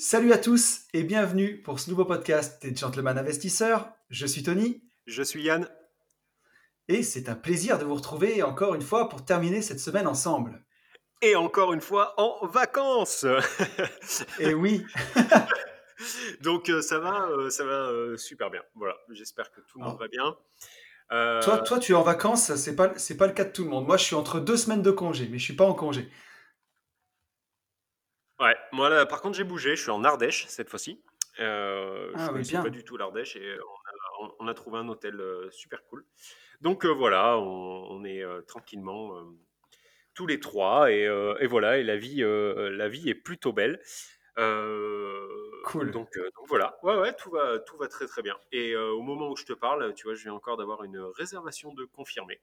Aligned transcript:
Salut 0.00 0.32
à 0.32 0.38
tous 0.38 0.82
et 0.94 1.02
bienvenue 1.02 1.60
pour 1.60 1.80
ce 1.80 1.90
nouveau 1.90 2.04
podcast 2.04 2.62
des 2.62 2.72
Gentlemen 2.72 3.18
Investisseurs. 3.18 3.90
Je 4.10 4.26
suis 4.26 4.44
Tony. 4.44 4.80
Je 5.08 5.24
suis 5.24 5.42
Yann. 5.42 5.68
Et 6.86 7.02
c'est 7.02 7.28
un 7.28 7.34
plaisir 7.34 7.80
de 7.80 7.84
vous 7.84 7.96
retrouver 7.96 8.44
encore 8.44 8.76
une 8.76 8.80
fois 8.82 9.08
pour 9.08 9.24
terminer 9.24 9.60
cette 9.60 9.80
semaine 9.80 10.06
ensemble. 10.06 10.64
Et 11.20 11.34
encore 11.34 11.72
une 11.72 11.80
fois 11.80 12.14
en 12.16 12.46
vacances. 12.46 13.26
et 14.38 14.54
oui. 14.54 14.86
Donc 16.42 16.68
euh, 16.68 16.80
ça 16.80 17.00
va, 17.00 17.26
euh, 17.30 17.50
ça 17.50 17.64
va 17.64 17.88
euh, 17.90 18.16
super 18.16 18.50
bien. 18.50 18.62
Voilà, 18.76 18.94
j'espère 19.10 19.50
que 19.50 19.60
tout 19.62 19.80
le 19.80 19.84
monde 19.84 19.98
va 19.98 20.06
bien. 20.06 20.36
Toi, 21.42 21.58
toi, 21.58 21.80
tu 21.80 21.90
es 21.90 21.96
en 21.96 22.02
vacances, 22.02 22.54
c'est 22.54 22.76
pas, 22.76 22.92
c'est 22.98 23.16
pas 23.16 23.26
le 23.26 23.32
cas 23.32 23.42
de 23.42 23.50
tout 23.50 23.64
le 23.64 23.70
monde. 23.70 23.84
Moi, 23.84 23.96
je 23.96 24.04
suis 24.04 24.14
entre 24.14 24.38
deux 24.38 24.56
semaines 24.56 24.82
de 24.82 24.92
congé, 24.92 25.26
mais 25.28 25.38
je 25.38 25.44
suis 25.44 25.56
pas 25.56 25.64
en 25.64 25.74
congé. 25.74 26.08
Ouais, 28.40 28.56
moi 28.72 28.88
là, 28.88 29.06
par 29.06 29.20
contre, 29.20 29.36
j'ai 29.36 29.44
bougé. 29.44 29.76
Je 29.76 29.82
suis 29.82 29.90
en 29.90 30.04
Ardèche 30.04 30.46
cette 30.48 30.68
fois-ci. 30.68 31.02
Euh, 31.40 32.10
ah, 32.14 32.18
je 32.18 32.22
ne 32.24 32.28
connaissais 32.30 32.62
pas 32.62 32.70
du 32.70 32.84
tout 32.84 32.96
l'Ardèche 32.96 33.36
et 33.36 33.56
on 34.40 34.48
a, 34.48 34.54
trouvé 34.54 34.78
un 34.78 34.88
hôtel 34.88 35.20
super 35.50 35.84
cool. 35.84 36.04
Donc 36.60 36.84
voilà, 36.84 37.38
on, 37.38 38.04
est 38.04 38.24
tranquillement 38.48 39.14
tous 40.14 40.26
les 40.26 40.40
trois 40.40 40.90
et, 40.90 41.02
et, 41.40 41.46
voilà, 41.46 41.78
et 41.78 41.84
la 41.84 41.96
vie, 41.96 42.22
la 42.24 42.88
vie 42.88 43.08
est 43.08 43.14
plutôt 43.14 43.52
belle. 43.52 43.80
Cool. 45.64 45.90
Donc, 45.90 46.08
donc, 46.16 46.48
voilà, 46.48 46.78
ouais, 46.82 46.96
ouais, 46.96 47.12
tout 47.14 47.30
va, 47.30 47.58
tout 47.58 47.76
va 47.76 47.88
très 47.88 48.06
très 48.06 48.22
bien. 48.22 48.36
Et 48.52 48.76
au 48.76 49.02
moment 49.02 49.30
où 49.30 49.36
je 49.36 49.44
te 49.44 49.52
parle, 49.52 49.94
tu 49.94 50.04
vois, 50.04 50.14
je 50.14 50.22
viens 50.22 50.34
encore 50.34 50.56
d'avoir 50.56 50.84
une 50.84 50.98
réservation 51.16 51.74
de 51.74 51.84
confirmé. 51.84 52.40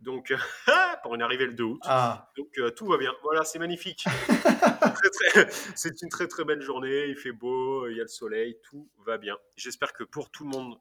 Donc, 0.00 0.34
pour 1.02 1.14
une 1.14 1.22
arrivée 1.22 1.46
le 1.46 1.54
2 1.54 1.64
août. 1.64 1.80
Ah. 1.84 2.30
Donc, 2.36 2.58
tout 2.74 2.86
va 2.86 2.98
bien. 2.98 3.14
Voilà, 3.22 3.44
c'est 3.44 3.58
magnifique. 3.58 4.04
c'est 5.74 6.02
une 6.02 6.08
très 6.08 6.26
très 6.26 6.44
belle 6.44 6.60
journée. 6.60 7.06
Il 7.06 7.16
fait 7.16 7.32
beau, 7.32 7.88
il 7.88 7.96
y 7.96 8.00
a 8.00 8.04
le 8.04 8.08
soleil, 8.08 8.58
tout 8.62 8.90
va 9.06 9.16
bien. 9.16 9.38
J'espère 9.56 9.92
que 9.92 10.04
pour 10.04 10.30
tout 10.30 10.44
le 10.44 10.50
monde, 10.50 10.78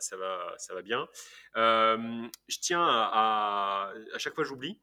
ça, 0.00 0.16
va, 0.16 0.54
ça 0.56 0.74
va 0.74 0.82
bien. 0.82 1.06
je 1.54 2.58
tiens 2.60 2.84
à, 2.84 3.92
à 4.14 4.18
chaque 4.18 4.34
fois, 4.34 4.44
j'oublie. 4.44 4.80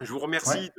Je 0.00 0.12
vous 0.12 0.20
remercie 0.20 0.70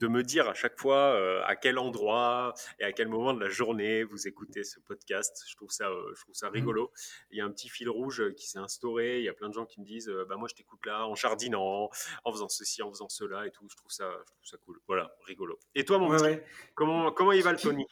de, 0.00 0.06
me 0.06 0.22
dire 0.22 0.46
à 0.46 0.52
chaque 0.52 0.78
fois 0.78 1.14
euh, 1.14 1.40
à 1.46 1.56
quel 1.56 1.78
endroit 1.78 2.52
et 2.78 2.84
à 2.84 2.92
quel 2.92 3.08
moment 3.08 3.32
de 3.32 3.40
la 3.40 3.48
journée 3.48 4.04
vous 4.04 4.28
écoutez 4.28 4.64
ce 4.64 4.78
podcast. 4.80 5.44
Je 5.48 5.56
trouve 5.56 5.70
ça, 5.70 5.88
euh, 5.88 6.12
je 6.14 6.20
trouve 6.20 6.34
ça 6.34 6.50
mmh. 6.50 6.54
rigolo. 6.54 6.92
Il 7.30 7.38
y 7.38 7.40
a 7.40 7.46
un 7.46 7.50
petit 7.50 7.70
fil 7.70 7.88
rouge 7.88 8.22
qui 8.36 8.46
s'est 8.46 8.58
instauré. 8.58 9.18
Il 9.18 9.24
y 9.24 9.30
a 9.30 9.32
plein 9.32 9.48
de 9.48 9.54
gens 9.54 9.64
qui 9.64 9.80
me 9.80 9.86
disent 9.86 10.10
euh, 10.10 10.26
bah, 10.28 10.36
Moi, 10.36 10.46
je 10.50 10.56
t'écoute 10.56 10.84
là, 10.84 11.06
en 11.06 11.14
jardinant, 11.14 11.88
en 12.24 12.32
faisant 12.32 12.50
ceci, 12.50 12.82
en 12.82 12.90
faisant 12.90 13.08
cela 13.08 13.46
et 13.46 13.50
tout. 13.50 13.66
Je 13.70 13.76
trouve 13.76 13.90
ça, 13.90 14.10
je 14.10 14.32
trouve 14.32 14.44
ça 14.44 14.58
cool. 14.58 14.78
Voilà, 14.86 15.10
rigolo. 15.24 15.58
Et 15.74 15.86
toi, 15.86 15.98
mon 15.98 16.10
petit, 16.10 16.40
comment, 16.74 17.10
comment 17.12 17.32
il 17.32 17.42
va 17.42 17.52
le 17.52 17.58
Tony? 17.58 17.86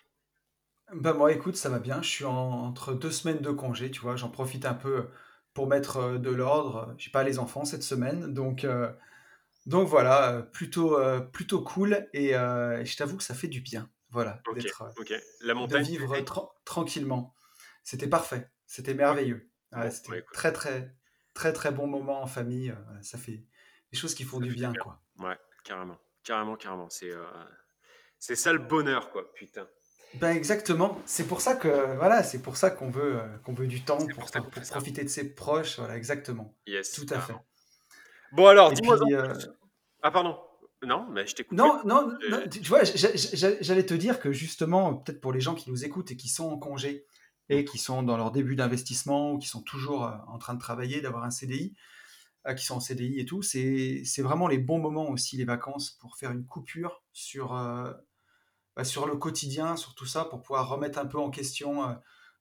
Bah 0.93 1.15
moi, 1.15 1.33
écoute, 1.33 1.57
ça 1.57 1.71
va 1.71 1.79
bien. 1.79 2.03
Je 2.03 2.11
suis 2.11 2.25
entre 2.27 2.93
deux 2.93 3.11
semaines 3.11 3.41
de 3.41 3.53
congé, 3.53 3.91
tu 3.91 4.01
vois. 4.01 4.17
J'en 4.17 4.29
profite 4.29 4.67
un 4.67 4.75
peu 4.75 5.07
pour 5.55 5.67
mettre 5.67 6.19
de 6.19 6.31
l'ordre. 6.31 6.95
J'ai 6.99 7.11
pas 7.11 7.25
les 7.25 7.39
enfants 7.39 7.65
cette 7.65 7.83
semaine, 7.83 8.35
donc 8.35 8.67
donc 9.67 9.89
voilà, 9.89 10.33
euh, 10.33 10.43
plutôt, 10.43 10.99
euh, 10.99 11.21
plutôt 11.21 11.63
cool 11.63 12.09
et 12.13 12.35
euh, 12.35 12.85
je 12.85 12.97
t'avoue 12.97 13.17
que 13.17 13.23
ça 13.23 13.35
fait 13.35 13.49
du 13.49 13.61
bien, 13.61 13.91
voilà, 14.11 14.41
d'être, 14.55 14.91
La 15.43 15.55
montagne, 15.55 15.83
de 15.83 15.89
vivre 15.89 16.17
tranquillement. 16.65 17.35
C'était 17.85 18.09
parfait, 18.09 18.51
c'était 18.67 18.95
merveilleux. 18.95 19.51
c'était 19.91 20.25
très 20.33 20.53
très 20.53 20.95
très 21.35 21.53
très 21.53 21.71
bon 21.71 21.87
moment 21.87 22.23
en 22.23 22.27
famille. 22.27 22.75
ça 23.03 23.19
fait 23.19 23.45
des 23.93 23.99
choses 23.99 24.15
qui 24.15 24.25
font 24.25 24.41
du 24.41 24.53
bien, 24.53 24.73
quoi. 24.73 25.03
Ouais, 25.19 25.37
carrément, 25.65 25.99
carrément, 26.25 26.57
carrément. 26.57 26.91
C'est 26.91 27.13
c'est 28.19 28.37
ça 28.37 28.53
le 28.53 28.59
bonheur, 28.59 29.11
quoi, 29.11 29.33
putain. 29.35 29.69
Ben 30.15 30.31
exactement. 30.31 30.99
C'est 31.05 31.27
pour 31.27 31.43
ça 31.43 31.55
que 31.55 31.69
voilà, 31.97 32.23
c'est 32.23 32.41
pour 32.41 32.57
ça 32.57 32.71
qu'on 32.71 32.89
veut 32.91 33.21
qu'on 33.45 33.53
veut 33.53 33.67
du 33.67 33.83
temps 33.83 33.99
pour, 33.99 34.31
profiter 34.71 35.05
de 35.05 35.09
ses 35.09 35.35
proches. 35.35 35.79
Voilà, 35.79 35.97
exactement. 35.97 36.57
Yes, 36.67 36.93
Tout 36.93 37.07
à 37.11 37.21
fait. 37.21 37.35
Bon 38.33 38.47
alors, 38.47 38.73
dis-moi. 38.73 38.99
Ah, 40.03 40.11
pardon. 40.11 40.39
Non, 40.83 41.09
mais 41.11 41.27
je 41.27 41.35
t'écoute. 41.35 41.59
Non, 41.59 41.81
non, 41.85 42.17
tu 42.51 42.61
vois, 42.69 42.85
j'allais 42.85 43.87
te 43.87 43.95
dire 43.95 44.21
que 44.21 44.31
justement, 44.31 44.95
peut-être 44.95 45.21
pour 45.21 45.33
les 45.33 45.41
gens 45.41 45.55
qui 45.55 45.71
nous 45.71 45.85
écoutent 45.85 46.13
et 46.13 46.17
qui 46.17 46.29
sont 46.29 46.49
en 46.49 46.59
congé 46.59 47.05
et 47.49 47.65
qui 47.65 47.79
sont 47.79 48.03
dans 48.03 48.17
leur 48.17 48.31
début 48.31 48.57
d'investissement 48.57 49.33
ou 49.33 49.39
qui 49.39 49.49
sont 49.49 49.63
toujours 49.63 50.05
euh, 50.05 50.13
en 50.29 50.39
train 50.39 50.55
de 50.55 50.61
travailler, 50.61 51.01
d'avoir 51.01 51.25
un 51.25 51.31
CDI, 51.31 51.75
euh, 52.47 52.55
qui 52.55 52.65
sont 52.65 52.77
en 52.77 52.81
CDI 52.81 53.19
et 53.19 53.25
tout, 53.25 53.43
c'est 53.43 54.05
vraiment 54.19 54.49
les 54.49 54.59
bons 54.59 54.79
moments 54.79 55.09
aussi, 55.09 55.37
les 55.37 55.45
vacances, 55.45 55.93
pour 56.01 56.17
faire 56.17 56.31
une 56.31 56.45
coupure 56.45 57.03
sur, 57.13 57.57
euh, 57.57 57.93
bah, 58.77 58.85
sur 58.85 59.07
le 59.07 59.17
quotidien, 59.17 59.77
sur 59.77 59.95
tout 59.95 60.07
ça, 60.07 60.25
pour 60.27 60.43
pouvoir 60.43 60.69
remettre 60.69 60.99
un 60.99 61.07
peu 61.07 61.19
en 61.19 61.31
question 61.31 61.97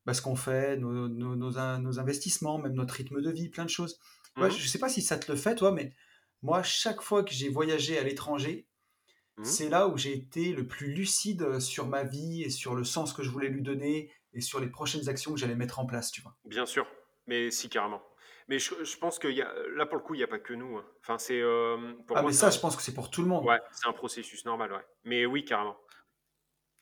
bah, 0.06 0.14
ce 0.14 0.22
qu'on 0.22 0.36
fait, 0.36 0.78
nos, 0.78 1.08
nos, 1.08 1.36
nos, 1.36 2.00
investissements, 2.00 2.58
même 2.60 2.74
notre 2.74 2.94
rythme 2.94 3.22
de 3.22 3.32
vie, 3.32 3.50
plein 3.50 3.66
de 3.66 3.70
choses. 3.70 4.00
Mmh 4.38 4.50
je 4.52 4.64
ne 4.64 4.68
sais 4.68 4.80
pas 4.80 4.90
si 4.90 5.02
ça 5.02 5.18
te 5.18 5.32
le 5.32 5.38
fait, 5.38 5.56
toi, 5.56 5.72
mais 5.72 5.94
moi, 6.44 6.62
chaque 6.64 7.02
fois 7.02 7.24
que 7.24 7.32
j'ai 7.32 7.50
voyagé 7.50 7.98
à 7.98 8.04
l'étranger, 8.04 8.68
mmh. 9.38 9.44
c'est 9.44 9.70
là 9.70 9.88
où 9.88 9.98
j'ai 9.98 10.14
été 10.14 10.54
le 10.54 10.68
plus 10.68 10.94
lucide 10.94 11.60
sur 11.60 11.88
ma 11.88 12.04
vie 12.04 12.44
et 12.44 12.50
sur 12.50 12.76
le 12.76 12.84
sens 12.84 13.14
que 13.14 13.24
je 13.24 13.30
voulais 13.30 13.50
lui 13.50 13.64
donner 13.64 14.12
et 14.34 14.42
sur 14.42 14.60
les 14.60 14.68
prochaines 14.68 15.10
actions 15.10 15.34
que 15.34 15.40
j'allais 15.40 15.56
mettre 15.56 15.80
en 15.80 15.86
place, 15.86 16.12
tu 16.12 16.22
vois. 16.22 16.36
Bien 16.46 16.66
sûr, 16.66 16.86
mais 17.26 17.50
si 17.52 17.70
carrément. 17.70 18.02
Mais 18.48 18.60
je, 18.60 18.98
pense 18.98 19.20
que 19.20 19.28
y 19.28 19.42
a, 19.42 19.52
là, 19.76 19.86
pour 19.86 19.98
le 19.98 20.04
coup, 20.04 20.14
il 20.14 20.20
n'y 20.20 20.24
a 20.24 20.28
pas 20.28 20.40
que 20.40 20.54
nous. 20.54 20.78
Hein. 20.78 20.86
Enfin, 21.02 21.18
c'est. 21.18 21.42
Euh, 21.42 21.94
ah, 22.16 22.24
mais 22.24 22.32
ça, 22.32 22.50
je 22.50 22.60
pense 22.60 22.78
que 22.78 22.82
c'est 22.82 22.94
pour 22.94 23.10
tout 23.10 23.22
le 23.22 23.28
monde. 23.28 23.44
Ouais, 23.44 23.60
c'est 23.74 23.90
un 23.90 23.94
processus 23.94 24.46
normal, 24.46 24.72
ouais. 24.72 24.86
Mais 25.04 25.26
oui, 25.26 25.44
carrément. 25.44 25.78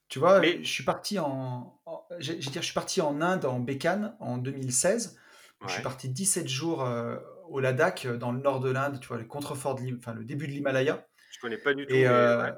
Tu 0.07 0.19
vois, 0.19 0.39
mais... 0.39 0.63
je 0.63 0.71
suis 0.71 0.83
parti 0.83 1.17
en, 1.17 1.81
je, 2.19 2.33
dire, 2.33 2.61
je 2.61 2.65
suis 2.65 2.73
parti 2.75 3.01
en 3.01 3.19
Inde, 3.21 3.45
en 3.45 3.59
Bécane, 3.59 4.15
en 4.19 4.37
2016. 4.37 5.19
Je 5.67 5.73
suis 5.73 5.81
parti 5.81 6.09
17 6.09 6.47
jours 6.47 6.83
euh, 6.83 7.17
au 7.49 7.59
Ladakh, 7.59 8.05
euh, 8.05 8.17
dans 8.17 8.31
le 8.31 8.39
nord 8.39 8.59
de 8.59 8.69
l'Inde, 8.69 8.99
tu 8.99 9.07
vois, 9.07 9.17
le 9.17 9.25
contreforts 9.25 9.75
de 9.75 9.97
enfin, 9.97 10.13
le 10.13 10.23
début 10.23 10.47
de 10.47 10.51
l'Himalaya. 10.51 11.07
Je 11.31 11.39
connais 11.39 11.57
pas 11.57 11.73
du 11.73 11.85
tout. 11.85 11.93
Et 11.93 12.07
euh, 12.07 12.51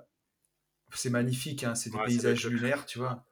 c'est 0.94 1.10
magnifique, 1.10 1.64
hein, 1.64 1.76
c'est 1.76 1.90
des 1.90 2.00
paysages 2.06 2.46
lunaires, 2.48 2.86
tu 2.86 3.00
vois. 3.00 3.26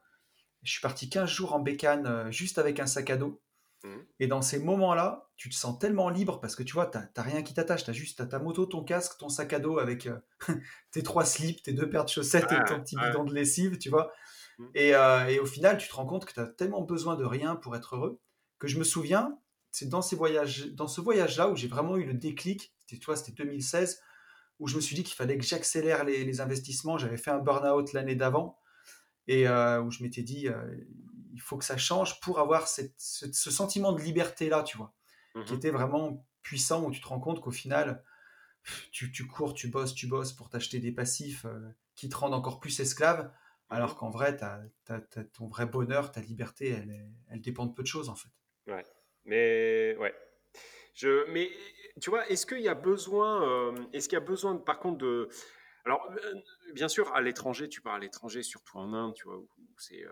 Je 0.64 0.72
suis 0.72 0.82
parti 0.82 1.10
15 1.10 1.30
jours 1.30 1.54
en 1.54 1.60
bécane, 1.60 2.08
euh, 2.08 2.32
juste 2.32 2.58
avec 2.58 2.80
un 2.80 2.88
sac 2.88 3.10
à 3.10 3.18
dos. 3.18 3.42
Mmh. 3.84 3.90
Et 4.20 4.28
dans 4.28 4.42
ces 4.42 4.58
moments-là, 4.60 5.30
tu 5.36 5.50
te 5.50 5.56
sens 5.56 5.78
tellement 5.78 6.10
libre 6.10 6.40
parce 6.40 6.56
que 6.56 6.64
tu 6.64 6.74
vois, 6.74 6.88
tu 6.88 6.98
n'as 6.98 7.24
rien 7.24 7.44
qui 7.44 7.54
t'attache. 7.54 7.84
Tu 7.84 7.90
as 7.92 7.94
juste 7.94 8.28
ta 8.28 8.40
moto, 8.40 8.66
ton 8.66 8.84
casque, 8.84 9.18
ton 9.20 9.30
sac 9.30 9.54
à 9.54 9.60
dos 9.60 9.78
avec 9.78 10.10
tes 10.92 11.04
trois 11.04 11.26
slips, 11.26 11.62
tes 11.62 11.74
deux 11.74 11.90
paires 11.90 12.06
de 12.06 12.10
chaussettes 12.10 12.52
et 12.52 12.64
ton 12.68 12.82
petit 12.82 12.96
bidon 12.96 13.24
de 13.24 13.34
lessive, 13.34 13.78
tu 13.78 13.90
vois. 13.90 14.12
Mmh. 14.58 14.66
Et, 14.74 14.90
et, 14.90 15.40
au 15.40 15.46
final, 15.46 15.78
tu 15.78 15.88
te 15.88 15.94
rends 15.94 16.08
compte 16.08 16.26
que 16.26 16.34
tu 16.34 16.40
as 16.40 16.48
tellement 16.48 16.82
besoin 16.82 17.16
de 17.16 17.26
rien 17.26 17.56
pour 17.56 17.76
être 17.76 17.96
heureux 17.96 18.20
que 18.58 18.68
je 18.68 18.80
me 18.80 18.84
souviens, 18.84 19.38
c'est 19.76 19.90
dans, 19.90 20.02
ces 20.02 20.16
voyages, 20.16 20.68
dans 20.68 20.88
ce 20.88 21.02
voyage-là 21.02 21.50
où 21.50 21.58
j'ai 21.58 21.68
vraiment 21.68 21.98
eu 21.98 22.06
le 22.06 22.14
déclic. 22.14 22.74
C'était, 22.80 22.98
toi, 22.98 23.18
c'était 23.18 23.44
2016, 23.44 24.02
où 24.60 24.70
je 24.70 24.78
me 24.78 24.80
suis 24.80 24.96
dit 24.96 25.04
qu'il 25.04 25.16
fallait 25.16 25.38
que 25.38 25.44
j'accélère 25.44 26.06
les, 26.06 26.40
investissements. 26.40 26.98
J'avais 26.98 27.18
fait 27.18 27.32
un 27.32 27.40
burn-out 27.40 27.92
l'année 27.92 28.16
d'avant 28.16 28.58
et 29.28 29.50
euh, 29.50 29.82
où 29.82 29.92
je 29.92 30.02
m'étais 30.02 30.24
dit, 30.24 30.48
euh, 30.48 30.78
il 31.34 31.42
faut 31.42 31.58
que 31.58 31.66
ça 31.66 31.76
change 31.76 32.22
pour 32.22 32.40
avoir 32.40 32.70
ce, 32.70 32.84
sentiment 33.34 33.92
de 33.92 34.02
liberté-là, 34.02 34.64
tu 34.64 34.78
vois, 34.78 34.96
qui 35.46 35.52
mmh 35.52 35.58
était 35.58 35.72
vraiment 35.72 36.26
puissant, 36.42 36.86
où 36.86 36.92
tu 36.92 37.02
te 37.02 37.08
rends 37.08 37.20
compte 37.20 37.42
qu'au 37.42 37.52
final, 37.52 38.02
tu, 38.94 39.28
cours, 39.28 39.54
tu 39.54 39.68
bosses, 39.68 39.94
tu 39.94 40.08
bosses 40.08 40.32
pour 40.32 40.50
t'acheter 40.50 40.80
des 40.80 40.94
passifs 40.94 41.44
euh, 41.44 41.60
qui 41.96 42.08
te 42.08 42.16
rendent 42.16 42.34
encore 42.34 42.62
plus 42.62 42.80
esclave, 42.80 43.30
alors 43.70 43.98
qu'en 43.98 44.10
vrai, 44.10 44.38
ton 45.34 45.48
vrai 45.48 45.66
bonheur, 45.66 46.14
ta 46.14 46.22
liberté, 46.22 46.70
elle, 46.70 47.12
elle 47.28 47.42
dépend 47.42 47.66
de 47.66 47.74
peu 47.74 47.84
de 47.84 47.88
choses, 47.88 48.08
en 48.08 48.16
fait. 48.16 48.30
Ouais. 48.68 48.86
Mais 49.26 49.96
ouais. 50.00 50.14
Je, 50.94 51.30
mais 51.32 51.52
tu 52.02 52.10
vois, 52.10 52.28
est-ce 52.30 52.46
qu'il 52.46 52.62
y 52.62 52.70
a 52.70 52.74
besoin, 52.74 53.44
euh, 53.44 53.86
est-ce 53.94 54.10
qu'il 54.10 54.16
y 54.16 54.22
a 54.22 54.26
besoin, 54.26 54.58
par 54.58 54.80
contre, 54.80 54.98
de. 54.98 55.30
Alors, 55.86 56.10
euh, 56.12 56.34
bien 56.74 56.88
sûr, 56.88 57.14
à 57.14 57.22
l'étranger, 57.22 57.70
tu 57.70 57.82
pars 57.82 57.94
à 57.94 58.00
l'étranger, 58.00 58.44
surtout 58.44 58.78
en 58.78 58.94
Inde, 58.94 59.14
tu 59.14 59.26
vois, 59.26 59.38
où, 59.38 59.48
c'est 59.78 60.04
euh, 60.04 60.10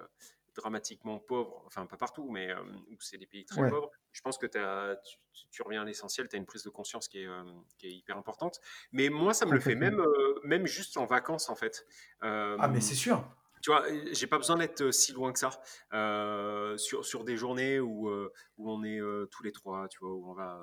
dramatiquement 0.55 1.19
pauvre, 1.19 1.63
enfin, 1.65 1.85
pas 1.87 1.97
partout, 1.97 2.29
mais 2.29 2.53
où 2.53 2.95
c'est 2.99 3.17
des 3.17 3.25
pays 3.25 3.43
très 3.45 3.67
pauvres. 3.69 3.89
Je 4.11 4.21
pense 4.21 4.37
que 4.37 4.45
as, 4.57 4.95
tu, 5.51 5.61
reviens 5.63 5.81
à 5.81 5.85
l'essentiel, 5.85 6.27
tu 6.27 6.35
as 6.35 6.39
une 6.39 6.45
prise 6.45 6.63
de 6.63 6.69
conscience 6.69 7.07
qui 7.07 7.23
est, 7.23 7.29
qui 7.79 7.87
est, 7.87 7.91
hyper 7.91 8.17
importante. 8.17 8.59
Mais 8.91 9.09
moi, 9.09 9.33
ça 9.33 9.47
me 9.47 9.53
le 9.53 9.59
fait 9.59 9.73
même, 9.73 10.01
même 10.43 10.67
juste 10.67 10.97
en 10.97 11.05
vacances, 11.05 11.49
en 11.49 11.55
fait. 11.55 11.87
ah, 12.21 12.67
mais 12.71 12.81
c'est 12.81 12.93
sûr 12.93 13.25
tu 13.63 13.71
vois, 13.71 13.85
j'ai 14.11 14.27
pas 14.27 14.37
besoin 14.37 14.57
d'être 14.57 14.91
si 14.91 15.13
loin 15.13 15.31
que 15.31 15.39
ça 15.39 15.49
euh, 15.93 16.77
sur, 16.77 17.05
sur 17.05 17.23
des 17.23 17.37
journées 17.37 17.79
où, 17.79 18.09
où 18.09 18.71
on 18.71 18.83
est 18.83 18.99
tous 19.31 19.41
les 19.41 19.53
trois, 19.53 19.87
tu 19.87 19.99
vois, 19.99 20.13
où 20.13 20.29
on 20.29 20.33
va 20.33 20.59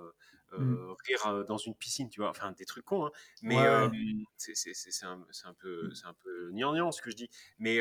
mmh. 0.52 0.94
rire 1.06 1.44
dans 1.47 1.56
une 1.56 1.75
piscine, 1.75 2.11
tu 2.11 2.20
vois, 2.20 2.29
enfin 2.29 2.52
des 2.52 2.67
trucs 2.67 2.85
cons, 2.85 3.06
hein, 3.06 3.11
mais 3.43 3.56
c'est 4.37 5.06
un, 5.06 5.12
un, 5.44 5.55
peu 5.55 5.87
mmh. 5.87 5.94
c'est 5.94 6.06
un 6.06 6.14
peu 6.23 6.50
gnangnan 6.52 6.93
ce 6.93 7.00
que 7.00 7.11
je 7.11 7.17
dis, 7.17 7.31
mais 7.58 7.81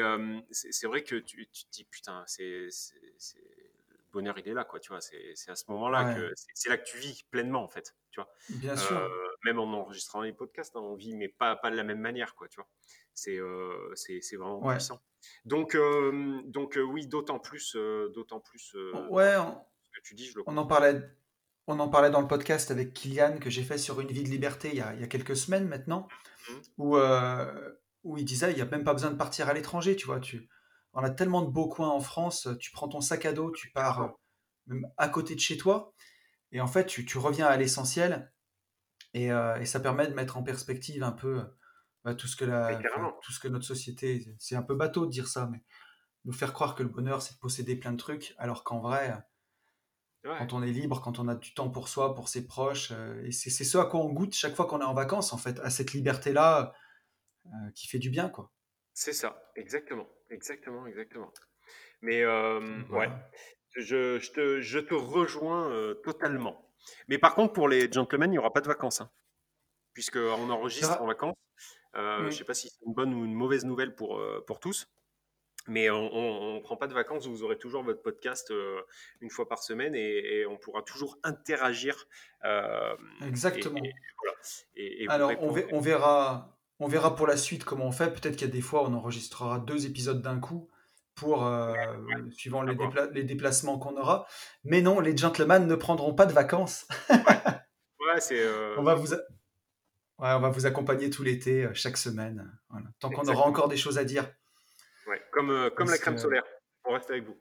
c'est 0.52 0.88
vrai 0.88 1.04
que 1.04 1.18
tu, 1.18 1.50
tu, 1.52 1.66
te 1.66 1.70
dis 1.70 1.84
putain, 1.84 2.24
c'est 2.26 2.70
le 3.42 4.12
bonheur 4.14 4.40
il 4.40 4.48
est 4.48 4.54
là, 4.54 4.64
quoi, 4.64 4.80
tu 4.80 4.88
vois, 4.88 5.02
c'est 5.02 5.50
à 5.50 5.56
ce 5.56 5.66
moment-là 5.68 6.16
que 6.16 6.34
c'est 6.54 6.70
là 6.70 6.78
que 6.78 6.86
tu 6.86 6.98
vis 6.98 7.24
pleinement 7.24 7.62
en 7.62 7.68
fait, 7.68 7.94
tu 8.10 8.22
vois. 8.22 8.34
Bien 8.52 8.78
sûr. 8.78 8.98
même 9.44 9.60
en 9.60 9.72
enregistrant 9.74 10.22
les 10.22 10.34
podcasts, 10.34 10.76
hein, 10.76 10.82
on 10.82 10.96
vit, 10.96 11.16
mais 11.16 11.28
pas, 11.28 11.56
pas 11.56 11.72
de 11.72 11.76
la 11.76 11.84
même 11.84 12.00
manière, 12.00 12.36
quoi, 12.36 12.48
tu 12.48 12.58
vois. 12.58 12.68
C'est 13.20 14.20
c'est 14.20 14.36
vraiment 14.36 14.62
puissant. 14.62 15.02
Donc, 15.46 15.78
donc 16.46 16.78
oui, 16.90 17.08
d'autant 17.08 17.40
plus, 17.40 17.76
d'autant 18.14 18.40
plus. 18.40 18.76
ouais, 19.10 19.36
ce 19.36 20.00
que 20.00 20.04
tu 20.04 20.16
dis, 20.16 20.26
je 20.26 20.38
le 20.38 20.44
on 20.48 20.58
en 20.58 20.66
parlait. 20.66 21.02
On 21.68 21.80
en 21.80 21.88
parlait 21.88 22.10
dans 22.10 22.22
le 22.22 22.28
podcast 22.28 22.72
avec 22.72 22.96
Kylian 22.96 23.38
que 23.38 23.52
j'ai 23.52 23.62
fait 23.62 23.78
sur 23.78 24.00
Une 24.00 24.08
vie 24.08 24.24
de 24.24 24.30
liberté 24.30 24.70
il 24.70 24.78
y 24.78 24.82
a, 24.82 24.92
il 24.96 25.02
y 25.02 25.04
a 25.04 25.08
quelques 25.08 25.36
semaines 25.36 25.68
maintenant, 25.68 26.08
mmh. 26.50 26.54
où, 26.80 26.98
où 28.04 28.18
il 28.18 28.26
disait 28.26 28.52
il 28.52 28.56
n'y 28.56 28.62
a 28.62 28.66
même 28.66 28.84
pas 28.84 28.94
besoin 28.94 29.12
de 29.12 29.18
partir 29.18 29.50
à 29.50 29.54
l'étranger, 29.54 29.96
tu 29.96 30.08
vois. 30.08 30.20
Tu, 30.20 30.50
on 30.94 31.04
a 31.04 31.12
tellement 31.12 31.44
de 31.44 31.52
beaux 31.52 31.68
coins 31.68 31.90
en 31.90 32.00
France, 32.00 32.48
tu 32.60 32.72
prends 32.72 32.88
ton 32.88 33.02
sac 33.02 33.26
à 33.26 33.34
dos, 33.34 33.52
tu 33.52 33.70
pars 33.72 34.16
même 34.66 34.88
à 34.98 35.10
côté 35.10 35.36
de 35.36 35.40
chez 35.40 35.58
toi, 35.58 35.94
et 36.52 36.62
en 36.62 36.68
fait, 36.68 36.86
tu, 36.86 37.06
tu 37.06 37.18
reviens 37.18 37.46
à 37.46 37.58
l'essentiel, 37.58 38.32
et, 39.14 39.28
et, 39.28 39.66
ça 39.66 39.80
permet 39.80 40.08
de 40.08 40.14
mettre 40.14 40.38
en 40.38 40.44
perspective 40.44 41.04
un 41.04 41.12
peu 41.12 41.44
bah, 42.04 42.16
tout, 42.16 42.28
ce 42.28 42.36
que 42.36 42.46
la, 42.46 42.80
tout 43.22 43.32
ce 43.32 43.40
que 43.40 43.48
notre 43.48 43.66
société. 43.66 44.26
C'est 44.40 44.56
un 44.56 44.64
peu 44.64 44.76
bateau 44.76 45.06
de 45.06 45.12
dire 45.12 45.28
ça, 45.28 45.48
mais 45.52 45.64
nous 46.26 46.34
faire 46.34 46.54
croire 46.54 46.76
que 46.76 46.84
le 46.84 46.90
bonheur, 46.90 47.22
c'est 47.22 47.36
de 47.36 47.40
posséder 47.40 47.76
plein 47.76 47.92
de 47.92 47.98
trucs, 47.98 48.36
alors 48.38 48.64
qu'en 48.64 48.80
vrai, 48.80 49.14
quand 50.24 50.54
on 50.54 50.62
est 50.64 50.72
libre, 50.72 51.02
quand 51.02 51.20
on 51.20 51.28
a 51.28 51.36
du 51.36 51.54
temps 51.54 51.70
pour 51.70 51.88
soi, 51.88 52.14
pour 52.14 52.28
ses 52.28 52.46
proches, 52.46 52.92
et 53.24 53.32
c'est 53.32 53.50
ce 53.50 53.78
à 53.78 53.86
quoi 53.86 54.02
on 54.02 54.12
goûte 54.12 54.34
chaque 54.34 54.56
fois 54.56 54.66
qu'on 54.66 54.82
est 54.82 54.86
en 54.86 54.94
vacances, 54.94 55.34
en 55.34 55.38
fait, 55.38 55.60
à 55.60 55.70
cette 55.70 55.94
liberté-là 55.94 56.74
euh, 57.46 57.72
qui 57.74 57.88
fait 57.88 58.00
du 58.00 58.10
bien, 58.10 58.30
quoi. 58.30 58.52
C'est 58.94 59.14
ça, 59.14 59.52
exactement, 59.56 60.08
exactement, 60.30 60.86
exactement. 60.86 61.32
Mais 62.02 62.22
euh, 62.22 62.84
ouais, 62.90 63.10
je, 63.76 64.20
je, 64.20 64.32
te, 64.32 64.62
je, 64.62 64.80
te, 64.80 64.94
rejoins 64.94 65.72
euh, 65.72 65.96
totalement. 66.04 66.70
Mais 67.08 67.18
par 67.18 67.34
contre, 67.34 67.54
pour 67.54 67.70
les 67.70 67.92
gentlemen, 67.92 68.30
il 68.30 68.34
n'y 68.34 68.38
aura 68.38 68.52
pas 68.52 68.62
de 68.62 68.68
vacances, 68.68 69.02
hein, 69.02 69.10
puisqu'on 69.94 70.50
enregistre 70.50 71.02
en 71.02 71.08
vacances. 71.08 71.36
Je 72.00 72.26
ne 72.26 72.32
sais 72.32 72.44
pas 72.44 72.54
si 72.54 72.70
c'est 72.70 72.86
une 72.86 72.94
bonne 72.94 73.14
ou 73.14 73.26
une 73.26 73.34
mauvaise 73.34 73.66
nouvelle 73.66 73.96
pour, 73.96 74.22
pour 74.48 74.60
tous. 74.60 74.90
Mais 75.68 75.90
on 75.90 76.56
ne 76.56 76.60
prend 76.62 76.78
pas 76.78 76.88
de 76.88 76.94
vacances, 76.94 77.28
vous 77.28 77.44
aurez 77.44 77.58
toujours 77.58 77.84
votre 77.84 78.02
podcast 78.02 78.52
une 79.22 79.30
fois 79.30 79.48
par 79.48 79.62
semaine 79.62 79.94
et, 79.94 80.46
on 80.48 80.58
pourra 80.58 80.82
toujours 80.82 81.18
interagir. 81.24 82.08
Exactement. 83.26 83.80
Alors, 85.10 85.32
on, 85.42 85.54
on, 85.72 85.80
verra, 85.80 86.58
on 86.80 86.88
verra 86.88 87.16
pour 87.16 87.28
la 87.28 87.38
suite 87.38 87.66
comment 87.66 87.86
on 87.86 87.92
fait. 87.92 88.12
Peut-être 88.12 88.36
qu'il 88.36 88.48
y 88.48 88.50
a 88.50 88.54
des 88.54 88.62
fois, 88.62 88.84
on 88.84 88.94
enregistrera 88.94 89.60
deux 89.60 89.86
épisodes 89.86 90.22
d'un 90.22 90.40
coup 90.40 90.70
pour 91.20 91.46
euh, 91.46 91.74
suivant 92.32 92.62
les, 92.62 92.78
les, 93.12 93.24
déplacements 93.24 93.78
qu'on 93.78 93.98
aura. 93.98 94.26
Mais 94.64 94.82
non, 94.82 95.00
les 95.00 95.16
gentlemen 95.16 95.68
ne 95.68 95.76
prendront 95.76 96.14
pas 96.14 96.26
de 96.26 96.34
vacances. 96.34 96.88
ouais, 97.10 97.18
c'est. 98.20 98.40
Euh, 98.40 98.76
on 98.78 98.84
va 98.84 98.96
vous. 98.96 99.14
On 100.20 100.40
va 100.40 100.50
vous 100.50 100.66
accompagner 100.66 101.10
tout 101.10 101.24
l'été, 101.24 101.66
euh, 101.66 101.74
chaque 101.74 101.98
semaine. 101.98 102.52
Tant 103.00 103.10
qu'on 103.10 103.28
aura 103.28 103.46
encore 103.46 103.68
des 103.68 103.78
choses 103.78 103.98
à 103.98 104.04
dire. 104.04 104.26
Ouais, 105.08 105.22
comme, 105.32 105.70
comme 105.76 105.90
la 105.90 105.98
crème 105.98 106.18
solaire. 106.18 106.44
On 106.86 106.94
reste 106.94 107.10
avec 107.10 107.26
vous. 107.26 107.38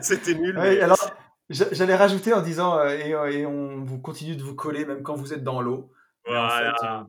C'était 0.00 0.34
nul. 0.34 0.54
mais... 0.56 0.80
alors, 0.80 1.12
J'allais 1.50 1.96
rajouter 1.96 2.32
en 2.32 2.42
disant 2.42 2.78
euh, 2.78 2.86
euh, 2.86 3.26
et, 3.26 3.44
on 3.44 3.82
vous 3.82 4.00
continue 4.00 4.36
de 4.36 4.42
vous 4.42 4.54
coller 4.54 4.84
même 4.84 5.02
quand 5.02 5.16
vous 5.16 5.34
êtes 5.34 5.42
dans 5.42 5.60
l'eau. 5.60 5.90
Voilà. 6.24 7.00
Euh, 7.00 7.04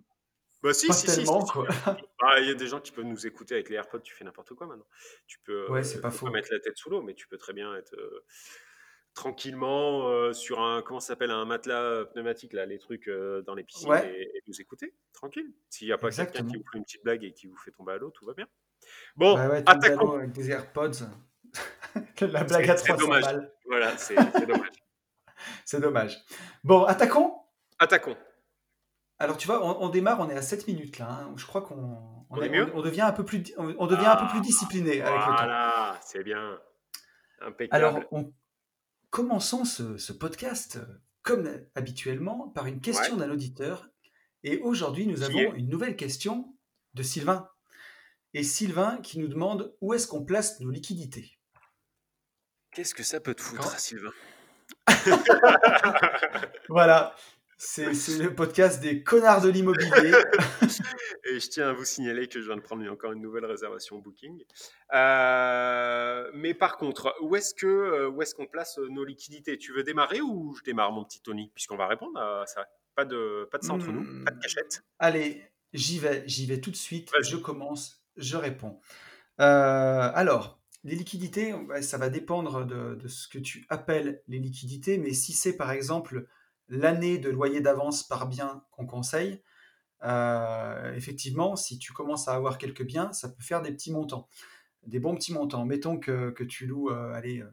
bah 0.64 0.74
si, 0.74 0.92
si, 0.94 1.06
tellement, 1.06 1.46
si, 1.46 1.54
ah, 2.22 2.40
Il 2.40 2.48
y 2.48 2.52
a 2.52 2.56
des 2.56 2.66
gens 2.66 2.80
qui 2.80 2.92
peuvent 2.92 3.06
nous 3.06 3.28
écouter 3.28 3.54
avec 3.54 3.70
les 3.70 3.76
AirPods, 3.76 4.00
tu 4.00 4.16
fais 4.16 4.26
n'importe 4.26 4.54
quoi 4.56 4.66
maintenant. 4.66 4.88
Tu 5.28 5.38
peux, 5.44 5.70
ouais, 5.70 5.84
c'est 5.84 6.02
pas 6.02 6.10
faux. 6.10 6.28
mettre 6.32 6.50
la 6.52 6.60
tête 6.60 6.76
sous 6.76 6.90
l'eau, 6.90 7.04
mais 7.04 7.14
tu 7.14 7.28
peux 7.28 7.38
très 7.38 7.54
bien 7.54 7.76
être 7.76 7.96
tranquillement 9.14 10.34
sur 10.34 10.62
un 10.62 10.82
comment 10.82 11.00
s'appelle 11.00 11.32
un 11.32 11.46
matelas 11.46 12.06
pneumatique 12.06 12.54
là, 12.54 12.66
les 12.66 12.80
trucs 12.80 13.10
dans 13.46 13.54
les 13.54 13.64
piscines 13.64 13.94
et, 13.94 14.44
nous 14.48 14.62
écouter 14.62 14.94
tranquille. 15.14 15.54
S'il 15.70 15.88
n'y 15.88 15.94
a 15.94 15.98
pas 15.98 16.10
quelqu'un 16.12 16.46
qui 16.46 16.58
vous 16.58 16.64
fait 16.72 16.78
une 16.78 16.84
petite 16.84 17.04
blague 17.04 17.24
et 17.24 17.34
qui 17.34 17.48
vous 17.48 17.58
fait 17.58 17.72
tomber 17.72 17.94
à 17.94 17.98
l'eau, 17.98 18.10
tout 18.12 18.26
va 18.26 18.34
bien. 18.34 18.48
Bon, 19.16 19.36
ouais, 19.36 19.64
attaquons. 19.66 20.14
Avec 20.18 20.32
des 20.32 20.50
AirPods. 20.50 20.92
la 22.22 22.44
blague 22.44 22.70
à 22.70 22.76
300 22.76 22.98
dommage. 22.98 23.24
balles. 23.24 23.54
Voilà, 23.66 23.98
c'est 23.98 24.16
dommage. 24.16 24.70
c'est 25.66 25.80
dommage. 25.80 26.18
Bon, 26.64 26.84
attaquons 26.86 27.36
Attaquons. 27.80 28.16
Alors 29.18 29.38
tu 29.38 29.48
vois, 29.48 29.64
on, 29.82 29.90
démarre, 29.90 30.20
on 30.20 30.30
est 30.30 30.36
à 30.36 30.42
7 30.42 30.68
minutes 30.68 30.98
là. 30.98 31.08
Hein. 31.10 31.34
Je 31.36 31.46
crois 31.46 31.62
qu'on 31.62 31.76
on, 32.30 32.36
on, 32.38 32.82
devient 32.82 33.02
un 33.02 33.12
peu 33.12 33.24
plus, 33.24 33.44
on, 33.58 33.86
devient 33.86 34.06
un 34.06 34.16
peu 34.16 34.28
plus 34.28 34.42
discipliné 34.42 35.02
avec 35.02 35.14
le 35.14 35.20
temps. 35.20 35.36
Voilà, 35.36 36.00
c'est 36.04 36.24
bien. 36.24 36.60
Impeccable. 37.40 37.84
Alors, 37.84 38.00
commençons 39.12 39.66
ce, 39.66 40.12
podcast, 40.14 40.80
comme 41.22 41.48
habituellement, 41.76 42.50
par 42.50 42.66
une 42.66 42.82
question 42.82 43.18
d'un 43.18 43.30
auditeur. 43.30 43.88
Et 44.44 44.58
aujourd'hui, 44.60 45.06
nous 45.06 45.22
avons 45.22 45.54
une 45.54 45.70
nouvelle 45.70 45.96
question 45.96 46.58
de 46.96 47.04
Sylvain. 47.04 47.48
Et 48.34 48.44
Sylvain 48.44 48.98
qui 49.04 49.20
nous 49.20 49.28
demande 49.28 49.76
où 49.82 49.94
est-ce 49.94 50.08
qu'on 50.08 50.24
place 50.24 50.60
nos 50.62 50.72
liquidités? 50.72 51.38
Qu'est-ce 52.72 52.96
que 52.96 53.04
ça 53.04 53.20
peut 53.20 53.36
te 53.36 53.42
foutre, 53.42 53.80
Sylvain? 53.80 54.14
Voilà, 56.70 57.14
c'est 57.64 58.18
le 58.18 58.34
podcast 58.34 58.82
des 58.82 59.04
connards 59.04 59.42
de 59.42 59.50
l'immobilier. 59.50 59.92
Et 61.26 61.40
je 61.40 61.48
tiens 61.48 61.70
à 61.70 61.74
vous 61.74 61.86
signaler 61.86 62.28
que 62.28 62.42
je 62.42 62.48
viens 62.48 62.56
de 62.56 62.62
prendre 62.62 62.90
encore 62.92 63.12
une 63.12 63.22
nouvelle 63.22 63.46
réservation 63.46 64.00
Booking. 64.00 64.44
Euh, 64.94 66.32
mais 66.34 66.56
par 66.56 66.78
contre, 66.78 67.16
où 67.22 67.36
est-ce 67.36 67.54
que 67.54 67.68
euh, 67.68 68.10
où 68.10 68.22
est-ce 68.24 68.34
qu'on 68.34 68.48
place 68.48 68.80
euh, 68.80 68.88
nos 68.90 69.06
liquidités? 69.06 69.60
Tu 69.60 69.74
veux 69.74 69.84
démarrer 69.84 70.22
ou 70.22 70.56
je 70.58 70.64
démarre, 70.64 70.92
mon 70.92 71.04
petit 71.04 71.22
Tony? 71.22 71.52
Puisqu'on 71.54 71.78
va 71.78 71.88
répondre 71.88 72.20
à 72.20 72.46
ça. 72.48 72.66
Pas 72.96 73.06
de, 73.06 73.48
pas 73.52 73.60
de 73.60 73.64
ça 73.64 73.74
entre 73.74 73.92
nous, 73.92 74.24
pas 74.26 74.32
de 74.32 74.40
cachette. 74.40 74.80
Hmm. 74.80 74.96
Allez, 75.00 75.44
j'y 75.74 76.00
vais, 76.00 76.24
j'y 76.26 76.48
vais 76.48 76.60
tout 76.60 76.72
de 76.72 76.76
suite. 76.76 77.12
Je 77.22 77.38
commence, 77.38 78.04
je 78.18 78.38
réponds. 78.38 78.80
alors, 79.38 80.60
les 80.84 80.96
liquidités, 80.96 81.54
ça 81.82 82.00
va 82.00 82.10
dépendre 82.10 82.66
de, 82.66 83.08
ce 83.08 83.28
que 83.28 83.38
tu 83.38 83.66
appelles 83.70 84.24
les 84.28 84.40
liquidités, 84.40 84.98
mais 84.98 85.14
si 85.14 85.32
c'est 85.32 85.56
par 85.56 85.72
exemple 85.72 86.28
l'année 86.72 87.18
de 87.18 87.30
loyer 87.30 87.62
d'avance 87.62 88.04
par 88.04 88.28
bien 88.28 88.64
qu'on 88.72 88.86
conseille, 88.86 89.44
euh, 90.04 90.94
effectivement, 90.96 91.56
si 91.56 91.78
tu 91.78 91.94
commences 91.94 92.28
à 92.28 92.34
avoir 92.34 92.58
quelques 92.58 92.84
biens, 92.84 93.14
ça 93.14 93.30
peut 93.30 93.44
faire 93.44 93.62
des 93.62 93.72
petits 93.72 93.92
montants, 93.92 94.28
des 94.88 95.00
bons 95.00 95.16
petits 95.16 95.34
montants. 95.34 95.66
Mettons 95.66 96.00
que, 96.00 96.34
tu 96.44 96.66
loues 96.66 96.90
euh, 96.90 97.14
allez, 97.14 97.44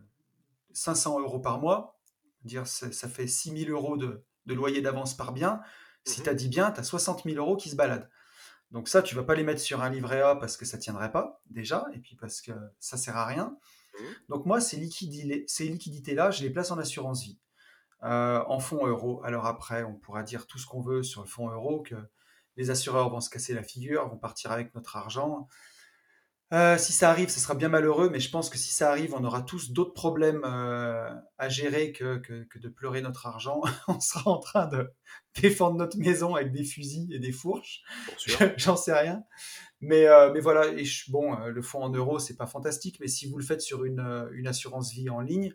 500 0.73 1.20
euros 1.20 1.41
par 1.41 1.61
mois, 1.61 1.99
dire 2.44 2.67
ça, 2.67 3.09
fait 3.09 3.26
6 3.26 3.65
000 3.65 3.70
euros 3.70 3.97
de, 3.97 4.25
loyer 4.47 4.81
d'avance 4.81 5.17
par 5.17 5.32
bien. 5.32 5.61
Si 6.05 6.23
tu 6.23 6.29
as 6.29 6.35
10 6.35 6.49
biens, 6.49 6.71
tu 6.71 6.81
as 6.81 6.85
60 6.85 7.25
000 7.25 7.37
euros 7.37 7.56
qui 7.56 7.69
se 7.69 7.76
baladent. 7.76 8.09
Donc 8.71 8.88
ça, 8.88 9.03
tu 9.03 9.14
vas 9.14 9.25
pas 9.25 9.35
les 9.35 9.44
mettre 9.44 9.61
sur 9.61 9.82
un 9.82 9.91
livret 9.91 10.21
A 10.21 10.37
parce 10.37 10.56
que 10.56 10.64
ça 10.64 10.79
tiendrait 10.79 11.11
pas 11.11 11.43
déjà, 11.50 11.87
et 11.94 11.99
puis 11.99 12.17
parce 12.17 12.41
que 12.41 12.52
ça 12.78 12.97
sert 12.97 13.16
à 13.16 13.26
rien. 13.26 13.57
Mmh. 13.95 14.04
Donc 14.28 14.47
moi, 14.47 14.61
ces, 14.61 14.76
liquidités-là, 14.76 16.31
je 16.31 16.43
les 16.43 16.50
place 16.50 16.71
en 16.71 16.78
assurance 16.78 17.23
vie, 17.23 17.38
euh, 18.05 18.43
en 18.47 18.61
fonds 18.61 18.87
euros. 18.87 19.21
Alors 19.25 19.47
après, 19.47 19.83
on 19.85 19.95
pourra 19.95 20.23
dire 20.23 20.47
tout 20.47 20.59
ce 20.59 20.67
qu'on 20.67 20.81
veut 20.81 21.02
sur 21.02 21.23
le 21.23 21.26
fonds 21.28 21.50
euro, 21.50 21.83
que 21.83 21.97
les 22.57 22.71
assureurs 22.71 23.11
vont 23.11 23.21
se 23.21 23.31
casser 23.31 23.55
la 23.55 23.62
figure, 23.62 24.09
vont 24.09 24.19
partir 24.19 24.52
avec 24.52 24.75
notre 24.75 24.97
argent. 24.97 25.49
Euh, 26.55 26.78
si 26.78 26.93
ça 26.93 27.11
arrive, 27.11 27.28
ce 27.28 27.40
sera 27.40 27.55
bien 27.55 27.69
malheureux, 27.69 28.09
mais 28.09 28.21
je 28.21 28.31
pense 28.31 28.49
que 28.49 28.57
si 28.57 28.73
ça 28.73 28.90
arrive, 28.90 29.12
on 29.12 29.23
aura 29.23 29.43
tous 29.43 29.71
d'autres 29.71 29.93
problèmes 29.93 30.43
euh, 30.45 31.11
à 31.37 31.49
gérer 31.50 31.93
que, 31.93 32.17
que, 32.17 32.59
de 32.59 32.69
pleurer 32.69 33.02
notre 33.02 33.26
argent. 33.26 33.61
on 33.88 34.00
sera 34.00 34.31
en 34.31 34.38
train 34.38 34.67
de 34.67 34.90
défendre 35.40 35.76
notre 35.76 35.99
maison 35.99 36.37
avec 36.37 36.50
des 36.50 36.64
fusils 36.64 37.12
et 37.12 37.19
des 37.19 37.33
fourches. 37.33 37.83
J'en 38.57 38.76
sais 38.76 38.99
rien. 38.99 39.25
Mais, 39.81 40.07
euh, 40.07 40.33
mais 40.33 40.40
voilà, 40.40 40.69
et 40.69 40.85
bon, 41.09 41.37
le 41.37 41.62
fonds 41.62 41.83
en 41.83 41.90
euros, 41.90 42.19
c'est 42.19 42.37
pas 42.37 42.47
fantastique, 42.47 42.99
mais 42.99 43.09
si 43.09 43.28
vous 43.28 43.37
le 43.37 43.45
faites 43.45 43.61
sur 43.61 43.85
une, 43.85 44.28
une 44.33 44.47
assurance 44.47 44.93
vie 44.93 45.11
en 45.11 45.21
ligne, 45.21 45.55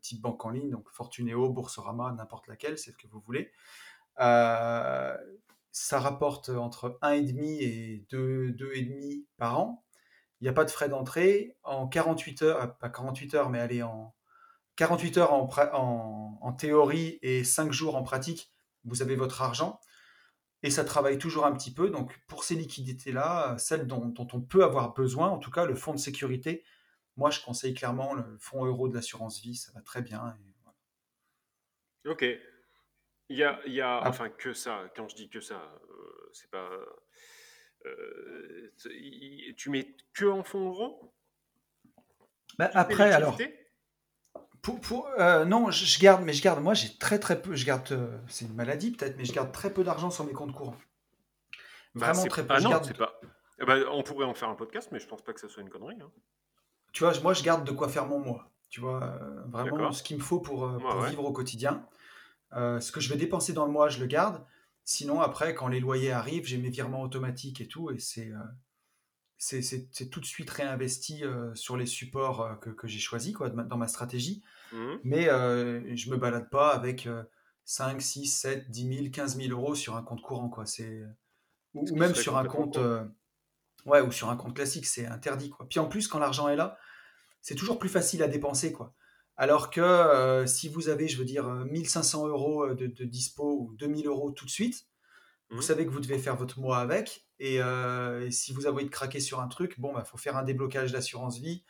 type 0.00 0.20
banque 0.20 0.44
en 0.44 0.50
ligne, 0.50 0.70
donc 0.70 0.88
Fortuneo, 0.90 1.48
Boursorama, 1.50 2.12
n'importe 2.12 2.46
laquelle, 2.48 2.78
c'est 2.78 2.92
ce 2.92 2.96
que 2.96 3.06
vous 3.06 3.20
voulez, 3.20 3.50
ça 5.78 6.00
rapporte 6.00 6.48
entre 6.48 6.98
1,5 7.02 7.40
et 7.60 8.06
2,5 8.10 9.24
par 9.36 9.60
an. 9.60 9.84
Il 10.40 10.44
n'y 10.44 10.48
a 10.48 10.52
pas 10.52 10.64
de 10.64 10.70
frais 10.70 10.88
d'entrée. 10.88 11.56
En 11.62 11.88
48 11.88 12.42
heures, 12.42 12.62
euh, 12.62 12.66
pas 12.66 12.88
48 12.88 13.34
heures, 13.34 13.50
mais 13.50 13.60
allez, 13.60 13.82
en 13.82 14.14
48 14.76 15.18
heures 15.18 15.32
en, 15.32 16.38
en, 16.40 16.52
théorie 16.52 17.18
et 17.22 17.42
5 17.44 17.72
jours 17.72 17.96
en 17.96 18.02
pratique, 18.02 18.52
vous 18.84 19.02
avez 19.02 19.16
votre 19.16 19.42
argent. 19.42 19.80
Et 20.62 20.70
ça 20.70 20.84
travaille 20.84 21.18
toujours 21.18 21.46
un 21.46 21.52
petit 21.52 21.72
peu. 21.72 21.90
Donc, 21.90 22.20
pour 22.26 22.44
ces 22.44 22.54
liquidités-là, 22.54 23.56
celles 23.58 23.86
dont, 23.86 24.14
on 24.18 24.40
peut 24.40 24.64
avoir 24.64 24.94
besoin, 24.94 25.28
en 25.28 25.38
tout 25.38 25.50
cas, 25.50 25.64
le 25.64 25.74
fonds 25.74 25.92
de 25.92 25.98
sécurité, 25.98 26.64
moi, 27.18 27.30
je 27.30 27.40
conseille 27.40 27.74
clairement 27.74 28.14
le 28.14 28.38
fonds 28.38 28.64
euro 28.64 28.88
de 28.88 28.94
l'assurance 28.94 29.40
vie. 29.40 29.56
Ça 29.56 29.72
va 29.74 29.82
très 29.82 30.02
bien. 30.02 30.36
Ok. 32.06 32.24
Il 33.28 33.36
y 33.36 33.42
a, 33.42 33.60
il 33.66 33.72
y 33.74 33.80
a 33.80 33.98
ah. 33.98 34.08
enfin 34.08 34.30
que 34.30 34.54
ça. 34.54 34.84
Quand 34.96 35.08
je 35.08 35.16
dis 35.16 35.28
que 35.28 35.40
ça, 35.40 35.56
euh, 35.56 36.30
c'est 36.32 36.50
pas. 36.50 36.70
Euh, 37.84 38.72
tu 39.56 39.70
mets 39.70 39.96
que 40.14 40.24
en 40.26 40.44
fonds 40.44 40.68
euros 40.68 41.12
bah, 42.56 42.70
Après, 42.74 43.12
alors, 43.12 43.36
pour, 44.62 45.08
non, 45.46 45.70
je, 45.70 46.00
garde, 46.00 46.22
mais 46.24 46.32
je 46.32 46.42
garde, 46.42 46.62
moi 46.62 46.74
j'ai 46.74 46.96
très 46.98 47.18
très 47.18 47.40
peu, 47.40 47.54
je 47.54 47.64
garde, 47.64 48.20
c'est 48.28 48.44
une 48.44 48.54
maladie 48.54 48.90
peut-être, 48.92 49.16
mais 49.16 49.24
je 49.24 49.32
garde 49.32 49.52
très 49.52 49.72
peu 49.72 49.84
d'argent 49.84 50.10
sur 50.10 50.24
mes 50.24 50.32
comptes 50.32 50.52
courants. 50.52 50.76
Bah, 51.94 52.12
Vraiment 52.12 52.26
très 52.26 52.46
peu. 52.46 52.54
Ah 52.54 52.60
non, 52.60 52.70
pas. 52.70 53.20
Eh 53.60 53.64
ben, 53.64 53.84
on 53.90 54.02
pourrait 54.02 54.26
en 54.26 54.34
faire 54.34 54.48
un 54.48 54.54
podcast, 54.54 54.90
mais 54.92 55.00
je 55.00 55.06
pense 55.06 55.22
pas 55.22 55.32
que 55.32 55.40
ça 55.40 55.48
soit 55.48 55.62
une 55.62 55.70
connerie. 55.70 55.98
Hein. 56.00 56.10
Tu 56.92 57.04
vois, 57.04 57.12
moi 57.20 57.34
je 57.34 57.42
garde 57.42 57.66
de 57.66 57.72
quoi 57.72 57.88
faire 57.88 58.06
mon 58.06 58.18
mois. 58.18 58.50
Tu 58.70 58.80
vois, 58.80 59.18
vraiment 59.46 59.92
ce 59.92 60.02
qu'il 60.02 60.18
me 60.18 60.22
faut 60.22 60.40
pour, 60.40 60.68
vivre 61.06 61.24
au 61.24 61.32
quotidien. 61.32 61.86
ce 62.52 62.92
que 62.92 63.00
je 63.00 63.08
vais 63.08 63.16
dépenser 63.16 63.52
dans 63.52 63.66
le 63.66 63.72
mois, 63.72 63.88
je 63.88 64.00
le 64.00 64.06
garde. 64.06 64.44
Sinon, 64.84 65.20
après, 65.20 65.54
quand 65.54 65.68
les 65.68 65.80
loyers 65.80 66.12
arrivent, 66.12 66.46
j'ai 66.46 66.58
mes 66.58 66.70
virements 66.70 67.02
automatiques 67.02 67.60
et 67.60 67.68
tout, 67.68 67.90
et 67.90 67.98
c'est 67.98 68.32
c'est 69.38 70.10
tout 70.10 70.20
de 70.20 70.26
suite 70.26 70.50
réinvesti 70.50 71.22
sur 71.54 71.76
les 71.76 71.86
supports 71.86 72.58
que, 72.60 72.70
que 72.70 72.88
j'ai 72.88 72.98
choisis 72.98 73.32
quoi, 73.32 73.50
dans 73.50 73.76
ma 73.76 73.88
stratégie. 73.88 74.42
Mmh. 74.72 74.94
Mais 75.04 75.24
je 75.24 76.10
me 76.10 76.16
balade 76.16 76.50
pas 76.50 76.74
avec 76.74 77.08
5, 77.64 78.00
6, 78.00 78.26
7, 78.26 78.70
10 78.70 78.94
000, 78.96 79.10
15 79.12 79.36
000 79.36 79.50
euros 79.50 79.74
sur 79.74 79.94
un 79.94 80.02
compte 80.02 80.22
courant. 80.22 80.48
Quoi. 80.48 80.64
Ou, 81.74 81.86
ou 81.86 81.96
même 81.96 82.14
sur 82.14 82.38
un 82.38 82.46
compte. 82.46 82.78
Ouais, 83.88 84.00
ou 84.00 84.12
sur 84.12 84.30
un 84.30 84.36
compte 84.36 84.54
classique, 84.54 84.86
c'est 84.86 85.06
interdit. 85.06 85.50
Quoi. 85.50 85.66
Puis 85.68 85.78
en 85.78 85.86
plus, 85.86 86.08
quand 86.08 86.18
l'argent 86.18 86.48
est 86.48 86.56
là, 86.56 86.78
c'est 87.40 87.54
toujours 87.54 87.78
plus 87.78 87.88
facile 87.88 88.22
à 88.22 88.28
dépenser. 88.28 88.72
Quoi. 88.72 88.94
Alors 89.36 89.70
que 89.70 89.80
euh, 89.80 90.46
si 90.46 90.68
vous 90.68 90.88
avez, 90.88 91.08
je 91.08 91.16
veux 91.16 91.24
dire, 91.24 91.46
1500 91.48 92.26
euros 92.26 92.64
euh, 92.64 92.74
de, 92.74 93.04
dispo 93.04 93.44
ou 93.44 93.74
2000 93.76 94.06
euros 94.06 94.30
tout 94.30 94.44
de 94.44 94.50
suite, 94.50 94.86
vous 95.50 95.58
mmh. 95.58 95.62
savez 95.62 95.86
que 95.86 95.90
vous 95.90 96.00
devez 96.00 96.18
faire 96.18 96.36
votre 96.36 96.60
mois 96.60 96.78
avec. 96.78 97.26
Euh, 97.40 98.26
et, 98.26 98.30
si 98.30 98.52
vous 98.52 98.66
avez 98.66 98.84
de 98.84 98.88
craquer 98.88 99.20
sur 99.20 99.40
un 99.40 99.48
truc, 99.48 99.78
bon, 99.78 99.90
il 99.92 99.94
bah, 99.94 100.04
faut 100.04 100.18
faire 100.18 100.36
un 100.36 100.42
déblocage 100.42 100.92
d'assurance 100.92 101.38
vie. 101.38 101.64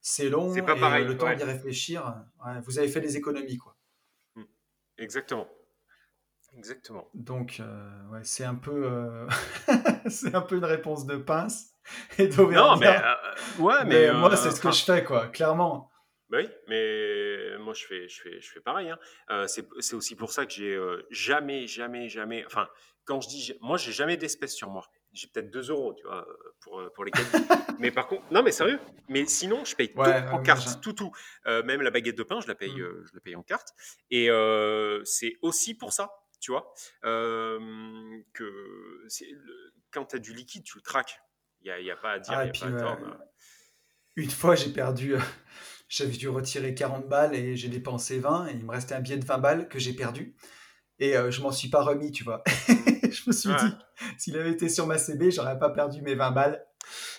C'est 0.00 0.28
long. 0.28 0.52
C'est 0.52 0.62
pas 0.62 0.76
pareil. 0.76 1.06
le 1.06 1.16
temps 1.16 1.34
d'y 1.34 1.42
réfléchir, 1.42 2.14
vous 2.66 2.78
avez 2.78 2.88
fait 2.88 3.00
des 3.00 3.16
économies. 3.16 3.56
quoi. 3.56 3.74
Mmh. 4.36 4.42
Exactement. 4.98 5.48
Exactement. 6.56 7.08
Donc, 7.14 7.60
ouais, 8.12 8.20
c'est 8.22 8.44
un 8.44 8.54
peu, 8.54 8.88
c'est 10.08 10.34
un 10.34 10.40
peu 10.40 10.56
une 10.56 10.64
réponse 10.64 11.06
de 11.06 11.16
pince 11.16 11.72
et 12.18 12.28
Non, 12.28 12.76
mais 12.76 12.96
ouais, 13.58 13.84
mais, 13.86 14.12
moi, 14.12 14.34
c'est 14.36 14.50
ce 14.50 14.60
que 14.60 14.70
je 14.70 14.84
fais, 14.84 15.04
quoi, 15.04 15.28
clairement. 15.28 15.90
Bah 16.30 16.38
oui, 16.40 16.48
mais 16.68 17.58
moi 17.58 17.74
je 17.74 17.84
fais, 17.86 18.08
je 18.08 18.20
fais, 18.22 18.40
je 18.40 18.50
fais 18.50 18.60
pareil. 18.60 18.90
Hein. 18.90 18.98
Euh, 19.30 19.46
c'est 19.46 19.94
aussi 19.94 20.16
pour 20.16 20.32
ça 20.32 20.46
que 20.46 20.52
j'ai 20.52 20.74
euh, 20.74 21.06
jamais, 21.10 21.66
jamais, 21.66 22.08
jamais. 22.08 22.44
Enfin, 22.46 22.66
quand 23.04 23.20
je 23.20 23.28
dis, 23.28 23.52
moi 23.60 23.76
j'ai 23.76 23.92
jamais 23.92 24.16
d'espèces 24.16 24.54
sur 24.54 24.70
moi. 24.70 24.88
J'ai 25.12 25.28
peut-être 25.28 25.50
2 25.52 25.70
euros, 25.70 25.94
tu 25.94 26.04
vois, 26.04 26.26
pour, 26.60 26.80
euh, 26.80 26.90
pour 26.92 27.04
les 27.04 27.12
cadeaux. 27.12 27.28
mais 27.78 27.92
par 27.92 28.08
contre, 28.08 28.24
non, 28.32 28.42
mais 28.42 28.50
sérieux. 28.50 28.80
Mais 29.08 29.26
sinon, 29.26 29.64
je 29.64 29.76
paye 29.76 29.92
tout 29.92 30.00
en 30.00 30.42
carte, 30.42 30.80
tout, 30.80 30.92
tout. 30.92 31.12
même 31.46 31.82
la 31.82 31.90
baguette 31.90 32.18
de 32.18 32.24
pain, 32.24 32.40
je 32.40 32.48
la 32.48 32.56
paye, 32.56 32.74
mmh. 32.74 33.04
je 33.04 33.14
la 33.14 33.20
paye 33.20 33.36
en 33.36 33.42
carte. 33.42 33.68
Et 34.10 34.28
c'est 35.04 35.34
aussi 35.42 35.74
pour 35.74 35.92
ça, 35.92 36.10
tu 36.44 36.50
vois, 36.50 36.72
que 37.02 38.44
quand 39.90 40.04
tu 40.06 40.16
as 40.16 40.18
du 40.18 40.34
liquide, 40.34 40.64
tu 40.64 40.76
le 40.76 40.82
traques. 40.82 41.20
Il 41.62 41.72
n'y 41.82 41.90
a, 41.90 41.96
pas 41.96 42.12
à 42.12 42.18
dire, 42.18 42.34
ah, 42.36 42.40
a 42.40 42.46
pas 42.48 42.66
à 42.66 42.72
tort. 42.72 42.98
Une 44.16 44.30
fois, 44.30 44.54
j'ai 44.54 44.70
perdu 44.70 45.14
j'avais 45.88 46.16
dû 46.16 46.28
retirer 46.28 46.74
40 46.74 47.08
balles 47.08 47.34
et 47.34 47.56
j'ai 47.56 47.68
dépensé 47.68 48.18
20 48.18 48.48
et 48.48 48.52
il 48.52 48.64
me 48.64 48.70
restait 48.70 48.94
un 48.94 49.00
billet 49.00 49.16
de 49.16 49.24
20 49.24 49.38
balles 49.38 49.68
que 49.68 49.78
j'ai 49.78 49.94
perdu. 49.94 50.34
Et 50.98 51.16
euh, 51.16 51.30
je 51.30 51.40
m'en 51.40 51.52
suis 51.52 51.68
pas 51.68 51.82
remis, 51.82 52.12
tu 52.12 52.24
vois. 52.24 52.42
je 52.46 53.22
me 53.26 53.32
suis 53.32 53.48
dit, 53.48 53.74
s'il 54.18 54.36
avait 54.36 54.52
été 54.52 54.68
sur 54.68 54.86
ma 54.86 54.98
CB, 54.98 55.30
j'aurais 55.30 55.58
pas 55.58 55.70
perdu 55.70 56.02
mes 56.02 56.14
20 56.14 56.30
balles. 56.30 56.66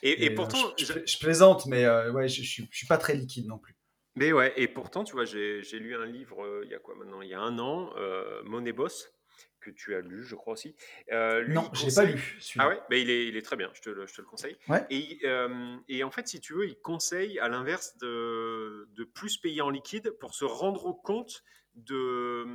Et, 0.03 0.29
euh, 0.29 0.35
pourtant, 0.35 0.59
je, 0.77 1.17
plaisante, 1.19 1.65
mais 1.65 1.85
euh, 1.85 2.11
ouais, 2.11 2.27
je, 2.27 2.43
je, 2.43 2.63
suis 2.69 2.87
pas 2.87 2.97
très 2.97 3.15
liquide 3.15 3.47
non 3.47 3.57
plus. 3.57 3.75
Mais 4.15 4.31
ouais, 4.31 4.53
et 4.55 4.67
pourtant, 4.67 5.03
tu 5.03 5.13
vois, 5.13 5.25
j'ai 5.25 5.61
lu 5.73 5.95
un 5.95 6.05
livre 6.05 6.61
il 6.63 6.69
y 6.69 6.75
a 6.75 6.79
quoi 6.79 6.95
maintenant? 6.95 7.21
Il 7.21 7.29
y 7.29 7.33
a 7.33 7.39
un 7.39 7.59
an, 7.59 7.91
Money 8.45 8.71
Boss 8.71 9.14
que 9.65 9.71
tu 9.71 9.95
as 9.95 10.01
lu, 10.01 10.23
je 10.23 10.35
crois 10.35 10.53
aussi. 10.53 10.75
Euh, 11.11 11.45
non, 11.47 11.69
je 11.73 11.87
l'ai 11.87 11.93
pas 11.93 12.03
lu. 12.05 12.39
Ah 12.57 12.67
ouais, 12.67 12.79
mais 12.89 13.01
il, 13.01 13.09
est, 13.09 13.27
il 13.27 13.35
est 13.35 13.41
très 13.41 13.55
bien, 13.55 13.71
je 13.73 13.81
te 13.81 13.89
le, 13.89 14.05
je 14.05 14.13
te 14.13 14.21
le 14.21 14.27
conseille. 14.27 14.57
Et, 14.89 15.19
euh, 15.23 15.75
et, 15.87 16.03
en 16.03 16.11
fait, 16.11 16.27
si 16.27 16.39
tu 16.39 16.53
veux, 16.53 16.67
il 16.67 16.79
conseille 16.79 17.39
à 17.39 17.49
l'inverse 17.49 17.97
de, 17.97 18.87
de, 18.91 19.03
plus 19.03 19.37
payer 19.37 19.61
en 19.61 19.69
liquide 19.69 20.11
pour 20.19 20.35
se 20.35 20.45
rendre 20.45 20.93
compte 21.03 21.43
de, 21.73 22.45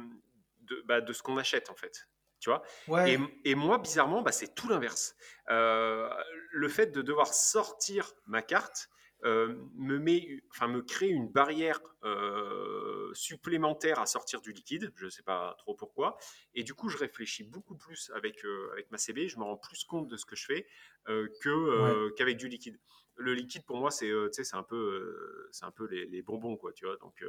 de, 0.60 0.82
bah, 0.86 1.00
de 1.00 1.12
ce 1.12 1.22
qu'on 1.22 1.36
achète 1.36 1.70
en 1.70 1.76
fait. 1.76 2.08
Tu 2.38 2.48
vois? 2.48 3.06
Et, 3.06 3.18
et, 3.44 3.54
moi, 3.54 3.78
bizarrement, 3.78 4.22
bah, 4.22 4.32
c'est 4.32 4.54
tout 4.54 4.68
l'inverse. 4.68 5.14
Euh, 5.50 6.08
le 6.52 6.68
fait 6.68 6.86
de 6.86 7.02
devoir 7.02 7.34
sortir 7.34 8.12
ma 8.26 8.40
carte, 8.40 8.88
euh, 9.24 9.54
me, 9.74 9.98
met, 9.98 10.40
enfin, 10.50 10.66
me 10.66 10.80
crée 10.80 11.08
une 11.08 11.28
barrière 11.28 11.80
euh, 12.04 13.10
supplémentaire 13.12 13.98
à 13.98 14.06
sortir 14.06 14.40
du 14.40 14.52
liquide, 14.52 14.92
je 14.96 15.04
ne 15.04 15.10
sais 15.10 15.22
pas 15.22 15.54
trop 15.58 15.74
pourquoi, 15.74 16.16
et 16.54 16.62
du 16.62 16.72
coup 16.72 16.88
je 16.88 16.96
réfléchis 16.96 17.44
beaucoup 17.44 17.74
plus 17.74 18.10
avec, 18.14 18.42
euh, 18.46 18.70
avec 18.72 18.90
ma 18.90 18.96
CB, 18.96 19.28
je 19.28 19.38
me 19.38 19.44
rends 19.44 19.58
plus 19.58 19.84
compte 19.84 20.08
de 20.08 20.16
ce 20.16 20.24
que 20.24 20.36
je 20.36 20.46
fais 20.46 20.66
que, 21.06 22.10
qu'avec 22.16 22.36
du 22.38 22.48
liquide. 22.48 22.78
Le 23.16 23.34
liquide 23.34 23.64
pour 23.66 23.76
moi 23.76 23.90
c'est 23.90 24.10
c'est 24.32 24.54
un 24.54 24.62
peu 24.62 25.48
c'est 25.50 25.66
un 25.66 25.70
peu 25.70 25.86
les, 25.86 26.22
bonbons 26.22 26.56
quoi 26.56 26.72
tu 26.72 26.86
vois. 26.86 26.96
Donc 26.96 27.22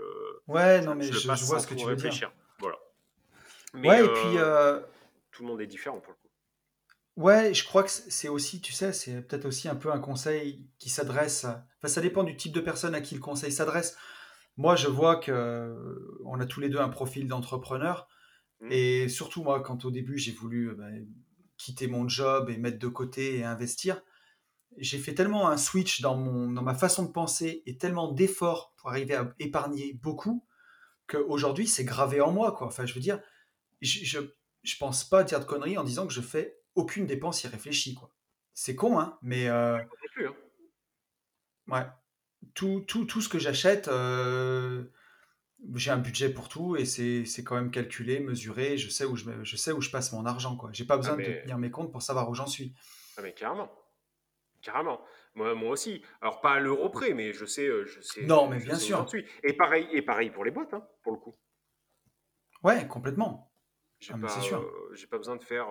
ouais 0.48 0.80
non 0.82 0.96
mais 0.96 1.04
je, 1.04 1.26
vois 1.26 1.60
ce 1.60 1.68
que 1.68 1.74
tu 1.74 1.84
veux 1.84 1.94
réfléchir. 1.94 2.30
dire 2.30 2.38
voilà. 2.60 2.80
Mais, 3.74 3.90
ouais 3.90 4.06
et 4.06 4.08
puis 4.08 4.38
tout 5.32 5.44
le 5.44 5.50
monde 5.50 5.60
est 5.60 5.68
différent 5.68 6.00
pour 6.00 6.14
le 6.14 6.21
Ouais, 7.18 7.54
je 7.54 7.66
crois 7.66 7.84
que 7.84 7.90
c'est 7.90 8.30
aussi, 8.30 8.62
tu 8.62 8.72
sais, 8.72 8.94
c'est 8.94 9.22
peut-être 9.22 9.46
aussi 9.46 9.68
un 9.68 9.76
peu 9.76 9.92
un 9.92 10.00
conseil 10.00 10.66
qui 10.80 10.90
s'adresse. 10.90 11.46
Enfin, 11.46 11.88
ça 11.88 12.02
dépend 12.02 12.24
du 12.24 12.38
type 12.38 12.54
de 12.54 12.62
personne 12.62 12.96
à 12.96 13.02
qui 13.02 13.16
le 13.16 13.22
conseil 13.22 13.52
s'adresse. 13.52 13.98
Moi, 14.58 14.76
je 14.76 14.88
vois 14.88 15.18
que 15.18 16.20
on 16.26 16.40
a 16.40 16.46
tous 16.46 16.62
les 16.62 16.70
deux 16.70 16.80
un 16.80 16.90
profil 16.90 17.28
d'entrepreneur. 17.28 18.08
Mmh. 18.62 18.68
Et 18.72 19.10
surtout, 19.10 19.44
moi, 19.44 19.62
quand 19.62 19.84
au 19.86 19.92
début, 19.92 20.18
j'ai 20.18 20.32
voulu 20.32 20.74
bah, 20.76 20.88
quitter 21.58 21.88
mon 21.88 22.08
job 22.08 22.50
et 22.50 22.58
mettre 22.58 22.80
de 22.80 22.88
côté 22.88 23.38
et 23.40 23.44
investir, 23.44 24.02
j'ai 24.78 24.98
fait 24.98 25.14
tellement 25.14 25.50
un 25.50 25.58
switch 25.58 26.02
dans, 26.02 26.16
mon, 26.16 26.50
dans 26.50 26.62
ma 26.62 26.74
façon 26.76 27.04
de 27.04 27.12
penser 27.12 27.62
et 27.66 27.78
tellement 27.78 28.12
d'efforts 28.12 28.74
pour 28.78 28.90
arriver 28.90 29.16
à 29.16 29.34
épargner 29.40 29.94
beaucoup 30.02 30.46
qu'aujourd'hui, 31.08 31.68
c'est 31.68 31.84
gravé 31.84 32.22
en 32.22 32.32
moi. 32.32 32.54
Quoi. 32.54 32.68
Enfin, 32.68 32.86
je 32.86 32.94
veux 32.94 33.02
dire, 33.02 33.20
je, 33.82 34.00
je, 34.04 34.20
je 34.64 34.78
pense 34.78 35.04
pas 35.04 35.24
dire 35.24 35.40
de 35.40 35.46
conneries 35.46 35.78
en 35.78 35.84
disant 35.84 36.08
que 36.08 36.14
je 36.14 36.22
fais 36.22 36.61
aucune 36.76 37.06
dépense 37.06 37.44
irréfléchie. 37.44 37.96
Quoi. 37.96 38.12
C'est 38.54 38.76
con, 38.76 39.00
hein, 39.00 39.18
mais. 39.22 39.48
Euh, 39.48 39.78
hein. 39.78 40.36
Ouais. 41.68 41.86
Tout, 42.54 42.84
tout, 42.88 43.06
tout, 43.06 43.22
ce 43.22 43.30
que 43.30 43.40
j'achète, 43.40 43.88
euh, 43.88 44.84
j'ai 45.76 45.92
un 45.92 45.98
budget 45.98 46.30
pour 46.30 46.50
tout 46.50 46.76
et 46.76 46.86
c'est, 46.86 47.44
quand 47.44 47.56
même 47.56 47.72
calculé, 47.72 48.20
mesuré. 48.20 48.78
Je 48.78 48.90
sais 48.90 49.06
où 49.06 49.16
je, 49.16 49.26
je 49.44 49.56
sais 49.56 49.72
où 49.72 49.82
je 49.82 49.90
passe 49.90 50.12
mon 50.12 50.26
argent. 50.26 50.58
Quoi. 50.58 50.72
J'ai 50.74 50.86
pas 50.86 50.96
ah, 50.96 50.98
besoin 50.98 51.16
de 51.18 51.24
tenir 51.24 51.58
mes 51.58 51.72
comptes 51.72 51.92
pour 51.92 52.02
savoir 52.02 52.30
où 52.30 52.34
j'en 52.34 52.48
suis. 52.48 52.74
Ah, 53.18 53.22
mais 53.22 53.34
carrément. 53.34 53.72
Carrément. 54.62 55.02
Moi, 55.36 55.54
moi 55.56 55.72
aussi. 55.72 56.04
Alors, 56.22 56.42
pas 56.42 56.54
à 56.54 56.60
l'euro 56.60 56.90
près, 56.90 57.14
mais 57.14 57.34
je 57.34 57.46
sais. 57.46 57.68
Euh, 57.68 57.86
je 57.86 58.02
sais 58.02 58.24
non, 58.26 58.48
mais 58.48 58.60
bien 58.60 58.76
sûr. 58.76 59.06
Et 59.44 59.54
pareil, 59.54 59.88
et 59.92 60.02
pareil 60.02 60.30
pour 60.30 60.44
les 60.44 60.52
boîtes, 60.52 60.74
hein, 60.74 60.86
pour 61.04 61.14
le 61.14 61.20
coup. 61.20 61.36
Ouais, 62.64 62.88
complètement. 62.88 63.51
J'ai 64.02 64.14
ah, 64.16 64.18
pas, 64.18 64.36
euh, 64.52 64.60
j'ai 64.94 65.06
pas 65.06 65.18
besoin 65.18 65.36
de 65.36 65.44
faire 65.44 65.68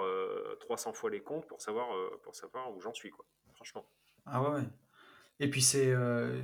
300 0.60 0.90
euh, 0.90 0.92
fois 0.92 1.10
les 1.10 1.20
comptes 1.20 1.48
pour 1.48 1.60
savoir, 1.60 1.92
euh, 1.92 2.20
pour 2.22 2.36
savoir 2.36 2.72
où 2.72 2.80
j'en 2.80 2.94
suis, 2.94 3.10
quoi. 3.10 3.26
Franchement. 3.54 3.84
Ah 4.24 4.40
ouais, 4.40 4.60
ouais. 4.60 4.68
Et 5.40 5.50
puis 5.50 5.62
c'est, 5.62 5.92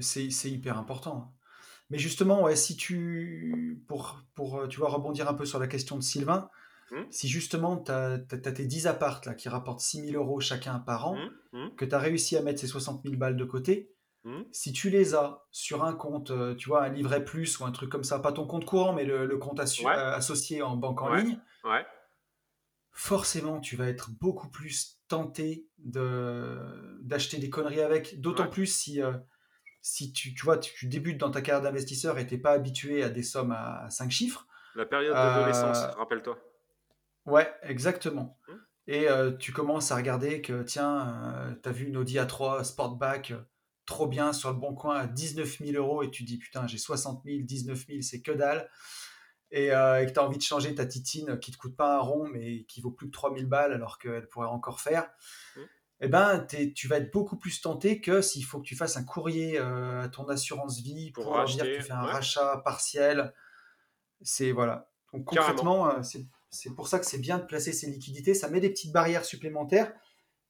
c'est, 0.01 0.51
hyper 0.51 0.79
important. 0.79 1.33
Mais 1.91 1.99
justement, 1.99 2.43
ouais, 2.43 2.57
si 2.57 2.77
tu, 2.77 3.85
pour, 3.87 4.21
pour 4.35 4.67
tu 4.69 4.79
vois, 4.79 4.89
rebondir 4.89 5.29
un 5.29 5.35
peu 5.35 5.45
sur 5.45 5.61
la 5.61 5.69
question 5.69 5.97
de 5.97 6.03
Sylvain, 6.03 6.51
mmh. 6.91 7.03
si 7.11 7.29
justement 7.29 7.77
tu 7.77 7.93
as, 7.93 8.19
tes 8.19 8.65
10 8.65 8.89
apparts 8.89 9.21
là, 9.25 9.35
qui 9.35 9.49
rapportent 9.49 9.81
6 9.81 10.09
000 10.09 10.23
euros 10.23 10.41
chacun 10.41 10.81
par 10.81 11.07
an, 11.07 11.17
mmh, 11.17 11.59
mmh. 11.59 11.77
que 11.77 11.85
tu 11.85 11.95
as 11.95 11.99
réussi 11.99 12.37
à 12.37 12.43
mettre 12.43 12.59
ces 12.59 12.67
60 12.67 13.03
000 13.05 13.17
balles 13.17 13.37
de 13.37 13.45
côté, 13.45 13.95
Hmm? 14.27 14.43
Si 14.51 14.73
tu 14.73 14.91
les 14.91 15.15
as 15.15 15.47
sur 15.53 15.85
un 15.85 15.95
compte, 15.95 16.33
euh, 16.33 16.57
tu 16.57 16.69
vois, 16.69 16.83
un 16.83 16.89
livret 16.89 17.25
plus 17.25 17.61
ou 17.61 17.65
un 17.65 17.71
truc 17.71 17.89
comme 17.89 18.03
ça, 18.03 18.19
pas 18.19 18.33
ton 18.33 18.45
compte 18.45 18.65
courant, 18.65 18.93
mais 18.93 19.05
le, 19.05 19.29
compte 19.39 19.61
euh, 19.61 20.13
associé 20.13 20.63
en 20.63 20.77
banque 20.77 21.01
en 21.01 21.15
ligne, 21.15 21.39
forcément, 22.91 23.61
tu 23.61 23.77
vas 23.77 23.87
être 23.87 24.11
beaucoup 24.11 24.49
plus 24.49 24.99
tenté 25.07 25.69
d'acheter 25.79 27.39
des 27.39 27.51
conneries 27.51 27.83
avec. 27.83 28.21
D'autant 28.21 28.49
plus 28.49 28.67
si, 28.67 29.01
euh, 29.01 29.13
si 29.81 30.13
tu, 30.13 30.35
tu, 30.35 30.45
vois, 30.45 30.59
tu, 30.59 30.89
débutes 30.89 31.19
dans 31.19 31.31
ta 31.31 31.41
carrière 31.41 31.63
d'investisseur 31.63 32.19
et 32.19 32.27
tu 32.27 32.35
n'es 32.35 32.41
pas 32.41 32.51
habitué 32.51 33.05
à 33.05 33.09
des 33.09 33.23
sommes 33.23 33.53
à, 33.53 33.89
5 33.91 34.11
chiffs. 34.11 34.39
La 34.75 34.87
période 34.87 35.15
d'adolescence, 35.15 35.79
rappelle-toi. 35.97 36.37
Ouais, 37.27 37.55
exactement. 37.63 38.41
Hmm? 38.49 38.57
Et 38.89 39.07
tu 39.39 39.53
commences 39.53 39.93
à 39.93 39.97
regarder 39.97 40.43
que, 40.43 40.65
tiens, 40.65 41.57
tu 41.63 41.69
as 41.69 41.73
vu 41.73 41.87
une 41.87 41.97
Audi 41.97 42.17
A3 42.17 42.65
Sportback 42.65 43.33
trop 43.87 44.07
bien 44.07 44.33
sur 44.33 44.51
le 44.51 44.57
bon 44.57 44.75
coin 44.75 44.97
à 44.97 45.07
19 45.07 45.59
000 45.59 45.73
euros 45.73 46.03
et 46.03 46.11
tu 46.11 46.25
dis 46.25 46.39
putain 46.39 46.67
j'ai 46.67 46.79
60 46.79 47.23
000, 47.25 47.39
19 47.43 47.87
000 47.87 48.03
c'est 48.03 48.21
que 48.21 48.33
dalle 48.33 48.69
et, 49.53 49.73
euh, 49.73 50.05
que 50.05 50.11
tu 50.11 50.19
as 50.19 50.25
envie 50.25 50.39
de 50.39 50.43
changer 50.43 50.75
ta 50.75 50.87
titine 50.87 51.39
qui 51.39 51.53
te 51.53 51.57
coûte 51.57 51.77
pas 51.77 51.97
un 51.97 52.01
rond 52.01 52.29
mais 52.29 52.65
qui 52.65 52.81
vaut 52.81 52.91
plus 52.91 53.07
de 53.07 53.13
3 53.13 53.35
000 53.35 53.47
balles 53.49 53.73
alors 53.73 53.99
qu'elle 53.99 54.29
pourrait 54.29 54.49
encore 54.49 54.81
faire. 54.81 55.09
Mmh. 55.57 55.61
eh 56.01 56.09
ben, 56.09 56.47
tu 56.75 56.89
vas 56.89 56.97
être 56.97 57.13
beaucoup 57.13 57.37
plus 57.37 57.61
tenté 57.61 58.01
que 58.01 58.21
s'il 58.21 58.45
faut 58.45 58.59
que 58.59 58.67
tu 58.67 58.77
fasses 58.77 58.97
un 58.97 59.05
courrier 59.05 59.59
euh, 59.59 60.03
à 60.03 60.09
ton 60.09 60.29
assurance 60.29 60.81
vie 60.81 61.13
pour, 61.13 61.45
dire 61.45 61.65
que 61.65 61.77
tu 61.77 61.83
fais 61.83 61.93
un 61.93 62.03
rachat 62.03 62.61
partiel. 62.65 63.33
C'est 64.21 64.51
voilà. 64.51 64.91
Donc 65.13 65.25
concrètement, 65.25 65.91
euh, 65.91 66.03
c'est 66.51 66.75
pour 66.75 66.89
ça 66.89 66.99
que 66.99 67.07
c'est 67.07 67.19
bien 67.19 67.39
de 67.39 67.45
placer 67.45 67.73
ces 67.73 67.87
liquidités. 67.89 68.35
Ça 68.35 68.49
met 68.49 68.61
des 68.61 68.71
petites 68.71 68.93
barrières 68.93 69.25
supplémentaires. 69.25 69.93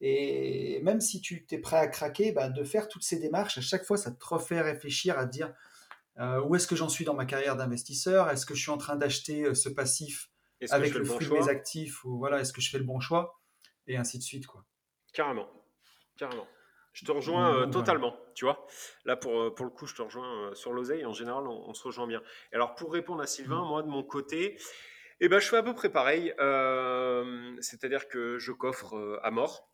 Et 0.00 0.80
même 0.82 1.00
si 1.00 1.20
tu 1.20 1.46
es 1.50 1.58
prêt 1.58 1.78
à 1.78 1.86
craquer, 1.86 2.32
bah, 2.32 2.48
de 2.48 2.64
faire 2.64 2.88
toutes 2.88 3.02
ces 3.02 3.18
démarches, 3.18 3.58
à 3.58 3.62
chaque 3.62 3.84
fois, 3.84 3.96
ça 3.96 4.10
te 4.10 4.24
refait 4.24 4.60
réfléchir 4.60 5.18
à 5.18 5.26
te 5.26 5.32
dire 5.32 5.52
euh, 6.18 6.40
où 6.42 6.54
est-ce 6.54 6.66
que 6.66 6.76
j'en 6.76 6.88
suis 6.88 7.04
dans 7.04 7.14
ma 7.14 7.24
carrière 7.24 7.56
d'investisseur? 7.56 8.30
Est-ce 8.30 8.46
que 8.46 8.54
je 8.54 8.60
suis 8.60 8.70
en 8.70 8.78
train 8.78 8.96
d'acheter 8.96 9.54
ce 9.54 9.68
passif 9.68 10.30
avec 10.70 10.94
le, 10.94 11.04
fruit 11.04 11.26
de 11.26 11.32
mes 11.32 11.48
actifs 11.48 12.04
ou 12.04 12.18
voilà, 12.18 12.40
est-ce 12.40 12.52
que 12.52 12.60
je 12.60 12.70
fais 12.70 12.78
le 12.78 12.84
bon 12.84 13.00
choix? 13.00 13.40
Et 13.86 13.96
ainsi 13.96 14.18
de 14.18 14.22
suite. 14.22 14.46
quoi. 14.46 14.64
Carrément. 15.12 15.48
Carrément. 16.16 16.46
Je 16.96 17.04
te 17.04 17.12
rejoins 17.12 17.54
euh, 17.54 17.66
totalement, 17.66 18.16
tu 18.34 18.46
vois. 18.46 18.66
Là, 19.04 19.16
pour, 19.16 19.38
euh, 19.38 19.54
pour 19.54 19.66
le 19.66 19.70
coup, 19.70 19.86
je 19.86 19.94
te 19.94 20.00
rejoins 20.00 20.48
euh, 20.48 20.54
sur 20.54 20.72
l'oseille. 20.72 21.04
En 21.04 21.12
général, 21.12 21.46
on, 21.46 21.74
se 21.74 21.82
rejoint 21.82 22.06
bien. 22.06 22.22
Et 22.52 22.54
alors, 22.54 22.74
pour 22.74 22.90
répondre 22.90 23.20
à 23.20 23.26
Sylvain, 23.26 23.62
mm. 23.62 23.68
moi, 23.68 23.82
de 23.82 23.88
mon 23.88 24.02
côté, 24.02 24.58
eh 25.20 25.28
ben, 25.28 25.38
je 25.38 25.46
fais 25.46 25.58
à 25.58 25.62
peu 25.62 25.74
près 25.74 25.90
pareil. 25.90 26.32
C'est-à-dire 27.60 28.08
que 28.08 28.38
je 28.38 28.50
coffre 28.50 29.20
à 29.22 29.30
mort. 29.30 29.70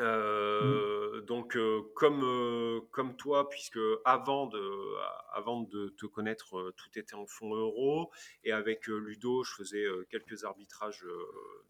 Mm. 0.00 1.20
Donc, 1.26 1.56
comme, 1.94 2.80
comme 2.90 3.16
toi, 3.16 3.48
puisque 3.48 3.78
avant 4.04 4.46
de, 4.46 4.96
avant 5.32 5.60
de 5.60 5.90
te 5.98 6.06
connaître, 6.06 6.72
tout 6.76 6.98
était 6.98 7.14
en 7.14 7.26
fonds 7.26 7.54
euros. 7.54 8.10
Et 8.44 8.52
avec 8.52 8.86
Ludo, 8.86 9.44
je 9.44 9.54
faisais 9.54 9.84
quelques 10.10 10.44
arbitrages 10.44 11.04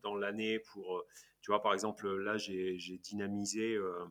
dans 0.03 0.15
l'année 0.15 0.61
pour 0.73 1.05
tu 1.43 1.51
vois, 1.51 1.63
par 1.63 1.73
exemple, 1.73 2.09
là, 2.09 2.37
j'ai 2.37 2.99
dynamisé 3.03 3.75
euh, 3.75 4.05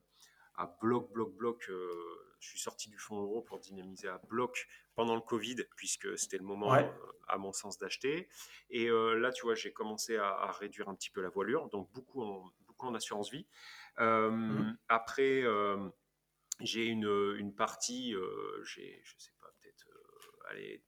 à 0.56 0.66
bloc, 0.82 1.12
bloc, 1.12 1.36
bloc. 1.36 1.66
Euh, 1.70 1.90
je 2.40 2.50
suis 2.50 2.60
sorti 2.60 2.90
du 2.90 2.98
fonds 2.98 3.22
euro 3.22 3.42
pour 3.42 3.60
dynamiser 3.60 4.08
à 4.08 4.18
bloc 4.30 4.68
pendant 4.96 5.16
le 5.16 5.22
Covid, 5.22 5.58
puisque 5.76 6.18
c'était 6.18 6.38
le 6.38 6.44
moment, 6.44 6.74
euh, 6.74 6.88
à 7.28 7.38
mon 7.38 7.54
sens, 7.54 7.78
d'acheter. 7.78 8.30
Et 8.70 8.88
là, 8.90 9.32
tu 9.32 9.44
vois, 9.44 9.56
j'ai 9.56 9.72
commencé 9.72 10.18
à, 10.18 10.52
réduire 10.52 10.90
un 10.90 10.96
petit 10.96 11.10
peu 11.10 11.22
la 11.22 11.30
voilure, 11.30 11.70
donc 11.70 11.92
beaucoup 11.92 12.24
en, 12.24 12.44
beaucoup 12.66 12.88
en 12.88 12.96
assurance 12.96 13.30
vie. 13.30 13.46
Mmh. 13.98 14.78
Après, 14.88 15.44
j'ai 16.62 16.86
une, 16.86 17.36
une, 17.38 17.54
partie, 17.56 18.14
j'ai, 18.64 19.02
je 19.04 19.14
sais 19.18 19.34
pas, 19.42 19.48
peut-être, 19.62 19.88
allez, 20.50 20.84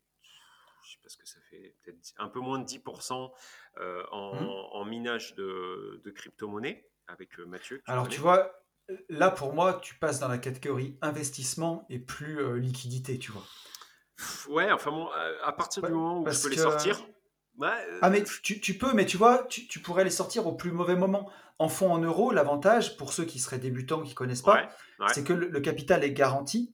parce 1.01 1.15
que 1.15 1.25
ça 1.25 1.39
fait 1.49 1.75
peut-être 1.83 2.13
un 2.17 2.27
peu 2.27 2.39
moins 2.39 2.59
de 2.59 2.65
10% 2.65 3.31
euh, 3.77 4.03
mmh. 4.03 4.15
en, 4.73 4.85
minage 4.85 5.35
de, 5.35 6.01
de 6.03 6.11
crypto-monnaie 6.11 6.89
avec 7.07 7.39
euh, 7.39 7.45
Mathieu. 7.45 7.81
Alors 7.85 8.07
tu 8.07 8.19
vois, 8.19 8.51
là 9.09 9.31
pour 9.31 9.53
moi, 9.53 9.79
tu 9.81 9.95
passes 9.95 10.19
dans 10.19 10.27
la 10.27 10.37
catégorie 10.37 10.97
investissement 11.01 11.85
et 11.89 11.99
plus 11.99 12.39
euh, 12.39 12.57
liquidité, 12.57 13.19
tu 13.19 13.31
vois. 13.31 13.43
Ouais, 14.49 14.71
enfin 14.71 14.91
bon, 14.91 15.09
à 15.43 15.51
partir 15.51 15.81
du 15.83 15.91
moment 15.91 16.21
où 16.21 16.29
je 16.29 16.41
peux 16.41 16.49
les 16.49 16.57
sortir. 16.57 17.03
Ah 18.01 18.09
mais 18.09 18.23
tu, 18.23 18.59
tu, 18.59 18.77
peux, 18.77 18.93
mais 18.93 19.05
tu 19.05 19.17
vois, 19.17 19.45
tu, 19.49 19.67
tu, 19.67 19.79
pourrais 19.79 20.03
les 20.03 20.09
sortir 20.09 20.47
au 20.47 20.53
plus 20.53 20.71
mauvais 20.71 20.95
moment. 20.95 21.29
En 21.59 21.69
fonds 21.69 21.91
en 21.91 21.99
euros, 21.99 22.31
l'avantage 22.31 22.97
pour 22.97 23.13
ceux 23.13 23.23
qui 23.23 23.37
seraient 23.37 23.59
débutants, 23.59 24.01
qui 24.01 24.15
connaissent 24.15 24.41
pas, 24.41 24.69
c'est 25.13 25.23
que 25.23 25.33
le, 25.33 25.59
capital 25.59 26.03
est 26.03 26.11
garanti. 26.11 26.73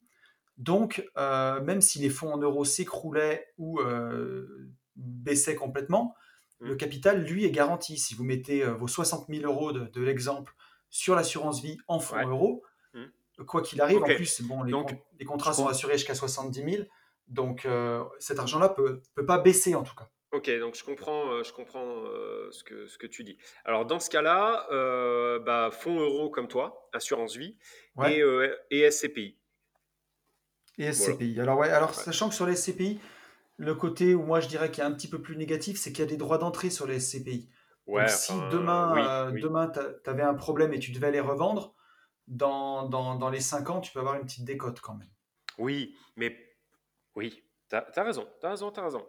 Donc, 0.57 1.05
euh, 1.17 1.61
même 1.61 1.81
si 1.81 1.99
les 1.99 2.09
fonds 2.09 2.33
en 2.33 2.37
euros 2.37 2.63
s'écroulaient 2.63 3.53
ou 3.57 3.79
euh, 3.81 4.71
baissaient 4.95 5.55
complètement, 5.55 6.15
le 6.59 6.73
mmh. 6.73 6.77
capital, 6.77 7.23
lui, 7.23 7.45
est 7.45 7.51
garanti. 7.51 7.97
Si 7.97 8.15
vous 8.15 8.23
mettez 8.23 8.63
euh, 8.63 8.73
vos 8.73 8.87
60 8.87 9.27
000 9.27 9.45
euros 9.45 9.73
de, 9.73 10.01
l'exemple 10.01 10.53
sur 10.89 11.15
l'assurance 11.15 11.61
vie 11.61 11.77
en 11.87 11.99
fonds 11.99 12.25
euros, 12.25 12.63
mmh. 12.93 13.43
quoi 13.45 13.61
qu'il 13.61 13.81
arrive, 13.81 14.01
en 14.01 14.05
plus, 14.05 14.41
bon, 14.43 14.63
les, 14.63 15.25
contrats 15.25 15.53
sont 15.53 15.67
assurés 15.67 15.97
jusqu'à 15.97 16.15
70 16.15 16.63
000, 16.63 16.83
donc 17.27 17.67
cet 18.19 18.39
argent-là 18.39 18.69
peut, 18.69 19.01
peut 19.15 19.25
pas 19.25 19.37
baisser 19.37 19.75
en 19.75 19.83
tout 19.83 19.95
cas. 19.95 20.09
Ok, 20.37 20.49
donc 20.59 20.75
je 20.75 20.83
comprends, 20.83 21.43
je 21.43 21.51
comprends 21.51 22.03
ce, 22.51 22.63
que, 22.63 22.87
ce 22.87 22.97
que 22.97 23.07
tu 23.07 23.23
dis. 23.23 23.37
Alors 23.65 23.85
dans 23.85 23.99
ce 23.99 24.09
cas-là, 24.09 24.67
bah, 25.39 25.69
fonds 25.71 25.99
euros 25.99 26.29
comme 26.29 26.47
toi, 26.47 26.89
assurance 26.93 27.35
vie 27.35 27.57
et, 28.05 28.21
et 28.69 28.89
SCPI. 28.89 29.37
Et 30.77 30.91
SCPI. 30.91 31.39
Alors, 31.39 31.57
ouais, 31.57 31.69
alors 31.69 31.93
sachant 31.93 32.29
que 32.29 32.35
sur 32.35 32.45
les 32.45 32.55
SCPI, 32.55 32.99
le 33.57 33.73
côté 33.73 34.13
où 34.13 34.23
moi 34.23 34.39
je 34.39 34.47
dirais 34.47 34.69
qu'il 34.69 34.79
y 34.79 34.81
a 34.81 34.87
un 34.87 34.93
petit 34.93 35.09
peu 35.09 35.21
plus 35.21 35.35
négatif, 35.35 35.77
c'est 35.77 35.91
qu'il 35.91 35.99
y 35.99 36.07
a 36.07 36.09
des 36.09 36.17
droits 36.17 36.37
d'entrée 36.37 36.69
sur 36.69 36.85
les 36.85 36.99
SCPI. 36.99 37.49
Ouais, 37.87 38.07
si 38.07 38.33
demain, 38.51 39.27
euh, 39.27 39.31
demain 39.31 39.71
tu 39.71 40.09
avais 40.09 40.23
un 40.23 40.33
problème 40.33 40.73
et 40.73 40.79
tu 40.79 40.91
devais 40.91 41.11
les 41.11 41.21
revendre, 41.21 41.73
dans, 42.27 42.87
dans, 42.89 43.15
dans, 43.15 43.29
les 43.29 43.39
5 43.39 43.69
ans, 43.69 43.79
tu 43.79 43.93
peux 43.93 43.99
avoir 43.99 44.15
une 44.15 44.23
petite 44.25 44.43
décote 44.43 44.81
quand 44.81 44.95
même. 44.95 45.09
Oui, 45.57 45.95
mais 46.17 46.37
oui, 47.15 47.41
tu 47.69 47.75
as, 47.75 48.03
raison, 48.03 48.27
tu 48.39 48.45
as 48.45 48.49
raison, 48.49 48.71
tu 48.71 48.79
as 48.79 48.83
raison. 48.83 49.05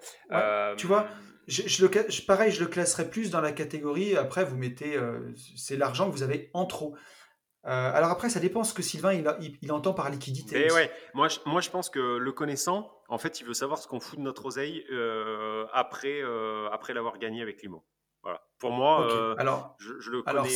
Tu 0.76 0.86
vois, 0.86 1.08
je, 1.46 1.62
je 1.66 1.84
le, 1.84 2.26
pareil, 2.26 2.52
je 2.52 2.60
le 2.60 2.66
classerais 2.66 3.08
plus 3.08 3.30
dans 3.30 3.40
la 3.40 3.52
catégorie, 3.52 4.16
après 4.16 4.44
vous 4.44 4.56
mettez, 4.56 4.96
euh, 4.96 5.32
c'est 5.56 5.76
l'argent 5.76 6.06
que 6.06 6.12
vous 6.12 6.22
avez 6.22 6.50
en 6.52 6.66
trop. 6.66 6.94
Euh, 7.66 7.70
alors 7.70 8.10
après, 8.10 8.28
ça 8.28 8.38
dépend 8.38 8.64
ce 8.64 8.72
que 8.72 8.82
Sylvain 8.82 9.12
il, 9.12 9.72
entend 9.72 9.92
par 9.92 10.10
liquidité. 10.10 10.72
ouais, 10.72 10.90
moi 11.12 11.28
je, 11.28 11.38
moi 11.44 11.60
je 11.60 11.70
pense 11.70 11.90
que 11.90 12.16
le 12.16 12.32
connaissant, 12.32 12.90
en 13.08 13.18
fait, 13.18 13.40
il 13.40 13.46
veut 13.46 13.54
savoir 13.54 13.78
ce 13.78 13.88
qu'on 13.88 14.00
fout 14.00 14.18
de 14.18 14.24
notre 14.24 14.46
oseille 14.46 14.84
euh, 14.90 15.66
après, 15.72 16.22
euh, 16.22 16.68
après 16.70 16.94
l'avoir 16.94 17.18
gagné 17.18 17.42
avec 17.42 17.62
Limo. 17.62 17.84
Voilà. 18.22 18.42
Pour 18.58 18.72
moi, 18.72 19.36
alors, 19.38 19.76
je, 19.78 20.10
le 20.10 20.22
connais, 20.22 20.48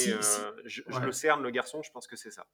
je, 0.64 0.82
le 1.00 1.12
cerne, 1.12 1.42
le 1.42 1.50
garçon, 1.50 1.82
je 1.82 1.90
pense 1.90 2.06
que 2.06 2.16
c'est 2.16 2.30
ça. 2.30 2.46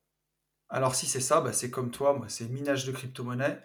Alors 0.70 0.94
si 0.94 1.06
c'est 1.06 1.20
ça, 1.20 1.40
bah, 1.40 1.52
c'est 1.52 1.70
comme 1.70 1.90
toi, 1.90 2.12
moi 2.12 2.26
c'est 2.28 2.46
minage 2.48 2.84
de 2.84 2.92
crypto-monnaie. 2.92 3.58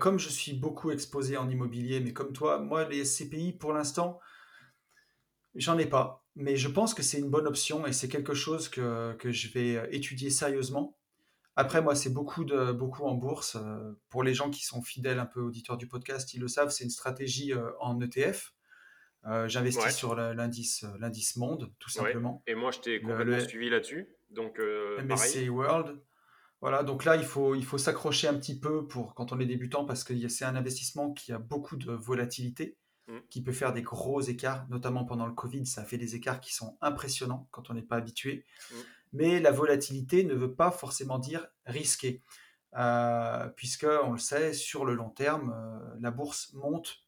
Comme 0.00 0.18
je 0.18 0.28
suis 0.28 0.54
beaucoup 0.54 0.90
exposé 0.90 1.36
en 1.36 1.48
immobilier, 1.48 2.00
mais 2.00 2.12
comme 2.12 2.32
toi, 2.32 2.58
moi 2.58 2.88
les 2.88 3.04
SCPI 3.04 3.52
pour 3.52 3.72
l'instant, 3.72 4.20
j'en 5.54 5.78
ai 5.78 5.86
pas 5.86 6.24
mais 6.36 6.56
je 6.56 6.68
pense 6.68 6.94
que 6.94 7.02
c'est 7.02 7.18
une 7.18 7.30
bonne 7.30 7.46
option 7.46 7.86
et 7.86 7.92
c'est 7.92 8.08
quelque 8.08 8.34
chose 8.34 8.68
que, 8.68 9.12
que, 9.14 9.30
je 9.30 9.48
vais 9.48 9.76
euh, 9.76 9.86
étudier 9.90 10.30
sérieusement. 10.30 10.96
Après, 11.56 11.80
moi, 11.80 11.94
c'est 11.94 12.12
beaucoup, 12.12 12.44
de, 12.44 12.72
beaucoup 12.72 13.04
en 13.04 13.14
bourse. 13.14 13.56
Euh, 13.56 13.92
pour 14.08 14.24
les 14.24 14.34
gens 14.34 14.50
qui 14.50 14.64
sont 14.64 14.82
fidèles, 14.82 15.20
un 15.20 15.26
peu 15.26 15.40
auditeurs 15.40 15.76
du 15.76 15.86
podcast, 15.86 16.34
ils 16.34 16.40
le 16.40 16.48
savent, 16.48 16.70
c'est 16.70 16.82
une 16.82 16.90
stratégie 16.90 17.52
euh, 17.52 17.70
en 17.80 18.00
ETF. 18.00 18.52
J'investis 19.46 19.96
sur 19.96 20.14
l'indice, 20.14 20.84
l'indice 20.98 21.36
monde, 21.36 21.72
tout 21.78 21.88
simplement. 21.88 22.42
Et 22.46 22.54
moi, 22.54 22.72
je 22.72 22.80
t'ai 22.80 23.00
complètement 23.00 23.40
suivi 23.40 23.70
là-dessus. 23.70 24.06
Donc, 24.28 24.60
MSCI 25.02 25.48
World. 25.48 25.98
Voilà, 26.64 26.82
donc 26.82 27.04
là, 27.04 27.16
il 27.16 27.26
faut, 27.26 27.54
il 27.54 27.62
faut 27.62 27.76
s'accrocher 27.76 28.26
un 28.26 28.32
petit 28.32 28.58
peu 28.58 28.88
pour 28.88 29.14
quand 29.14 29.32
on 29.32 29.38
est 29.38 29.44
débutant 29.44 29.84
parce 29.84 30.02
que 30.02 30.28
c'est 30.28 30.46
un 30.46 30.56
investissement 30.56 31.12
qui 31.12 31.30
a 31.30 31.38
beaucoup 31.38 31.76
de 31.76 31.92
volatilité. 31.92 32.78
Mm. 33.06 33.18
qui 33.28 33.42
peut 33.42 33.52
faire 33.52 33.74
des 33.74 33.82
gros 33.82 34.22
écarts, 34.22 34.66
notamment 34.70 35.04
pendant 35.04 35.26
le 35.26 35.34
Covid, 35.34 35.66
ça 35.66 35.84
fait 35.84 35.98
des 35.98 36.14
écarts 36.14 36.40
qui 36.40 36.54
sont 36.54 36.78
impressionnants 36.80 37.48
quand 37.50 37.68
on 37.68 37.74
n'est 37.74 37.82
pas 37.82 37.96
habitué. 37.96 38.46
Mm. 38.70 38.74
Mais 39.12 39.40
la 39.40 39.50
volatilité 39.50 40.24
ne 40.24 40.32
veut 40.32 40.54
pas 40.54 40.70
forcément 40.70 41.18
dire 41.18 41.46
risqué, 41.66 42.22
euh, 42.78 43.46
puisque 43.56 43.86
on 44.04 44.12
le 44.12 44.18
sait, 44.18 44.54
sur 44.54 44.86
le 44.86 44.94
long 44.94 45.10
terme, 45.10 45.52
euh, 45.54 45.96
la 46.00 46.10
bourse 46.10 46.54
monte 46.54 47.04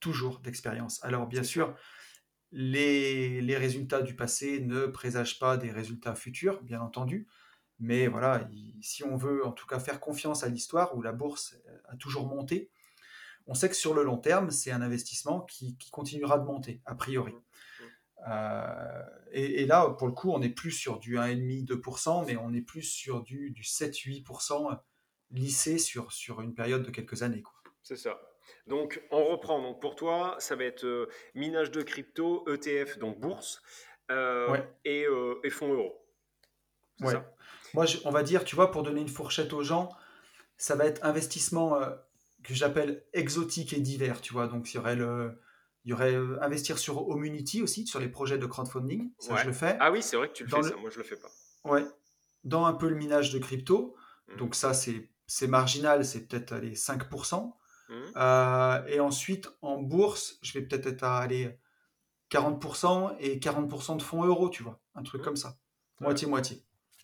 toujours 0.00 0.40
d'expérience. 0.40 0.98
Alors 1.04 1.28
bien 1.28 1.44
sûr, 1.44 1.76
les, 2.50 3.40
les, 3.40 3.56
résultats 3.56 4.02
du 4.02 4.16
passé 4.16 4.58
ne 4.58 4.86
présagent 4.86 5.38
pas 5.38 5.56
des 5.56 5.70
résultats 5.70 6.16
futurs, 6.16 6.60
bien 6.64 6.80
entendu. 6.80 7.28
Mais 7.80 8.08
voilà, 8.08 8.48
si 8.80 9.04
on 9.04 9.16
veut 9.16 9.46
en 9.46 9.52
tout 9.52 9.66
cas 9.66 9.78
faire 9.78 10.00
confiance 10.00 10.42
à 10.42 10.48
l'histoire 10.48 10.96
où 10.96 11.02
la 11.02 11.12
bourse 11.12 11.56
a 11.88 11.96
toujours 11.96 12.26
monté, 12.26 12.70
on 13.48 13.54
sait 13.54 13.68
que 13.68 13.76
sur 13.76 13.94
le 13.94 14.02
long 14.02 14.18
terme, 14.18 14.50
c'est 14.50 14.70
un 14.70 14.82
investissement 14.82 15.40
qui, 15.40 15.76
continuera 15.90 16.38
de 16.38 16.44
monter, 16.44 16.82
a 16.84 16.94
priori. 16.94 17.32
Mmh. 17.32 17.84
Euh, 18.28 19.02
et, 19.32 19.64
là, 19.64 19.88
pour 19.90 20.06
le 20.06 20.12
coup, 20.12 20.30
on 20.32 20.38
n'est 20.38 20.50
plus 20.50 20.70
sur 20.70 20.98
du 20.98 21.16
1,5-2%, 21.16 22.26
mais 22.26 22.36
on 22.36 22.52
est 22.52 22.60
plus 22.60 22.82
sur 22.82 23.22
du, 23.22 23.54
7-8% 23.62 24.78
lissé 25.30 25.78
sur, 25.78 26.12
sur 26.12 26.40
une 26.40 26.54
période 26.54 26.82
de 26.82 26.90
quelques 26.90 27.22
années. 27.22 27.42
C'est 27.82 27.96
ça. 27.96 28.20
Donc, 28.66 29.02
on 29.10 29.24
reprend. 29.24 29.62
Donc, 29.62 29.80
pour 29.80 29.96
toi, 29.96 30.36
ça 30.38 30.56
va 30.56 30.64
être 30.64 30.84
euh, 30.84 31.08
minage 31.34 31.70
de 31.70 31.82
crypto, 31.82 32.46
ETF, 32.48 32.98
donc 32.98 33.18
bourse, 33.18 33.62
euh, 34.10 34.58
et, 34.84 35.06
fonds 35.50 35.72
euros. 35.72 36.04
Ouais. 37.00 37.14
Moi, 37.74 37.84
on 38.04 38.10
va 38.10 38.22
dire, 38.22 38.44
tu 38.44 38.56
vois, 38.56 38.70
pour 38.70 38.82
donner 38.82 39.00
une 39.00 39.08
fourchette 39.08 39.52
aux 39.52 39.62
gens, 39.62 39.90
ça 40.56 40.74
va 40.74 40.86
être 40.86 41.04
investissement 41.04 41.78
que 42.42 42.54
j'appelle 42.54 43.04
exotique 43.12 43.72
et 43.72 43.80
divers, 43.80 44.20
tu 44.20 44.32
vois. 44.32 44.46
Donc, 44.46 44.72
il 44.72 44.76
y 44.76 44.78
aurait 44.78 44.96
le, 44.96 45.38
il 45.88 45.90
y 45.90 45.94
aurait 45.94 46.14
euh, 46.14 46.38
investir 46.42 46.78
sur 46.78 47.08
Omunity 47.08 47.62
aussi, 47.62 47.86
sur 47.86 47.98
les 47.98 48.08
projets 48.08 48.36
de 48.36 48.46
crowdfunding. 48.46 49.10
Ça, 49.18 49.36
je 49.36 49.46
le 49.46 49.54
fais. 49.54 49.76
Ah 49.80 49.90
oui, 49.90 50.02
c'est 50.02 50.16
vrai 50.16 50.28
que 50.28 50.34
tu 50.34 50.44
le 50.44 50.50
fais, 50.50 50.62
ça. 50.62 50.76
Moi, 50.76 50.90
je 50.90 50.98
le 50.98 51.04
fais 51.04 51.16
pas. 51.16 51.30
Ouais. 51.64 51.84
Dans 52.44 52.66
un 52.66 52.74
peu 52.74 52.88
le 52.88 52.94
minage 52.94 53.32
de 53.32 53.38
crypto. 53.38 53.96
Mmh. 54.28 54.36
Donc, 54.36 54.54
ça, 54.54 54.74
c'est 54.74 55.46
marginal, 55.46 56.04
c'est 56.04 56.26
peut-être 56.26 56.56
les 56.56 56.74
5%. 56.74 57.54
Mmh. 57.88 57.94
Euh, 58.16 58.86
et 58.86 59.00
ensuite, 59.00 59.48
en 59.62 59.80
bourse, 59.80 60.38
je 60.42 60.52
vais 60.58 60.62
peut-être 60.62 60.86
être 60.86 61.04
à 61.04 61.20
aller 61.20 61.58
40% 62.30 63.16
et 63.20 63.38
40% 63.38 63.96
de 63.96 64.02
fonds 64.02 64.24
euros, 64.24 64.50
tu 64.50 64.62
vois. 64.62 64.80
Un 64.94 65.02
truc 65.02 65.22
mmh. 65.22 65.24
comme 65.24 65.36
ça. 65.36 65.58
Moitié-moitié. 66.00 66.62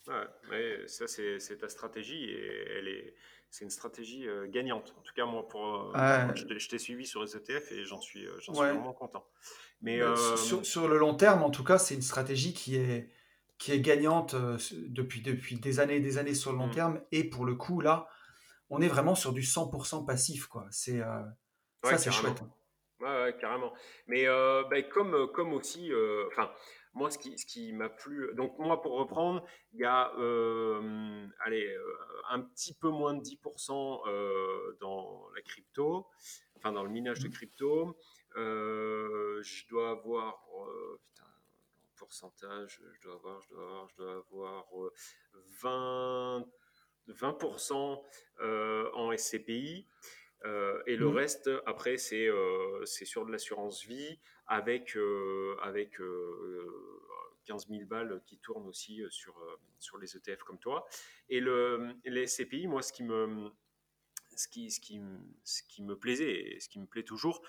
Ouais, 0.09 0.85
ça 0.87 1.07
c'est 1.07 1.59
ta 1.59 1.69
stratégie 1.69 2.25
et 2.25 2.67
elle 2.77 2.89
est, 2.89 3.15
c'est 3.55 3.65
une 3.65 3.71
stratégie 3.71 4.27
euh, 4.27 4.49
gagnante. 4.49 4.97
En 4.99 5.03
tout 5.03 5.15
cas, 5.15 5.27
moi, 5.27 5.47
pour, 5.47 5.95
euh, 5.97 6.35
je, 6.35 6.69
t'ai 6.69 6.79
suivi 6.79 7.07
sur 7.07 7.23
les 7.23 7.37
ETF 7.37 7.71
et 7.71 7.85
j'en 7.85 8.01
suis, 8.01 8.27
euh, 8.27 8.33
j'en 8.41 8.53
suis 8.53 8.65
vraiment 8.65 8.93
content. 8.93 9.25
Mais, 9.81 10.01
sur, 10.65 10.89
le 10.89 10.99
long 10.99 11.15
terme, 11.15 11.45
en 11.45 11.51
tout 11.51 11.63
cas, 11.63 11.79
c'est 11.79 11.95
une 11.95 12.03
stratégie 12.03 12.53
qui 12.53 12.75
est, 12.75 13.11
qui 13.59 13.71
est 13.71 13.81
gagnante 13.81 14.35
depuis, 14.35 15.21
depuis 15.21 15.55
des 15.55 15.79
années 15.79 15.97
et 15.97 16.01
des 16.01 16.19
années 16.19 16.35
sur 16.35 16.51
le 16.51 16.59
long 16.59 16.67
mm. 16.67 16.75
terme. 16.75 17.01
Et 17.13 17.23
pour 17.23 17.45
le 17.45 17.55
coup, 17.55 17.81
là, 17.81 18.09
on 18.71 18.81
est 18.81 18.89
vraiment 18.89 19.15
sur 19.15 19.33
du 19.33 19.43
100% 19.43 20.05
passif. 20.05 20.47
Quoi. 20.47 20.67
C'est, 20.73 20.99
ça, 21.85 21.97
c'est 21.97 22.11
chouette. 22.11 22.43
Ouais, 22.99 23.37
carrément. 23.41 23.73
Mais 24.09 24.27
bah, 24.27 24.83
comme, 24.83 25.31
comme 25.33 25.53
aussi, 25.53 25.93
enfin, 26.27 26.51
moi, 26.95 27.11
ce 27.11 27.19
qui, 27.19 27.37
ce 27.37 27.45
qui 27.45 27.73
m'a 27.73 27.89
plu, 27.89 28.31
donc 28.35 28.57
moi, 28.59 28.81
pour 28.81 28.93
reprendre, 28.93 29.45
il 29.73 29.81
y 29.81 29.85
a, 29.85 30.13
euh, 30.17 31.27
allez, 31.41 31.67
euh, 31.67 31.83
un 32.31 32.41
petit 32.41 32.73
peu 32.73 32.89
moins 32.89 33.15
de 33.15 33.23
10% 33.23 34.09
euh, 34.09 34.77
dans 34.81 35.29
la 35.35 35.43
crypto, 35.43 36.07
enfin 36.57 36.73
dans 36.73 36.85
le 36.85 36.91
minage 36.91 37.19
de 37.19 37.29
mmh. 37.29 37.33
crypto. 37.33 37.97
je 38.37 39.69
dois 39.69 39.91
avoir, 39.91 40.47
putain, 41.05 41.25
en 41.25 41.97
pourcentage, 41.97 42.81
je 42.93 43.03
dois 43.03 43.15
avoir, 43.15 43.41
je 43.43 43.49
dois 43.49 43.65
avoir, 43.65 43.89
je 43.89 43.97
dois 43.97 44.13
avoir 44.17 44.67
20, 45.63 46.47
20% 47.09 48.03
en 48.95 49.17
SCPI. 49.17 49.89
et 50.87 50.97
le 50.97 51.09
mmh. 51.09 51.17
reste, 51.17 51.51
après, 51.67 51.97
c'est 51.97 52.29
c'est 52.85 53.05
sur 53.05 53.27
de 53.27 53.33
l'assurance 53.33 53.85
vie 53.85 54.21
avec, 54.47 54.97
euh, 54.97 55.57
avec 55.63 55.99
15 57.47 57.69
000 57.69 57.85
balles 57.87 58.23
qui 58.27 58.39
tournent 58.39 58.67
aussi 58.67 59.03
euh, 59.03 59.11
sur, 59.11 59.37
euh, 59.39 59.57
sur 59.79 59.99
les 59.99 60.17
ETF 60.17 60.43
comme 60.45 60.59
toi. 60.59 60.87
Et 61.29 61.41
le, 61.41 61.95
les 62.05 62.27
SCPI, 62.27 62.67
moi, 62.67 62.83
ce 62.83 62.93
qui 62.93 63.03
me, 63.03 63.51
ce 64.37 64.49
qui, 64.49 64.71
ce, 64.71 64.81
qui, 64.81 65.01
ce 65.45 65.63
qui 65.69 65.83
me 65.83 65.97
plaisait 65.97 66.55
et 66.55 66.61
ce 66.61 66.69
qui 66.69 66.79
me 66.79 66.87
plaît 66.87 67.05
toujours, 67.05 67.43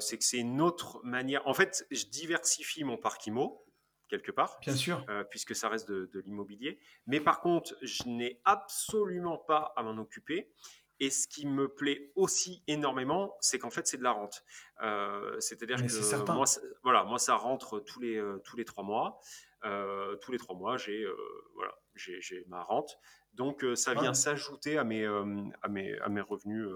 c'est 0.00 0.18
que 0.18 0.24
c'est 0.24 0.38
une 0.38 0.60
autre 0.60 1.00
manière. 1.04 1.46
En 1.46 1.54
fait, 1.54 1.86
je 1.90 2.06
diversifie 2.06 2.84
mon 2.84 2.96
parc 2.96 3.26
IMO 3.26 3.60
quelque 4.08 4.30
part. 4.30 4.58
Bien 4.60 4.76
sûr. 4.76 5.04
puisque 5.30 5.56
ça 5.56 5.68
reste 5.68 5.88
de, 5.88 6.06
de 6.12 6.20
l'immobilier. 6.20 6.78
Mais 7.06 7.20
par 7.20 7.40
contre, 7.40 7.76
je 7.82 8.04
n'ai 8.04 8.40
absolument 8.44 9.38
pas 9.38 9.72
à 9.76 9.82
m'en 9.82 10.00
occuper. 10.00 10.52
Et 11.00 11.10
ce 11.10 11.26
qui 11.26 11.46
me 11.46 11.68
plaît 11.68 12.12
aussi 12.14 12.62
énormément, 12.68 13.36
c'est 13.40 13.58
qu'en 13.58 13.70
fait, 13.70 13.86
c'est 13.86 13.96
de 13.96 14.02
la 14.02 14.12
rente. 14.12 14.44
Euh, 14.82 15.36
c'est-à-dire 15.40 15.76
que 15.76 16.32
moi, 16.32 16.44
voilà, 16.82 17.04
moi, 17.04 17.18
ça 17.18 17.34
rentre 17.34 17.80
tous 17.80 18.00
les, 18.00 18.16
euh, 18.16 18.40
tous 18.44 18.56
les 18.56 18.64
trois 18.64 18.84
mois. 18.84 19.20
Euh, 19.64 20.16
tous 20.16 20.30
les 20.30 20.38
trois 20.38 20.54
mois, 20.54 20.76
j'ai 20.76 21.06
voilà, 21.54 21.74
j'ai 21.94 22.44
ma 22.48 22.62
rente. 22.62 22.98
Donc, 23.32 23.64
ça 23.74 23.94
vient 23.94 24.14
s'ajouter 24.14 24.78
à 24.78 24.84
mes, 24.84 25.04
à, 25.04 25.68
mes, 25.68 25.98
à 25.98 26.08
mes 26.08 26.20
revenus 26.20 26.68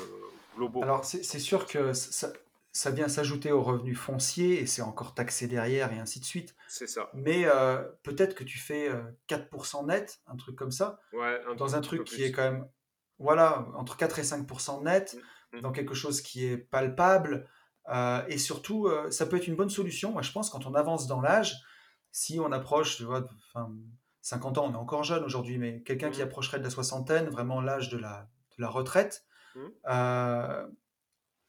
globaux. 0.56 0.82
Alors, 0.82 1.04
c'est 1.04 1.22
sûr 1.38 1.66
que 1.66 1.92
ça, 1.92 2.32
ça 2.72 2.90
vient 2.90 3.08
s'ajouter 3.08 3.52
aux 3.52 3.62
revenus 3.62 3.96
fonciers 3.96 4.60
et 4.60 4.66
c'est 4.66 4.82
encore 4.82 5.14
taxé 5.14 5.46
derrière 5.46 5.92
et 5.92 6.00
ainsi 6.00 6.18
de 6.18 6.24
suite. 6.24 6.56
C'est 6.66 6.88
ça. 6.88 7.10
Mais 7.14 7.44
peut-être 8.02 8.34
que 8.34 8.42
tu 8.42 8.58
fais 8.58 8.90
4% 9.28 9.86
net, 9.86 10.20
un 10.26 10.34
truc 10.36 10.56
comme 10.56 10.72
ça, 10.72 10.98
ouais, 11.12 11.40
dans 11.56 11.76
un 11.76 11.80
truc 11.82 12.02
qui 12.02 12.24
est 12.24 12.32
quand 12.32 12.50
même 12.50 12.68
voilà, 13.18 13.66
entre 13.74 13.96
4 13.96 14.18
et 14.18 14.22
5% 14.22 14.84
net, 14.84 15.16
mmh, 15.52 15.56
mmh. 15.56 15.60
dans 15.60 15.72
quelque 15.72 15.94
chose 15.94 16.20
qui 16.20 16.44
est 16.44 16.56
palpable. 16.56 17.48
Euh, 17.88 18.22
et 18.28 18.38
surtout, 18.38 18.86
euh, 18.86 19.10
ça 19.10 19.26
peut 19.26 19.36
être 19.36 19.46
une 19.46 19.56
bonne 19.56 19.70
solution. 19.70 20.12
Moi, 20.12 20.22
je 20.22 20.32
pense, 20.32 20.50
quand 20.50 20.66
on 20.66 20.74
avance 20.74 21.06
dans 21.06 21.20
l'âge, 21.20 21.56
si 22.12 22.38
on 22.38 22.52
approche, 22.52 22.96
tu 22.96 23.04
vois, 23.04 23.28
50 24.22 24.58
ans, 24.58 24.66
on 24.66 24.72
est 24.72 24.76
encore 24.76 25.04
jeune 25.04 25.24
aujourd'hui, 25.24 25.58
mais 25.58 25.82
quelqu'un 25.82 26.10
qui 26.10 26.20
mmh. 26.20 26.24
approcherait 26.24 26.58
de 26.58 26.64
la 26.64 26.70
soixantaine, 26.70 27.28
vraiment 27.28 27.60
l'âge 27.60 27.88
de 27.88 27.98
la, 27.98 28.28
de 28.56 28.62
la 28.62 28.68
retraite, 28.68 29.24
euh, 29.88 30.68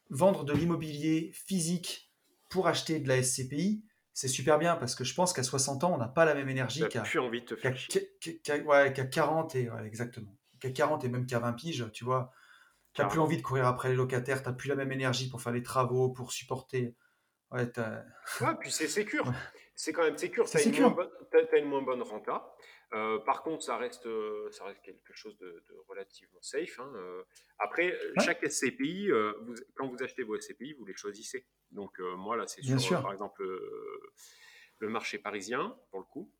vendre 0.08 0.44
de 0.44 0.52
l'immobilier 0.52 1.30
physique 1.32 2.12
pour 2.48 2.66
acheter 2.66 2.98
de 2.98 3.06
la 3.06 3.22
SCPI, 3.22 3.84
c'est 4.12 4.26
super 4.26 4.58
bien 4.58 4.74
parce 4.74 4.96
que 4.96 5.04
je 5.04 5.14
pense 5.14 5.32
qu'à 5.32 5.44
60 5.44 5.84
ans, 5.84 5.94
on 5.94 5.98
n'a 5.98 6.08
pas 6.08 6.24
la 6.24 6.34
même 6.34 6.48
énergie 6.48 6.82
qu'à 6.88 7.04
ouais, 8.64 8.92
40 8.92 9.54
et 9.54 9.70
exactement 9.84 10.39
qu'à 10.60 10.70
40 10.70 11.04
et 11.04 11.08
même 11.08 11.26
qu'à 11.26 11.38
20 11.38 11.52
piges, 11.54 11.90
tu 11.92 12.04
vois. 12.04 12.32
Tu 12.92 13.02
n'as 13.02 13.08
plus 13.08 13.20
envie 13.20 13.36
de 13.36 13.42
courir 13.42 13.66
après 13.66 13.90
les 13.90 13.94
locataires, 13.94 14.42
tu 14.42 14.48
n'as 14.48 14.54
plus 14.54 14.68
la 14.68 14.74
même 14.74 14.90
énergie 14.90 15.28
pour 15.28 15.40
faire 15.40 15.52
les 15.52 15.62
travaux, 15.62 16.10
pour 16.10 16.32
supporter. 16.32 16.96
Ouais, 17.50 17.70
ouais 18.40 18.54
puis 18.58 18.70
c'est 18.70 18.88
sécure. 18.88 19.32
C'est 19.74 19.92
quand 19.92 20.02
même 20.02 20.18
sécure. 20.18 20.48
Tu 20.48 20.56
as, 20.56 20.60
as, 20.60 21.56
une 21.56 21.68
moins 21.68 21.82
bonne 21.82 22.02
renta. 22.02 22.54
Euh, 22.92 23.18
par 23.20 23.42
contre, 23.42 23.62
ça 23.62 23.76
reste, 23.76 24.06
euh, 24.06 24.50
ça 24.50 24.64
reste 24.64 24.82
quelque 24.82 25.14
chose 25.14 25.36
de, 25.38 25.62
relativement 25.88 26.40
safe. 26.42 26.80
Hein. 26.80 26.92
Euh, 26.96 27.22
après, 27.58 27.96
chaque 28.18 28.44
SCPI, 28.44 29.10
vous, 29.42 29.54
quand 29.74 29.86
vous 29.86 30.02
achetez 30.02 30.24
vos 30.24 30.38
SCPI, 30.38 30.74
vous 30.74 30.84
les 30.84 30.96
choisissez. 30.96 31.46
Donc, 31.70 31.98
moi, 32.00 32.36
là, 32.36 32.46
c'est 32.46 32.62
sur, 32.78 33.00
par 33.00 33.12
exemple, 33.12 33.42
le 34.78 34.88
marché 34.88 35.18
parisien, 35.18 35.76
pour 35.90 36.00
le 36.00 36.06
coup. 36.06 36.32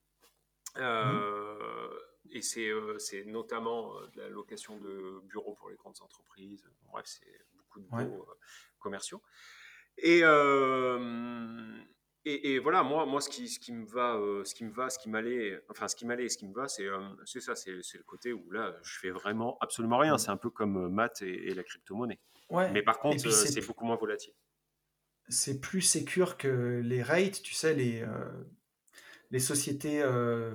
Mmh 0.77 1.91
et 2.29 2.41
euh, 2.59 2.99
c'est 2.99 3.25
notamment 3.25 3.97
euh, 3.97 4.07
de 4.15 4.21
la 4.21 4.29
location 4.29 4.79
de 4.79 5.21
bureaux 5.25 5.55
pour 5.55 5.71
les 5.71 5.77
grandes 5.77 6.01
entreprises. 6.03 6.69
Bref, 6.91 7.07
c'est 7.07 7.27
beaucoup 7.57 7.81
de 7.81 7.87
beaux 7.87 8.23
euh, 8.23 8.35
commerciaux. 8.79 9.23
Et, 9.99 10.21
et, 12.25 12.59
voilà, 12.59 12.83
moi, 12.83 13.07
moi 13.07 13.21
ce, 13.21 13.29
qui, 13.29 13.49
ce 13.49 13.59
qui 13.59 13.73
me 13.73 13.87
va, 13.87 14.19
ce 14.45 14.55
qui 14.55 14.65
me 14.65 14.73
va, 14.73 14.91
ce 14.91 14.99
qui 14.99 15.09
m'allait, 15.09 15.61
enfin 15.69 15.89
ce 15.89 15.97
qui 15.97 16.07
m'allait 16.07 16.27
et 16.27 16.29
ce 16.29 16.37
qui 16.39 16.47
me 16.47 16.55
va, 16.55 16.69
c'est 16.69 16.87
c'est 17.25 17.41
ça, 17.41 17.55
c'est 17.57 17.73
le 17.73 18.03
côté 18.05 18.33
où 18.33 18.51
là, 18.51 18.77
je 18.83 18.99
fais 18.99 19.11
vraiment 19.11 19.59
absolument 19.61 19.99
rien. 19.99 20.17
C'est 20.19 20.31
un 20.31 20.37
peu 20.37 20.51
comme 20.51 20.89
maths 20.89 21.23
et, 21.23 21.55
la 21.55 21.63
crypto-monnaie. 21.63 22.21
Ouais. 22.51 22.71
Mais 22.73 22.83
par 22.83 22.99
contre, 22.99 23.31
c'est 23.31 23.67
beaucoup 23.67 23.85
moins 23.85 23.97
volatile. 23.97 24.35
C'est 25.29 25.61
plus 25.61 25.83
sécure 25.83 26.37
que 26.37 26.81
les 26.85 27.03
rates, 27.03 27.43
tu 27.43 27.55
sais, 27.55 27.75
les, 27.75 28.07
les 29.31 29.41
sociétés 29.41 30.03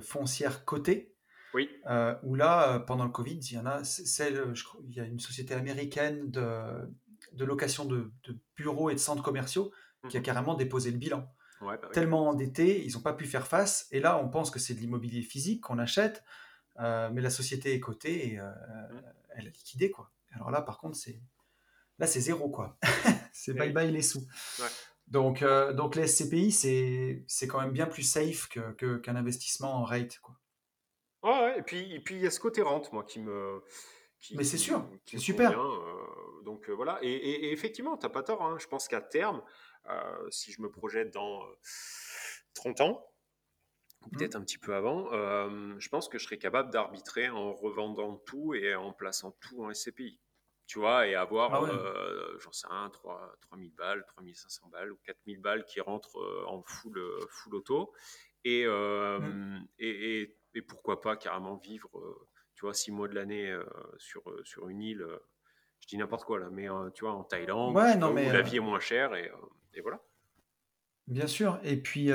foncières 0.00 0.64
cotées. 0.64 1.15
Oui. 1.56 1.70
Euh, 1.86 2.14
où 2.22 2.34
là, 2.34 2.74
euh, 2.74 2.78
pendant 2.78 3.04
le 3.04 3.10
Covid, 3.10 3.38
il 3.38 3.54
y 3.54 3.58
en 3.58 3.64
a, 3.64 3.82
celle, 3.82 4.54
je 4.54 4.62
crois, 4.62 4.78
il 4.86 4.94
y 4.94 5.00
a 5.00 5.04
une 5.04 5.18
société 5.18 5.54
américaine 5.54 6.30
de, 6.30 6.86
de 7.32 7.44
location 7.46 7.86
de, 7.86 8.12
bureaux 8.56 8.90
et 8.90 8.94
de 8.94 9.00
centres 9.00 9.22
commerciaux 9.22 9.72
qui 10.10 10.18
a 10.18 10.20
mhm. 10.20 10.26
carrément 10.26 10.54
déposé 10.54 10.90
le 10.90 10.98
bilan. 10.98 11.26
Bah 11.62 11.80
Tellement 11.94 12.28
endettés, 12.28 12.84
ils 12.84 12.92
n'ont 12.92 13.00
pas 13.00 13.14
pu 13.14 13.24
faire 13.24 13.46
face. 13.46 13.88
Et 13.90 14.00
là, 14.00 14.18
on 14.22 14.28
pense 14.28 14.50
que 14.50 14.58
c'est 14.58 14.74
de 14.74 14.80
l'immobilier 14.80 15.22
physique 15.22 15.62
qu'on 15.62 15.78
achète, 15.78 16.22
euh, 16.78 17.08
mais 17.10 17.22
la 17.22 17.30
société 17.30 17.72
est 17.72 17.80
cotée 17.80 18.34
et 18.34 18.36
mhm. 18.36 19.02
elle 19.30 19.46
a 19.46 19.50
liquidé. 19.50 19.90
Quoi. 19.90 20.10
Alors 20.32 20.50
là, 20.50 20.60
par 20.60 20.76
contre, 20.76 20.98
c'est 20.98 21.22
là, 21.98 22.06
c'est 22.06 22.20
zéro. 22.20 22.50
quoi. 22.50 22.76
c'est 23.32 23.54
bye 23.54 23.72
bye 23.72 23.90
les 23.90 24.02
sous. 24.02 24.26
Donc, 25.06 25.42
donc 25.74 25.96
les 25.96 26.06
SCPI, 26.06 26.52
c'est 26.52 27.46
quand 27.46 27.62
même 27.62 27.72
bien 27.72 27.86
plus 27.86 28.02
safe 28.02 28.46
qu'un 28.48 28.74
que, 28.74 29.00
investissement 29.08 29.72
en 29.76 29.84
rate. 29.84 30.18
Quoi. 30.18 30.36
Ouais, 31.26 31.58
et 31.58 31.62
puis 31.62 31.92
et 31.92 31.98
puis 31.98 32.14
il 32.14 32.22
y 32.22 32.26
a 32.26 32.30
ce 32.30 32.38
côté 32.38 32.62
rente, 32.62 32.92
moi, 32.92 33.02
qui 33.02 33.18
me 33.18 33.60
Mais 34.34 34.44
c'est 34.44 34.58
sûr, 34.58 34.88
c'est 35.04 35.18
super. 35.18 35.60
Euh, 35.60 36.42
donc 36.44 36.70
euh, 36.70 36.72
voilà, 36.72 36.98
et, 37.02 37.52
effectivement, 37.52 37.96
tu 37.96 38.06
n'as 38.06 38.10
pas 38.10 38.22
tort. 38.22 38.42
Hein. 38.42 38.56
Je 38.60 38.68
pense 38.68 38.86
qu'à 38.86 39.00
terme, 39.00 39.42
euh, 39.88 40.30
si 40.30 40.52
je 40.52 40.62
me 40.62 40.70
projette 40.70 41.12
dans 41.12 41.42
30 42.54 42.80
ans, 42.82 43.06
ou 44.02 44.06
mmh. 44.06 44.10
peut-être 44.18 44.36
un 44.36 44.42
petit 44.42 44.58
peu 44.58 44.74
avant, 44.74 45.10
je 45.10 45.88
pense 45.88 46.08
que 46.08 46.18
je 46.18 46.24
serais 46.24 46.38
capable 46.38 46.70
d'arbitrer 46.70 47.28
en 47.28 47.52
revendant 47.52 48.22
tout 48.24 48.54
et 48.54 48.76
en 48.76 48.92
plaçant 48.92 49.32
tout 49.40 49.64
en 49.64 49.74
SCPI. 49.74 50.20
Tu 50.68 50.80
vois, 50.80 51.06
et 51.06 51.14
avoir, 51.14 51.54
ah 51.54 52.38
j'en 52.38 52.52
sais 52.52 52.66
rien, 52.68 52.90
3, 52.90 53.36
3000 53.40 53.72
balles, 53.74 54.04
3500 54.06 54.68
balles 54.68 54.92
ou 54.92 54.96
4000 55.04 55.40
balles 55.40 55.64
qui 55.64 55.80
rentrent 55.80 56.44
en 56.46 56.62
full, 56.62 57.00
full 57.30 57.54
auto. 57.56 57.92
Et, 58.44 58.64
mmh. 58.64 59.66
et, 59.80 60.20
et 60.20 60.36
et 60.56 60.62
pourquoi 60.62 61.00
pas 61.00 61.16
carrément 61.16 61.56
vivre, 61.56 61.90
euh, 61.98 62.28
tu 62.54 62.62
vois, 62.62 62.74
six 62.74 62.90
mois 62.90 63.08
de 63.08 63.14
l'année 63.14 63.50
euh, 63.50 63.62
sur, 63.98 64.28
euh, 64.30 64.42
sur 64.44 64.68
une 64.68 64.80
île, 64.80 65.06
je 65.80 65.86
dis 65.86 65.98
n'importe 65.98 66.24
quoi 66.24 66.40
là, 66.40 66.48
mais 66.50 66.66
tu 66.94 67.04
vois, 67.04 67.12
en 67.12 67.22
Thaïlande, 67.22 67.76
ouais, 67.76 67.96
non, 67.96 68.12
mais, 68.12 68.28
où 68.28 68.32
la 68.32 68.42
vie 68.42 68.56
est 68.56 68.60
moins 68.60 68.80
chère 68.80 69.14
et, 69.14 69.30
et 69.74 69.80
voilà. 69.82 70.02
Bien 71.06 71.26
sûr, 71.26 71.60
et 71.62 71.76
puis 71.76 72.10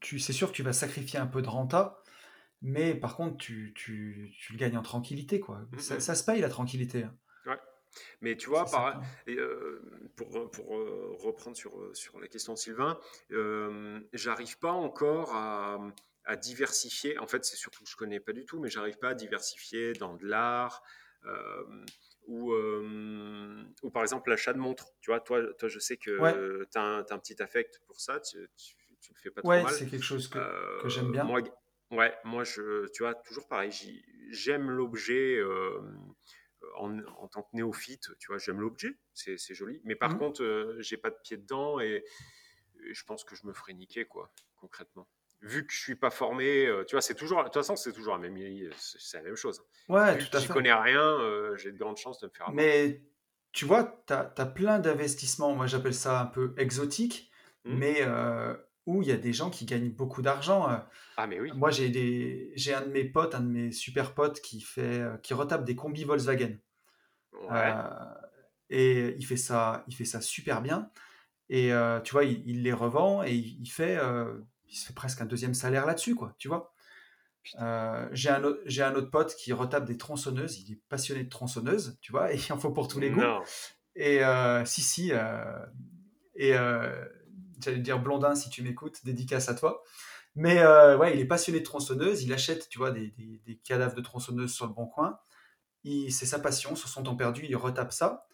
tu, 0.00 0.18
c'est 0.18 0.32
sûr 0.32 0.48
que 0.48 0.54
tu 0.54 0.62
vas 0.62 0.72
sacrifier 0.72 1.18
un 1.18 1.26
peu 1.26 1.40
de 1.40 1.48
renta, 1.48 2.02
mais 2.60 2.94
par 2.94 3.16
contre, 3.16 3.38
tu, 3.38 3.72
tu, 3.74 4.34
tu 4.36 4.52
le 4.52 4.58
gagnes 4.58 4.76
en 4.76 4.82
tranquillité, 4.82 5.40
quoi. 5.40 5.60
Ça, 5.78 6.00
ça, 6.00 6.14
se 6.14 6.24
paye 6.24 6.40
la 6.40 6.48
tranquillité. 6.48 7.04
Hein. 7.04 7.14
Ouais. 7.46 7.58
Mais 8.20 8.36
tu 8.36 8.48
vois, 8.48 8.64
par, 8.66 9.00
pour, 10.16 10.50
pour 10.50 10.66
reprendre 11.22 11.56
sur, 11.56 11.72
sur 11.94 12.20
la 12.20 12.26
question 12.26 12.52
de 12.54 12.58
Sylvain, 12.58 12.98
j'arrive 14.12 14.58
pas 14.58 14.72
encore 14.72 15.34
à, 15.34 15.78
à 16.24 16.36
diversifier. 16.36 17.18
En 17.18 17.26
fait, 17.26 17.44
c'est 17.44 17.56
surtout 17.56 17.82
que 17.84 17.90
je 17.90 17.96
connais 17.96 18.20
pas 18.20 18.32
du 18.32 18.44
tout, 18.44 18.60
mais 18.60 18.70
j'arrive 18.70 18.98
pas 18.98 19.10
à 19.10 19.14
diversifier 19.14 19.92
dans 19.94 20.14
de 20.14 20.26
l'art 20.26 20.82
euh, 21.24 21.84
ou, 22.26 22.52
euh, 22.52 23.64
ou 23.82 23.90
par 23.90 24.02
exemple 24.02 24.30
l'achat 24.30 24.52
de 24.52 24.58
montres. 24.58 24.86
Tu 25.00 25.10
vois, 25.10 25.20
toi, 25.20 25.42
toi 25.54 25.68
je 25.68 25.78
sais 25.78 25.96
que 25.96 26.64
tu 26.70 26.78
as, 26.78 27.06
un 27.10 27.18
petit 27.18 27.42
affect 27.42 27.80
pour 27.86 28.00
ça. 28.00 28.20
Tu, 28.20 28.48
tu, 29.00 29.12
le 29.12 29.18
fais 29.20 29.30
pas 29.30 29.42
trop 29.42 29.50
ouais, 29.50 29.64
c'est 29.72 29.88
quelque 29.88 30.04
chose 30.04 30.28
que, 30.28 30.82
que 30.82 30.88
j'aime 30.88 31.10
bien. 31.10 31.24
Moi, 31.24 31.42
Ouais, 31.90 32.14
moi, 32.24 32.42
je, 32.42 32.88
tu 32.92 33.02
vois, 33.02 33.14
toujours 33.14 33.46
pareil, 33.48 33.70
j'aime 34.30 34.70
l'objet 34.70 35.38
en, 36.76 37.28
tant 37.28 37.42
que 37.42 37.50
néophyte, 37.52 38.08
tu 38.18 38.28
vois, 38.28 38.38
j'aime 38.38 38.60
l'objet, 38.60 38.96
c'est 39.12 39.54
joli. 39.54 39.78
Mais 39.84 39.94
par 39.94 40.14
mmh. 40.14 40.18
contre, 40.18 40.76
j'ai 40.78 40.96
pas 40.96 41.10
de 41.10 41.18
pied 41.22 41.36
dedans 41.36 41.80
et, 41.80 42.02
je 42.90 43.04
pense 43.04 43.24
que 43.24 43.36
je 43.36 43.46
me 43.46 43.52
ferais 43.52 43.74
niquer, 43.74 44.06
quoi, 44.06 44.32
concrètement 44.56 45.06
vu 45.42 45.66
que 45.66 45.72
je 45.72 45.78
suis 45.80 45.96
pas 45.96 46.10
formé, 46.10 46.68
tu 46.86 46.94
vois, 46.94 47.02
c'est 47.02 47.14
toujours, 47.14 47.38
de 47.40 47.44
toute 47.44 47.54
façon, 47.54 47.76
c'est 47.76 47.92
toujours 47.92 48.16
la 48.16 48.28
même, 48.28 48.38
c'est 48.76 49.18
la 49.18 49.24
même 49.24 49.36
chose. 49.36 49.62
Ouais, 49.88 50.16
vu 50.16 50.28
tout 50.28 50.36
à 50.36 50.40
fait. 50.40 50.52
connais 50.52 50.72
rien, 50.72 51.18
j'ai 51.56 51.72
de 51.72 51.78
grandes 51.78 51.98
chances 51.98 52.20
de 52.20 52.26
me 52.26 52.32
faire. 52.32 52.50
Mais 52.52 53.02
tu 53.52 53.64
vois, 53.64 54.02
tu 54.06 54.12
as, 54.12 54.46
plein 54.46 54.78
d'investissements, 54.78 55.54
moi 55.54 55.66
j'appelle 55.66 55.94
ça 55.94 56.20
un 56.20 56.26
peu 56.26 56.54
exotique, 56.56 57.30
mmh. 57.64 57.74
mais 57.76 58.00
où 58.86 59.02
il 59.02 59.08
y 59.08 59.12
a 59.12 59.16
des 59.16 59.32
gens 59.32 59.50
qui 59.50 59.64
gagnent 59.64 59.90
beaucoup 59.90 60.22
d'argent. 60.22 60.68
Ah, 61.16 61.26
mais 61.26 61.38
oui. 61.40 61.52
Moi, 61.54 61.70
j'ai 61.70 61.88
des, 61.88 62.52
j'ai 62.56 62.74
un 62.74 62.82
de 62.82 62.90
mes 62.90 63.04
potes, 63.04 63.34
un 63.34 63.40
de 63.40 63.48
mes 63.48 63.72
super 63.72 64.14
potes 64.14 64.40
qui 64.40 64.60
fait, 64.60 65.04
qui 65.22 65.34
retape 65.34 65.64
des 65.64 65.76
combis 65.76 66.04
Volkswagen. 66.04 66.56
Ouais. 67.48 67.72
et 68.70 69.14
il 69.18 69.26
fait 69.26 69.36
ça, 69.36 69.84
il 69.88 69.94
fait 69.94 70.04
ça 70.04 70.20
super 70.20 70.62
bien. 70.62 70.90
Et 71.48 71.70
tu 72.04 72.12
vois, 72.12 72.24
il, 72.24 72.62
les 72.62 72.72
revend 72.72 73.22
et 73.22 73.34
il, 73.34 73.70
fait, 73.70 73.98
il 74.72 74.76
se 74.76 74.86
fait 74.86 74.94
presque 74.94 75.20
un 75.20 75.26
deuxième 75.26 75.54
salaire 75.54 75.86
là-dessus, 75.86 76.14
quoi. 76.14 76.34
Tu 76.38 76.48
vois. 76.48 76.74
j'ai 78.12 78.30
un, 78.30 78.42
un 78.42 78.94
autre 78.94 79.10
pote 79.10 79.34
qui 79.36 79.52
retape 79.52 79.84
des 79.84 79.96
tronçonneuses. 79.96 80.58
Il 80.60 80.72
est 80.72 80.80
passionné 80.88 81.24
de 81.24 81.28
tronçonneuses, 81.28 81.98
tu 82.00 82.10
vois, 82.12 82.32
et 82.32 82.36
il 82.36 82.52
en 82.52 82.58
faut 82.58 82.72
pour 82.72 82.88
tous 82.88 82.98
les 82.98 83.10
goûts. 83.10 83.22
Et 83.94 84.22
si, 84.64 84.80
si. 84.80 85.12
et 86.34 86.54
j'allais 87.62 87.78
dire 87.78 88.00
Blondin 88.00 88.34
si 88.34 88.50
tu 88.50 88.62
m'écoutes, 88.62 89.04
dédicace 89.04 89.48
à 89.48 89.54
toi. 89.54 89.82
Mais 90.34 90.60
euh, 90.60 90.96
ouais, 90.96 91.14
il 91.14 91.20
est 91.20 91.26
passionné 91.26 91.60
de 91.60 91.64
tronçonneuses, 91.64 92.22
il 92.22 92.32
achète, 92.32 92.68
tu 92.68 92.78
vois, 92.78 92.90
des, 92.90 93.14
des, 93.44 93.56
cadavres 93.58 93.94
de 93.94 94.00
tronçonneuses 94.00 94.52
sur 94.52 94.66
le 94.66 94.72
bon 94.72 94.86
coin. 94.86 95.18
C'est 95.84 96.26
sa 96.26 96.38
passion, 96.38 96.74
sur 96.74 96.88
son 96.88 97.02
temps 97.02 97.16
perdu, 97.16 97.44
il 97.48 97.56
retape 97.56 97.92
ça 97.92 98.26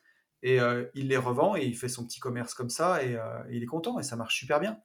et 0.42 0.60
euh, 0.60 0.84
il 0.94 1.08
les 1.08 1.16
revend 1.16 1.56
et 1.56 1.64
il 1.64 1.76
fait 1.76 1.88
son 1.88 2.06
petit 2.06 2.20
commerce 2.20 2.54
comme 2.54 2.70
ça 2.70 3.02
et, 3.02 3.16
euh, 3.16 3.42
il 3.50 3.62
est 3.62 3.66
content 3.66 3.98
et 3.98 4.02
ça 4.02 4.16
marche 4.16 4.38
super 4.38 4.60
bien. 4.60 4.78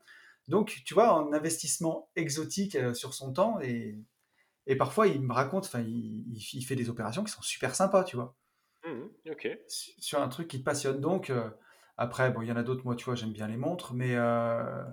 Donc, 0.47 0.81
tu 0.85 0.93
vois, 0.93 1.09
un 1.09 1.33
investissement 1.33 2.09
exotique 2.15 2.77
sur 2.93 3.13
son 3.13 3.33
temps 3.33 3.59
et, 3.61 3.97
et 4.67 4.75
parfois 4.75 5.07
il 5.07 5.21
me 5.21 5.33
raconte, 5.33 5.65
enfin, 5.65 5.81
il, 5.81 6.25
il, 6.53 6.63
fait 6.63 6.75
des 6.75 6.89
opérations 6.89 7.23
qui 7.23 7.31
sont 7.31 7.41
super 7.41 7.75
sympas, 7.75 8.03
tu 8.03 8.15
vois. 8.15 8.35
Mmh, 8.85 9.31
ok. 9.31 9.57
Sur 9.67 10.21
un 10.21 10.27
truc 10.27 10.47
qui 10.47 10.59
te 10.59 10.63
passionne. 10.63 10.99
Donc, 10.99 11.31
après, 11.97 12.31
bon, 12.31 12.41
il 12.41 12.47
y 12.47 12.51
en 12.51 12.55
a 12.55 12.63
d'autres, 12.63 12.83
moi, 12.85 12.95
tu 12.95 13.05
vois, 13.05 13.15
j'aime 13.15 13.33
bien 13.33 13.47
les 13.47 13.57
montres, 13.57 13.93
mais 13.93 14.15
euh, 14.15 14.83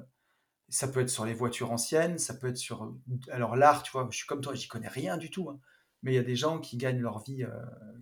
ça 0.69 0.89
peut 0.89 1.01
être 1.01 1.11
sur 1.11 1.25
les 1.25 1.35
voitures 1.35 1.73
anciennes, 1.73 2.19
ça 2.19 2.35
peut 2.35 2.49
être 2.49 2.59
sur. 2.59 2.95
Alors, 3.31 3.57
l'art, 3.57 3.83
tu 3.83 3.91
vois, 3.93 4.07
je 4.11 4.17
suis 4.17 4.27
comme 4.27 4.43
toi, 4.43 4.55
j'y 4.55 4.69
connais 4.69 4.89
rien 4.89 5.17
du 5.17 5.31
tout, 5.31 5.49
hein. 5.49 5.59
mais 6.03 6.13
il 6.13 6.17
y 6.17 6.19
a 6.19 6.23
des 6.23 6.37
gens 6.37 6.59
qui 6.59 6.77
gagnent 6.77 7.01
leur 7.01 7.23
vie, 7.23 7.45
euh, 7.45 7.51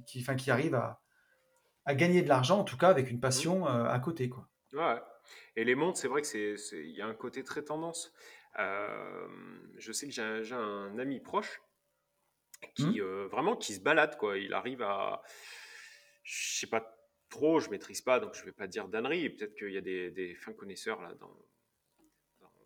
qui, 0.07 0.21
enfin, 0.21 0.35
qui 0.35 0.51
arrivent 0.51 0.75
à, 0.75 1.01
à 1.85 1.95
gagner 1.95 2.23
de 2.23 2.29
l'argent, 2.29 2.59
en 2.59 2.65
tout 2.65 2.77
cas, 2.77 2.89
avec 2.89 3.11
une 3.11 3.21
passion 3.21 3.65
mmh. 3.65 3.69
euh, 3.69 3.91
à 3.91 3.99
côté, 4.01 4.29
quoi. 4.29 4.49
Ouais. 4.73 5.01
Et 5.57 5.65
les 5.65 5.75
montres, 5.75 5.99
c'est 5.99 6.09
vrai 6.09 6.23
que 6.23 6.27
c'est, 6.27 6.57
il 6.73 6.97
y 6.97 7.01
a 7.01 7.07
un 7.07 7.15
côté 7.15 7.45
très 7.45 7.63
tendance. 7.63 8.13
je 8.57 9.93
sais 9.93 10.07
que 10.07 10.13
j'ai 10.13 10.55
un, 10.55 10.99
ami 10.99 11.21
proche 11.21 11.61
qui 12.75 13.01
mmh. 13.01 13.27
vraiment 13.27 13.57
qui 13.57 13.75
se 13.75 13.81
balade, 13.81 14.17
quoi. 14.17 14.37
Il 14.37 14.53
arrive 14.53 14.83
à, 14.83 15.23
je 16.25 16.59
sais 16.59 16.67
pas 16.67 16.99
trop, 17.29 17.61
je 17.61 17.71
maîtrise 17.71 18.03
pas, 18.03 18.21
donc 18.21 18.35
je 18.35 18.45
vais 18.45 18.53
pas 18.53 18.67
dire 18.67 18.89
d'ânerie. 18.89 19.25
Et 19.25 19.31
peut-être 19.31 19.55
qu'il 19.55 19.73
y 19.73 19.79
a 19.79 19.81
des, 19.81 20.35
fins 20.35 20.53
connaisseurs 20.53 21.01
là 21.01 21.15
dans, 21.15 21.37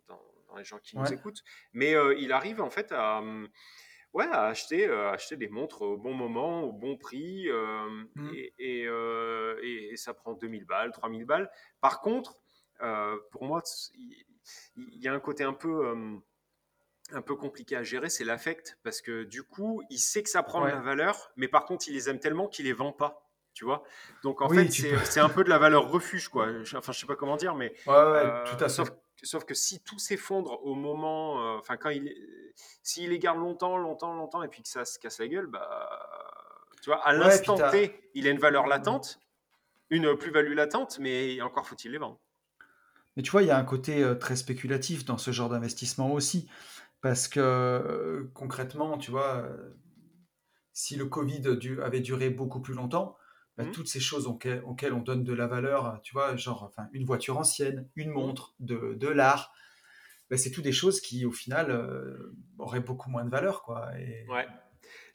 dans, 0.07 0.57
les 0.57 0.63
gens 0.63 0.79
qui 0.79 0.97
nous 0.97 1.11
écoutent. 1.11 1.43
Mais 1.73 1.95
euh, 1.95 2.15
il 2.19 2.31
arrive 2.31 2.61
en 2.61 2.69
fait 2.69 2.91
à, 2.91 3.19
hum, 3.19 3.49
ouais, 4.13 4.27
à 4.31 4.45
acheter, 4.45 4.87
euh, 4.87 5.11
acheter 5.11 5.35
des 5.35 5.49
montres 5.49 5.81
au 5.81 5.97
bon 5.97 6.13
moment, 6.13 6.63
au 6.63 6.71
bon 6.71 6.97
prix, 6.97 7.49
euh, 7.49 7.87
mmh. 8.15 8.31
et, 8.57 8.87
et, 8.87 9.97
ça 9.97 10.13
prend 10.13 10.33
2000 10.33 10.65
balles, 10.65 10.91
3000 10.91 11.25
balles. 11.25 11.51
Par 11.81 12.01
contre, 12.01 12.37
pour 13.31 13.45
moi, 13.45 13.61
il 14.75 15.03
y, 15.03 15.07
a 15.07 15.13
un 15.13 15.19
côté 15.19 15.43
un 15.43 15.53
peu 15.53 15.93
un 17.11 17.21
peu 17.21 17.35
compliqué 17.35 17.75
à 17.75 17.83
gérer, 17.83 18.09
c'est 18.09 18.23
l'affect, 18.23 18.79
parce 18.83 19.01
que 19.01 19.23
du 19.23 19.43
coup, 19.43 19.83
il 19.89 19.99
sait 19.99 20.23
que 20.23 20.29
ça 20.29 20.41
prend 20.41 20.61
de 20.61 20.67
la 20.67 20.79
valeur, 20.79 21.31
mais 21.35 21.47
par 21.47 21.65
contre, 21.65 21.87
il 21.87 21.93
les 21.93 22.09
aime 22.09 22.19
tellement 22.19 22.47
qu'il 22.47 22.65
les 22.65 22.73
vend 22.73 22.91
pas 22.91 23.23
tu 23.53 23.65
vois? 23.65 23.83
Donc 24.23 24.41
en 24.41 24.49
fait, 24.49 24.69
c'est 24.69 25.19
un 25.19 25.29
peu 25.29 25.43
de 25.43 25.49
la 25.49 25.57
valeur 25.57 25.89
refuge, 25.89 26.27
quoi. 26.27 26.47
Enfin, 26.75 26.91
je 26.91 26.99
sais 26.99 27.05
pas 27.05 27.15
comment 27.15 27.37
dire, 27.37 27.55
mais 27.55 27.73
ouais, 27.85 27.93
euh, 27.93 28.43
tout 28.45 28.63
à 28.63 28.69
sauf, 28.69 28.89
sauf, 29.23 29.45
que 29.45 29.53
si 29.53 29.81
tout 29.81 29.99
s'effondre 29.99 30.65
au 30.65 30.75
moment, 30.75 31.39
euh, 31.39 31.57
enfin 31.57 31.77
quand 31.77 31.89
il, 31.89 32.13
s'il 32.83 33.09
les 33.09 33.19
garde 33.19 33.39
longtemps, 33.39 33.77
longtemps, 33.77 34.13
longtemps, 34.13 34.43
et 34.43 34.47
puis 34.47 34.61
que 34.61 34.69
ça 34.69 34.85
se 34.85 34.99
casse 34.99 35.19
la 35.19 35.27
gueule, 35.27 35.47
bah, 35.47 35.89
tu 36.81 36.89
vois, 36.89 37.05
à 37.05 37.13
l'instant 37.13 37.57
T, 37.71 38.09
il 38.13 38.27
a 38.27 38.31
une 38.31 38.39
valeur 38.39 38.67
latente, 38.67 39.19
une 39.89 40.15
plus-value 40.17 40.53
latente, 40.53 40.99
mais 40.99 41.41
encore 41.41 41.67
faut-il 41.67 41.91
les 41.91 41.97
vendre. 41.97 42.19
Mais 43.15 43.23
tu 43.23 43.31
vois, 43.31 43.43
il 43.43 43.47
y 43.47 43.51
a 43.51 43.57
un 43.57 43.63
côté 43.63 44.03
euh, 44.03 44.15
très 44.15 44.35
spéculatif 44.35 45.05
dans 45.05 45.17
ce 45.17 45.31
genre 45.31 45.49
d'investissement 45.49 46.11
aussi, 46.11 46.49
parce 47.01 47.27
que 47.27 48.29
concrètement, 48.33 48.97
tu 48.97 49.11
vois, 49.11 49.47
si 50.71 50.95
le 50.95 51.05
Covid 51.05 51.41
avait 51.81 51.99
duré 51.99 52.29
beaucoup 52.29 52.61
plus 52.61 52.73
longtemps, 52.73 53.17
bah, 53.57 53.65
mmh. 53.65 53.71
toutes 53.71 53.87
ces 53.87 53.99
choses 53.99 54.27
auxquelles, 54.27 54.93
on 54.93 55.01
donne 55.01 55.23
de 55.23 55.33
la 55.33 55.47
valeur, 55.47 55.99
tu 56.03 56.13
vois, 56.13 56.35
genre 56.35 56.63
enfin, 56.63 56.87
une 56.91 57.05
voiture 57.05 57.37
ancienne, 57.37 57.87
une 57.95 58.09
mmh. 58.09 58.13
montre, 58.13 58.55
de, 58.59 58.95
de 58.95 59.07
l'art, 59.07 59.53
bah, 60.29 60.37
c'est 60.37 60.49
tout 60.49 60.63
des 60.63 60.71
choses 60.71 60.99
qui, 60.99 61.25
au 61.25 61.31
final, 61.31 61.69
euh, 61.69 62.33
auraient 62.57 62.79
beaucoup 62.79 63.11
moins 63.11 63.23
de 63.23 63.29
valeur. 63.29 63.61
Quoi, 63.61 63.91
et... 63.99 64.25
Ouais. 64.27 64.47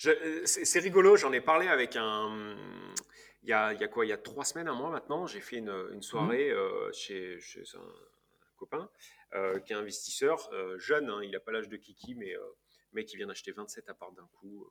Euh, 0.07 0.43
c'est 0.45 0.79
rigolo, 0.79 1.17
j'en 1.17 1.33
ai 1.33 1.41
parlé 1.41 1.67
avec 1.67 1.97
un. 1.97 2.57
Il 3.43 3.49
y, 3.49 3.53
a, 3.53 3.73
il 3.73 3.81
y 3.81 3.85
a 3.85 3.89
quoi 3.89 4.05
Il 4.05 4.09
y 4.09 4.13
a 4.13 4.19
trois 4.19 4.45
semaines, 4.45 4.69
un 4.69 4.75
mois 4.75 4.91
maintenant, 4.91 5.27
j'ai 5.27 5.41
fait 5.41 5.57
une, 5.57 5.71
une 5.93 5.99
mmh. 5.99 6.03
soirée 6.03 6.51
euh, 6.51 6.93
chez, 6.93 7.41
chez, 7.41 7.63
un 7.75 8.57
copain 8.57 8.89
qui 9.65 9.73
est 9.73 9.77
investisseur, 9.77 10.51
jeune, 10.79 11.11
hein, 11.11 11.21
il 11.23 11.31
n'a 11.33 11.41
pas 11.41 11.53
l'âge 11.53 11.69
de 11.69 11.77
Kiki, 11.77 12.15
mais 12.15 13.05
qui 13.05 13.17
vient 13.17 13.27
d'acheter 13.27 13.53
27 13.53 13.89
apparts 13.89 14.13
d'un 14.13 14.29
coup. 14.39 14.67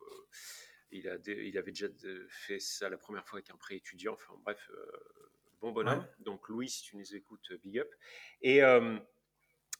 Il, 0.90 1.08
a 1.08 1.16
il 1.26 1.58
avait 1.58 1.72
déjà 1.72 1.88
fait 2.28 2.60
ça 2.60 2.88
la 2.88 2.96
première 2.96 3.26
fois 3.26 3.38
avec 3.38 3.50
un 3.50 3.56
prêt 3.56 3.76
étudiant. 3.76 4.14
Enfin, 4.14 4.34
bref, 4.42 4.70
euh, 4.72 5.30
bon 5.60 5.72
bonhomme. 5.72 6.06
Donc, 6.20 6.48
Louis, 6.48 6.68
si 6.68 6.82
tu 6.82 6.96
nous 6.96 7.14
écoutes, 7.14 7.52
big 7.62 7.78
up. 7.78 7.92
Et 8.40 8.62
euh, 8.62 8.98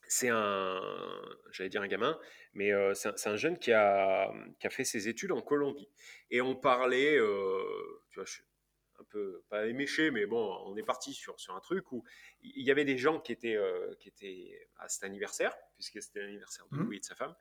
c'est 0.07 0.29
un, 0.29 0.81
j'allais 1.51 1.71
dire 1.71 1.83
un 1.83 1.89
gamin, 1.89 2.19
mais 2.53 2.73
euh, 2.73 2.93
c'est 2.95 3.27
un, 3.27 3.37
jeune 3.37 3.59
qui 3.59 3.73
a, 3.73 4.33
qui 4.61 4.67
a 4.67 4.71
fait 4.71 4.85
ses 4.85 5.09
études 5.09 5.33
en 5.33 5.41
Colombie. 5.41 5.89
Et 6.31 6.41
on 6.41 6.55
parlait, 6.55 7.17
tu 8.11 8.15
vois, 8.15 8.25
je 8.25 8.33
suis 8.33 8.45
un 9.01 9.05
peu, 9.05 9.43
pas 9.49 9.67
éméché, 9.67 10.11
mais 10.11 10.27
bon, 10.27 10.59
on 10.67 10.77
est 10.77 10.83
parti 10.83 11.15
sur, 11.15 11.39
sur 11.41 11.55
un 11.55 11.61
truc 11.61 11.91
où 11.93 12.05
il 12.43 12.65
y 12.65 12.71
avait 12.71 12.85
des 12.85 12.99
gens 12.99 13.21
qui 13.21 13.33
étaient, 13.33 13.59
qui 13.99 14.09
étaient 14.09 14.69
à 14.77 14.89
cet 14.89 15.05
anniversaire, 15.05 15.57
puisque 15.75 16.03
c'était 16.03 16.21
l'anniversaire 16.21 16.67
de 16.71 16.77
mmh. 16.77 16.83
Louis 16.83 16.97
et 16.97 17.01
de 17.01 17.05
sa 17.05 17.15
femme. 17.15 17.35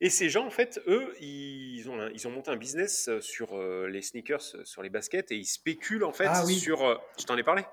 Et 0.00 0.10
ces 0.10 0.28
gens, 0.28 0.46
en 0.46 0.50
fait, 0.50 0.80
eux, 0.86 1.12
ils 1.20 1.88
ont, 1.90 2.08
ils 2.14 2.28
ont 2.28 2.30
monté 2.30 2.50
un 2.50 2.56
business 2.56 3.08
euh, 3.08 3.20
sur 3.20 3.54
euh, 3.54 3.88
les 3.88 4.00
sneakers, 4.00 4.54
euh, 4.54 4.64
sur 4.64 4.82
les 4.82 4.90
baskets, 4.90 5.32
et 5.32 5.36
ils 5.36 5.44
spéculent, 5.44 6.04
en 6.04 6.12
fait, 6.12 6.28
ah 6.28 6.44
sur... 6.44 7.00
je 7.18 7.24
t'en 7.24 7.36
ai 7.36 7.42
parlé. 7.42 7.64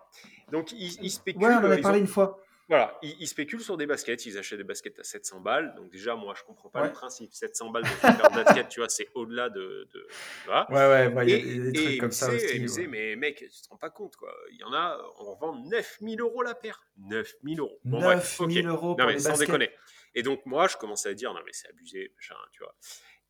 Donc, 0.51 0.71
ils, 0.71 1.11
spéculent... 1.11 1.43
Ouais, 1.43 1.53
on 1.53 1.67
en 1.67 1.71
a 1.71 1.77
parlé 1.77 1.99
une 1.99 2.07
fois. 2.07 2.41
Voilà, 2.67 2.97
ils, 3.03 3.27
spéculent 3.27 3.61
sur 3.61 3.77
des 3.77 3.85
baskets, 3.85 4.25
ils 4.25 4.39
achètent 4.39 4.57
des 4.57 4.63
baskets 4.63 4.99
à 4.99 5.03
700 5.03 5.39
balles. 5.41 5.75
Donc 5.75 5.91
déjà, 5.91 6.15
moi, 6.15 6.33
je 6.35 6.43
comprends 6.43 6.69
pas 6.69 6.83
le 6.83 6.91
principe. 6.91 7.31
700 7.31 7.69
balles 7.69 7.83
de 7.83 8.43
basket, 8.43 8.69
tu 8.69 8.79
vois, 8.79 8.89
c'est 8.89 9.07
au-delà 9.13 9.49
de, 9.49 9.87
de, 9.93 10.07
Ouais, 10.47 11.11
ouais, 11.13 11.27
il 11.27 11.29
y 11.29 11.67
a 11.67 11.71
des 11.71 11.73
trucs 11.73 11.99
comme 11.99 12.11
ça 12.11 12.31
aussi. 12.31 12.55
Il 12.55 12.63
me 12.63 12.67
disait, 12.67 12.87
mais 12.87 13.15
mec, 13.15 13.37
tu 13.37 13.61
te 13.61 13.69
rends 13.69 13.77
pas 13.77 13.91
compte, 13.91 14.15
quoi. 14.15 14.33
Il 14.51 14.57
y 14.57 14.63
en 14.63 14.73
a, 14.73 14.99
on 15.19 15.35
vend 15.35 15.55
9000 15.69 16.19
euros 16.21 16.41
la 16.41 16.55
paire. 16.55 16.83
9000 16.97 17.59
euros. 17.59 17.79
Bon, 17.83 17.99
9000 17.99 18.67
euros 18.67 18.95
pour 18.95 19.05
non, 19.05 19.13
mais 19.13 19.19
sans 19.19 19.37
déconner. 19.37 19.69
Et 20.15 20.23
donc, 20.23 20.45
moi, 20.45 20.67
je 20.67 20.77
commençais 20.77 21.09
à 21.09 21.13
dire, 21.13 21.33
non, 21.33 21.41
mais 21.45 21.53
c'est 21.53 21.67
abusé, 21.67 22.11
machin, 22.15 22.35
tu 22.51 22.63
vois. 22.63 22.75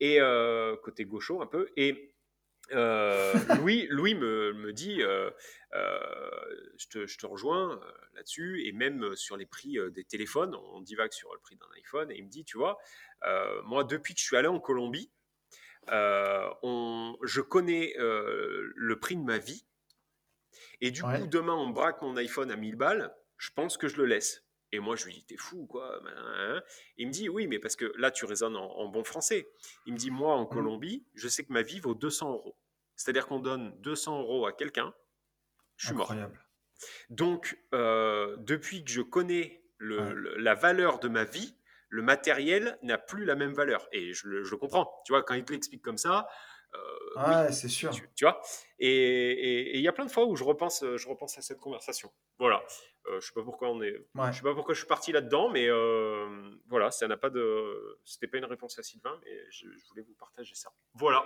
Et 0.00 0.20
euh, 0.20 0.76
côté 0.76 1.04
gaucho, 1.04 1.42
un 1.42 1.46
peu. 1.46 1.68
Et 1.76 2.14
euh, 2.72 3.34
Louis, 3.60 3.86
Louis 3.90 4.14
me, 4.14 4.52
me 4.52 4.72
dit, 4.72 5.02
euh, 5.02 5.30
je, 5.72 6.86
te, 6.88 7.06
je, 7.06 7.18
te, 7.18 7.26
rejoins 7.26 7.80
là-dessus, 8.14 8.66
et 8.66 8.72
même 8.72 9.16
sur 9.16 9.36
les 9.36 9.46
prix 9.46 9.78
des 9.90 10.04
téléphones, 10.04 10.54
on 10.54 10.80
divague 10.80 11.12
sur 11.12 11.34
le 11.34 11.40
prix 11.40 11.56
d'un 11.56 11.68
iPhone, 11.76 12.10
et 12.10 12.18
il 12.18 12.24
me 12.24 12.30
dit, 12.30 12.44
tu 12.44 12.56
vois, 12.56 12.78
moi, 13.64 13.84
depuis 13.84 14.14
que 14.14 14.20
je 14.20 14.24
suis 14.24 14.36
allé 14.36 14.48
en 14.48 14.60
Colombie, 14.60 15.10
on, 15.90 17.16
je 17.22 17.40
connais 17.40 17.94
le 17.98 18.98
prix 19.00 19.16
de 19.16 19.22
ma 19.22 19.38
vie, 19.38 19.66
et 20.80 20.90
du 20.90 21.02
coup, 21.02 21.26
demain, 21.26 21.54
on 21.54 21.70
braque 21.70 22.00
mon 22.02 22.16
iPhone 22.16 22.50
à 22.50 22.56
1000 22.56 22.76
balles, 22.76 23.14
je 23.38 23.50
pense 23.50 23.76
que 23.76 23.88
je 23.88 23.96
le 23.96 24.06
laisse. 24.06 24.45
Et 24.76 24.78
moi, 24.78 24.94
je 24.94 25.06
lui 25.06 25.14
dis, 25.14 25.24
t'es 25.24 25.38
fou, 25.38 25.64
quoi. 25.64 26.02
Il 26.98 27.06
me 27.06 27.12
dit, 27.12 27.30
oui, 27.30 27.46
mais 27.46 27.58
parce 27.58 27.76
que 27.76 27.94
là, 27.96 28.10
tu 28.10 28.26
raisonnes 28.26 28.56
en, 28.56 28.88
bon 28.88 29.04
français. 29.04 29.48
Il 29.86 29.94
me 29.94 29.98
dit, 29.98 30.10
moi, 30.10 30.34
en 30.34 30.44
mmh. 30.44 30.50
Colombie, 30.50 31.06
je 31.14 31.28
sais 31.28 31.44
que 31.44 31.52
ma 31.52 31.62
vie 31.62 31.80
vaut 31.80 31.94
200 31.94 32.30
euros. 32.30 32.58
C'est-à-dire 32.94 33.26
qu'on 33.26 33.40
donne 33.40 33.74
200 33.80 34.20
euros 34.20 34.44
à 34.44 34.52
quelqu'un, 34.52 34.92
je 35.76 35.86
suis 35.86 35.96
Incroyable. 35.96 36.34
mort. 36.34 36.42
Donc, 37.08 37.58
euh, 37.72 38.36
depuis 38.40 38.84
que 38.84 38.90
je 38.90 39.00
connais 39.00 39.64
le, 39.78 40.36
la 40.36 40.54
valeur 40.54 40.98
de 40.98 41.08
ma 41.08 41.24
vie, 41.24 41.56
le 41.88 42.02
matériel 42.02 42.78
n'a 42.82 42.98
plus 42.98 43.24
la 43.24 43.34
même 43.34 43.54
valeur. 43.54 43.88
Et 43.92 44.12
je 44.12 44.28
le, 44.28 44.56
comprends. 44.58 44.92
Tu 45.06 45.12
vois, 45.14 45.22
quand 45.22 45.32
il 45.32 45.44
te 45.46 45.54
l'explique 45.54 45.80
comme 45.80 45.96
ça, 45.96 46.28
euh, 46.74 47.50
c'est 47.50 47.68
sûr. 47.68 47.90
Tu, 48.14 48.24
vois? 48.24 48.40
Et 48.78 49.76
il 49.76 49.82
y 49.82 49.88
a 49.88 49.92
plein 49.92 50.04
de 50.04 50.10
fois 50.10 50.26
où 50.26 50.36
je 50.36 50.44
repense, 50.44 50.84
je 50.84 51.08
repense 51.08 51.38
à 51.38 51.42
cette 51.42 51.58
conversation. 51.58 52.12
Voilà. 52.38 52.62
Euh, 53.08 53.20
je 53.20 53.26
sais 53.26 53.32
pas 53.32 53.42
pourquoi 53.42 53.70
on 53.70 53.82
est. 53.82 53.94
Je 54.14 54.32
sais 54.32 54.42
pas 54.42 54.54
pourquoi 54.54 54.74
je 54.74 54.80
suis 54.80 54.88
parti 54.88 55.12
là-dedans, 55.12 55.48
mais 55.48 55.68
euh, 55.68 56.50
voilà, 56.68 56.90
ça 56.90 57.06
n'a 57.06 57.16
pas 57.16 57.30
de. 57.30 57.98
C'était 58.04 58.26
pas 58.26 58.38
une 58.38 58.44
réponse 58.44 58.78
à 58.78 58.82
Sylvain, 58.82 59.18
mais 59.24 59.32
je, 59.50 59.66
voulais 59.88 60.02
vous 60.02 60.14
partager 60.18 60.54
ça. 60.54 60.70
Voilà. 60.94 61.24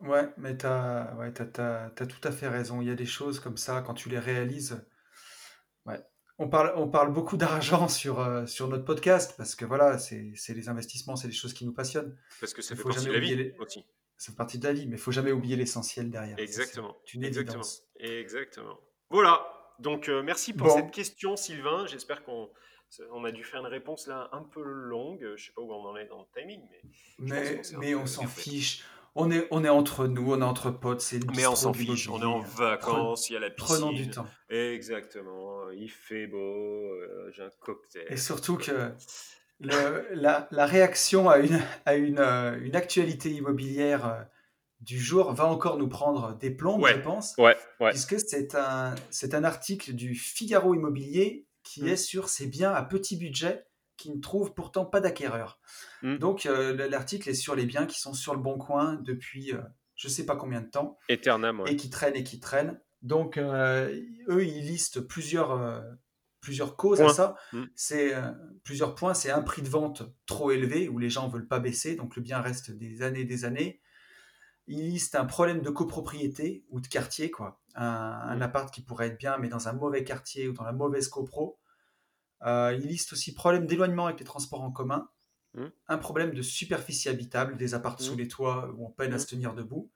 Ouais, 0.00 0.28
mais 0.36 0.56
tu 0.56 0.66
as, 0.66 1.14
ouais, 1.18 1.32
tout 1.32 2.20
à 2.22 2.30
fait 2.30 2.48
raison. 2.48 2.80
Il 2.80 2.88
y 2.88 2.90
a 2.90 2.94
des 2.94 3.06
choses 3.06 3.40
comme 3.40 3.56
ça, 3.56 3.82
quand 3.82 3.94
tu 3.94 4.08
les 4.08 4.18
réalises. 4.18 4.86
Ouais. 5.86 6.00
On 6.40 6.48
parle, 6.48 6.72
on 6.76 6.88
parle 6.88 7.12
beaucoup 7.12 7.36
d'argent 7.36 7.88
sur, 7.88 8.20
euh, 8.20 8.46
sur 8.46 8.68
notre 8.68 8.84
podcast 8.84 9.34
parce 9.36 9.56
que 9.56 9.64
voilà, 9.64 9.98
c'est 9.98 10.32
les 10.48 10.68
investissements, 10.68 11.16
c'est 11.16 11.28
des 11.28 11.34
choses 11.34 11.52
qui 11.52 11.66
nous 11.66 11.74
passionnent. 11.74 12.16
Parce 12.40 12.54
que 12.54 12.62
ça 12.62 12.76
fait 12.76 12.82
partie 12.82 13.06
de 13.06 13.12
la 13.12 13.18
vie 13.18 13.52
aussi. 13.58 13.84
Ça 14.18 14.32
fait 14.32 14.36
partie 14.36 14.58
de 14.58 14.64
la 14.64 14.72
vie, 14.72 14.86
mais 14.86 14.96
il 14.96 15.00
faut 15.00 15.12
jamais 15.12 15.30
oublier 15.30 15.54
l'essentiel 15.54 16.10
derrière. 16.10 16.38
Exactement. 16.38 16.96
une 17.14 17.24
Exactement. 17.24 17.62
Exactement. 18.00 18.78
Voilà. 19.10 19.46
Donc, 19.78 20.08
euh, 20.08 20.22
merci 20.24 20.52
pour 20.52 20.70
cette 20.72 20.90
question, 20.90 21.36
Sylvain. 21.36 21.86
J'espère 21.86 22.24
qu'on 22.24 22.50
on 23.12 23.24
a 23.24 23.30
dû 23.30 23.44
faire 23.44 23.60
une 23.60 23.66
réponse 23.66 24.08
là 24.08 24.28
un 24.32 24.42
peu 24.42 24.62
longue. 24.62 25.34
Je 25.36 25.46
sais 25.46 25.52
pas 25.52 25.62
où 25.62 25.72
on 25.72 25.86
en 25.86 25.96
est 25.96 26.06
dans 26.06 26.18
le 26.18 26.40
timing, 26.40 26.60
mais. 27.20 27.62
Mais, 27.78 27.94
on 27.94 28.06
s'en 28.06 28.26
fiche. 28.26 28.84
On 29.14 29.30
est, 29.30 29.48
on 29.50 29.64
est 29.64 29.68
entre 29.68 30.06
nous, 30.06 30.32
on 30.32 30.40
est 30.40 30.44
entre 30.44 30.70
potes, 30.70 31.00
c'est 31.00 31.18
Mais 31.34 31.46
on 31.46 31.56
s'en 31.56 31.72
fiche, 31.72 32.08
on 32.08 32.20
est 32.20 32.24
en 32.24 32.40
vacances, 32.40 33.30
il 33.30 33.32
y 33.32 33.36
a 33.36 33.40
la 33.40 33.50
piscine. 33.50 33.76
Prenons 33.76 33.92
du 33.92 34.10
temps. 34.10 34.26
Exactement, 34.48 35.70
il 35.70 35.90
fait 35.90 36.28
beau, 36.28 36.38
euh, 36.38 37.30
j'ai 37.32 37.42
un 37.42 37.50
cocktail. 37.58 38.06
Et 38.10 38.16
surtout 38.16 38.56
que 38.58 38.92
la, 39.60 40.48
la, 40.50 40.66
réaction 40.66 41.28
à 41.28 41.38
une, 41.38 41.60
à 41.84 41.94
une, 41.96 42.20
euh, 42.20 42.58
une 42.62 42.76
actualité 42.76 43.30
immobilière 43.30 44.26
du 44.80 44.98
jour 44.98 45.32
va 45.32 45.46
encore 45.46 45.78
nous 45.78 45.88
prendre 45.88 46.36
des 46.38 46.50
plombs, 46.50 46.84
je 46.86 46.98
pense. 46.98 47.34
Ouais, 47.38 47.56
Puisque 47.90 48.20
c'est 48.20 48.54
un, 48.54 48.94
c'est 49.10 49.34
un 49.34 49.44
article 49.44 49.92
du 49.94 50.14
Figaro 50.14 50.74
Immobilier 50.74 51.46
qui 51.62 51.82
mm. 51.82 51.88
est 51.88 51.96
sur 51.96 52.28
ces 52.28 52.46
biens 52.46 52.72
à 52.72 52.82
petit 52.82 53.16
budget 53.16 53.66
qui 53.96 54.10
ne 54.10 54.20
trouvent 54.20 54.54
pourtant 54.54 54.84
pas 54.84 55.00
d'acquéreur. 55.00 55.60
Mm. 56.02 56.18
Donc 56.18 56.46
euh, 56.46 56.88
l'article 56.88 57.28
est 57.28 57.34
sur 57.34 57.56
les 57.56 57.66
biens 57.66 57.86
qui 57.86 58.00
sont 58.00 58.14
sur 58.14 58.34
le 58.34 58.40
bon 58.40 58.56
coin 58.56 58.94
depuis 59.02 59.52
euh, 59.52 59.60
je 59.96 60.06
ne 60.06 60.12
sais 60.12 60.24
pas 60.24 60.36
combien 60.36 60.60
de 60.60 60.70
temps. 60.70 60.96
Éternellement. 61.08 61.66
Et 61.66 61.76
qui 61.76 61.90
traînent 61.90 62.14
et 62.14 62.22
qui 62.22 62.38
traînent. 62.38 62.80
Donc 63.02 63.36
euh, 63.36 63.92
eux, 64.28 64.46
ils 64.46 64.62
listent 64.62 65.00
plusieurs, 65.00 65.82
plusieurs 66.40 66.76
causes 66.76 67.00
à 67.00 67.08
ça. 67.08 67.36
Mm. 67.52 67.64
C'est 67.74 68.14
plusieurs 68.64 68.94
points. 68.94 69.14
C'est 69.14 69.30
un 69.30 69.42
prix 69.42 69.62
de 69.62 69.68
vente 69.68 70.02
trop 70.26 70.50
élevé 70.50 70.88
où 70.88 70.98
les 70.98 71.10
gens 71.10 71.28
ne 71.28 71.32
veulent 71.32 71.48
pas 71.48 71.60
baisser, 71.60 71.96
donc 71.96 72.16
le 72.16 72.22
bien 72.22 72.40
reste 72.40 72.70
des 72.70 73.02
années 73.02 73.20
et 73.20 73.24
des 73.24 73.44
années 73.44 73.80
il 74.68 74.90
liste 74.90 75.14
un 75.14 75.24
problème 75.24 75.62
de 75.62 75.70
copropriété 75.70 76.64
ou 76.68 76.80
de 76.80 76.86
quartier, 76.86 77.30
quoi. 77.30 77.60
Un, 77.74 78.36
mm. 78.36 78.42
appart 78.42 78.72
qui 78.72 78.82
pourrait 78.82 79.08
être 79.08 79.18
bien, 79.18 79.38
mais 79.38 79.48
dans 79.48 79.66
un 79.68 79.72
mauvais 79.72 80.04
quartier 80.04 80.46
ou 80.46 80.52
dans 80.52 80.64
la 80.64 80.72
mauvaise 80.72 81.08
copro. 81.08 81.58
Euh, 82.42 82.76
il 82.78 82.86
liste 82.86 83.14
aussi 83.14 83.34
problème 83.34 83.66
d'éloignement 83.66 84.06
avec 84.06 84.20
les 84.20 84.26
transports 84.26 84.62
en 84.62 84.70
commun, 84.70 85.08
mm. 85.54 85.66
un 85.88 85.98
problème 85.98 86.34
de 86.34 86.42
superficie 86.42 87.08
habitable, 87.08 87.56
des 87.56 87.74
apparts 87.74 88.00
sous 88.00 88.14
mm. 88.14 88.18
les 88.18 88.28
toits 88.28 88.70
où 88.76 88.86
on 88.86 88.90
peine 88.90 89.12
à 89.14 89.18
se 89.18 89.26
tenir 89.26 89.54
debout. 89.54 89.90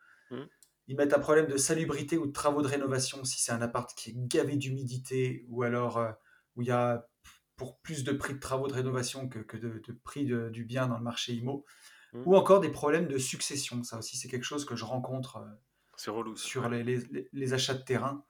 Ils 0.88 0.96
mettent 0.96 1.12
un 1.12 1.20
problème 1.20 1.46
de 1.46 1.59
salubrité 1.59 2.16
ou 2.16 2.26
de 2.26 2.33
travaux 2.33 2.62
de 2.62 2.66
rénovation 2.66 3.22
si 3.24 3.38
c'est 3.38 3.52
un 3.52 3.61
appart 3.61 3.94
qui 3.94 4.11
est 4.11 4.14
gavé 4.16 4.57
d'humidité 4.57 5.44
ou 5.48 5.62
alors 5.62 5.98
euh, 5.98 6.11
où 6.56 6.62
il 6.62 6.68
y 6.68 6.72
a 6.72 7.06
pour 7.56 7.78
plus 7.80 8.04
de 8.04 8.12
prix 8.12 8.34
de 8.34 8.40
travaux 8.40 8.66
de 8.66 8.72
rénovation 8.72 9.28
que, 9.28 9.56
de, 9.56 9.92
prix 10.04 10.24
du 10.24 10.64
bien 10.64 10.88
dans 10.88 10.98
le 10.98 11.04
marché 11.04 11.32
IMO. 11.32 11.64
Mmh. 12.12 12.22
Ou 12.26 12.36
encore 12.36 12.60
des 12.60 12.70
problèmes 12.70 13.08
de 13.08 13.18
succession. 13.18 13.82
Ça 13.84 13.98
aussi, 13.98 14.16
c'est 14.16 14.28
quelque 14.28 14.44
chose 14.44 14.64
que 14.64 14.76
je 14.76 14.84
rencontre 14.84 15.46
relou, 16.06 16.36
sur 16.36 16.68
les, 16.68 17.52
achats 17.52 17.74
de 17.74 17.82
terrain, 17.82 18.24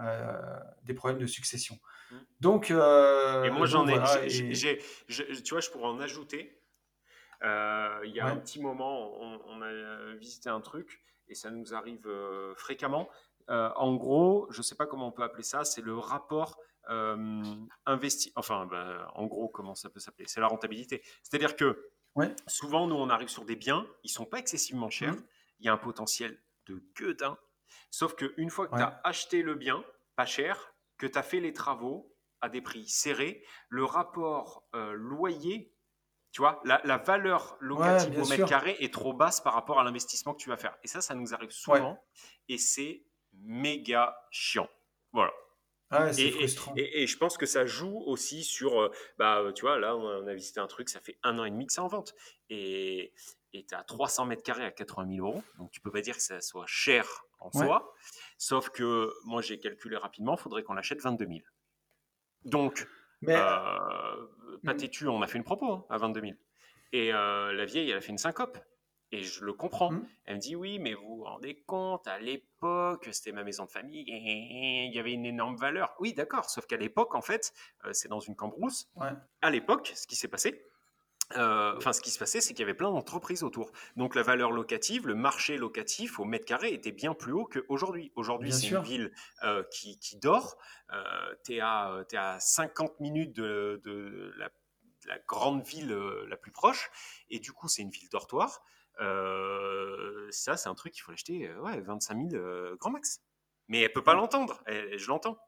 euh, 0.00 0.60
des 0.84 0.94
problèmes 0.94 1.18
de 1.18 1.26
succession. 1.26 1.78
Mmh. 2.10 2.16
Donc, 2.40 2.70
euh, 2.70 3.44
et 3.44 3.50
moi 3.50 3.66
j'en 3.66 3.86
ai, 3.88 3.94
tu 4.28 5.50
vois, 5.50 5.60
je 5.60 5.70
pourrais 5.70 5.88
en 5.88 6.00
ajouter. 6.00 6.62
Euh, 7.42 8.00
il 8.04 8.12
y 8.12 8.20
a 8.20 8.26
un 8.26 8.36
petit 8.36 8.60
moment, 8.60 9.20
on, 9.20 9.60
a 9.60 10.14
visité 10.14 10.48
un 10.48 10.60
truc 10.60 11.02
et 11.28 11.34
ça 11.34 11.50
nous 11.50 11.74
arrive 11.74 12.08
fréquemment. 12.56 13.10
En 13.48 13.94
gros, 13.94 14.46
je 14.50 14.58
ne 14.58 14.62
sais 14.62 14.74
pas 14.74 14.86
comment 14.86 15.08
on 15.08 15.12
peut 15.12 15.22
appeler 15.22 15.42
ça, 15.42 15.64
c'est 15.64 15.82
le 15.82 15.96
rapport 15.96 16.58
investi. 17.86 18.32
Enfin, 18.36 18.66
ben, 18.66 19.06
en 19.14 19.26
gros, 19.26 19.48
comment 19.48 19.74
ça 19.74 19.90
peut 19.90 20.00
s'appeler 20.00 20.26
C'est 20.28 20.40
la 20.40 20.48
rentabilité. 20.48 21.02
C'est-à-dire 21.22 21.56
que 21.56 21.90
Souvent, 22.46 22.86
nous, 22.86 22.94
on 22.94 23.10
arrive 23.10 23.28
sur 23.28 23.44
des 23.44 23.56
biens, 23.56 23.86
ils 24.02 24.10
sont 24.10 24.24
pas 24.24 24.38
excessivement 24.38 24.90
chers. 24.90 25.14
Mmh. 25.14 25.26
Il 25.60 25.66
y 25.66 25.68
a 25.68 25.72
un 25.72 25.78
potentiel 25.78 26.40
de 26.66 26.82
gueudin. 26.98 27.38
Sauf 27.90 28.14
qu'une 28.14 28.50
fois 28.50 28.68
que 28.68 28.76
tu 28.76 28.82
as 28.82 29.00
acheté 29.04 29.42
le 29.42 29.54
bien, 29.54 29.84
pas 30.16 30.26
cher, 30.26 30.74
que 30.98 31.06
tu 31.06 31.18
as 31.18 31.22
fait 31.22 31.40
les 31.40 31.52
travaux 31.52 32.14
à 32.40 32.48
des 32.48 32.60
prix 32.60 32.88
serrés, 32.88 33.44
le 33.68 33.84
rapport 33.84 34.68
euh, 34.74 34.92
loyer, 34.92 35.74
tu 36.32 36.42
vois, 36.42 36.60
la, 36.64 36.98
valeur 36.98 37.56
locative 37.60 38.18
au 38.18 38.26
mètre 38.26 38.46
carré 38.46 38.76
est 38.80 38.92
trop 38.92 39.14
basse 39.14 39.40
par 39.40 39.54
rapport 39.54 39.80
à 39.80 39.84
l'investissement 39.84 40.34
que 40.34 40.42
tu 40.42 40.50
vas 40.50 40.58
faire. 40.58 40.76
Et 40.82 40.88
ça, 40.88 41.00
ça 41.00 41.14
nous 41.14 41.32
arrive 41.32 41.50
souvent. 41.50 41.98
Et 42.48 42.58
c'est 42.58 43.05
méga 43.36 44.16
chiant. 44.30 44.68
Voilà. 45.12 45.32
Ah 45.90 46.10
et, 46.18 47.06
je 47.06 47.16
pense 47.16 47.38
que 47.38 47.46
ça 47.46 47.64
joue 47.64 48.02
aussi 48.06 48.42
sur, 48.42 48.80
euh, 48.80 48.90
bah, 49.18 49.44
tu 49.54 49.62
vois, 49.62 49.78
là, 49.78 49.96
on 49.96 50.26
a 50.26 50.34
visité 50.34 50.58
un 50.58 50.66
truc, 50.66 50.88
ça 50.88 51.00
fait 51.00 51.16
un 51.22 51.38
an 51.38 51.44
et 51.44 51.50
demi 51.50 51.66
que 51.66 51.72
c'est 51.72 51.80
en 51.80 51.86
vente. 51.86 52.14
Et 52.50 53.12
tu 53.52 53.74
as 53.74 53.84
300 53.84 54.26
mètres 54.26 54.42
carrés 54.42 54.64
à 54.64 54.72
80 54.72 55.14
000 55.14 55.26
euros. 55.26 55.42
Donc, 55.58 55.70
tu 55.70 55.80
peux 55.80 55.92
pas 55.92 56.00
dire 56.00 56.16
que 56.16 56.22
ça 56.22 56.40
soit 56.40 56.66
cher 56.66 57.06
en 57.40 57.50
soi. 57.52 57.94
Sauf 58.38 58.70
que 58.70 59.12
moi, 59.24 59.42
j'ai 59.42 59.60
calculé 59.60 59.96
rapidement, 59.96 60.36
il 60.36 60.40
faudrait 60.40 60.62
qu'on 60.62 60.74
l'achète 60.74 61.00
22 61.00 61.26
000. 61.26 61.38
Donc, 62.44 62.88
Mais... 63.22 63.36
euh, 63.36 64.26
pas 64.64 64.74
têtu, 64.74 65.06
on 65.08 65.22
a 65.22 65.26
fait 65.26 65.38
une 65.38 65.44
propos 65.44 65.72
hein, 65.72 65.86
à 65.88 65.98
22 65.98 66.20
000. 66.20 66.32
Et 66.92 67.12
euh, 67.12 67.52
la 67.52 67.64
vieille, 67.64 67.90
elle 67.90 67.98
a 67.98 68.00
fait 68.00 68.12
une 68.12 68.18
syncope. 68.18 68.58
Et 69.12 69.22
je 69.22 69.44
le 69.44 69.52
comprends. 69.52 69.92
Mmh. 69.92 70.08
Elle 70.24 70.36
me 70.36 70.40
dit 70.40 70.56
oui, 70.56 70.78
mais 70.78 70.94
vous 70.94 71.18
vous 71.18 71.24
rendez 71.24 71.62
compte, 71.66 72.06
à 72.08 72.18
l'époque, 72.18 73.08
c'était 73.12 73.32
ma 73.32 73.44
maison 73.44 73.64
de 73.64 73.70
famille, 73.70 74.04
et 74.08 74.86
il 74.86 74.92
y 74.92 74.98
avait 74.98 75.12
une 75.12 75.26
énorme 75.26 75.56
valeur. 75.56 75.94
Oui, 76.00 76.12
d'accord, 76.12 76.50
sauf 76.50 76.66
qu'à 76.66 76.76
l'époque, 76.76 77.14
en 77.14 77.22
fait, 77.22 77.52
euh, 77.84 77.90
c'est 77.92 78.08
dans 78.08 78.20
une 78.20 78.34
cambrousse. 78.34 78.90
À 79.42 79.50
l'époque, 79.50 79.92
ce 79.94 80.06
qui 80.06 80.16
s'est 80.16 80.28
passé, 80.28 80.64
euh, 81.36 81.76
enfin, 81.76 81.92
ce 81.92 82.00
qui 82.00 82.10
se 82.10 82.18
passait, 82.18 82.40
c'est 82.40 82.52
qu'il 82.52 82.60
y 82.60 82.64
avait 82.64 82.74
plein 82.74 82.90
d'entreprises 82.90 83.44
autour. 83.44 83.70
Donc, 83.96 84.16
la 84.16 84.22
valeur 84.22 84.50
locative, 84.50 85.06
le 85.06 85.14
marché 85.14 85.56
locatif 85.56 86.18
au 86.18 86.24
mètre 86.24 86.44
carré 86.44 86.72
était 86.72 86.92
bien 86.92 87.14
plus 87.14 87.32
haut 87.32 87.46
qu'aujourd'hui. 87.46 88.12
Aujourd'hui, 88.16 88.52
c'est 88.52 88.68
une 88.68 88.82
ville 88.82 89.12
euh, 89.44 89.62
qui, 89.70 89.98
dort. 90.20 90.56
tu 91.44 91.54
es, 91.54 91.60
à 91.60 92.36
50 92.40 92.98
minutes 92.98 93.34
de, 93.34 94.32
la, 94.36 94.50
la, 95.06 95.18
grande 95.28 95.64
ville 95.64 95.92
la 95.92 96.36
plus 96.36 96.52
proche. 96.52 96.90
Et 97.30 97.38
du 97.38 97.52
coup, 97.52 97.68
c'est 97.68 97.82
une 97.82 97.90
ville 97.90 98.08
dortoir. 98.08 98.64
Euh, 99.00 100.26
ça, 100.30 100.56
c'est 100.56 100.68
un 100.68 100.74
truc 100.74 100.92
qu'il 100.92 101.02
faut 101.02 101.10
l'acheter 101.10 101.48
euh, 101.48 101.60
ouais, 101.60 101.80
25 101.80 102.30
000 102.30 102.42
euh, 102.42 102.76
grand 102.76 102.90
max. 102.90 103.20
Mais 103.68 103.80
elle 103.80 103.92
peut 103.92 104.04
pas 104.04 104.14
l'entendre, 104.14 104.62
je 104.68 105.06
l'entends. 105.08 105.38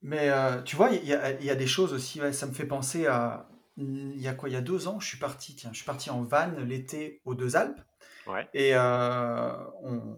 Mais 0.00 0.30
tu 0.64 0.76
vois, 0.76 0.90
il 0.90 1.04
y, 1.04 1.12
a 1.12 1.54
des 1.54 1.66
choses 1.66 1.92
aussi, 1.92 2.20
ça 2.32 2.46
me 2.46 2.52
fait 2.52 2.66
penser 2.66 3.06
à. 3.06 3.48
Il 3.76 4.20
y 4.20 4.28
a 4.28 4.34
quoi 4.34 4.48
Il 4.48 4.52
y 4.52 4.56
a 4.56 4.60
deux 4.60 4.86
ans, 4.86 5.00
je 5.00 5.08
suis 5.08 5.18
parti, 5.18 5.56
tiens, 5.56 5.70
je 5.72 5.78
suis 5.78 5.84
parti 5.84 6.08
en 6.08 6.22
van 6.22 6.52
l'été 6.58 7.20
aux 7.24 7.34
Deux 7.34 7.56
Alpes. 7.56 7.80
Ouais. 8.28 8.48
Et 8.54 8.76
on, 8.76 10.16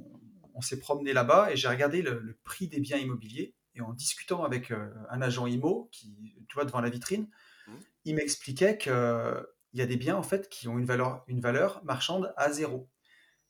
on 0.55 0.61
s'est 0.61 0.79
promené 0.79 1.14
là-bas 1.14 1.51
et 1.51 1.57
j'ai 1.57 1.68
regardé 1.68 2.03
le, 2.03 2.37
prix 2.44 2.68
des 2.68 2.79
biens 2.81 2.99
immobiliers. 2.99 3.55
Et 3.75 3.81
en 3.81 3.94
discutant 3.94 4.44
avec 4.44 4.70
un 4.70 5.22
agent 5.22 5.46
IMO, 5.46 5.88
qui, 5.92 6.37
tu 6.49 6.55
vois, 6.55 6.66
devant 6.66 6.81
la 6.81 6.90
vitrine, 6.90 7.31
mmh. 7.66 7.72
il 8.05 8.14
m'expliquait 8.16 8.77
que 8.77 9.46
il 9.77 9.81
y 9.81 9.83
a 9.83 9.87
des 9.87 9.99
biens 9.99 10.17
en 10.17 10.23
fait 10.23 10.49
qui 10.49 10.69
ont 10.69 10.79
une 10.79 10.87
valeur, 10.87 11.23
une 11.29 11.41
valeur 11.41 11.85
marchande 11.85 12.33
à 12.39 12.51
zéro. 12.51 12.89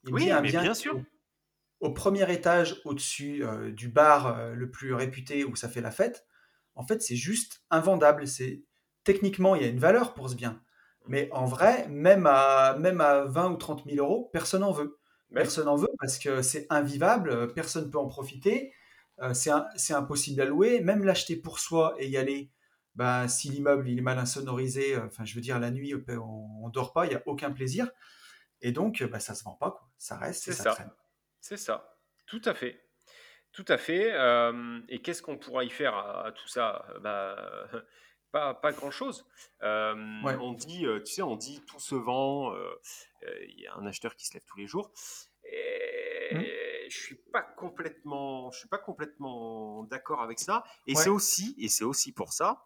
Il 0.03 0.12
oui, 0.12 0.33
un 0.33 0.43
bien, 0.43 0.61
bien 0.61 0.75
sûr. 0.75 1.01
Au, 1.79 1.93
premier 1.93 2.31
étage, 2.33 2.81
au-dessus 2.85 3.45
euh, 3.45 3.71
du 3.71 3.89
bar 3.89 4.27
euh, 4.27 4.53
le 4.53 4.69
plus 4.69 4.93
réputé 4.93 5.45
où 5.45 5.55
ça 5.55 5.69
fait 5.69 5.81
la 5.81 5.93
fête, 5.93 6.27
en 6.75 6.85
fait, 6.85 7.01
c'est 7.01 7.15
juste 7.15 7.62
invendable. 7.71 8.27
C'est 8.27 8.65
techniquement, 9.05 9.55
il 9.55 9.62
y 9.62 9.65
a 9.65 9.69
une 9.69 9.79
valeur 9.79 10.14
pour 10.14 10.29
ce 10.29 10.35
bien, 10.35 10.61
mais 11.07 11.29
en 11.31 11.45
vrai, 11.45 11.87
même 11.87 12.27
à 12.27 12.77
même 12.77 13.01
à 13.01 13.24
20 13.27 13.53
ou 13.53 13.57
30 13.57 13.85
000 13.89 14.05
euros, 14.05 14.29
personne 14.33 14.62
n'en 14.62 14.72
veut. 14.72 14.99
Personne 15.33 15.66
n'en 15.66 15.77
veut 15.77 15.91
parce 16.01 16.18
que 16.18 16.43
c'est 16.43 16.66
invivable, 16.70 17.53
personne 17.55 17.87
ne 17.87 17.91
peut 17.91 17.99
en 17.99 18.09
profiter, 18.09 18.72
euh, 19.22 19.33
c'est 19.33 19.95
impossible 19.95 20.41
à 20.41 20.45
louer. 20.45 20.81
Même 20.81 21.05
l'acheter 21.05 21.37
pour 21.37 21.61
soi 21.61 21.95
et 21.99 22.09
y 22.09 22.16
aller, 22.16 22.51
bah, 22.97 23.28
si 23.28 23.51
l'immeuble 23.51 23.88
il 23.88 23.99
est 23.99 24.03
mal 24.03 24.18
insonorisé, 24.18 24.97
euh, 24.97 25.07
enfin 25.07 25.24
je 25.24 25.34
veux 25.34 25.40
dire 25.40 25.61
la 25.61 25.70
nuit 25.70 25.94
on, 25.94 26.66
ne 26.66 26.72
dort 26.72 26.92
pas, 26.92 27.07
il 27.07 27.12
y 27.12 27.14
a 27.14 27.22
aucun 27.26 27.53
plaisir, 27.53 27.88
et 28.61 28.72
donc 28.72 29.03
bah, 29.05 29.20
ça 29.20 29.34
se 29.34 29.44
vend 29.44 29.55
pas, 29.55 29.70
quoi. 29.70 29.88
ça 29.99 30.16
reste 30.16 30.49
et 30.49 30.53
ça, 30.53 30.72
traîne. 30.72 30.90
C'est 31.40 31.57
ça, 31.57 31.99
tout 32.26 32.42
à 32.44 32.55
fait. 32.55 32.82
Tout 33.53 33.64
à 33.68 33.78
fait. 33.78 34.12
et 34.88 35.01
qu'est-ce 35.01 35.22
qu'on 35.22 35.38
pourra 35.38 35.64
y 35.64 35.70
faire 35.70 35.94
à, 35.94 36.32
tout 36.32 36.49
ça? 36.49 36.84
Bah, 37.01 37.66
pas, 38.32 38.53
pas 38.53 38.72
grand-chose. 38.72 39.26
On 39.62 40.53
dit, 40.53 40.84
tu 41.07 41.12
sais, 41.12 41.22
on 41.22 41.36
dit 41.36 41.62
tout 41.66 41.80
se 41.80 41.94
vend. 41.94 42.55
Il 43.22 43.61
y 43.61 43.66
a 43.66 43.74
un 43.76 43.86
acheteur 43.86 44.14
qui 44.14 44.26
se 44.26 44.34
lève 44.34 44.42
tous 44.47 44.59
les 44.59 44.66
jours. 44.66 44.92
Et 45.44 46.34
mmh. 46.34 46.66
Je 46.89 46.99
suis 46.99 47.16
pas 47.32 47.43
complètement, 47.43 48.51
je 48.51 48.59
suis 48.59 48.68
pas 48.68 48.78
complètement 48.78 49.84
d'accord 49.84 50.22
avec 50.22 50.39
ça. 50.39 50.64
Et 50.87 50.95
c'est 50.95 51.09
aussi, 51.09 51.55
et 51.59 51.68
c'est 51.68 51.84
aussi 51.84 52.12
pour 52.12 52.32
ça 52.32 52.64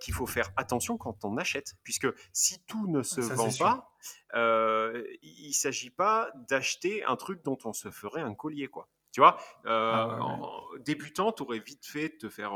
qu'il 0.00 0.14
faut 0.14 0.26
faire 0.26 0.50
attention 0.56 0.96
quand 0.96 1.24
on 1.24 1.36
achète, 1.36 1.74
puisque 1.82 2.08
si 2.32 2.62
tout 2.64 2.86
ne 2.88 3.02
se 3.02 3.20
vend 3.20 3.50
pas, 3.58 3.90
il, 4.34 5.48
ne 5.48 5.52
s'agit 5.52 5.90
pas 5.90 6.30
d'acheter 6.48 7.04
un 7.04 7.16
truc 7.16 7.42
dont 7.42 7.58
on 7.64 7.72
se 7.72 7.90
ferait 7.90 8.22
un 8.22 8.34
collier, 8.34 8.68
quoi. 8.68 8.88
Tu 9.12 9.20
vois, 9.20 9.38
ah 9.64 10.18
en 10.20 10.62
débutant, 10.78 11.32
tu 11.32 11.42
aurais 11.42 11.58
vite 11.58 11.84
fait 11.84 12.10
de 12.10 12.16
te 12.16 12.28
faire 12.28 12.52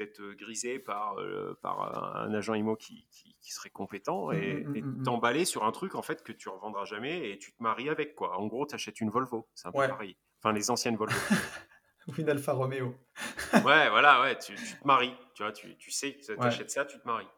peut-être 0.00 0.32
grisé 0.32 0.78
par, 0.78 1.16
par 1.62 2.16
un 2.16 2.32
agent 2.32 2.54
IMO 2.54 2.76
qui, 2.76 3.06
qui, 3.10 3.52
serait 3.52 3.70
compétent 3.70 4.30
et 4.30 4.64
mmh, 4.64 4.80
mmh, 4.80 5.02
t'emballer 5.02 5.44
sur 5.44 5.64
un 5.64 5.72
truc 5.72 5.94
en 5.94 6.02
fait 6.02 6.22
que 6.22 6.32
tu 6.32 6.48
revendras 6.48 6.84
jamais 6.84 7.30
et 7.30 7.38
tu 7.38 7.52
te 7.52 7.62
maries 7.62 7.88
avec 7.88 8.14
quoi. 8.14 8.38
En 8.38 8.46
gros, 8.46 8.66
tu 8.66 8.74
achètes 8.74 9.00
une 9.00 9.10
Volvo, 9.10 9.48
c'est 9.54 9.68
un 9.68 9.72
peu 9.72 9.88
pareil. 9.88 10.16
Enfin, 10.38 10.52
les 10.52 10.70
anciennes 10.70 10.96
Volvo. 10.96 11.16
Ou 12.08 12.12
une 12.16 12.30
Alfa 12.30 12.52
Romeo. 12.52 12.94
ouais, 13.52 13.90
voilà, 13.90 14.22
ouais, 14.22 14.38
tu, 14.38 14.54
te 14.54 14.86
maries. 14.86 15.14
Tu 15.34 15.42
vois, 15.42 15.52
tu, 15.52 15.76
tu 15.76 15.90
sais 15.90 16.16
tu 16.24 16.32
achètes 16.40 16.70
ça, 16.70 16.84
tu 16.84 16.98
te 16.98 17.06
maries. 17.06 17.28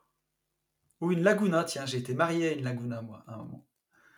Ou 1.01 1.11
une 1.11 1.23
Laguna, 1.23 1.65
tiens, 1.65 1.85
j'ai 1.85 1.99
été 1.99 2.15
marié 2.15 2.51
à 2.51 2.53
une 2.53 2.63
Laguna, 2.63 3.03
moi, 3.03 3.25
à 3.27 3.35
un 3.35 3.39
moment. 3.39 3.67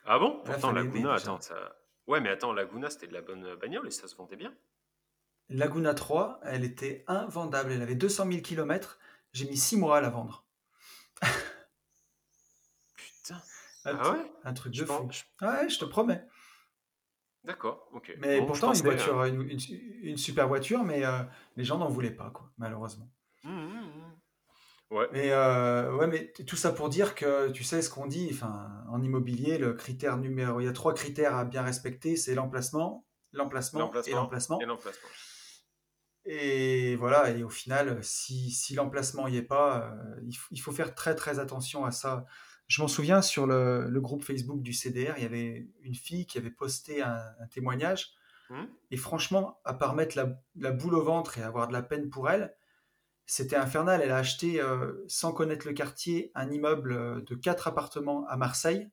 Ah 0.04 0.18
bon? 0.18 0.42
Pourtant, 0.44 0.72
Laguna, 0.72 1.14
attends, 1.14 1.40
ça... 1.40 1.76
Ouais, 2.06 2.20
mais 2.20 2.28
attends, 2.28 2.52
Laguna, 2.52 2.90
c'était 2.90 3.06
de 3.06 3.14
la 3.14 3.22
bonne 3.22 3.54
bagnole 3.56 3.86
et 3.86 3.90
ça 3.90 4.06
se 4.06 4.16
vendait 4.16 4.36
bien. 4.36 4.54
Laguna 5.48 5.94
3, 5.94 6.40
elle 6.44 6.64
était 6.64 7.04
invendable. 7.06 7.72
Elle 7.72 7.82
avait 7.82 7.94
200 7.94 8.26
000 8.30 8.42
km. 8.42 8.98
J'ai 9.32 9.46
mis 9.46 9.56
6 9.56 9.76
mois 9.76 9.98
à 9.98 10.00
la 10.00 10.10
vendre. 10.10 10.46
Putain. 12.96 13.40
Un, 13.84 13.96
ah 14.00 14.12
ouais? 14.12 14.32
un 14.44 14.54
truc 14.54 14.74
de 14.74 14.84
fou. 14.84 15.08
Ah 15.40 15.60
ouais, 15.62 15.68
je 15.68 15.78
te 15.78 15.84
promets. 15.84 16.24
D'accord, 17.44 17.88
ok. 17.92 18.14
Mais 18.20 18.38
pourtant, 18.44 18.72
une, 18.72 18.82
voiture, 18.82 19.24
une, 19.24 20.16
super 20.16 20.48
voiture, 20.48 20.82
mais 20.82 21.04
euh, 21.04 21.22
les 21.56 21.64
gens 21.64 21.76
n'en 21.76 21.88
voulaient 21.88 22.10
pas, 22.10 22.30
quoi, 22.30 22.50
malheureusement. 22.56 23.10
Mmh, 23.42 23.50
mmh, 23.50 23.80
mmh. 23.80 24.94
Ouais. 24.94 25.08
Mais, 25.12 25.30
euh, 25.30 25.94
ouais, 25.96 26.06
mais 26.06 26.32
tout 26.46 26.56
ça 26.56 26.72
pour 26.72 26.88
dire 26.88 27.14
que 27.14 27.50
tu 27.50 27.62
sais 27.62 27.82
ce 27.82 27.90
qu'on 27.90 28.06
dit, 28.06 28.38
en 28.88 29.02
immobilier, 29.02 29.58
le 29.58 29.74
critère 29.74 30.16
numéro, 30.16 30.60
il 30.60 30.64
y 30.64 30.68
a 30.68 30.72
trois 30.72 30.94
critères 30.94 31.34
à 31.34 31.44
bien 31.44 31.62
respecter, 31.62 32.16
c'est 32.16 32.34
l'emplacement, 32.34 33.04
l'emplacement 33.32 33.92
et 34.06 34.12
l'emplacement. 34.12 34.58
Et 36.26 36.96
voilà, 36.96 37.30
et 37.30 37.42
au 37.42 37.50
final, 37.50 38.02
si, 38.02 38.50
si 38.50 38.74
l'emplacement 38.74 39.28
n'y 39.28 39.36
est 39.36 39.42
pas, 39.42 39.92
euh, 39.92 40.30
il, 40.50 40.60
faut 40.60 40.72
faire 40.72 40.94
très 40.94 41.14
très 41.14 41.38
attention 41.38 41.84
à 41.84 41.90
ça. 41.90 42.24
Je 42.66 42.80
m'en 42.80 42.88
souviens 42.88 43.20
sur 43.20 43.46
le, 43.46 43.86
le, 43.88 44.00
groupe 44.00 44.24
Facebook 44.24 44.62
du 44.62 44.72
CDR, 44.72 45.14
il 45.18 45.22
y 45.22 45.26
avait 45.26 45.68
une 45.82 45.94
fille 45.94 46.26
qui 46.26 46.38
avait 46.38 46.50
posté 46.50 47.02
un, 47.02 47.22
témoignage. 47.50 48.14
Mmh. 48.48 48.64
Et 48.90 48.96
franchement, 48.96 49.60
à 49.64 49.74
part 49.74 49.94
mettre 49.94 50.16
la, 50.16 50.40
la, 50.56 50.70
boule 50.70 50.94
au 50.94 51.02
ventre 51.02 51.36
et 51.38 51.42
avoir 51.42 51.68
de 51.68 51.74
la 51.74 51.82
peine 51.82 52.08
pour 52.08 52.30
elle, 52.30 52.54
c'était 53.26 53.56
infernal. 53.56 54.00
Elle 54.02 54.10
a 54.10 54.18
acheté, 54.18 54.60
euh, 54.60 55.04
sans 55.08 55.32
connaître 55.32 55.66
le 55.66 55.72
quartier, 55.72 56.30
un 56.34 56.50
immeuble 56.50 56.92
euh, 56.92 57.20
de 57.20 57.34
quatre 57.34 57.68
appartements 57.68 58.26
à 58.28 58.36
Marseille, 58.36 58.90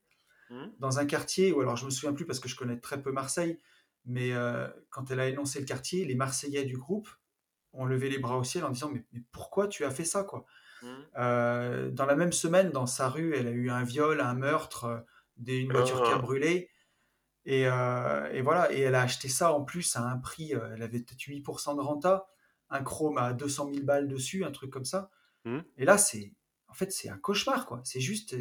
mmh. 0.50 0.66
dans 0.78 0.98
un 0.98 1.06
quartier 1.06 1.52
où, 1.52 1.60
alors 1.60 1.76
je 1.76 1.84
me 1.84 1.90
souviens 1.90 2.12
plus 2.12 2.26
parce 2.26 2.40
que 2.40 2.48
je 2.48 2.56
connais 2.56 2.78
très 2.78 3.02
peu 3.02 3.12
Marseille, 3.12 3.58
mais 4.04 4.32
euh, 4.32 4.68
quand 4.90 5.10
elle 5.10 5.20
a 5.20 5.28
énoncé 5.28 5.60
le 5.60 5.66
quartier, 5.66 6.04
les 6.04 6.14
Marseillais 6.14 6.64
du 6.64 6.76
groupe 6.76 7.08
ont 7.72 7.84
levé 7.84 8.10
les 8.10 8.18
bras 8.18 8.36
au 8.36 8.44
ciel 8.44 8.64
en 8.64 8.70
disant 8.70 8.90
Mais, 8.90 9.04
pourquoi 9.32 9.68
tu 9.68 9.84
as 9.84 9.90
fait 9.90 10.04
ça 10.04 10.24
quoi? 10.24 10.44
Mmh. 10.82 11.90
Dans 11.90 12.06
la 12.06 12.16
même 12.16 12.32
semaine, 12.32 12.70
dans 12.70 12.86
sa 12.86 13.08
rue, 13.08 13.34
elle 13.36 13.46
a 13.46 13.52
eu 13.52 13.70
un 13.70 13.84
viol, 13.84 14.20
un 14.20 14.34
meurtre, 14.34 15.04
des, 15.36 15.58
une 15.58 15.72
voiture 15.72 16.02
qui 16.02 16.10
a 16.10 16.16
ah. 16.16 16.18
brûlé. 16.18 16.70
Et, 17.44 17.62
et, 17.62 18.40
voilà, 18.42 18.72
et 18.72 18.80
elle 18.80 18.94
a 18.94 19.02
acheté 19.02 19.28
ça 19.28 19.52
en 19.52 19.62
plus 19.62 19.94
à 19.96 20.02
un 20.02 20.18
prix, 20.18 20.52
elle 20.52 20.82
avait 20.82 21.00
peut-être 21.00 21.20
8% 21.20 21.76
de 21.76 21.80
renta 21.80 22.26
un 22.70 22.82
chrome 22.82 23.18
à 23.18 23.32
200 23.32 23.70
000 23.74 23.84
balles 23.84 24.08
dessus, 24.08 24.44
un 24.44 24.50
truc 24.50 24.70
comme 24.70 24.84
ça. 24.84 25.10
Mmh. 25.44 25.58
Et 25.76 25.84
là, 25.84 25.98
c'est 25.98 26.32
en 26.72 26.74
fait, 26.74 26.90
c'est 26.90 27.10
un 27.10 27.18
cauchemar, 27.18 27.66
quoi. 27.66 27.82
C'est 27.84 28.00
juste, 28.00 28.34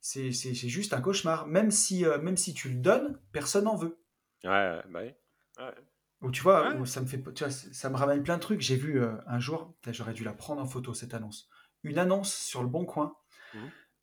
c'est, 0.00 0.32
juste 0.32 0.94
un 0.94 1.02
cauchemar. 1.02 1.46
Même 1.46 1.70
si, 1.70 2.06
euh, 2.06 2.18
même 2.18 2.38
si 2.38 2.54
tu 2.54 2.70
le 2.70 2.76
donnes, 2.76 3.20
personne 3.32 3.64
n'en 3.64 3.76
veut. 3.76 3.98
Ouais, 4.44 4.80
bah 4.88 5.00
ouais. 5.00 5.14
Ou 6.24 6.30
tu 6.30 6.42
vois, 6.42 6.74
ça 6.86 7.02
me 7.02 7.06
fait, 7.06 7.22
ça 7.50 7.90
me 7.90 7.96
ramène 7.96 8.22
plein 8.22 8.36
de 8.36 8.40
trucs. 8.40 8.62
J'ai 8.62 8.76
vu 8.76 9.00
euh, 9.00 9.12
un 9.26 9.38
jour, 9.38 9.74
j'aurais 9.90 10.14
dû 10.14 10.24
la 10.24 10.32
prendre 10.32 10.62
en 10.62 10.66
photo 10.66 10.94
cette 10.94 11.12
annonce, 11.12 11.50
une 11.82 11.98
annonce 11.98 12.34
sur 12.34 12.62
le 12.62 12.68
Bon 12.68 12.86
Coin 12.86 13.14
mmh. 13.52 13.58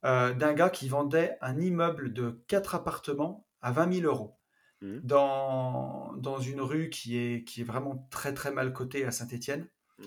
euh, 0.06 0.34
d'un 0.34 0.54
gars 0.54 0.70
qui 0.70 0.88
vendait 0.88 1.38
un 1.42 1.60
immeuble 1.60 2.14
de 2.14 2.44
4 2.48 2.76
appartements 2.76 3.48
à 3.62 3.72
20 3.72 4.02
000 4.02 4.08
euros. 4.08 4.38
Mmh. 4.82 5.00
dans, 5.04 6.14
dans 6.18 6.40
une 6.40 6.60
rue 6.60 6.90
qui 6.90 7.16
est, 7.16 7.44
qui 7.44 7.62
est 7.62 7.64
vraiment 7.64 8.08
très 8.10 8.34
très 8.34 8.52
mal 8.52 8.74
cotée 8.74 9.06
à 9.06 9.12
Saint-Étienne. 9.12 9.68
Mmh. 10.00 10.04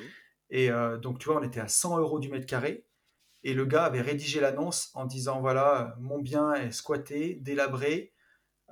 Et 0.50 0.70
euh, 0.70 0.98
donc, 0.98 1.18
tu 1.18 1.28
vois, 1.28 1.40
on 1.40 1.44
était 1.44 1.60
à 1.60 1.68
100 1.68 1.98
euros 1.98 2.18
du 2.18 2.28
mètre 2.28 2.46
carré. 2.46 2.86
Et 3.44 3.54
le 3.54 3.66
gars 3.66 3.84
avait 3.84 4.00
rédigé 4.00 4.40
l'annonce 4.40 4.90
en 4.94 5.04
disant 5.04 5.40
voilà, 5.40 5.94
mon 6.00 6.18
bien 6.18 6.54
est 6.54 6.70
squatté, 6.70 7.34
délabré. 7.42 8.13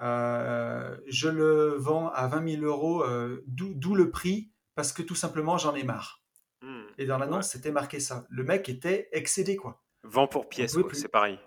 Euh, 0.03 0.97
je 1.07 1.29
le 1.29 1.77
vends 1.77 2.09
à 2.09 2.27
20 2.27 2.57
000 2.57 2.65
euros, 2.65 3.05
euh, 3.05 3.45
d'où 3.47 3.95
le 3.95 4.11
prix, 4.11 4.53
parce 4.75 4.93
que 4.93 5.03
tout 5.03 5.15
simplement 5.15 5.59
j'en 5.59 5.75
ai 5.75 5.85
marre. 5.85 6.23
Mmh. 6.63 6.83
Et 6.99 7.07
dans 7.07 7.19
l'annonce, 7.19 7.49
c'était 7.49 7.71
marqué 7.71 8.01
ça. 8.01 8.27
Le 8.29 8.43
mec 8.43 8.69
était 8.69 9.09
excédé, 9.13 9.57
quoi. 9.57 9.83
Vend 10.03 10.27
pour 10.27 10.49
pièce, 10.49 10.77
c'est 10.93 11.09
pareil. 11.09 11.39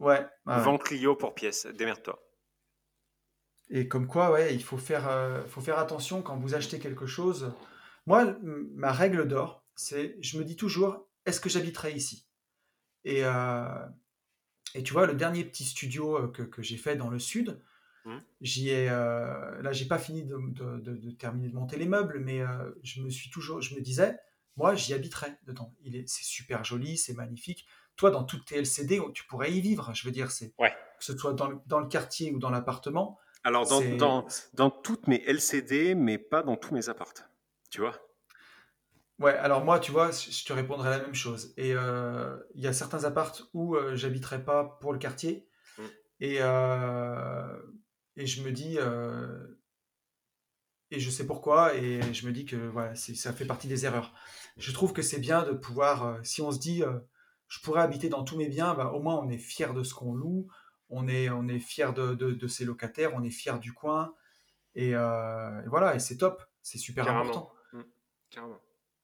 Ouais. 0.00 0.26
Vend 0.44 0.78
Clio 0.78 1.14
pour 1.14 1.34
pièce, 1.34 1.66
démerde-toi. 1.66 2.20
Et 3.70 3.86
comme 3.86 4.08
quoi, 4.08 4.32
ouais, 4.32 4.54
il 4.54 4.62
faut 4.62 4.76
faire, 4.76 5.08
euh, 5.08 5.44
faut 5.46 5.60
faire 5.60 5.78
attention 5.78 6.22
quand 6.22 6.36
vous 6.36 6.54
achetez 6.54 6.80
quelque 6.80 7.06
chose. 7.06 7.54
Moi, 8.06 8.36
ma 8.42 8.92
règle 8.92 9.28
d'or, 9.28 9.64
c'est, 9.76 10.16
je 10.20 10.38
me 10.38 10.44
dis 10.44 10.56
toujours, 10.56 11.08
est-ce 11.24 11.40
que 11.40 11.48
j'habiterai 11.48 11.92
ici? 11.92 12.26
Et, 13.04 13.24
euh, 13.24 13.86
et 14.74 14.82
tu 14.82 14.92
vois, 14.92 15.06
le 15.06 15.14
dernier 15.14 15.44
petit 15.44 15.64
studio 15.64 16.28
que, 16.28 16.42
que 16.42 16.62
j'ai 16.62 16.76
fait 16.76 16.96
dans 16.96 17.08
le 17.08 17.20
sud, 17.20 17.62
mmh. 18.04 18.18
j'y 18.40 18.70
ai, 18.70 18.86
là, 18.86 19.72
j'ai 19.72 19.86
pas 19.86 19.98
fini 19.98 20.24
de, 20.24 20.36
de, 20.80 21.10
terminer 21.12 21.48
de 21.48 21.54
monter 21.54 21.76
les 21.76 21.86
meubles, 21.86 22.20
mais 22.20 22.42
je 22.82 23.02
me 23.02 23.10
suis 23.10 23.30
toujours, 23.30 23.60
je 23.60 23.74
me 23.74 23.80
disais, 23.80 24.18
moi, 24.56 24.74
j'y 24.74 24.94
habiterai 24.94 25.28
dedans. 25.46 25.74
Il 25.82 25.96
est, 25.96 26.08
c'est 26.08 26.24
super 26.24 26.64
joli, 26.64 26.98
c'est 26.98 27.14
magnifique. 27.14 27.66
Toi, 27.96 28.10
dans 28.10 28.24
toutes 28.24 28.46
tes 28.46 28.58
LCD, 28.58 29.00
tu 29.14 29.24
pourrais 29.24 29.52
y 29.52 29.60
vivre. 29.60 29.92
Je 29.94 30.04
veux 30.04 30.12
dire, 30.12 30.30
c'est 30.30 30.54
ouais. 30.58 30.72
que 30.98 31.04
ce 31.04 31.16
soit 31.16 31.34
dans, 31.34 31.62
dans 31.66 31.80
le 31.80 31.86
quartier 31.86 32.32
ou 32.32 32.38
dans 32.38 32.50
l'appartement 32.50 33.18
alors, 33.44 33.66
dans, 33.66 33.80
dans, 33.96 34.26
dans, 34.54 34.70
toutes 34.70 35.08
mes 35.08 35.20
LCD, 35.26 35.96
mais 35.96 36.16
pas 36.16 36.44
dans 36.44 36.56
tous 36.56 36.74
mes 36.74 36.88
appartes. 36.88 37.28
Tu 37.70 37.80
vois 37.80 37.96
Ouais, 39.18 39.36
alors 39.36 39.64
moi, 39.64 39.80
tu 39.80 39.90
vois, 39.90 40.10
je 40.12 40.44
te 40.44 40.52
répondrai 40.52 40.90
la 40.90 41.00
même 41.00 41.14
chose. 41.14 41.52
Et 41.56 41.74
euh, 41.74 42.36
il 42.54 42.62
y 42.62 42.68
a 42.68 42.72
certains 42.72 43.04
appartes 43.04 43.44
où 43.52 43.74
euh, 43.74 43.96
j'habiterai 43.96 44.44
pas 44.44 44.78
pour 44.80 44.92
le 44.92 44.98
quartier. 44.98 45.48
Mmh. 45.76 45.82
Et, 46.20 46.36
euh, 46.40 47.58
et 48.16 48.26
je 48.26 48.42
me 48.42 48.52
dis. 48.52 48.78
et 50.90 51.00
je 51.00 51.10
sais 51.10 51.26
pourquoi. 51.26 51.74
Et 51.76 52.00
je 52.12 52.26
me 52.26 52.32
dis 52.32 52.44
que 52.44 52.56
voilà, 52.56 52.94
ça 52.94 53.32
fait 53.32 53.46
partie 53.46 53.68
des 53.68 53.86
erreurs. 53.86 54.14
Je 54.56 54.72
trouve 54.72 54.92
que 54.92 55.02
c'est 55.02 55.20
bien 55.20 55.42
de 55.44 55.52
pouvoir. 55.52 56.18
si 56.24 56.42
on 56.42 56.52
se 56.52 56.58
dit. 56.58 56.82
je 57.48 57.60
pourrais 57.60 57.82
habiter 57.82 58.08
dans 58.08 58.24
tous 58.24 58.36
mes 58.36 58.48
biens, 58.48 58.74
bah, 58.74 58.92
au 58.92 59.00
moins 59.00 59.16
on 59.16 59.28
est 59.28 59.38
fier 59.38 59.74
de 59.74 59.82
ce 59.82 59.94
qu'on 59.94 60.14
loue 60.14 60.48
on 60.92 61.08
est, 61.08 61.30
on 61.30 61.48
est 61.48 61.58
fier 61.58 61.92
de, 61.94 62.46
ses 62.46 62.64
locataires, 62.64 63.12
on 63.14 63.22
est 63.22 63.30
fier 63.30 63.58
du 63.58 63.72
coin. 63.72 64.14
Et, 64.74 64.92
voilà, 64.92 65.94
et 65.96 65.98
c'est 65.98 66.18
top, 66.18 66.44
c'est 66.62 66.78
super 66.78 67.08
important. 67.08 67.52
Mmh, 67.72 67.82
carrément. 68.30 68.60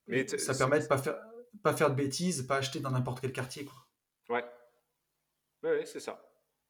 Mais 0.07 0.27
ça 0.29 0.55
permet 0.55 0.81
de 0.81 0.87
pas 0.87 0.99
faire, 0.99 1.19
pas 1.63 1.75
faire 1.75 1.91
de 1.91 1.95
bêtises, 1.95 2.43
pas 2.43 2.57
acheter 2.57 2.81
dans 2.81 2.91
n'importe 2.91 3.21
quel 3.21 3.33
quartier. 3.33 3.65
Quoi. 3.65 3.87
Ouais. 4.29 4.45
Ouais, 5.63 5.85
c'est 5.87 6.01
ça. 6.01 6.28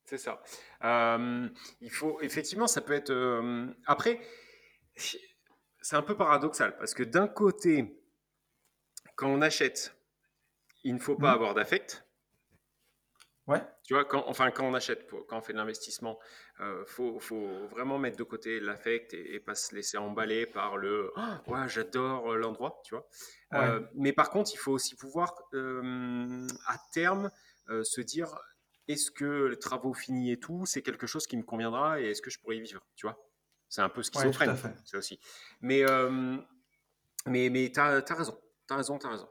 C'est 0.08 0.16
ça. 0.16 0.42
Euh, 0.84 1.46
il 1.82 1.90
faut, 1.90 2.18
effectivement, 2.22 2.66
ça 2.66 2.80
peut 2.80 2.94
être. 2.94 3.10
Euh, 3.10 3.66
après, 3.84 4.18
c'est 4.96 5.96
un 5.96 6.00
peu 6.00 6.16
paradoxal 6.16 6.78
parce 6.78 6.94
que 6.94 7.02
d'un 7.02 7.28
côté, 7.28 8.02
quand 9.16 9.28
on 9.28 9.42
achète, 9.42 9.94
il 10.82 10.94
ne 10.94 10.98
faut 10.98 11.14
pas 11.14 11.32
mmh. 11.32 11.34
avoir 11.34 11.54
d'affect. 11.54 12.06
Ouais. 13.46 13.62
Tu 13.84 13.92
vois, 13.92 14.06
quand, 14.06 14.24
enfin, 14.28 14.50
quand 14.50 14.64
on 14.64 14.72
achète, 14.72 15.10
quand 15.28 15.36
on 15.36 15.42
fait 15.42 15.52
de 15.52 15.58
l'investissement, 15.58 16.18
il 16.58 16.64
euh, 16.64 16.86
faut, 16.86 17.18
vraiment 17.68 17.98
mettre 17.98 18.16
de 18.16 18.24
côté 18.24 18.60
l'affect 18.60 19.12
et, 19.12 19.40
pas 19.40 19.54
se 19.54 19.74
laisser 19.74 19.98
emballer 19.98 20.46
par 20.46 20.78
le 20.78 21.12
oh, 21.16 21.52
ouais, 21.52 21.68
j'adore 21.68 22.34
l'endroit, 22.34 22.80
tu 22.82 22.94
vois. 22.94 23.06
Euh, 23.52 23.80
mais 23.94 24.14
par 24.14 24.30
contre, 24.30 24.52
il 24.54 24.56
faut 24.56 24.72
aussi 24.72 24.96
pouvoir, 24.96 25.34
euh, 25.52 26.46
à 26.66 26.78
terme, 26.94 27.30
se 27.82 28.00
dire 28.00 28.34
est-ce 28.88 29.10
que 29.10 29.46
les 29.46 29.58
travaux 29.58 29.94
finis 29.94 30.32
et 30.32 30.40
tout, 30.40 30.66
c'est 30.66 30.82
quelque 30.82 31.06
chose 31.06 31.26
qui 31.26 31.36
me 31.36 31.42
conviendra 31.42 32.00
et 32.00 32.10
est-ce 32.10 32.22
que 32.22 32.30
je 32.30 32.38
pourrais 32.38 32.56
y 32.56 32.60
vivre, 32.60 32.84
tu 32.96 33.06
vois? 33.06 33.18
C'est 33.68 33.82
un 33.82 33.88
peu 33.88 34.02
schizophrène, 34.02 34.50
ouais, 34.50 34.74
c'est 34.84 34.96
aussi. 34.96 35.20
Mais, 35.60 35.82
mais, 37.26 37.50
mais 37.50 37.70
tu 37.70 37.78
as, 37.78 38.02
as 38.08 38.14
raison, 38.14 38.38
tu 38.66 38.74
as 38.74 38.76
raison, 38.78 38.98
tu 38.98 39.06
as 39.06 39.10
raison. 39.10 39.28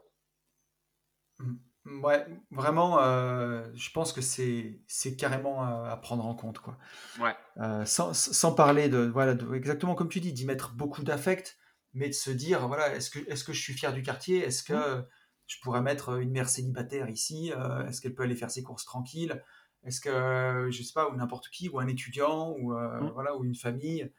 Ouais, 2.02 2.26
vraiment, 2.50 3.00
euh, 3.00 3.64
je 3.74 3.90
pense 3.90 4.12
que 4.12 4.20
c'est 4.20 5.16
carrément 5.16 5.62
à, 5.62 5.96
prendre 5.96 6.26
en 6.26 6.34
compte, 6.34 6.58
quoi. 6.58 6.76
Ouais. 7.18 7.34
Euh, 7.58 7.84
sans, 7.84 8.12
sans, 8.14 8.52
parler 8.52 8.88
de, 8.88 8.98
voilà, 8.98 9.36
exactement 9.54 9.94
comme 9.94 10.08
tu 10.08 10.20
dis, 10.20 10.32
d'y 10.32 10.44
mettre 10.44 10.72
beaucoup 10.72 11.02
d'affect, 11.02 11.56
mais 11.94 12.08
de 12.08 12.14
se 12.14 12.30
dire, 12.30 12.66
voilà, 12.68 12.94
est-ce 12.94 13.10
que, 13.10 13.18
est-ce 13.30 13.44
que 13.44 13.52
je 13.52 13.60
suis 13.60 13.72
fier 13.72 13.92
du 13.92 14.02
quartier? 14.02 14.44
Est-ce 14.44 14.62
que 14.62 14.74
mmh. 14.74 15.06
Je 15.48 15.58
pourrais 15.60 15.82
mettre 15.82 16.20
une 16.20 16.30
mère 16.30 16.48
célibataire 16.48 17.08
ici 17.08 17.52
euh, 17.56 17.84
Est-ce 17.88 18.00
qu'elle 18.00 18.14
peut 18.14 18.22
aller 18.22 18.36
faire 18.36 18.52
ses 18.52 18.62
courses 18.62 18.84
tranquilles? 18.84 19.42
Est-ce 19.84 20.00
que, 20.00 20.68
je 20.70 20.82
sais 20.82 20.92
pas, 20.92 21.08
ou 21.08 21.16
n'importe 21.16 21.48
qui, 21.48 21.68
ou 21.68 21.80
un 21.80 21.88
étudiant, 21.88 22.54
ou, 22.58 22.74
mmh. 22.74 23.10
voilà, 23.14 23.36
ou 23.36 23.44
une 23.44 23.54
famille? 23.54 24.12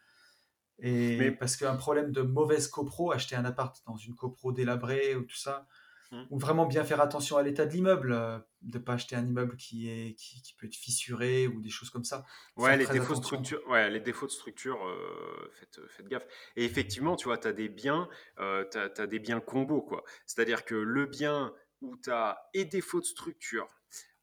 Et 0.79 1.17
mais... 1.17 1.31
parce 1.31 1.55
qu'un 1.57 1.75
problème 1.75 2.11
de 2.11 2.21
mauvaise 2.21 2.67
copro, 2.67 3.11
acheter 3.11 3.35
un 3.35 3.45
appart 3.45 3.75
dans 3.85 3.97
une 3.97 4.15
copro 4.15 4.51
délabrée 4.51 5.15
ou 5.15 5.23
tout 5.23 5.35
ça, 5.35 5.67
Mmh. 6.11 6.23
Ou 6.31 6.39
vraiment 6.39 6.65
bien 6.65 6.83
faire 6.83 7.01
attention 7.01 7.37
à 7.37 7.43
l'état 7.43 7.67
de 7.67 7.71
l'immeuble, 7.71 8.13
euh, 8.13 8.39
de 8.63 8.79
ne 8.79 8.83
pas 8.83 8.93
acheter 8.93 9.15
un 9.15 9.23
immeuble 9.27 9.55
qui, 9.57 9.89
est, 9.89 10.15
qui, 10.15 10.55
peut 10.57 10.65
être 10.65 10.75
fissuré 10.75 11.47
ou 11.47 11.61
des 11.61 11.69
choses 11.69 11.91
comme 11.91 12.03
ça. 12.03 12.25
Ouais, 12.55 12.75
les 12.77 12.87
défauts, 12.87 13.13
de 13.13 13.19
structure, 13.23 13.61
ouais 13.67 13.91
les 13.91 13.99
défauts 13.99 14.25
de 14.25 14.31
structure, 14.31 14.83
euh, 14.87 15.51
faites, 15.53 15.79
faites, 15.87 16.07
gaffe. 16.07 16.25
Et 16.55 16.65
effectivement, 16.65 17.15
tu 17.15 17.25
vois, 17.25 17.37
tu 17.37 17.47
as 17.47 17.53
des 17.53 17.69
biens, 17.69 18.09
euh, 18.39 18.65
tu 18.71 18.79
as, 18.79 19.07
des 19.07 19.19
biens 19.19 19.39
combos, 19.39 19.83
quoi. 19.83 20.03
C'est-à-dire 20.25 20.65
que 20.65 20.73
le 20.73 21.05
bien 21.05 21.53
où 21.81 21.95
tu 21.95 22.09
as 22.09 22.49
et 22.55 22.65
défauts 22.65 23.01
de 23.01 23.05
structure 23.05 23.67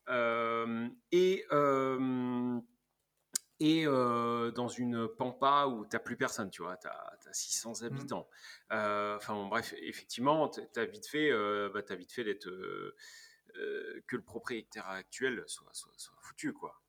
et 0.09 1.45
et 3.61 3.85
dans 3.85 4.69
une 4.69 5.09
pampa 5.09 5.67
où 5.67 5.87
tu 5.87 5.97
n'as 5.97 6.01
plus 6.01 6.17
personne, 6.17 6.51
tu 6.51 6.63
vois, 6.63 6.77
tu 6.77 6.89
as, 6.89 7.19
600 7.33 7.83
habitants. 7.83 8.29
Enfin 8.71 9.47
bref, 9.49 9.75
effectivement, 9.79 10.49
tu 10.49 10.61
as 10.77 10.85
vite 10.85 11.07
fait, 11.07 11.31
bah, 11.73 11.81
as 11.89 11.95
vite 11.95 12.13
fait 12.13 12.25
d'être 12.25 12.51
que 14.07 14.17
le 14.17 14.23
propriétaire 14.23 14.89
actuel 14.89 15.43
soit, 15.47 15.71
soit, 15.73 16.15
foutu, 16.21 16.53
quoi. 16.53 16.83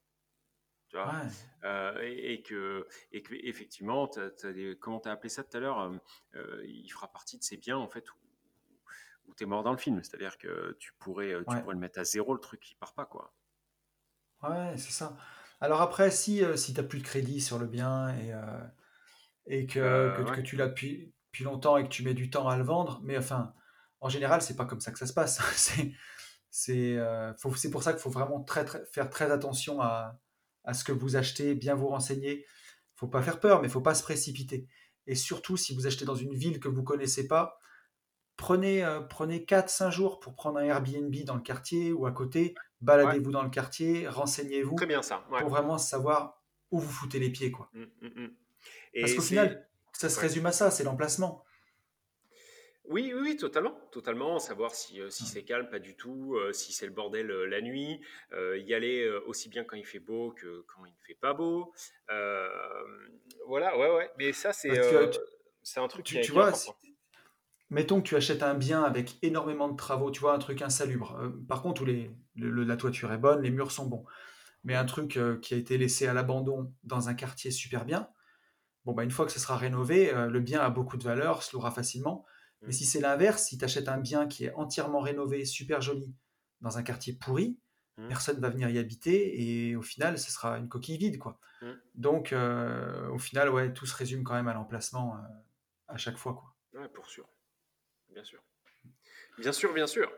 Tu 0.89 0.97
vois? 0.97 2.01
Et, 2.03 2.41
que, 2.43 2.87
et 3.11 3.21
que 3.21 3.33
effectivement, 3.33 4.09
comment 4.79 4.99
tu 4.99 5.09
as 5.09 5.11
appelé 5.11 5.29
ça 5.29 5.43
tout 5.43 5.57
à 5.57 5.59
l'heure 5.59 5.91
Il 6.63 6.89
fera 6.89 7.11
partie 7.11 7.37
de 7.37 7.43
ces 7.43 7.57
biens 7.57 7.77
en 7.77 7.89
fait 7.89 8.09
où, 8.11 8.15
où 9.27 9.35
tu 9.35 9.43
es 9.43 9.45
mort 9.45 9.63
dans 9.63 9.71
le 9.71 9.77
film. 9.77 10.01
C'est-à-dire 10.03 10.37
que 10.37 10.75
tu 10.79 10.93
pourrais, 10.99 11.33
tu 11.49 11.61
pourrais 11.61 11.75
le 11.75 11.79
mettre 11.79 11.99
à 11.99 12.03
zéro, 12.03 12.33
le 12.33 12.39
truc 12.39 12.61
qui 12.61 12.75
part 12.75 12.93
pas, 12.93 13.05
quoi. 13.05 13.33
Ouais, 14.43 14.77
c'est 14.77 14.91
ça. 14.91 15.17
Alors 15.59 15.81
après, 15.81 16.11
si, 16.11 16.43
euh, 16.43 16.55
si 16.55 16.73
tu 16.73 16.79
n'as 16.79 16.87
plus 16.87 16.99
de 16.99 17.03
crédit 17.03 17.41
sur 17.41 17.57
le 17.57 17.65
bien 17.65 18.09
et, 18.17 18.33
euh, 18.33 18.61
et 19.47 19.65
que, 19.65 19.79
euh, 19.79 20.23
que, 20.23 20.41
tu 20.41 20.55
l'as 20.55 20.67
depuis, 20.67 21.13
longtemps 21.41 21.77
et 21.77 21.83
que 21.83 21.89
tu 21.89 22.03
mets 22.03 22.13
du 22.13 22.29
temps 22.29 22.47
à 22.47 22.57
le 22.57 22.63
vendre, 22.63 22.99
mais 23.03 23.17
enfin, 23.17 23.53
en 24.01 24.09
général, 24.09 24.41
c'est 24.41 24.55
pas 24.55 24.65
comme 24.65 24.79
ça 24.79 24.91
que 24.91 24.99
ça 24.99 25.05
se 25.05 25.13
passe. 25.13 25.39
c'est, 25.55 25.93
c'est, 26.49 26.97
c'est 27.55 27.71
pour 27.71 27.83
ça 27.83 27.93
qu'il 27.93 28.01
faut 28.01 28.09
vraiment 28.09 28.43
très, 28.43 28.65
très, 28.65 28.83
faire 28.91 29.09
très 29.09 29.31
attention 29.31 29.81
à, 29.81 30.19
à 30.63 30.73
ce 30.73 30.83
que 30.83 30.91
vous 30.91 31.15
achetez, 31.15 31.55
bien 31.55 31.75
vous 31.75 31.87
renseigner. 31.87 32.45
faut 32.95 33.07
pas 33.07 33.21
faire 33.21 33.39
peur, 33.39 33.61
mais 33.61 33.67
il 33.67 33.71
faut 33.71 33.81
pas 33.81 33.95
se 33.95 34.03
précipiter. 34.03 34.67
Et 35.05 35.15
surtout, 35.15 35.57
si 35.57 35.75
vous 35.75 35.87
achetez 35.87 36.05
dans 36.05 36.15
une 36.15 36.33
ville 36.33 36.59
que 36.59 36.67
vous 36.67 36.83
connaissez 36.83 37.27
pas, 37.27 37.59
prenez, 38.35 38.83
prenez 39.09 39.45
4-5 39.45 39.91
jours 39.91 40.19
pour 40.19 40.35
prendre 40.35 40.57
un 40.57 40.63
Airbnb 40.63 41.15
dans 41.23 41.35
le 41.35 41.41
quartier 41.41 41.93
ou 41.93 42.07
à 42.07 42.11
côté 42.11 42.55
baladez-vous 42.81 43.31
dans 43.31 43.43
le 43.43 43.49
quartier, 43.49 44.07
renseignez-vous. 44.07 44.75
Très 44.75 44.85
bien 44.85 45.01
ça. 45.01 45.25
Pour 45.29 45.49
vraiment 45.49 45.77
savoir 45.77 46.41
où 46.71 46.79
vous 46.79 46.91
foutez 46.91 47.19
les 47.19 47.29
pieds. 47.29 47.51
Quoi. 47.51 47.69
Mmh, 47.73 47.83
mmh, 48.01 48.07
mmh. 48.07 48.29
Parce 49.01 49.13
qu'au 49.13 49.21
final, 49.21 49.67
ça 49.93 50.09
se 50.09 50.19
résume 50.19 50.45
à 50.45 50.51
ça, 50.51 50.71
c'est 50.71 50.83
l'emplacement. 50.83 51.43
Oui, 52.89 53.13
oui, 53.13 53.35
totalement, 53.35 53.77
totalement. 53.91 54.39
Savoir 54.39 54.73
si, 54.73 55.01
euh, 55.01 55.09
si 55.09 55.25
c'est 55.25 55.43
calme, 55.43 55.69
pas 55.69 55.79
du 55.79 55.97
tout, 55.97 56.35
euh, 56.35 56.53
si 56.53 56.71
c'est 56.71 56.85
le 56.85 56.93
bordel 56.93 57.29
euh, 57.29 57.45
la 57.45 57.61
nuit, 57.61 57.99
y 58.31 58.73
aller 58.73 59.09
aussi 59.25 59.49
bien 59.49 59.63
quand 59.65 59.75
il 59.75 59.85
fait 59.85 59.99
beau 59.99 60.31
que 60.31 60.63
quand 60.67 60.85
il 60.85 60.91
ne 60.91 61.05
fait 61.05 61.15
pas 61.19 61.33
beau. 61.33 61.73
voilà, 63.45 63.77
ouais, 63.77 63.93
ouais. 63.93 64.09
Mais 64.17 64.31
ça, 64.31 64.53
c'est 64.53 64.69
c'est 65.63 65.81
un 65.81 65.87
truc 65.89 66.05
tu, 66.05 66.21
tu 66.21 66.31
vois, 66.31 66.53
Mettons 67.69 68.01
que 68.01 68.07
tu 68.07 68.15
achètes 68.15 68.43
un 68.43 68.53
bien 68.53 68.83
avec 68.83 69.17
énormément 69.21 69.67
de 69.67 69.75
travaux, 69.75 70.09
tu 70.09 70.21
vois, 70.21 70.33
un 70.33 70.39
truc 70.39 70.61
insalubre. 70.61 71.17
Euh, 71.19 71.29
par 71.47 71.61
contre, 71.61 71.81
où 71.81 71.85
les, 71.85 72.11
la 72.35 72.77
toiture 72.77 73.11
est 73.11 73.17
bonne, 73.17 73.41
les 73.41 73.51
murs 73.51 73.71
sont 73.71 73.87
bons. 73.87 74.05
Mais 74.63 74.75
un 74.75 74.85
truc 74.85 75.17
euh, 75.17 75.37
qui 75.39 75.53
a 75.53 75.57
été 75.57 75.77
laissé 75.77 76.07
à 76.07 76.13
l'abandon 76.13 76.73
dans 76.83 77.09
un 77.09 77.13
quartier 77.13 77.51
super 77.51 77.83
bien, 77.83 78.09
bon, 78.85 78.93
bah, 78.93 79.03
une 79.03 79.11
fois 79.11 79.25
que 79.25 79.33
ce 79.33 79.39
sera 79.39 79.57
rénové, 79.57 80.13
euh, 80.13 80.29
le 80.29 80.39
bien 80.39 80.61
a 80.61 80.69
beaucoup 80.69 80.95
de 80.97 81.03
valeur, 81.03 81.43
se 81.43 81.53
louera 81.55 81.71
facilement. 81.71 82.25
Mais 82.61 82.69
mmh. 82.69 82.71
si 82.71 82.85
c'est 82.85 83.01
l'inverse, 83.01 83.43
si 83.43 83.57
tu 83.57 83.65
achètes 83.65 83.89
un 83.89 83.99
bien 83.99 84.27
qui 84.27 84.45
est 84.45 84.53
entièrement 84.53 85.01
rénové, 85.01 85.43
super 85.43 85.81
joli, 85.81 86.15
dans 86.61 86.77
un 86.77 86.83
quartier 86.83 87.13
pourri, 87.13 87.59
mmh. 87.97 88.07
personne 88.07 88.37
ne 88.37 88.41
va 88.41 88.49
venir 88.49 88.69
y 88.69 88.77
habiter 88.77 89.67
et 89.69 89.75
au 89.75 89.81
final, 89.81 90.17
ce 90.17 90.31
sera 90.31 90.57
une 90.57 90.69
coquille 90.69 90.97
vide. 90.97 91.17
quoi. 91.17 91.37
Mmh. 91.61 91.71
Donc, 91.95 92.33
au 93.11 93.17
final, 93.19 93.49
ouais, 93.49 93.73
tout 93.73 93.85
se 93.85 93.95
résume 93.95 94.23
quand 94.23 94.35
même 94.35 94.47
à 94.47 94.53
l'emplacement 94.53 95.17
à 95.89 95.97
chaque 95.97 96.17
fois. 96.17 96.33
Quoi. 96.33 96.55
Ouais, 96.81 96.87
pour 96.87 97.07
sûr 97.07 97.27
bien 98.09 98.23
sûr. 98.23 98.41
Bien 99.37 99.51
sûr, 99.51 99.73
bien 99.73 99.87
sûr. 99.87 100.11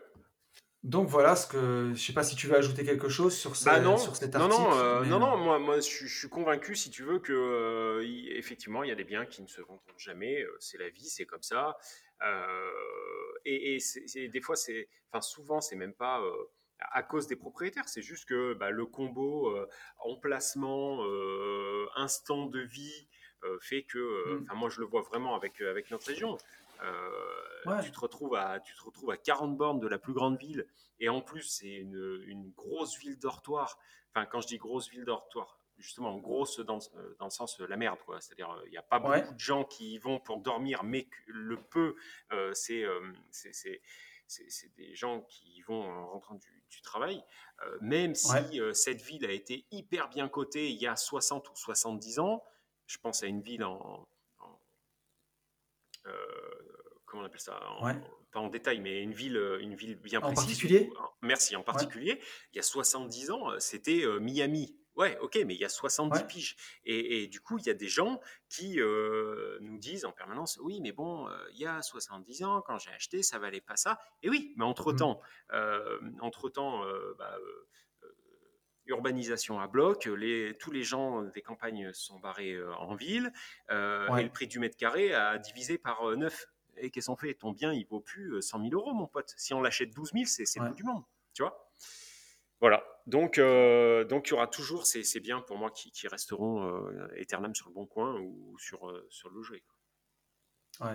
Donc 0.83 1.09
voilà 1.09 1.35
ce 1.35 1.45
que 1.45 1.91
je 1.93 2.01
sais 2.01 2.13
pas 2.13 2.23
si 2.23 2.37
tu 2.37 2.47
veux 2.47 2.55
ajouter 2.55 2.85
quelque 2.85 3.09
chose 3.09 3.35
sur, 3.35 3.51
bah 3.65 3.81
non, 3.81 3.97
sur 3.97 4.15
cet 4.15 4.33
article. 4.33 4.61
Non, 4.61 4.69
non, 4.69 4.77
euh, 4.77 5.03
non, 5.03 5.19
non, 5.19 5.35
moi, 5.35 5.59
moi 5.59 5.75
je, 5.81 6.07
suis 6.07 6.29
convaincu, 6.29 6.73
si 6.73 6.89
tu 6.89 7.03
veux, 7.03 7.19
que 7.19 7.33
euh, 7.33 8.01
effectivement, 8.37 8.83
il 8.83 8.89
y 8.89 8.91
a 8.91 8.95
des 8.95 9.03
biens 9.03 9.25
qui 9.25 9.41
ne 9.41 9.47
se 9.47 9.59
vendront 9.59 9.97
jamais. 9.97 10.41
Euh, 10.41 10.55
c'est 10.59 10.77
la 10.77 10.87
vie, 10.87 11.09
c'est 11.09 11.25
comme 11.25 11.43
ça. 11.43 11.77
et, 13.43 13.77
et 14.15 14.29
des 14.29 14.41
fois, 14.41 14.55
c'est, 14.55 14.87
enfin, 15.11 15.19
souvent, 15.19 15.59
c'est 15.59 15.75
même 15.75 15.93
pas 15.93 16.23
à 16.93 17.03
cause 17.03 17.27
des 17.27 17.35
propriétaires. 17.35 17.89
C'est 17.89 18.01
juste 18.01 18.29
que 18.29 18.53
bah, 18.53 18.69
le 18.69 18.85
combo 18.85 19.53
emplacement, 19.97 21.03
instant 21.97 22.45
de 22.45 22.61
vie 22.61 23.09
fait 23.59 23.83
que, 23.83 24.33
mm. 24.33 24.43
enfin, 24.43 24.55
moi, 24.55 24.69
je 24.69 24.79
le 24.79 24.85
vois 24.85 25.01
vraiment 25.01 25.35
avec 25.35 25.59
avec 25.59 25.91
notre 25.91 26.07
région. 26.07 26.37
Euh, 26.83 27.81
tu, 27.83 27.91
te 27.91 27.99
retrouves 27.99 28.35
à, 28.35 28.59
tu 28.59 28.75
te 28.75 28.83
retrouves 28.83 29.11
à 29.11 29.17
40 29.17 29.57
bornes 29.57 29.79
de 29.79 29.87
la 29.87 29.97
plus 29.97 30.13
grande 30.13 30.37
ville. 30.37 30.65
Et 30.99 31.09
en 31.09 31.21
plus, 31.21 31.43
c'est 31.43 31.67
une, 31.67 32.23
une, 32.25 32.51
grosse 32.51 32.97
ville 32.97 33.17
dortoir. 33.17 33.77
Enfin, 34.13 34.25
quand 34.25 34.41
je 34.41 34.47
dis 34.47 34.57
grosse 34.57 34.89
ville 34.89 35.05
dortoir, 35.05 35.59
justement, 35.77 36.17
grosse 36.17 36.59
dans, 36.59 36.79
euh, 36.95 37.15
dans 37.19 37.25
le 37.25 37.31
sens 37.31 37.59
euh, 37.59 37.67
la 37.67 37.77
merde, 37.77 37.99
quoi. 38.05 38.19
C'est-à-dire, 38.21 38.61
il 38.65 38.71
n'y 38.71 38.77
a 38.77 38.81
pas 38.81 38.99
beaucoup 38.99 39.33
de 39.33 39.39
gens 39.39 39.63
qui 39.63 39.93
y 39.93 39.97
vont 39.97 40.19
pour 40.19 40.39
dormir, 40.39 40.83
mais 40.83 41.07
le 41.27 41.61
peu, 41.61 41.95
c'est 42.53 42.85
c'est 44.31 44.75
des 44.75 44.93
gens 44.93 45.21
qui 45.21 45.55
y 45.57 45.61
vont 45.61 45.81
en 45.81 46.07
rentrant 46.09 46.35
du, 46.35 46.63
du 46.69 46.81
travail. 46.83 47.23
même 47.81 48.13
si 48.13 48.61
cette 48.73 49.01
ville 49.01 49.25
a 49.25 49.31
été 49.31 49.65
hyper 49.71 50.07
bien 50.07 50.29
cotée 50.29 50.69
il 50.69 50.79
y 50.79 50.85
a 50.85 50.95
60 50.95 51.49
ou 51.49 51.55
70 51.55 52.19
ans, 52.19 52.43
je 52.85 52.99
pense 52.99 53.23
à 53.23 53.25
une 53.25 53.41
ville 53.41 53.63
en, 53.63 54.07
comment 57.05 57.23
on 57.23 57.25
appelle 57.25 57.39
ça 57.39 57.59
Pas 58.31 58.39
en 58.39 58.49
détail, 58.49 58.79
mais 58.79 59.01
une 59.01 59.13
ville, 59.13 59.37
une 59.61 59.75
ville 59.75 59.95
bien 59.95 60.21
précise. 60.21 60.39
En 60.39 60.45
particulier 60.45 60.89
Merci, 61.21 61.55
en 61.55 61.63
particulier. 61.63 62.21
Il 62.53 62.57
y 62.57 62.59
a 62.59 62.63
70 62.63 63.31
ans, 63.31 63.59
c'était 63.59 64.03
euh, 64.03 64.19
Miami. 64.19 64.75
Ouais, 64.95 65.17
ok, 65.19 65.39
mais 65.45 65.55
il 65.55 65.61
y 65.61 65.65
a 65.65 65.69
70 65.69 66.23
piges. 66.25 66.57
Et, 66.83 67.27
du 67.27 67.39
coup, 67.39 67.57
il 67.57 67.65
y 67.65 67.69
a 67.69 67.73
des 67.73 67.87
gens 67.87 68.19
qui 68.49 68.81
euh, 68.81 69.57
nous 69.61 69.77
disent 69.77 70.03
en 70.03 70.11
permanence 70.11 70.59
Oui, 70.61 70.81
mais 70.81 70.91
bon, 70.91 71.27
euh, 71.29 71.37
il 71.53 71.59
y 71.59 71.65
a 71.65 71.81
70 71.81 72.43
ans, 72.43 72.61
quand 72.61 72.77
j'ai 72.79 72.91
acheté, 72.91 73.23
ça 73.23 73.39
valait 73.39 73.61
pas 73.61 73.77
ça. 73.77 73.97
Et 74.23 74.29
oui, 74.29 74.53
mais 74.57 74.65
entre-temps, 74.65 75.21
mmh. 75.51 76.19
entre-temps, 76.19 76.83
bah, 77.17 77.37
urbanisation 78.89 79.59
à 79.59 79.67
bloc, 79.67 80.05
les, 80.05 80.55
tous 80.59 80.71
les 80.71 80.83
gens 80.83 81.23
des 81.23 81.41
campagnes 81.41 81.91
sont 81.93 82.19
barrés 82.19 82.57
en 82.79 82.95
ville, 82.95 83.31
et 83.69 84.23
le 84.23 84.29
prix 84.29 84.47
du 84.47 84.59
mètre 84.59 84.77
carré 84.77 85.13
a 85.13 85.37
divisé 85.37 85.77
par 85.77 86.17
9 86.17 86.47
et 86.81 86.89
qu'est-ce 86.89 87.07
qu'on 87.07 87.15
fait? 87.15 87.33
Ton 87.33 87.51
bien, 87.51 87.73
il 87.73 87.85
vaut 87.85 87.99
plus 87.99 88.41
100 88.41 88.59
euh, 88.59 88.69
000 88.69 88.75
euros, 88.75 88.93
mon 88.93 89.07
pote. 89.07 89.33
Si 89.37 89.53
on 89.53 89.61
l'achète 89.61 89.93
12 89.93 90.11
000, 90.13 90.25
c'est 90.25 90.59
le 90.59 90.67
bout 90.69 90.73
du 90.73 90.83
monde, 90.83 91.03
tu 91.33 91.43
vois? 91.43 91.69
Voilà. 92.59 92.83
Donc, 93.07 93.37
euh, 93.37 94.03
donc 94.03 94.27
il 94.27 94.31
y 94.31 94.33
aura 94.33 94.47
toujours 94.47 94.85
ces, 94.85 95.03
ces 95.03 95.19
biens 95.19 95.41
pour 95.41 95.57
moi 95.57 95.71
qui, 95.71 95.91
qui 95.91 96.07
resteront 96.07 96.67
euh, 96.67 97.07
éternels 97.15 97.55
sur 97.55 97.69
le 97.69 97.73
bon 97.73 97.85
coin 97.85 98.19
ou 98.19 98.57
sur, 98.59 98.89
euh, 98.89 99.07
sur 99.09 99.29
le 99.29 99.41
jeu. 99.41 99.59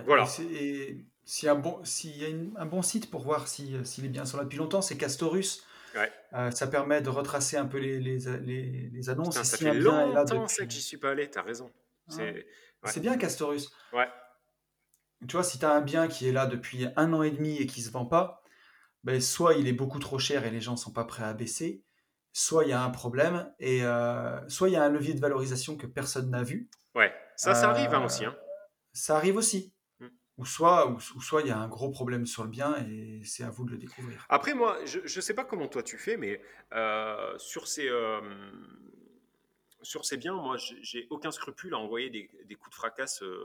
voilà. 0.05 0.25
Et 0.39 1.05
s'il 1.23 1.47
y 1.47 1.49
a, 1.49 1.53
un 1.53 1.55
bon, 1.55 1.81
y 2.03 2.25
a 2.25 2.61
un 2.61 2.65
bon 2.65 2.81
site 2.81 3.09
pour 3.09 3.21
voir 3.21 3.47
si, 3.47 3.75
si, 3.83 4.01
les 4.01 4.09
biens 4.09 4.25
sont 4.25 4.37
là 4.37 4.43
depuis 4.43 4.57
longtemps, 4.57 4.81
c'est 4.81 4.97
Castorus. 4.97 5.65
Ouais. 5.95 6.51
ça 6.51 6.67
permet 6.67 7.01
de 7.01 7.09
retracer 7.09 7.57
un 7.57 7.65
peu 7.65 7.77
les, 7.77 7.99
les, 7.99 8.19
les, 8.91 9.09
annonces. 9.09 9.29
Putain, 9.29 9.43
ça 9.43 9.57
fait 9.57 9.73
longtemps 9.73 10.45
que 10.45 10.69
j'y 10.69 10.81
suis 10.81 10.97
pas 10.97 11.11
allé, 11.11 11.29
tu 11.29 11.37
as 11.37 11.41
raison. 11.41 11.71
C'est 12.07 12.99
bien 12.99 13.17
Castorus. 13.17 13.71
Ouais 13.93 14.07
tu 15.27 15.33
vois, 15.33 15.43
si 15.43 15.59
tu 15.59 15.65
as 15.65 15.71
un 15.71 15.81
bien 15.81 16.07
qui 16.07 16.27
est 16.27 16.31
là 16.31 16.45
depuis 16.45 16.87
un 16.95 17.13
an 17.13 17.23
et 17.23 17.31
demi 17.31 17.57
et 17.57 17.65
qui 17.65 17.81
ne 17.81 17.85
se 17.85 17.91
vend 17.91 18.05
pas, 18.05 18.41
ben, 19.03 19.21
soit 19.21 19.55
il 19.55 19.67
est 19.67 19.73
beaucoup 19.73 19.99
trop 19.99 20.19
cher 20.19 20.45
et 20.45 20.51
les 20.51 20.61
gens 20.61 20.73
ne 20.73 20.77
sont 20.77 20.91
pas 20.91 21.05
prêts 21.05 21.23
à 21.23 21.33
baisser, 21.33 21.83
soit 22.33 22.65
il 22.65 22.69
y 22.69 22.73
a 22.73 22.83
un 22.83 22.89
problème, 22.89 23.51
et 23.59 23.83
euh, 23.83 24.47
soit 24.49 24.69
il 24.69 24.73
y 24.73 24.77
a 24.77 24.83
un 24.83 24.89
levier 24.89 25.13
de 25.13 25.19
valorisation 25.19 25.77
que 25.77 25.87
personne 25.87 26.29
n'a 26.29 26.43
vu. 26.43 26.69
Ouais, 26.95 27.13
ça, 27.35 27.53
ça 27.55 27.69
arrive 27.69 27.93
hein, 27.93 28.03
aussi. 28.03 28.25
Hein. 28.25 28.35
Ça 28.93 29.15
arrive 29.17 29.37
aussi. 29.37 29.73
Ou 30.37 30.45
soit 30.45 30.87
ou, 30.89 30.99
soit 30.99 31.41
il 31.41 31.47
y 31.47 31.51
a 31.51 31.57
un 31.57 31.67
gros 31.69 31.89
problème 31.89 32.25
sur 32.25 32.43
le 32.43 32.49
bien 32.49 32.75
et 32.85 33.21
c'est 33.23 33.43
à 33.43 33.49
vous 33.49 33.63
de 33.63 33.71
le 33.71 33.77
découvrir. 33.77 34.25
Après, 34.27 34.53
moi, 34.53 34.77
je 34.85 34.99
ne 34.99 35.21
sais 35.21 35.33
pas 35.33 35.45
comment 35.45 35.67
toi 35.67 35.81
tu 35.81 35.97
fais, 35.97 36.17
mais 36.17 36.41
sur 37.37 37.67
ces 37.67 37.89
sur 39.85 40.03
ces 40.03 40.17
biens, 40.17 40.33
moi, 40.33 40.57
j'ai 40.57 41.07
aucun 41.09 41.31
scrupule 41.31 41.73
à 41.73 41.77
envoyer 41.77 42.09
des, 42.09 42.29
des 42.45 42.55
coups 42.55 42.71
de 42.71 42.75
fracasse, 42.75 43.21
euh, 43.21 43.37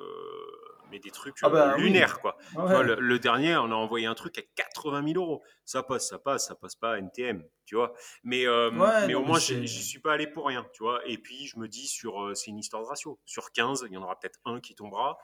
mais 0.91 0.99
des 0.99 1.11
trucs 1.11 1.37
ah 1.43 1.49
bah 1.49 1.75
euh, 1.75 1.77
lunaires, 1.77 2.21
quoi. 2.21 2.37
le, 2.57 3.19
dernier, 3.19 3.57
on 3.57 3.71
a 3.71 3.75
envoyé 3.75 4.07
un 4.07 4.15
truc 4.15 4.39
à 4.39 4.43
80 4.57 5.07
000 5.13 5.25
euros. 5.25 5.43
Ça 5.65 5.83
passe, 5.83 6.09
ça 6.09 6.19
passe, 6.19 6.49
ça 6.49 6.55
passe 6.55 6.75
pas 6.75 6.95
à 6.95 6.99
NTM, 6.99 7.45
tu 7.67 7.77
vois. 7.77 7.93
Mais, 8.25 8.47
euh, 8.47 8.71
mais 9.07 9.15
au 9.15 9.23
moins, 9.23 9.39
j'y 9.39 9.69
suis 9.69 10.01
pas 10.01 10.15
allé 10.15 10.27
pour 10.27 10.47
rien, 10.47 10.67
tu 10.73 10.83
vois. 10.83 11.01
Et 11.07 11.19
puis, 11.19 11.47
je 11.47 11.59
me 11.59 11.69
dis, 11.69 11.87
sur, 11.87 12.35
c'est 12.35 12.51
une 12.51 12.59
histoire 12.59 12.83
de 12.83 12.89
ratio. 12.89 13.21
Sur 13.27 13.53
15, 13.53 13.87
il 13.89 13.93
y 13.93 13.97
en 13.97 14.03
aura 14.03 14.19
peut-être 14.19 14.41
un 14.45 14.61
qui 14.61 14.75
tombera 14.75 15.19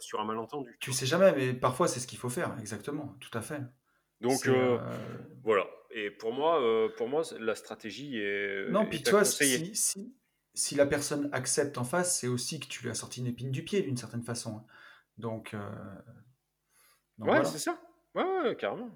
sur 0.00 0.20
un 0.20 0.24
malentendu. 0.24 0.76
Tu 0.80 0.92
sais 0.92 1.06
jamais, 1.06 1.32
mais 1.32 1.54
parfois, 1.54 1.88
c'est 1.88 2.00
ce 2.00 2.06
qu'il 2.06 2.18
faut 2.18 2.28
faire, 2.28 2.56
exactement, 2.60 3.16
tout 3.20 3.36
à 3.36 3.42
fait. 3.42 3.60
Donc, 4.20 4.48
voilà. 5.42 5.66
Et 5.90 6.10
pour 6.10 6.32
moi, 6.32 6.60
pour 6.96 7.08
moi, 7.08 7.22
la 7.38 7.54
stratégie 7.54 8.18
est. 8.18 8.70
Non, 8.70 8.86
puis 8.86 9.02
toi, 9.02 9.24
si, 9.24 9.74
si, 9.74 10.14
si 10.54 10.74
la 10.74 10.86
personne 10.86 11.28
accepte 11.32 11.78
en 11.78 11.84
face, 11.84 12.18
c'est 12.18 12.26
aussi 12.26 12.60
que 12.60 12.66
tu 12.66 12.82
lui 12.82 12.90
as 12.90 12.94
sorti 12.94 13.20
une 13.20 13.26
épine 13.26 13.50
du 13.50 13.64
pied 13.64 13.80
d'une 13.82 13.96
certaine 13.96 14.22
façon. 14.22 14.56
Hein. 14.56 14.64
Donc, 15.16 15.54
euh, 15.54 15.60
ouais, 17.18 17.44
c'est 17.44 17.58
ça. 17.58 17.80
Ouais, 18.14 18.56
carrément. 18.58 18.90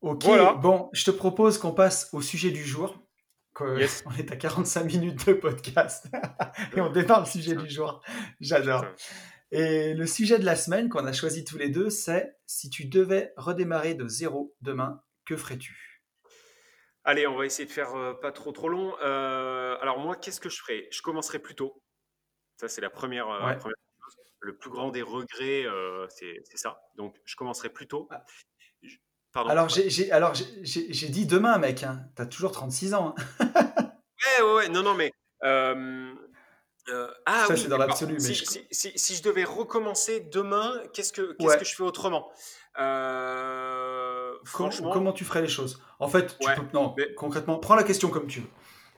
Ok, 0.00 0.26
bon, 0.60 0.90
je 0.92 1.04
te 1.04 1.10
propose 1.10 1.58
qu'on 1.58 1.72
passe 1.72 2.12
au 2.12 2.22
sujet 2.22 2.50
du 2.50 2.64
jour. 2.64 3.00
On 3.60 3.76
est 4.16 4.32
à 4.32 4.36
45 4.36 4.84
minutes 4.84 5.26
de 5.26 5.32
podcast 5.32 6.06
et 6.76 6.80
on 6.80 6.90
démarre 6.90 7.20
le 7.20 7.26
sujet 7.26 7.54
du 7.54 7.68
jour. 7.68 8.02
J'adore. 8.40 8.84
Et 9.50 9.94
le 9.94 10.06
sujet 10.06 10.38
de 10.38 10.44
la 10.44 10.56
semaine 10.56 10.88
qu'on 10.88 11.06
a 11.06 11.12
choisi 11.12 11.44
tous 11.44 11.56
les 11.56 11.70
deux, 11.70 11.90
c'est 11.90 12.36
si 12.46 12.68
tu 12.68 12.84
devais 12.84 13.32
redémarrer 13.36 13.94
de 13.94 14.06
zéro 14.06 14.54
demain, 14.60 15.02
que 15.24 15.36
ferais-tu? 15.36 16.02
Allez, 17.04 17.26
on 17.26 17.36
va 17.36 17.46
essayer 17.46 17.66
de 17.66 17.72
faire 17.72 17.96
euh, 17.96 18.12
pas 18.12 18.32
trop 18.32 18.52
trop 18.52 18.68
long. 18.68 18.94
Euh, 19.02 19.78
alors 19.80 19.98
moi, 19.98 20.14
qu'est-ce 20.16 20.40
que 20.40 20.50
je 20.50 20.60
ferais? 20.60 20.88
Je 20.90 21.00
commencerai 21.00 21.38
plus 21.38 21.54
tôt. 21.54 21.82
Ça, 22.58 22.68
c'est 22.68 22.82
la 22.82 22.90
première, 22.90 23.30
euh, 23.30 23.58
chose. 23.58 23.72
Le 24.40 24.56
plus 24.56 24.70
grand 24.70 24.90
des 24.90 25.02
regrets, 25.02 25.64
c'est 26.10 26.58
ça. 26.58 26.80
Donc, 26.96 27.16
je 27.24 27.34
commencerai 27.34 27.70
plus 27.70 27.88
tôt. 27.88 28.08
Pardon. 29.38 29.50
Alors, 29.50 29.68
j'ai 29.68 31.08
dit 31.08 31.26
demain, 31.26 31.58
mec. 31.58 31.84
Hein. 31.84 32.00
Tu 32.16 32.22
as 32.22 32.26
toujours 32.26 32.50
36 32.50 32.94
ans. 32.94 33.14
Hein. 33.16 33.46
ouais, 34.40 34.44
ouais, 34.44 34.54
ouais. 34.54 34.68
Non, 34.68 34.82
non, 34.82 34.94
mais... 34.94 35.12
ah, 37.26 37.44
ça, 37.46 37.56
c'est 37.56 37.68
dans 37.68 37.78
l'absolu. 37.78 38.18
Si, 38.18 38.92
si, 38.96 39.14
je 39.14 39.22
devais 39.22 39.44
recommencer 39.44 40.20
demain, 40.32 40.72
qu'est-ce 40.92 41.12
que, 41.12 41.36
qu'est-ce 41.38 41.58
que 41.58 41.64
je 41.64 41.74
fais 41.76 41.84
autrement? 41.84 42.32
Franchement... 44.44 44.90
Comment 44.92 45.12
tu 45.12 45.24
ferais 45.24 45.42
les 45.42 45.48
choses? 45.48 45.80
En 46.00 46.08
fait, 46.08 46.36
tu 46.40 46.48
peux... 46.50 46.62
non, 46.72 46.96
concrètement, 47.16 47.58
prends 47.58 47.76
la 47.76 47.84
question 47.84 48.08
comme 48.08 48.26
tu 48.26 48.40
veux. 48.40 48.48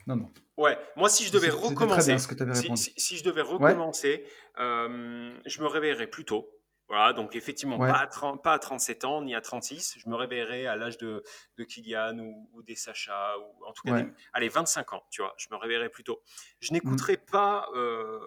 Non, 0.07 0.17
non. 0.17 0.31
Ouais, 0.57 0.79
moi 0.97 1.09
si 1.09 1.25
je 1.25 1.33
devais 1.33 1.49
recommencer, 1.49 2.17
si, 2.19 2.93
si, 2.97 3.17
je 3.17 3.25
devais 3.25 3.41
recommencer, 3.41 4.25
euh, 4.59 5.33
je 5.47 5.63
me 5.63 5.67
réveillerais 5.67 6.07
plus 6.07 6.25
tôt. 6.25 6.51
Voilà, 6.91 7.13
donc 7.13 7.37
effectivement, 7.37 7.79
pas, 7.79 8.01
à 8.01 8.07
30, 8.09 8.43
pas, 8.43 8.55
à 8.55 8.59
37 8.59 9.05
ans 9.05 9.23
ni 9.23 9.33
à 9.37 9.41
36. 9.41 9.95
Je 9.97 10.09
me 10.09 10.17
réveillerais 10.17 10.67
à 10.67 10.75
l'âge 10.75 10.99
de, 10.99 11.23
de 11.57 11.63
Kylian 11.63 12.19
ou, 12.19 12.63
des 12.65 12.75
Sacha, 12.75 13.39
ou 13.39 13.65
en 13.65 13.73
tout 13.73 13.83
cas, 13.87 14.05
allez, 14.33 14.49
25 14.49 14.93
ans, 14.93 15.05
tu 15.09 15.23
vois, 15.23 15.33
je 15.39 15.47
me 15.53 15.57
réveillerais 15.57 15.89
plus 15.89 16.03
tôt. 16.03 16.21
Je 16.59 16.75
mmh. 16.75 17.17
pas 17.31 17.69
euh, 17.77 18.19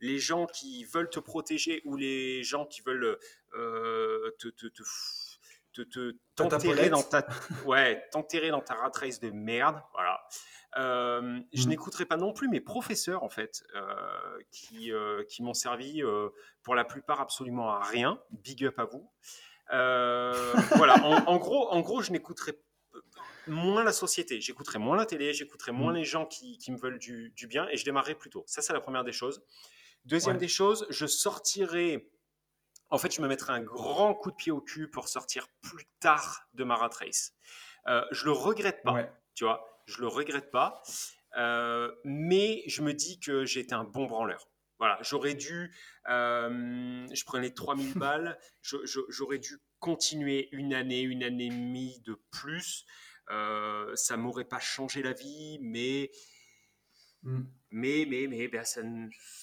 les 0.00 0.18
gens 0.18 0.46
qui 0.46 0.84
veulent 0.86 1.10
te 1.10 1.20
protéger 1.20 1.82
ou 1.84 1.94
les 1.94 2.42
gens 2.42 2.64
qui 2.64 2.80
veulent 2.80 3.18
euh, 3.52 4.30
te, 4.38 4.48
te, 4.48 4.66
te 4.68 4.82
te 5.72 6.16
t'enterrer 6.34 6.90
dans 6.90 7.02
ta 7.02 7.26
ouais 7.64 8.04
t'enterrer 8.10 8.50
dans 8.50 8.60
ta 8.60 8.74
rat 8.74 8.90
race 8.92 9.20
de 9.20 9.30
merde 9.30 9.80
voilà 9.92 10.20
euh, 10.76 11.40
je 11.52 11.66
mmh. 11.66 11.68
n'écouterai 11.68 12.06
pas 12.06 12.16
non 12.16 12.32
plus 12.32 12.48
mes 12.48 12.60
professeurs 12.60 13.24
en 13.24 13.28
fait 13.28 13.64
euh, 13.74 14.38
qui 14.52 14.92
euh, 14.92 15.24
qui 15.24 15.42
m'ont 15.42 15.54
servi 15.54 16.02
pour 16.62 16.74
la 16.74 16.84
plupart 16.84 17.20
absolument 17.20 17.70
à 17.70 17.82
rien. 17.82 18.20
Big 18.30 18.64
up 18.64 18.78
à 18.78 18.84
vous. 18.84 19.10
Voilà 19.72 21.04
en, 21.04 21.36
gros 21.36 21.68
en 21.68 21.80
gros 21.80 22.02
je 22.02 22.10
n'écouterai 22.10 22.58
moins 23.46 23.84
la 23.84 23.92
société. 23.92 24.40
J'écouterai 24.40 24.78
moins 24.78 24.96
la 24.96 25.06
télé 25.06 25.32
j'écouterai 25.32 25.72
moins 25.72 25.92
mmh. 25.92 25.96
les 25.96 26.04
gens 26.04 26.26
qui, 26.26 26.58
qui 26.58 26.72
me 26.72 26.76
veulent 26.76 26.98
du, 26.98 27.30
du, 27.36 27.46
bien 27.46 27.68
et 27.68 27.76
je 27.76 27.84
démarrerai 27.84 28.16
plus 28.16 28.30
tôt. 28.30 28.44
Ça 28.46 28.62
c'est 28.62 28.72
la 28.72 28.80
première 28.80 29.04
des 29.04 29.12
choses. 29.12 29.44
Deuxième 30.04 30.38
des 30.38 30.48
choses 30.48 30.86
je 30.90 31.06
sortirai 31.06 32.10
en 32.92 32.98
fait, 32.98 33.14
je 33.14 33.22
me 33.22 33.28
mettrais 33.28 33.52
un 33.52 33.60
grand 33.60 34.14
coup 34.14 34.32
de 34.32 34.36
pied 34.36 34.50
au 34.50 34.60
cul 34.60 34.90
pour 34.90 35.06
sortir 35.06 35.46
plus 35.60 35.86
tard 36.00 36.48
de 36.54 36.64
ma 36.64 36.74
rat 36.74 36.90
race. 36.98 37.34
Je 37.86 38.24
le 38.24 38.32
regrette 38.32 38.82
pas, 38.82 39.08
tu 39.36 39.44
vois, 39.44 39.69
je 39.90 40.00
le 40.00 40.08
regrette 40.08 40.50
pas, 40.50 40.82
euh, 41.36 41.92
mais 42.04 42.62
je 42.66 42.82
me 42.82 42.94
dis 42.94 43.20
que 43.20 43.44
été 43.58 43.74
un 43.74 43.84
bon 43.84 44.06
branleur. 44.06 44.48
Voilà, 44.78 44.98
j'aurais 45.02 45.34
dû, 45.34 45.74
euh, 46.08 47.06
je 47.12 47.24
prenais 47.24 47.50
3000 47.50 47.94
balles, 47.98 48.38
j'aurais 48.62 49.38
dû 49.38 49.58
continuer 49.78 50.48
une 50.52 50.72
année, 50.72 51.02
une 51.02 51.22
année 51.22 51.46
et 51.46 51.50
demie 51.50 52.00
de 52.00 52.18
plus. 52.30 52.86
Euh, 53.30 53.94
ça 53.94 54.16
m'aurait 54.16 54.46
pas 54.46 54.58
changé 54.58 55.02
la 55.02 55.12
vie, 55.12 55.58
mais, 55.60 56.10
mm. 57.22 57.42
mais, 57.70 58.06
mais, 58.08 58.26
mais, 58.26 58.48
ben, 58.48 58.64
ça, 58.64 58.80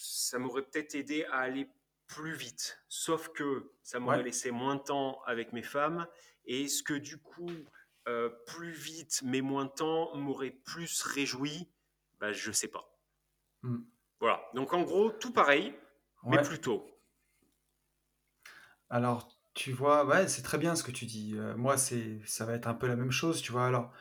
ça 0.01 0.39
m'aurait 0.39 0.63
peut-être 0.63 0.95
aidé 0.95 1.23
à 1.25 1.39
aller 1.39 1.69
plus 2.07 2.33
vite. 2.33 2.79
Sauf 2.89 3.29
que 3.29 3.71
ça 3.83 3.99
m'aurait 3.99 4.23
laissé 4.23 4.49
moins 4.51 4.75
de 4.75 4.81
temps 4.81 5.21
avec 5.25 5.53
mes 5.53 5.61
femmes. 5.61 6.07
Et 6.45 6.63
est-ce 6.63 6.81
que 6.81 6.93
du 6.93 7.17
coup, 7.17 7.51
euh, 8.07 8.29
plus 8.45 8.71
vite 8.71 9.21
mais 9.23 9.41
moins 9.41 9.65
de 9.65 9.71
temps 9.71 10.15
m'aurait 10.15 10.51
plus 10.51 11.01
réjoui 11.01 11.67
bah, 12.19 12.31
Je 12.31 12.51
sais 12.51 12.67
pas. 12.67 12.97
Hmm. 13.63 13.81
Voilà. 14.19 14.41
Donc 14.53 14.73
en 14.73 14.81
gros, 14.83 15.11
tout 15.11 15.31
pareil, 15.31 15.73
mais 16.23 16.41
plus 16.41 16.59
tôt. 16.59 16.85
Alors, 18.89 19.27
tu 19.53 19.71
vois, 19.73 20.05
ouais, 20.05 20.27
c'est 20.27 20.43
très 20.43 20.57
bien 20.57 20.75
ce 20.75 20.83
que 20.83 20.91
tu 20.91 21.05
dis. 21.05 21.33
Euh, 21.35 21.55
moi, 21.57 21.77
c'est, 21.77 22.19
ça 22.25 22.45
va 22.45 22.53
être 22.53 22.67
un 22.67 22.73
peu 22.73 22.87
la 22.87 22.95
même 22.95 23.11
chose, 23.11 23.41
tu 23.41 23.51
vois. 23.51 23.65
Alors, 23.67 23.91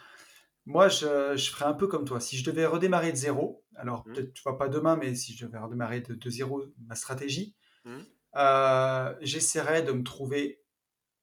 moi, 0.65 0.89
je, 0.89 1.37
je 1.37 1.51
ferais 1.51 1.65
un 1.65 1.75
peu 1.75 1.89
comme 1.89 2.05
toi. 2.05 2.21
Si 2.21 2.37
je 2.37 2.45
devais 2.45 2.67
redémarrer 2.67 3.11
de 3.11 3.17
zéro, 3.17 3.65
alors 3.75 4.07
hmm. 4.07 4.13
peut-être, 4.13 4.33
tu 4.33 4.43
vois, 4.43 4.57
pas 4.57 4.69
demain, 4.69 4.97
mais 4.97 5.15
si 5.15 5.35
je 5.35 5.47
devais 5.47 5.59
redémarrer 5.59 6.01
de, 6.01 6.15
de 6.15 6.31
zéro 6.31 6.65
ma 6.87 6.95
stratégie, 6.95 7.57
Mmh. 7.87 8.01
Euh, 8.37 9.15
j'essaierai 9.21 9.83
de 9.83 9.93
me 9.93 10.03
trouver 10.03 10.61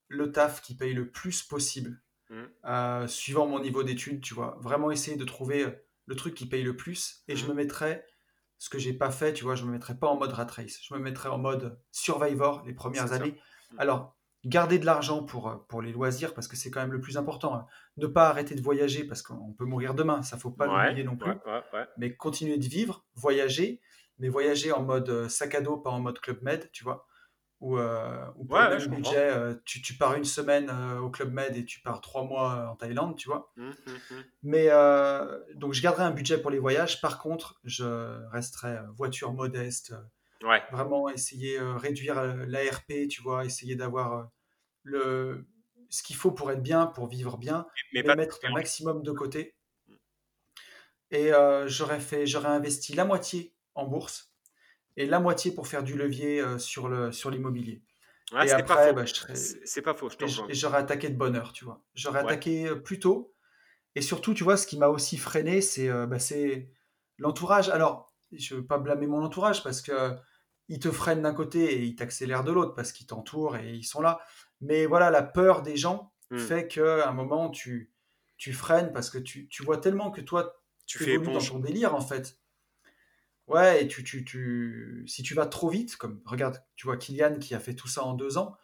le 0.07 0.31
taf 0.31 0.61
qui 0.61 0.75
paye 0.75 0.93
le 0.93 1.11
plus 1.11 1.43
possible, 1.43 2.01
mmh. 2.33 2.43
euh, 2.65 3.07
suivant 3.07 3.47
mon 3.47 3.59
niveau 3.59 3.83
d'études, 3.83 4.21
tu 4.21 4.33
vois. 4.33 4.57
Vraiment 4.61 4.91
essayer 4.91 5.17
de 5.17 5.23
trouver 5.23 5.65
le 6.05 6.15
truc 6.15 6.33
qui 6.33 6.45
paye 6.45 6.63
le 6.63 6.75
plus 6.75 7.23
et 7.27 7.35
je 7.35 7.45
mmh. 7.45 7.49
me 7.49 7.53
mettrai, 7.53 8.03
ce 8.57 8.69
que 8.69 8.79
j'ai 8.79 8.93
pas 8.93 9.11
fait, 9.11 9.33
tu 9.33 9.43
vois, 9.43 9.55
je 9.55 9.65
me 9.65 9.71
mettrai 9.71 9.95
pas 9.95 10.07
en 10.07 10.17
mode 10.17 10.33
rat 10.33 10.45
race, 10.45 10.79
je 10.81 10.93
me 10.93 10.99
mettrai 10.99 11.29
en 11.29 11.37
mode 11.37 11.79
survivor 11.91 12.63
les 12.65 12.73
premières 12.73 13.13
années. 13.13 13.35
Alors, 13.77 14.15
garder 14.45 14.77
de 14.77 14.85
l'argent 14.85 15.23
pour, 15.23 15.65
pour 15.69 15.81
les 15.81 15.91
loisirs 15.91 16.33
parce 16.33 16.47
que 16.47 16.55
c'est 16.55 16.69
quand 16.69 16.81
même 16.81 16.91
le 16.91 16.99
plus 16.99 17.17
important. 17.17 17.55
Hein. 17.55 17.65
Ne 17.97 18.07
pas 18.07 18.27
arrêter 18.27 18.55
de 18.55 18.61
voyager 18.61 19.05
parce 19.05 19.21
qu'on 19.21 19.53
peut 19.53 19.65
mourir 19.65 19.93
demain, 19.93 20.21
ça 20.21 20.37
faut 20.37 20.51
pas 20.51 20.67
l'oublier 20.67 21.03
non 21.03 21.15
plus. 21.15 21.31
mais 21.97 22.15
continuer 22.15 22.57
de 22.57 22.65
vivre, 22.67 23.05
voyager 23.15 23.81
mais 24.19 24.29
voyager 24.29 24.71
en 24.71 24.83
mode 24.83 25.09
euh, 25.09 25.29
sac 25.29 25.55
à 25.55 25.61
dos, 25.61 25.77
pas 25.77 25.89
en 25.89 25.99
mode 25.99 26.19
Club 26.19 26.41
Med, 26.41 26.69
tu 26.71 26.83
vois. 26.83 27.07
Ou, 27.63 27.77
euh, 27.77 28.25
pour 28.45 28.57
le 28.57 28.77
même 28.77 28.87
budget, 28.87 29.15
euh, 29.15 29.53
tu, 29.63 29.81
tu, 29.81 29.93
pars 29.93 30.15
une 30.15 30.25
semaine 30.25 30.69
au 31.01 31.09
Club 31.09 31.31
Med 31.31 31.55
et 31.55 31.63
tu 31.63 31.79
pars 31.79 32.01
trois 32.01 32.25
mois 32.25 32.67
en 32.69 32.75
Thaïlande, 32.75 33.15
tu 33.15 33.29
vois. 33.29 33.53
Mmh, 33.55 33.69
mmh, 33.69 33.91
mmh. 34.11 34.23
Mais 34.43 34.67
donc 35.55 35.71
je 35.71 35.81
garderai 35.81 36.03
un 36.03 36.11
budget 36.11 36.37
pour 36.39 36.51
les 36.51 36.59
voyages. 36.59 36.99
Par 36.99 37.19
contre, 37.19 37.61
je 37.63 38.21
resterai 38.31 38.79
voiture 38.97 39.31
modeste. 39.31 39.95
Vraiment 40.73 41.07
essayer 41.07 41.57
réduire 41.57 42.21
l'ARP, 42.47 43.07
tu 43.09 43.21
vois, 43.21 43.45
essayer 43.45 43.77
d'avoir 43.77 44.29
le 44.83 45.47
ce 45.89 46.03
qu'il 46.03 46.17
faut 46.17 46.31
pour 46.31 46.51
être 46.51 46.63
bien, 46.63 46.87
pour 46.87 47.07
vivre 47.07 47.37
bien, 47.37 47.65
mais, 47.93 48.03
mettre 48.03 48.39
un 48.43 48.51
maximum 48.51 49.03
de 49.03 49.11
côté. 49.13 49.55
Et 51.11 51.31
j'aurais 51.67 52.01
fait, 52.01 52.25
j'aurais 52.25 52.49
investi 52.49 52.93
la 52.93 53.05
moitié 53.05 53.55
en 53.73 53.87
bourse 53.87 54.32
et 54.97 55.05
la 55.05 55.19
moitié 55.19 55.51
pour 55.51 55.67
faire 55.67 55.83
du 55.83 55.95
levier 55.95 56.39
euh, 56.39 56.57
sur 56.57 56.87
le 56.87 57.11
sur 57.11 57.29
l'immobilier. 57.29 57.83
et 58.33 58.51
après, 58.51 58.93
bah, 58.93 59.03
c'est 59.35 59.81
pas 59.81 59.93
faux. 59.93 60.09
et 60.49 60.53
j'aurais 60.53 60.79
attaqué 60.79 61.09
de 61.09 61.17
bonne 61.17 61.35
heure, 61.35 61.53
tu 61.53 61.65
vois. 61.65 61.83
J'aurais 61.95 62.19
attaqué 62.19 62.67
euh, 62.67 62.75
plus 62.75 62.99
tôt. 62.99 63.33
Et 63.95 64.01
surtout, 64.01 64.33
tu 64.33 64.43
vois, 64.43 64.57
ce 64.57 64.65
qui 64.65 64.77
m'a 64.77 64.87
aussi 64.87 65.17
freiné, 65.17 65.61
c'est 65.61 65.89
euh, 65.89 66.07
bah, 66.07 66.17
l'entourage. 67.19 67.69
Alors, 67.69 68.11
je 68.31 68.55
veux 68.55 68.65
pas 68.65 68.79
blâmer 68.79 69.05
mon 69.05 69.23
entourage 69.23 69.63
parce 69.63 69.81
que 69.81 70.15
ils 70.69 70.79
te 70.79 70.89
freinent 70.89 71.21
d'un 71.21 71.33
côté 71.33 71.73
et 71.75 71.83
ils 71.83 71.95
t'accélèrent 71.95 72.43
de 72.43 72.51
l'autre 72.51 72.73
parce 72.73 72.91
qu'ils 72.91 73.05
t'entourent 73.05 73.57
et 73.57 73.73
ils 73.73 73.83
sont 73.83 74.01
là. 74.01 74.19
Mais 74.61 74.85
voilà, 74.85 75.11
la 75.11 75.21
peur 75.21 75.61
des 75.61 75.75
gens 75.75 76.13
mmh. 76.31 76.37
fait 76.39 76.67
qu'à 76.67 77.07
un 77.07 77.11
moment, 77.11 77.49
tu, 77.49 77.91
tu 78.37 78.53
freines 78.53 78.91
parce 78.93 79.09
que 79.09 79.17
tu, 79.17 79.47
tu 79.49 79.63
vois 79.63 79.77
tellement 79.77 80.09
que 80.09 80.21
toi, 80.21 80.61
tu 80.85 80.99
fais 80.99 81.11
évolues 81.11 81.33
dans 81.33 81.45
ton 81.45 81.59
délire, 81.59 81.93
en 81.93 82.01
fait. 82.01 82.39
Ouais, 83.47 83.83
et 83.83 83.87
tu, 83.87 84.03
tu, 84.03 84.23
tu, 84.23 85.03
si 85.05 85.21
tu 85.21 85.33
vas 85.33 85.45
trop 85.45 85.69
vite, 85.69 85.97
comme 85.97 86.21
regarde, 86.25 86.63
tu 86.75 86.87
vois 86.87 86.97
Kylian 86.97 87.39
qui 87.39 87.53
a 87.55 87.59
fait 87.59 87.75
tout 87.75 87.87
ça 87.87 88.03
en 88.03 88.13
deux 88.13 88.37
ans, 88.37 88.57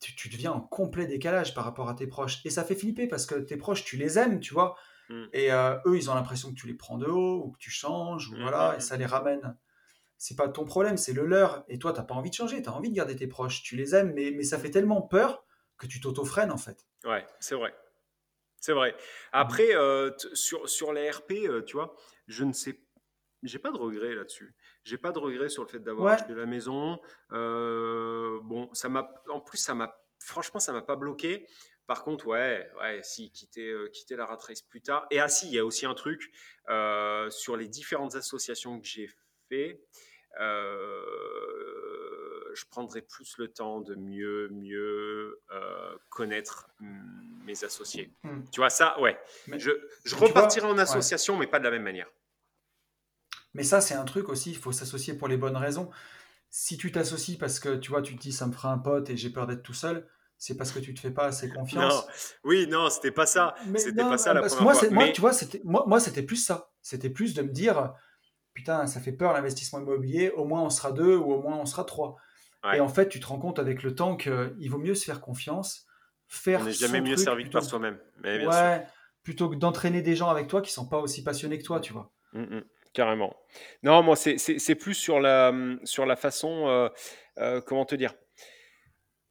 tu, 0.00 0.14
tu 0.16 0.28
deviens 0.28 0.52
en 0.52 0.60
complet 0.60 1.06
décalage 1.06 1.54
par 1.54 1.64
rapport 1.64 1.88
à 1.88 1.94
tes 1.94 2.06
proches. 2.06 2.44
Et 2.44 2.50
ça 2.50 2.64
fait 2.64 2.74
flipper 2.74 3.06
parce 3.06 3.26
que 3.26 3.36
tes 3.36 3.56
proches, 3.56 3.84
tu 3.84 3.96
les 3.96 4.18
aimes, 4.18 4.40
tu 4.40 4.54
vois. 4.54 4.76
Mm. 5.08 5.24
Et 5.32 5.52
euh, 5.52 5.76
eux, 5.86 5.96
ils 5.96 6.10
ont 6.10 6.14
l'impression 6.14 6.50
que 6.50 6.54
tu 6.54 6.66
les 6.66 6.74
prends 6.74 6.98
de 6.98 7.06
haut 7.06 7.44
ou 7.44 7.52
que 7.52 7.58
tu 7.58 7.70
changes, 7.70 8.30
ou 8.30 8.36
mm, 8.36 8.40
voilà, 8.42 8.72
mm, 8.72 8.76
et 8.76 8.80
ça 8.80 8.96
les 8.96 9.06
ramène. 9.06 9.56
C'est 10.16 10.36
pas 10.36 10.48
ton 10.48 10.64
problème, 10.64 10.96
c'est 10.96 11.12
le 11.12 11.26
leur. 11.26 11.64
Et 11.68 11.78
toi, 11.78 11.92
t'as 11.92 12.02
pas 12.02 12.14
envie 12.14 12.30
de 12.30 12.34
changer, 12.34 12.60
tu 12.60 12.68
as 12.68 12.72
envie 12.72 12.90
de 12.90 12.96
garder 12.96 13.14
tes 13.14 13.28
proches. 13.28 13.62
Tu 13.62 13.76
les 13.76 13.94
aimes, 13.94 14.12
mais, 14.14 14.32
mais 14.32 14.42
ça 14.42 14.58
fait 14.58 14.70
tellement 14.70 15.00
peur 15.00 15.44
que 15.76 15.86
tu 15.86 16.00
t'auto-freines 16.00 16.50
en 16.50 16.56
fait. 16.56 16.86
Ouais, 17.04 17.24
c'est 17.38 17.54
vrai. 17.54 17.72
C'est 18.60 18.72
vrai. 18.72 18.96
Après, 19.32 19.76
euh, 19.76 20.10
sur, 20.34 20.68
sur 20.68 20.92
les 20.92 21.08
RP, 21.08 21.32
euh, 21.44 21.62
tu 21.62 21.76
vois, 21.76 21.94
je 22.26 22.42
ne 22.42 22.52
sais 22.52 22.80
j'ai 23.42 23.58
pas 23.58 23.70
de 23.70 23.76
regret 23.76 24.14
là-dessus. 24.14 24.54
J'ai 24.84 24.98
pas 24.98 25.12
de 25.12 25.18
regret 25.18 25.48
sur 25.48 25.62
le 25.62 25.68
fait 25.68 25.78
d'avoir 25.78 26.14
acheté 26.14 26.34
la 26.34 26.46
maison. 26.46 27.00
Euh, 27.32 28.40
bon, 28.42 28.68
ça 28.72 28.88
m'a, 28.88 29.10
en 29.28 29.40
plus, 29.40 29.58
ça 29.58 29.74
m'a, 29.74 29.96
franchement, 30.18 30.60
ça 30.60 30.72
m'a 30.72 30.82
pas 30.82 30.96
bloqué. 30.96 31.46
Par 31.86 32.04
contre, 32.04 32.26
ouais, 32.26 32.70
ouais, 32.80 33.00
si 33.02 33.30
quitter, 33.30 33.74
quitter 33.92 34.16
la 34.16 34.26
rat 34.26 34.38
plus 34.68 34.82
tard. 34.82 35.06
Et 35.10 35.20
ah 35.20 35.28
si, 35.28 35.46
il 35.46 35.54
y 35.54 35.58
a 35.58 35.64
aussi 35.64 35.86
un 35.86 35.94
truc 35.94 36.30
sur 37.30 37.56
les 37.56 37.68
différentes 37.68 38.14
associations 38.14 38.80
que 38.80 38.86
j'ai 38.86 39.08
fait 39.48 39.80
je 42.58 42.64
prendrai 42.70 43.02
plus 43.02 43.36
le 43.38 43.48
temps 43.48 43.80
de 43.80 43.94
mieux, 43.94 44.48
mieux 44.50 45.40
euh, 45.52 45.96
connaître 46.10 46.68
mes 46.80 47.64
associés. 47.64 48.10
Hmm. 48.24 48.42
Tu 48.52 48.60
vois, 48.60 48.70
ça, 48.70 48.98
ouais. 49.00 49.18
je, 49.56 49.70
je 50.04 50.14
repartirai 50.14 50.66
en 50.66 50.78
association, 50.78 51.36
mais 51.36 51.46
pas 51.46 51.58
de 51.58 51.64
la 51.64 51.70
même 51.70 51.82
manière. 51.82 52.10
Mais 53.58 53.64
ça, 53.64 53.80
c'est 53.80 53.94
un 53.94 54.04
truc 54.04 54.28
aussi, 54.28 54.52
il 54.52 54.56
faut 54.56 54.70
s'associer 54.70 55.14
pour 55.14 55.26
les 55.26 55.36
bonnes 55.36 55.56
raisons. 55.56 55.90
Si 56.48 56.78
tu 56.78 56.92
t'associes 56.92 57.36
parce 57.36 57.58
que 57.58 57.74
tu 57.74 57.90
vois, 57.90 58.02
tu 58.02 58.14
te 58.16 58.20
dis 58.20 58.30
ça 58.30 58.46
me 58.46 58.52
fera 58.52 58.72
un 58.72 58.78
pote 58.78 59.10
et 59.10 59.16
j'ai 59.16 59.30
peur 59.30 59.48
d'être 59.48 59.64
tout 59.64 59.74
seul, 59.74 60.06
c'est 60.36 60.56
parce 60.56 60.70
que 60.70 60.78
tu 60.78 60.94
te 60.94 61.00
fais 61.00 61.10
pas 61.10 61.24
assez 61.24 61.48
confiance. 61.54 61.92
Non. 61.92 62.02
Oui, 62.44 62.68
non, 62.68 62.88
c'était 62.88 63.10
pas 63.10 63.26
ça. 63.26 63.56
C'était 63.76 64.04
pas 64.04 64.16
ça 64.16 64.32
la 64.32 64.42
première 64.42 64.62
moi, 64.62 64.74
fois. 64.74 64.90
Moi, 64.90 65.08
tu 65.08 65.20
vois, 65.20 65.32
c'était 65.32 65.60
moi, 65.64 65.82
moi 65.88 65.98
c'était 65.98 66.22
plus 66.22 66.36
ça. 66.36 66.70
C'était 66.82 67.10
plus 67.10 67.34
de 67.34 67.42
me 67.42 67.50
dire 67.50 67.94
putain, 68.54 68.86
ça 68.86 69.00
fait 69.00 69.10
peur 69.10 69.32
l'investissement 69.32 69.80
immobilier. 69.80 70.30
Au 70.30 70.44
moins 70.44 70.62
on 70.62 70.70
sera 70.70 70.92
deux 70.92 71.16
ou 71.16 71.32
au 71.32 71.42
moins 71.42 71.56
on 71.58 71.66
sera 71.66 71.82
trois. 71.82 72.16
Et 72.72 72.80
en 72.80 72.88
fait, 72.88 73.08
tu 73.08 73.18
te 73.18 73.26
rends 73.26 73.40
compte 73.40 73.58
avec 73.58 73.82
le 73.82 73.94
temps 73.94 74.16
qu'il 74.16 74.68
vaut 74.70 74.78
mieux 74.78 74.94
se 74.94 75.04
faire 75.04 75.20
confiance, 75.20 75.86
faire. 76.28 76.60
On 76.60 76.64
n'est 76.64 76.72
jamais 76.72 77.00
mieux 77.00 77.16
servi 77.16 77.44
que 77.44 77.50
par 77.50 77.64
soi-même. 77.64 77.98
Ouais, 78.24 78.86
plutôt 79.22 79.48
que 79.48 79.56
d'entraîner 79.56 80.00
des 80.00 80.16
gens 80.16 80.28
avec 80.28 80.46
toi 80.46 80.62
qui 80.62 80.72
sont 80.72 80.88
pas 80.88 80.98
aussi 80.98 81.22
passionnés 81.22 81.58
que 81.58 81.64
toi, 81.64 81.80
tu 81.80 81.92
vois. 81.92 82.12
Mmh, 82.32 82.42
mmh, 82.42 82.62
carrément. 82.92 83.36
Non, 83.82 84.02
moi, 84.02 84.16
c'est 84.16 84.74
plus 84.74 84.94
sur 84.94 85.20
la, 85.20 85.52
sur 85.84 86.06
la 86.06 86.16
façon. 86.16 86.68
Euh, 86.68 86.88
euh, 87.38 87.60
comment 87.60 87.84
te 87.84 87.94
dire 87.94 88.14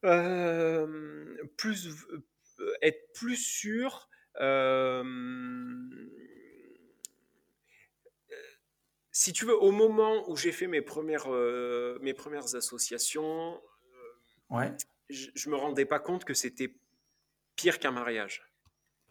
euh, 0.05 1.35
plus, 1.57 1.89
Être 2.81 3.11
plus 3.13 3.35
sûr 3.35 4.09
si 9.11 9.33
tu 9.33 9.45
veux, 9.45 9.57
au 9.57 9.71
moment 9.71 10.29
où 10.29 10.37
j'ai 10.37 10.51
fait 10.51 10.67
mes 10.67 10.81
premières, 10.81 11.27
mes 12.01 12.13
premières 12.13 12.55
associations, 12.55 13.59
ouais. 14.51 14.71
je, 15.09 15.49
ne 15.49 15.51
me 15.51 15.57
rendais 15.57 15.85
pas 15.85 15.99
compte 15.99 16.23
que 16.23 16.35
c'était 16.35 16.75
pire 17.55 17.79
qu'un 17.79 17.91
mariage. 17.91 18.47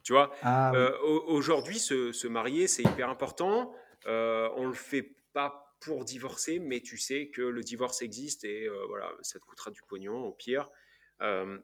Tu 0.07 0.13
vois, 0.13 0.31
ah 0.43 0.73
euh, 0.73 0.97
aujourd'hui, 1.03 1.81
se, 1.81 2.29
marier, 2.29 2.69
c'est 2.69 2.85
hyper 2.85 3.11
important. 3.11 3.75
On 4.07 4.67
le 4.67 4.75
fait 4.75 5.15
pas 5.33 5.77
pour 5.81 6.05
divorcer, 6.05 6.59
mais 6.59 6.81
tu 6.81 6.97
sais 6.97 7.29
que 7.29 7.43
le 7.43 7.63
divorce 7.63 8.03
existe 8.03 8.45
et 8.45 8.69
voilà, 8.89 9.13
ça 9.23 9.39
te 9.39 9.45
coûtera 9.45 9.71
du 9.71 9.83
pognon 9.89 10.25
au 10.25 10.33
pire. 10.33 10.71
Mm. 11.21 11.59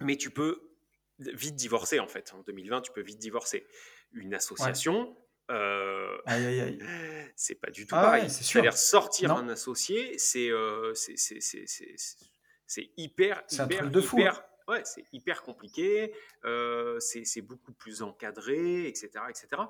Mais 0.00 0.16
tu 0.16 0.30
peux 0.30 0.70
vite 1.18 1.54
divorcer 1.54 1.98
en 1.98 2.08
fait. 2.08 2.32
En 2.34 2.42
2020, 2.42 2.82
tu 2.82 2.92
peux 2.92 3.02
vite 3.02 3.18
divorcer. 3.18 3.66
Une 4.12 4.34
association, 4.34 5.16
euh, 5.50 6.18
aïe, 6.26 6.44
aïe, 6.46 6.60
aïe. 6.60 6.78
C'est 7.36 7.54
pas 7.54 7.70
du 7.70 7.86
tout 7.86 7.94
ah 7.94 8.02
pareil. 8.02 8.30
C'est-à-dire 8.30 8.76
sortir 8.76 9.32
un 9.32 9.48
associé, 9.48 10.18
c'est 10.18 10.50
euh, 10.50 10.92
c'est 10.94 12.90
hyper, 12.96 13.44
hyper, 13.50 13.90
de 13.90 14.00
hyper, 14.00 14.44
ouais, 14.66 14.82
c'est 14.84 15.04
hyper 15.12 15.42
compliqué. 15.42 16.12
Euh, 16.44 16.98
c'est 16.98 17.42
beaucoup 17.42 17.72
plus 17.72 18.02
encadré, 18.02 18.88
etc., 18.88 19.10
etc. 19.28 19.62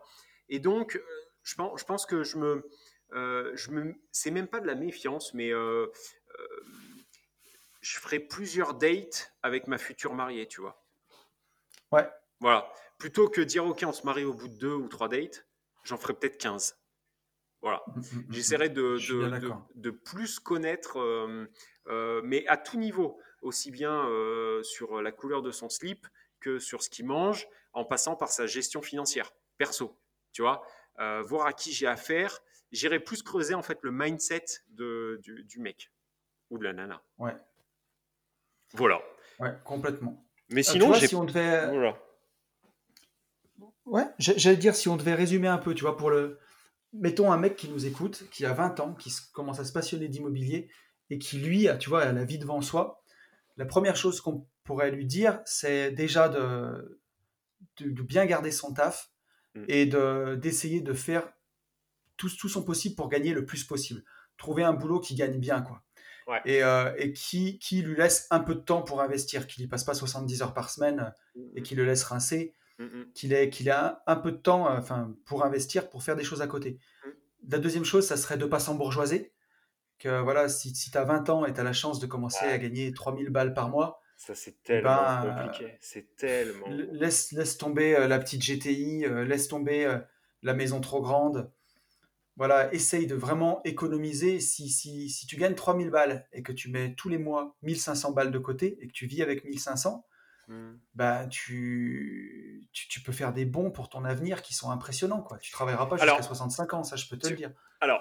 Et 0.48 0.60
donc, 0.60 0.96
euh, 0.96 1.02
je 1.46 1.54
pense, 1.54 1.80
je 1.80 1.84
pense 1.84 2.04
que 2.04 2.22
je 2.22 2.36
me, 2.36 2.68
euh, 3.12 3.52
je 3.54 3.70
me, 3.70 3.94
c'est 4.12 4.30
même 4.30 4.48
pas 4.48 4.60
de 4.60 4.66
la 4.66 4.74
méfiance, 4.74 5.32
mais 5.32 5.50
euh, 5.52 5.86
je 7.80 7.98
ferai 7.98 8.18
plusieurs 8.18 8.74
dates 8.74 9.32
avec 9.42 9.66
ma 9.66 9.78
future 9.78 10.12
mariée, 10.12 10.46
tu 10.46 10.60
vois. 10.60 10.84
Ouais. 11.92 12.06
Voilà. 12.40 12.70
Plutôt 12.98 13.28
que 13.28 13.40
dire 13.40 13.64
ok, 13.64 13.84
on 13.86 13.92
se 13.92 14.04
marie 14.04 14.24
au 14.24 14.34
bout 14.34 14.48
de 14.48 14.58
deux 14.58 14.74
ou 14.74 14.88
trois 14.88 15.08
dates 15.08 15.46
j'en 15.86 15.96
ferai 15.96 16.14
peut-être 16.14 16.38
15. 16.38 16.78
Voilà. 17.62 17.82
Mmh, 17.86 18.00
mmh, 18.00 18.18
mmh, 18.18 18.24
J'essaierai 18.30 18.68
de, 18.68 18.98
de, 19.74 19.90
plus 19.90 20.38
connaître, 20.38 20.98
euh, 21.00 21.46
euh, 21.88 22.20
mais 22.24 22.46
à 22.48 22.56
tout 22.56 22.76
niveau, 22.76 23.18
aussi 23.40 23.70
bien 23.70 24.06
euh, 24.08 24.62
sur 24.62 25.00
la 25.00 25.12
couleur 25.12 25.42
de 25.42 25.50
son 25.50 25.68
slip 25.68 26.06
que 26.40 26.58
sur 26.58 26.82
ce 26.82 26.90
qu'il 26.90 27.06
mange, 27.06 27.48
en 27.72 27.84
passant 27.84 28.16
par 28.16 28.28
sa 28.28 28.46
gestion 28.46 28.82
financière, 28.82 29.32
perso. 29.58 29.98
Tu 30.32 30.42
vois, 30.42 30.62
voir 30.98 31.46
à 31.46 31.52
qui 31.52 31.72
j'ai 31.72 31.86
affaire. 31.86 32.40
J'irai 32.72 33.00
plus 33.00 33.22
creuser 33.22 33.54
en 33.54 33.62
fait 33.62 33.78
le 33.82 33.92
mindset 33.92 34.44
de, 34.68 35.20
du, 35.22 35.60
mec 35.60 35.92
ou 36.50 36.58
de 36.58 36.64
la 36.64 36.72
nana. 36.72 37.02
Ouais. 37.18 37.34
Voilà. 38.72 39.00
Ouais, 39.38 39.54
complètement. 39.64 40.24
Mais 40.50 40.62
sinon, 40.62 40.92
j'ai. 40.94 41.08
Si 41.08 41.14
on 41.14 41.24
devait... 41.24 41.68
Voilà. 41.68 41.96
Ouais, 43.84 44.06
j'allais 44.18 44.56
dire, 44.56 44.74
si 44.74 44.88
on 44.88 44.96
devait 44.96 45.14
résumer 45.14 45.46
un 45.46 45.58
peu, 45.58 45.74
tu 45.74 45.82
vois, 45.82 45.96
pour 45.96 46.10
le. 46.10 46.38
Mettons 46.92 47.30
un 47.30 47.36
mec 47.36 47.56
qui 47.56 47.68
nous 47.68 47.86
écoute, 47.86 48.28
qui 48.30 48.44
a 48.44 48.52
20 48.52 48.80
ans, 48.80 48.94
qui 48.94 49.12
commence 49.32 49.60
à 49.60 49.64
se 49.64 49.72
passionner 49.72 50.08
d'immobilier 50.08 50.68
et 51.10 51.18
qui, 51.18 51.38
lui, 51.38 51.68
a, 51.68 51.76
tu 51.76 51.88
vois, 51.88 52.02
a 52.02 52.12
la 52.12 52.24
vie 52.24 52.38
devant 52.38 52.60
soi. 52.62 53.02
La 53.56 53.64
première 53.64 53.96
chose 53.96 54.20
qu'on 54.20 54.46
pourrait 54.64 54.90
lui 54.90 55.06
dire, 55.06 55.40
c'est 55.44 55.92
déjà 55.92 56.28
de, 56.28 57.00
de, 57.78 58.02
bien 58.02 58.26
garder 58.26 58.50
son 58.50 58.72
taf 58.72 59.10
mm. 59.56 59.64
et 59.68 59.86
d'essayer 60.36 60.80
de, 60.80 60.92
faire 60.92 61.28
tout, 62.16 62.30
tout, 62.30 62.48
son 62.48 62.62
possible 62.62 62.94
pour 62.94 63.08
gagner 63.08 63.32
le 63.32 63.44
plus 63.44 63.64
possible. 63.64 64.04
Trouver 64.36 64.62
un 64.62 64.72
boulot 64.72 65.00
qui 65.00 65.14
gagne 65.14 65.38
bien, 65.38 65.62
quoi. 65.62 65.82
Et, 66.44 66.64
euh, 66.64 66.92
et 66.98 67.12
qui, 67.12 67.58
qui, 67.60 67.82
lui 67.82 67.96
laisse 67.96 68.26
un 68.30 68.40
peu 68.40 68.56
de 68.56 68.60
temps 68.60 68.82
pour 68.82 69.00
investir, 69.00 69.46
qui 69.46 69.60
n'y 69.60 69.68
passe 69.68 69.84
pas 69.84 69.94
70 69.94 70.42
heures 70.42 70.54
par 70.54 70.70
semaine 70.70 71.12
et 71.54 71.62
qui 71.62 71.76
le 71.76 71.84
laisse 71.84 72.02
rincer. 72.02 72.52
Mm, 72.78 72.84
mm. 72.84 73.12
qu'il 73.14 73.32
ait, 73.32 73.48
qu'il 73.48 73.70
a 73.70 74.02
un, 74.06 74.16
peu 74.16 74.32
de 74.32 74.36
temps 74.36 74.68
euh, 74.68 74.78
enfin, 74.78 75.14
pour 75.24 75.44
investir, 75.44 75.88
pour 75.88 76.02
faire 76.02 76.16
des 76.16 76.24
choses 76.24 76.42
à 76.42 76.46
côté. 76.46 76.78
Mm. 77.04 77.08
La 77.48 77.58
deuxième 77.58 77.84
chose, 77.84 78.06
ça 78.06 78.16
serait 78.16 78.36
de 78.36 78.44
ne 78.44 78.50
pas 78.50 78.58
s'embourgeoiser. 78.58 79.32
Que 79.98 80.20
voilà, 80.20 80.48
si, 80.48 80.74
si 80.74 80.90
tu 80.90 80.98
as 80.98 81.04
20 81.04 81.30
ans 81.30 81.46
et 81.46 81.54
tu 81.54 81.60
as 81.60 81.64
la 81.64 81.72
chance 81.72 82.00
de 82.00 82.06
commencer 82.06 82.44
à 82.44 82.58
gagner 82.58 82.92
3000 82.92 83.30
balles 83.30 83.54
par 83.54 83.70
mois, 83.70 84.00
ça 84.16 84.34
c'est 84.34 84.62
tellement 84.62 85.20
ben, 85.22 85.44
compliqué. 85.44 85.76
C'est 85.80 86.16
tellement. 86.16 86.66
Laisse, 86.68 87.32
laisse 87.32 87.58
tomber 87.58 87.96
euh, 87.96 88.08
la 88.08 88.18
petite 88.18 88.42
GTI, 88.42 89.04
euh, 89.04 89.24
laisse 89.24 89.48
tomber 89.48 90.00
la 90.42 90.54
maison 90.54 90.80
trop 90.80 91.00
grande. 91.00 91.50
Voilà, 92.36 92.72
essaye 92.74 93.06
de 93.06 93.14
vraiment 93.14 93.62
économiser. 93.64 94.40
Si, 94.40 94.68
si, 94.68 95.08
si 95.08 95.26
tu 95.26 95.36
gagnes 95.36 95.54
3000 95.54 95.90
balles 95.90 96.26
et 96.32 96.42
que 96.42 96.52
tu 96.52 96.70
mets 96.70 96.94
tous 96.94 97.08
les 97.08 97.18
mois 97.18 97.56
1500 97.62 98.12
balles 98.12 98.30
de 98.30 98.38
côté 98.38 98.78
et 98.80 98.88
que 98.88 98.92
tu 98.92 99.06
vis 99.06 99.22
avec 99.22 99.44
1500, 99.44 100.04
Mmh. 100.48 100.74
bah, 100.94 101.26
tu, 101.26 102.68
tu, 102.72 103.00
peux 103.00 103.10
faire 103.10 103.32
des 103.32 103.44
bons 103.44 103.72
pour 103.72 103.88
ton 103.88 104.04
avenir 104.04 104.42
qui 104.42 104.54
sont 104.54 104.70
impressionnants. 104.70 105.20
Quoi. 105.20 105.38
Tu 105.38 105.50
travailleras 105.50 105.86
pas 105.86 105.96
jusqu'à 105.96 106.22
65 106.22 106.74
ans, 106.74 106.84
ça 106.84 106.94
je 106.94 107.08
peux 107.08 107.18
te 107.18 107.28
le 107.28 107.34
dire. 107.34 107.50
Alors, 107.80 108.00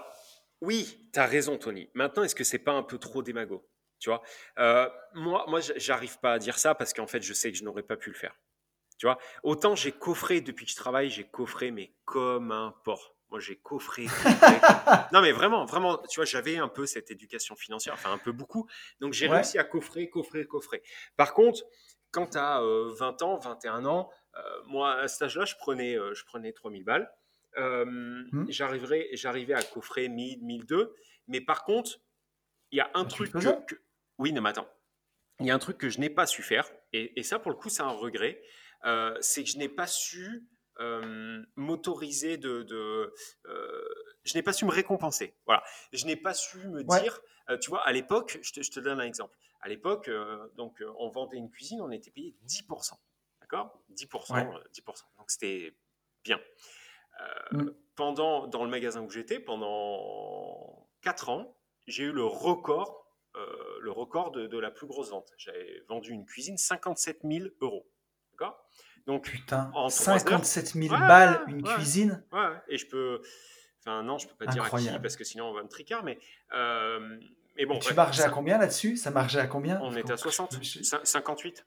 oui, 0.62 1.10
tu 1.12 1.20
as 1.20 1.26
raison, 1.26 1.58
Tony. 1.58 1.90
Maintenant, 1.96 2.24
est-ce 2.24 2.36
que 2.36 2.44
c'est 2.44 2.60
pas 2.60 2.74
un 2.74 2.84
peu 2.84 3.00
trop 3.00 3.24
démago? 3.24 3.68
Tu 4.00 4.10
vois 4.10 4.22
euh, 4.60 4.90
Moi, 5.14 5.46
moi 5.48 5.60
j'arrive 5.78 6.20
pas 6.20 6.34
à 6.34 6.40
dire 6.40 6.58
ça 6.58 6.76
parce 6.76 6.94
qu'en 6.94 7.08
fait, 7.08 7.22
je 7.22 7.34
sais 7.34 7.52
que 7.52 7.58
je 7.58 7.64
n'aurais 7.64 7.84
pas 7.84 7.98
pu 7.98 8.10
le 8.10 8.16
faire. 8.16 8.36
Tu 8.98 9.06
vois 9.06 9.18
Autant 9.44 9.76
j'ai 9.76 9.92
coffré 9.92 10.42
depuis 10.42 10.66
que 10.66 10.72
je 10.72 10.78
travaille, 10.78 11.10
j'ai 11.10 11.26
coffré, 11.26 11.72
mais 11.72 11.94
comme 12.06 12.52
un 12.52 12.74
porc. 12.84 13.16
Moi, 13.32 13.40
j'ai 13.40 13.56
coffré. 13.56 14.06
non, 15.12 15.22
mais 15.22 15.32
vraiment, 15.32 15.66
vraiment, 15.66 15.98
tu 16.10 16.20
vois, 16.20 16.26
j'avais 16.26 16.58
un 16.58 16.68
peu 16.68 16.86
cette 16.86 17.10
éducation 17.10 17.56
financière, 17.56 17.96
enfin 17.96 18.14
un 18.14 18.20
peu 18.20 18.32
beaucoup. 18.32 18.70
Donc, 19.00 19.14
j'ai 19.14 19.28
réussi 19.28 19.58
à 19.58 19.64
coffrer, 19.64 20.10
coffrer, 20.10 20.46
coffrer. 20.46 20.84
Par 21.18 21.34
contre, 21.34 21.64
quand 22.12 22.28
tu 22.28 22.38
as 22.38 22.62
20 22.62 23.22
ans, 23.24 23.38
21 23.38 23.86
ans, 23.86 24.12
euh, 24.38 24.42
moi, 24.68 24.94
à 24.96 25.08
cet 25.08 25.24
âge-là, 25.24 25.46
je 25.46 25.56
prenais, 25.56 25.98
euh, 25.98 26.14
je 26.14 26.26
prenais 26.26 26.52
3000 26.52 26.84
balles. 26.84 27.12
Euh, 27.58 27.86
mmh. 27.86 28.46
J'arrivais 28.50 29.54
à 29.54 29.64
coffrer 29.64 30.10
1000, 30.10 30.44
1002. 30.44 30.94
Mais 31.28 31.42
par 31.42 31.64
contre, 31.64 32.00
il 32.72 32.78
y 32.78 32.82
a 32.82 32.90
un 32.94 33.06
truc 33.06 33.32
que, 33.32 33.76
Oui, 34.18 34.32
non, 34.32 34.42
mais 34.42 34.50
attends. 34.50 34.68
Il 35.40 35.46
y 35.46 35.52
a 35.52 35.56
un 35.56 35.60
truc 35.60 35.78
que 35.78 35.90
je 35.90 36.00
n'ai 36.00 36.10
pas 36.10 36.26
su 36.26 36.42
faire. 36.42 36.70
Et, 36.94 37.24
ça, 37.24 37.40
pour 37.40 37.52
le 37.52 37.58
coup, 37.58 37.70
c'est 37.70 37.82
un 37.82 37.90
regret. 37.90 38.42
c'est 39.20 39.44
que 39.44 39.50
je 39.50 39.58
n'ai 39.58 39.70
pas 39.70 39.88
su 39.88 40.48
m'autoriser 41.56 42.38
de. 42.38 42.64
de 42.64 43.14
je 44.24 44.34
n'ai 44.36 44.44
pas 44.44 44.54
su 44.54 44.66
me 44.66 44.72
récompenser. 44.72 45.36
Voilà. 45.46 45.64
Je 45.92 46.06
n'ai 46.06 46.16
pas 46.16 46.34
su 46.34 46.60
me 46.70 46.84
dire. 46.84 47.20
tu 47.60 47.70
vois, 47.70 47.86
à 47.86 47.92
l'époque, 47.92 48.40
je 48.42 48.54
te, 48.54 48.62
je 48.62 48.72
te, 48.72 48.80
donne 48.80 49.00
un 49.02 49.06
exemple. 49.06 49.36
À 49.62 49.68
l'époque, 49.68 50.10
donc, 50.56 50.82
on 51.00 51.10
vendait 51.10 51.38
une 51.38 51.50
cuisine, 51.50 51.82
on 51.82 51.92
était 51.92 52.12
payé 52.12 52.36
10%. 52.48 52.94
D'accord? 53.42 53.78
10%, 53.92 54.08
10%. 54.08 54.86
Donc, 55.18 55.30
c'était 55.30 55.76
bien. 56.24 56.40
Mm. 57.52 57.70
Pendant, 57.96 58.48
dans 58.48 58.64
le 58.64 58.70
magasin 58.70 59.02
où 59.02 59.10
j'étais, 59.10 59.40
pendant 59.40 60.90
4 61.02 61.30
ans, 61.30 61.58
j'ai 61.88 62.04
eu 62.04 62.12
le 62.12 62.26
record, 62.26 63.05
euh, 63.38 63.80
le 63.82 63.92
record 63.92 64.32
de, 64.32 64.60
la 64.60 64.72
plus 64.72 64.88
grosse 64.88 65.10
vente. 65.10 65.32
J'avais 65.38 65.84
vendu 65.88 66.12
une 66.12 66.26
cuisine 66.26 66.58
57 66.58 67.20
000 67.24 67.50
euros. 67.62 67.88
D'accord? 68.32 68.66
Donc, 69.06 69.30
Putain, 69.30 69.72
en 69.76 69.90
57 69.90 70.68
000 70.74 70.90
balles 70.90 71.44
une 71.48 71.64
cuisine? 71.64 72.24
Ouais, 72.32 72.50
et 72.68 72.78
je 72.78 72.88
peux. 72.88 73.22
Enfin, 73.80 74.02
non, 74.02 74.18
je 74.18 74.28
peux 74.28 74.36
pas 74.36 74.48
dire 74.48 74.64
à 74.64 74.80
qui 74.80 74.90
parce 75.00 75.16
que 75.16 75.24
sinon 75.24 75.46
on 75.46 75.54
va 75.54 75.64
me 75.64 75.70
tricard, 75.70 76.04
mais. 76.04 76.18
Euh, 76.54 77.20
mais 77.56 77.66
bon, 77.66 77.80
tu 77.80 77.94
margeais 77.94 78.24
à 78.24 78.30
combien 78.30 78.58
là-dessus? 78.58 78.98
Ça 78.98 79.12
margeait 79.12 79.40
à 79.40 79.48
combien? 79.48 79.80
On 79.82 79.96
était 79.96 80.14
à 80.14 80.18
60, 80.18 80.60
58. 81.04 81.66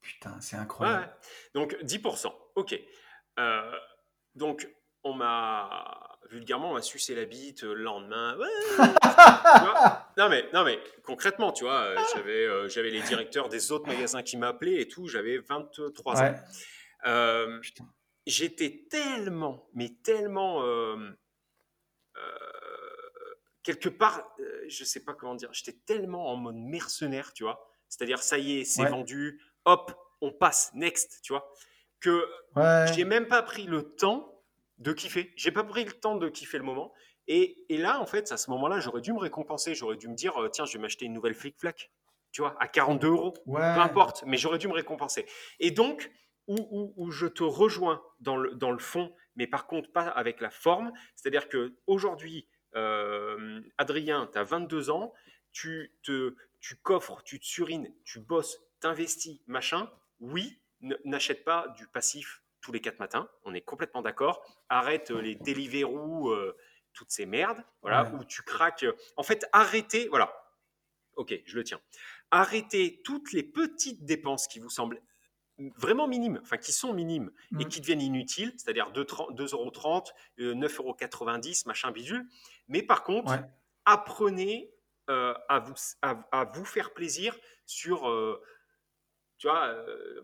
Putain, 0.00 0.38
c'est 0.40 0.56
incroyable. 0.56 1.12
Donc 1.54 1.76
10%, 1.82 2.32
ok. 2.54 2.80
Euh, 3.38 3.72
donc 4.34 4.68
on 5.02 5.14
m'a 5.14 6.13
vulgairement, 6.30 6.70
on 6.70 6.74
m'a 6.74 6.82
sucé 6.82 7.14
la 7.14 7.24
bite 7.24 7.62
le 7.62 7.74
lendemain. 7.74 8.36
non, 10.16 10.28
mais, 10.28 10.48
non, 10.52 10.64
mais 10.64 10.78
concrètement, 11.02 11.52
tu 11.52 11.64
vois, 11.64 11.80
euh, 11.82 11.96
j'avais, 12.14 12.46
euh, 12.46 12.68
j'avais 12.68 12.90
les 12.90 13.02
directeurs 13.02 13.48
des 13.48 13.72
autres 13.72 13.86
magasins 13.86 14.22
qui 14.22 14.36
m'appelaient 14.36 14.80
et 14.80 14.88
tout. 14.88 15.06
J'avais 15.08 15.38
23 15.38 16.22
ans. 16.22 16.34
Euh, 17.06 17.60
j'étais 18.26 18.86
tellement, 18.90 19.68
mais 19.74 19.90
tellement. 20.02 20.62
quelque 23.62 23.88
part, 23.88 24.36
je 24.68 24.84
sais 24.84 25.04
pas 25.04 25.14
comment 25.14 25.34
dire, 25.34 25.48
j'étais 25.52 25.78
tellement 25.86 26.28
en 26.30 26.36
mode 26.36 26.56
mercenaire, 26.56 27.32
tu 27.32 27.44
vois. 27.44 27.66
C'est-à-dire, 27.88 28.22
ça 28.22 28.38
y 28.38 28.60
est, 28.60 28.64
c'est 28.64 28.84
vendu, 28.84 29.40
hop, 29.64 29.92
on 30.20 30.32
passe, 30.32 30.70
next, 30.74 31.20
tu 31.22 31.32
vois. 31.32 31.50
Que 32.00 32.26
j'ai 32.94 33.04
même 33.04 33.26
pas 33.26 33.42
pris 33.42 33.64
le 33.64 33.94
temps 33.94 34.33
de 34.78 34.92
kiffer. 34.92 35.32
J'ai 35.36 35.52
pas 35.52 35.64
pris 35.64 35.84
le 35.84 35.92
temps 35.92 36.16
de 36.16 36.28
kiffer 36.28 36.58
le 36.58 36.64
moment. 36.64 36.92
Et, 37.26 37.64
là, 37.70 38.00
en 38.00 38.06
fait, 38.06 38.30
à 38.32 38.36
ce 38.36 38.50
moment-là, 38.50 38.80
j'aurais 38.80 39.00
dû 39.00 39.12
me 39.12 39.18
récompenser. 39.18 39.74
J'aurais 39.74 39.96
dû 39.96 40.08
me 40.08 40.14
dire, 40.14 40.36
euh, 40.40 40.48
tiens, 40.48 40.66
je 40.66 40.74
vais 40.74 40.78
m'acheter 40.78 41.06
une 41.06 41.14
nouvelle 41.14 41.34
flic-flac, 41.34 41.90
tu 42.32 42.42
vois, 42.42 42.54
à 42.60 42.68
42 42.68 43.08
euros. 43.08 43.34
Peu 43.46 43.80
importe, 43.80 44.24
mais 44.26 44.36
j'aurais 44.36 44.58
dû 44.58 44.68
me 44.68 44.74
récompenser. 44.74 45.26
Et 45.58 45.70
donc, 45.70 46.10
où, 46.46 47.10
je 47.10 47.26
te 47.26 47.42
rejoins 47.42 48.02
dans 48.20 48.36
le, 48.36 48.54
dans 48.54 48.70
le 48.70 48.78
fond, 48.78 49.14
mais 49.36 49.46
par 49.46 49.66
contre 49.66 49.90
pas 49.92 50.06
avec 50.06 50.40
la 50.40 50.50
forme, 50.50 50.92
c'est-à-dire 51.16 51.48
que 51.48 51.74
aujourd'hui, 51.86 52.46
euh, 52.74 53.62
Adrien, 53.78 54.28
tu 54.30 54.38
as 54.38 54.44
22 54.44 54.90
ans, 54.90 55.14
tu, 55.52 55.94
te, 56.02 56.36
tu 56.60 56.76
coffres, 56.76 57.22
tu 57.24 57.40
te 57.40 57.46
surines, 57.46 57.94
tu 58.04 58.20
bosses, 58.20 58.60
t'investis, 58.80 59.40
machin. 59.46 59.90
Oui, 60.20 60.60
n'achète 61.04 61.44
pas 61.44 61.68
du 61.76 61.86
passif 61.86 62.43
tous 62.64 62.72
les 62.72 62.80
quatre 62.80 62.98
matins, 62.98 63.28
on 63.44 63.52
est 63.54 63.60
complètement 63.60 64.00
d'accord. 64.00 64.42
Arrête 64.70 65.10
euh, 65.10 65.20
les 65.20 65.34
Deliveroo, 65.34 66.30
euh, 66.30 66.56
toutes 66.94 67.10
ces 67.10 67.26
merdes, 67.26 67.62
voilà, 67.82 68.10
où 68.14 68.24
tu 68.24 68.42
craques. 68.42 68.86
En 69.16 69.22
fait, 69.22 69.46
arrêtez, 69.52 70.08
voilà. 70.08 70.32
Ok, 71.16 71.34
je 71.44 71.56
le 71.56 71.62
tiens. 71.62 71.80
Arrêtez 72.30 73.02
toutes 73.04 73.32
les 73.32 73.42
petites 73.42 74.04
dépenses 74.04 74.48
qui 74.48 74.60
vous 74.60 74.70
semblent 74.70 75.00
vraiment 75.76 76.08
minimes, 76.08 76.40
enfin 76.42 76.56
qui 76.56 76.72
sont 76.72 76.92
minimes 76.92 77.30
et 77.60 77.64
mm. 77.64 77.68
qui 77.68 77.80
deviennent 77.80 78.00
inutiles, 78.00 78.52
c'est-à-dire 78.56 78.90
2,30 78.92 79.52
euros, 79.52 79.70
9,90 80.38 80.78
euros, 80.78 80.96
machin 81.66 81.90
bidule. 81.92 82.26
Mais 82.66 82.82
par 82.82 83.04
contre, 83.04 83.38
apprenez 83.84 84.72
euh, 85.10 85.34
à, 85.48 85.58
vous, 85.60 85.74
à, 86.00 86.44
vous 86.54 86.64
faire 86.64 86.94
plaisir 86.94 87.36
sur. 87.66 88.00
tu 89.38 89.48
vois, 89.48 89.76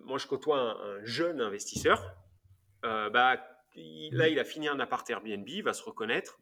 moi 0.02 0.18
je 0.18 0.26
côtoie 0.26 0.58
un 0.58 1.04
jeune 1.04 1.40
investisseur 1.40 2.16
euh, 2.84 3.10
bah, 3.10 3.36
là, 3.76 4.28
il 4.28 4.38
a 4.38 4.44
fini 4.44 4.68
un 4.68 4.80
appart 4.80 5.08
Airbnb, 5.08 5.48
il 5.48 5.62
va 5.62 5.72
se 5.72 5.82
reconnaître. 5.82 6.40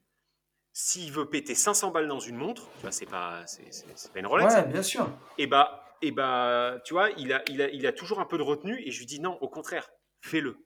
S'il 0.72 1.12
veut 1.12 1.28
péter 1.28 1.54
500 1.54 1.90
balles 1.90 2.08
dans 2.08 2.20
une 2.20 2.36
montre, 2.36 2.68
c'est 2.90 3.06
pas, 3.06 3.44
c'est, 3.46 4.12
pas 4.12 4.20
une 4.20 4.26
Rolex. 4.26 4.54
Ouais, 4.54 4.66
bien 4.66 4.82
sûr. 4.82 5.10
Et 5.36 5.46
bah, 5.46 5.84
et 6.02 6.12
bah, 6.12 6.80
tu 6.84 6.94
vois, 6.94 7.10
il 7.10 7.32
a, 7.32 7.42
il, 7.48 7.62
a, 7.62 7.68
il 7.70 7.86
a 7.86 7.92
toujours 7.92 8.20
un 8.20 8.24
peu 8.24 8.38
de 8.38 8.42
retenue 8.42 8.80
et 8.86 8.90
je 8.90 8.98
lui 9.00 9.06
dis 9.06 9.20
non, 9.20 9.36
au 9.40 9.48
contraire, 9.48 9.90
fais-le. 10.20 10.64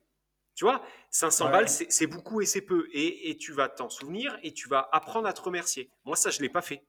Tu 0.55 0.65
vois, 0.65 0.85
500 1.11 1.51
balles, 1.51 1.69
c'est, 1.69 2.07
beaucoup 2.07 2.43
et 2.43 2.47
c'est 2.47 2.61
peu. 2.61 2.87
Et, 2.93 3.31
et, 3.31 3.39
tu 3.39 3.53
vas 3.53 3.71
t'en 3.71 3.89
souvenir 3.89 4.39
et 4.43 4.53
tu 4.53 4.69
vas 4.69 4.87
apprendre 4.93 5.27
à 5.27 5.33
te 5.33 5.41
remercier. 5.41 5.91
Moi, 6.05 6.15
ça, 6.15 6.29
je 6.31 6.39
ne 6.39 6.43
l'ai 6.43 6.51
pas 6.51 6.61
fait. 6.61 6.87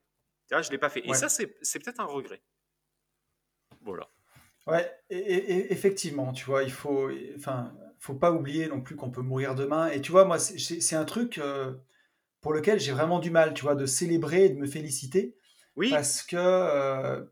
Tu 0.50 0.56
vois, 0.56 0.62
je 0.62 0.70
l'ai 0.70 0.78
pas 0.78 0.90
fait. 0.90 1.02
Et 1.08 1.14
ça, 1.14 1.30
c'est, 1.30 1.48
peut-être 1.48 2.02
un 2.02 2.06
regret. 2.06 2.44
Voilà. 3.82 4.10
Ouais, 4.68 4.94
et, 5.10 5.72
effectivement, 5.72 6.34
tu 6.34 6.46
vois, 6.46 6.64
il 6.64 6.72
faut. 6.72 7.10
Enfin, 7.38 7.74
faut 8.04 8.14
pas 8.14 8.34
oublier 8.34 8.68
non 8.68 8.82
plus 8.82 8.98
qu'on 8.98 9.12
peut 9.12 9.22
mourir 9.22 9.56
demain. 9.56 9.88
Et 9.88 10.02
tu 10.02 10.12
vois, 10.12 10.26
moi, 10.26 10.38
c'est 10.38 10.96
un 10.96 11.06
truc 11.06 11.38
euh, 11.38 11.74
pour 12.42 12.52
lequel 12.52 12.78
j'ai 12.78 12.92
vraiment 12.92 13.20
du 13.20 13.32
mal, 13.32 13.54
tu 13.54 13.62
vois, 13.62 13.76
de 13.76 13.86
célébrer 13.86 14.44
et 14.44 14.50
de 14.50 14.60
me 14.60 14.68
féliciter. 14.68 15.38
Oui. 15.78 15.90
Parce 15.90 16.22
que 16.22 16.36
euh, 16.36 17.24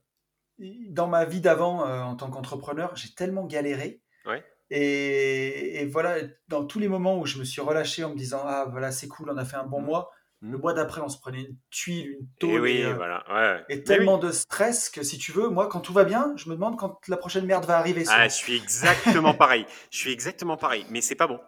dans 0.88 1.10
ma 1.10 1.26
vie 1.26 1.42
d'avant, 1.42 1.86
euh, 1.86 2.00
en 2.00 2.16
tant 2.16 2.30
qu'entrepreneur, 2.30 2.96
j'ai 2.96 3.14
tellement 3.14 3.46
galéré. 3.46 4.02
Ouais. 4.26 4.46
Et, 4.70 5.82
et, 5.82 5.86
voilà, 5.88 6.16
dans 6.48 6.64
tous 6.66 6.80
les 6.80 6.88
moments 6.88 7.20
où 7.20 7.26
je 7.26 7.38
me 7.38 7.44
suis 7.44 7.60
relâché 7.60 8.06
en 8.06 8.12
me 8.12 8.16
disant, 8.16 8.42
ah 8.46 8.66
voilà, 8.72 8.94
c'est 8.94 9.10
cool, 9.10 9.30
on 9.30 9.36
a 9.36 9.44
fait 9.44 9.58
un 9.58 9.66
bon 9.66 9.82
mmh. 9.82 9.86
mois, 9.86 10.12
le 10.42 10.58
mois 10.58 10.74
d'après, 10.74 11.02
on 11.02 11.10
se 11.10 11.20
prenait 11.20 11.42
une 11.42 11.56
tuile, 11.70 12.18
une 12.20 12.28
tôle. 12.40 12.50
Et, 12.52 12.60
oui, 12.60 12.72
et, 12.78 12.86
euh, 12.86 13.60
et 13.70 13.84
tellement 13.84 14.18
de 14.18 14.32
stress 14.32 14.90
que 14.90 15.04
si 15.04 15.20
tu 15.20 15.32
veux, 15.32 15.50
moi, 15.50 15.68
quand 15.68 15.82
tout 15.82 15.94
va 15.94 16.04
bien, 16.04 16.34
je 16.36 16.50
me 16.50 16.56
demande 16.56 16.78
quand 16.78 17.00
la 17.08 17.18
prochaine 17.18 17.46
merde 17.46 17.66
va 17.66 17.78
arriver. 17.78 18.04
Ah, 18.10 18.28
je 18.28 18.34
suis 18.34 18.56
exactement 18.56 19.36
pareil. 19.36 19.68
Je 19.92 19.98
suis 19.98 20.12
exactement 20.12 20.58
pareil. 20.58 20.86
Mais 20.90 21.02
c'est 21.02 21.16
pas 21.16 21.28
bon. 21.28 21.40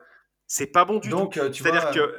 C'est 0.45 0.67
pas 0.67 0.85
bon 0.85 0.99
du 0.99 1.09
Donc, 1.09 1.33
tout. 1.33 1.39
Euh, 1.39 1.51
C'est-à-dire 1.51 1.89
que 1.89 1.99
euh, 1.99 2.17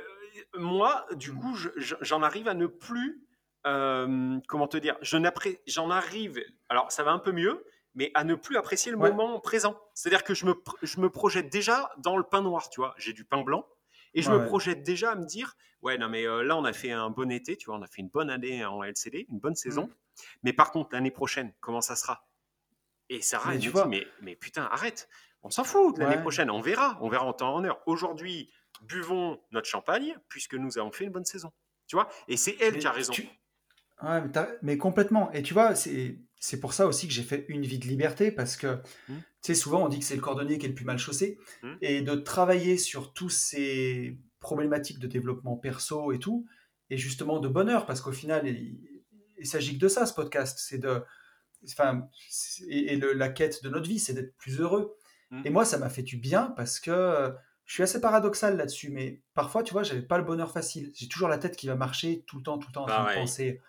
moi, 0.58 1.06
du 1.14 1.32
coup, 1.32 1.56
j'en 2.00 2.22
arrive 2.22 2.48
à 2.48 2.54
ne 2.54 2.66
plus. 2.66 3.24
comment 3.62 4.66
te 4.66 4.76
dire 4.76 4.96
J'en 5.00 5.90
arrive. 5.90 6.40
Alors, 6.68 6.90
ça 6.90 7.04
va 7.04 7.12
un 7.12 7.20
peu 7.20 7.30
mieux, 7.30 7.64
mais 7.94 8.10
à 8.14 8.24
ne 8.24 8.34
plus 8.34 8.56
apprécier 8.56 8.90
le 8.90 8.98
moment 8.98 9.38
présent. 9.38 9.78
C'est-à-dire 9.94 10.24
que 10.24 10.34
je 10.34 10.44
me, 10.46 10.54
je 10.82 10.98
me 10.98 11.08
projette 11.08 11.52
déjà 11.52 11.92
dans 11.98 12.16
le 12.16 12.24
pain 12.24 12.42
noir, 12.42 12.68
tu 12.68 12.80
vois. 12.80 12.96
J'ai 12.98 13.12
du 13.12 13.24
pain 13.24 13.42
blanc 13.42 13.64
et 14.14 14.22
je 14.22 14.30
me 14.30 14.46
projette 14.46 14.82
déjà 14.82 15.12
à 15.12 15.14
me 15.16 15.26
dire, 15.26 15.56
ouais, 15.82 15.98
non, 15.98 16.08
mais 16.08 16.26
euh, 16.26 16.42
là, 16.42 16.56
on 16.56 16.64
a 16.64 16.72
fait 16.72 16.92
un 16.92 17.10
bon 17.10 17.30
été, 17.30 17.56
tu 17.56 17.66
vois, 17.66 17.76
on 17.76 17.82
a 17.82 17.86
fait 17.86 18.00
une 18.02 18.08
bonne 18.08 18.30
année 18.30 18.64
en 18.64 18.82
LCD, 18.82 19.26
une 19.30 19.38
bonne 19.38 19.56
saison. 19.56 19.86
Mmh. 19.86 20.22
Mais 20.44 20.52
par 20.52 20.70
contre, 20.70 20.90
l'année 20.92 21.10
prochaine, 21.10 21.52
comment 21.60 21.80
ça 21.80 21.96
sera? 21.96 22.26
Et 23.10 23.20
Sarah, 23.20 23.50
mais 23.50 23.56
elle 23.56 23.72
me 23.72 23.72
dit, 23.72 23.88
mais, 23.88 24.06
mais 24.22 24.36
putain, 24.36 24.64
arrête, 24.70 25.08
on 25.42 25.50
s'en 25.50 25.64
fout 25.64 25.96
de 25.96 26.00
l'année 26.00 26.20
prochaine, 26.20 26.50
on 26.50 26.60
verra, 26.60 26.96
on 27.02 27.08
verra 27.08 27.26
en 27.26 27.34
temps 27.34 27.54
en 27.54 27.64
heure. 27.64 27.82
Aujourd'hui, 27.86 28.50
buvons 28.82 29.38
notre 29.52 29.68
champagne 29.68 30.16
puisque 30.28 30.54
nous 30.54 30.78
avons 30.78 30.90
fait 30.90 31.04
une 31.04 31.10
bonne 31.10 31.26
saison. 31.26 31.52
Tu 31.86 31.96
vois? 31.96 32.08
Et 32.28 32.38
c'est 32.38 32.56
elle 32.60 32.78
qui 32.78 32.86
a 32.86 32.92
raison. 32.92 33.12
Ouais, 34.02 34.22
mais, 34.62 34.78
complètement. 34.78 35.30
Et 35.32 35.42
tu 35.42 35.54
vois, 35.54 35.74
c'est 35.74 36.18
pour 36.60 36.72
ça 36.72 36.86
aussi 36.86 37.06
que 37.06 37.12
j'ai 37.12 37.22
fait 37.22 37.44
une 37.48 37.64
vie 37.64 37.78
de 37.78 37.86
liberté, 37.86 38.30
parce 38.30 38.56
que, 38.56 38.76
mmh. 39.08 39.14
tu 39.14 39.22
sais, 39.42 39.54
souvent 39.54 39.84
on 39.84 39.88
dit 39.88 39.98
que 39.98 40.04
c'est 40.04 40.16
le 40.16 40.20
cordonnier 40.20 40.58
qui 40.58 40.66
est 40.66 40.68
le 40.68 40.74
plus 40.74 40.84
mal 40.84 40.98
chaussé, 40.98 41.38
mmh. 41.62 41.72
et 41.80 42.02
de 42.02 42.14
travailler 42.14 42.76
sur 42.76 43.12
tous 43.12 43.30
ces 43.30 44.18
problématiques 44.40 44.98
de 44.98 45.06
développement 45.06 45.56
perso 45.56 46.12
et 46.12 46.18
tout, 46.18 46.46
et 46.90 46.96
justement 46.96 47.38
de 47.38 47.48
bonheur, 47.48 47.86
parce 47.86 48.00
qu'au 48.00 48.12
final, 48.12 48.46
il, 48.46 49.46
s'agit 49.46 49.74
que 49.74 49.80
de 49.80 49.88
ça, 49.88 50.06
ce 50.06 50.14
podcast, 50.14 50.58
c'est 50.60 50.78
de... 50.78 51.02
Enfin, 51.66 52.08
et, 52.68 52.96
la 52.96 53.28
quête 53.28 53.62
de 53.62 53.68
notre 53.68 53.88
vie, 53.88 53.98
c'est 53.98 54.12
d'être 54.12 54.36
plus 54.36 54.60
heureux. 54.60 54.96
Mmh. 55.30 55.42
Et 55.46 55.50
moi, 55.50 55.64
ça 55.64 55.78
m'a 55.78 55.88
fait 55.88 56.02
du 56.02 56.16
bien, 56.16 56.52
parce 56.56 56.80
que 56.80 57.34
je 57.64 57.72
suis 57.72 57.82
assez 57.82 58.00
paradoxal 58.00 58.56
là-dessus, 58.56 58.90
mais 58.90 59.22
parfois, 59.32 59.62
tu 59.62 59.72
vois, 59.72 59.82
j'avais 59.82 60.02
pas 60.02 60.18
le 60.18 60.24
bonheur 60.24 60.50
facile. 60.50 60.92
J'ai 60.94 61.08
toujours 61.08 61.28
la 61.28 61.38
tête 61.38 61.56
qui 61.56 61.66
va 61.66 61.76
marcher 61.76 62.22
tout 62.26 62.36
le 62.36 62.42
temps, 62.42 62.58
tout 62.58 62.68
le 62.68 62.74
temps, 62.74 62.82
en 62.82 62.86
train 62.86 63.14
de 63.14 63.14
penser 63.14 63.62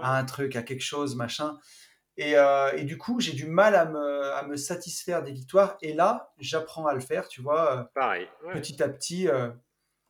à 0.00 0.18
un 0.18 0.24
truc, 0.24 0.56
à 0.56 0.62
quelque 0.62 0.82
chose, 0.82 1.16
machin. 1.16 1.58
Et, 2.16 2.36
euh, 2.36 2.70
et 2.76 2.84
du 2.84 2.98
coup, 2.98 3.20
j'ai 3.20 3.32
du 3.32 3.46
mal 3.46 3.74
à 3.74 3.86
me, 3.86 4.32
à 4.34 4.42
me, 4.46 4.56
satisfaire 4.56 5.22
des 5.22 5.32
victoires. 5.32 5.78
Et 5.80 5.94
là, 5.94 6.32
j'apprends 6.38 6.86
à 6.86 6.94
le 6.94 7.00
faire, 7.00 7.28
tu 7.28 7.40
vois, 7.40 7.78
euh, 7.78 7.84
Pareil, 7.94 8.28
petit 8.52 8.82
à 8.82 8.88
petit. 8.88 9.28
Euh, 9.28 9.48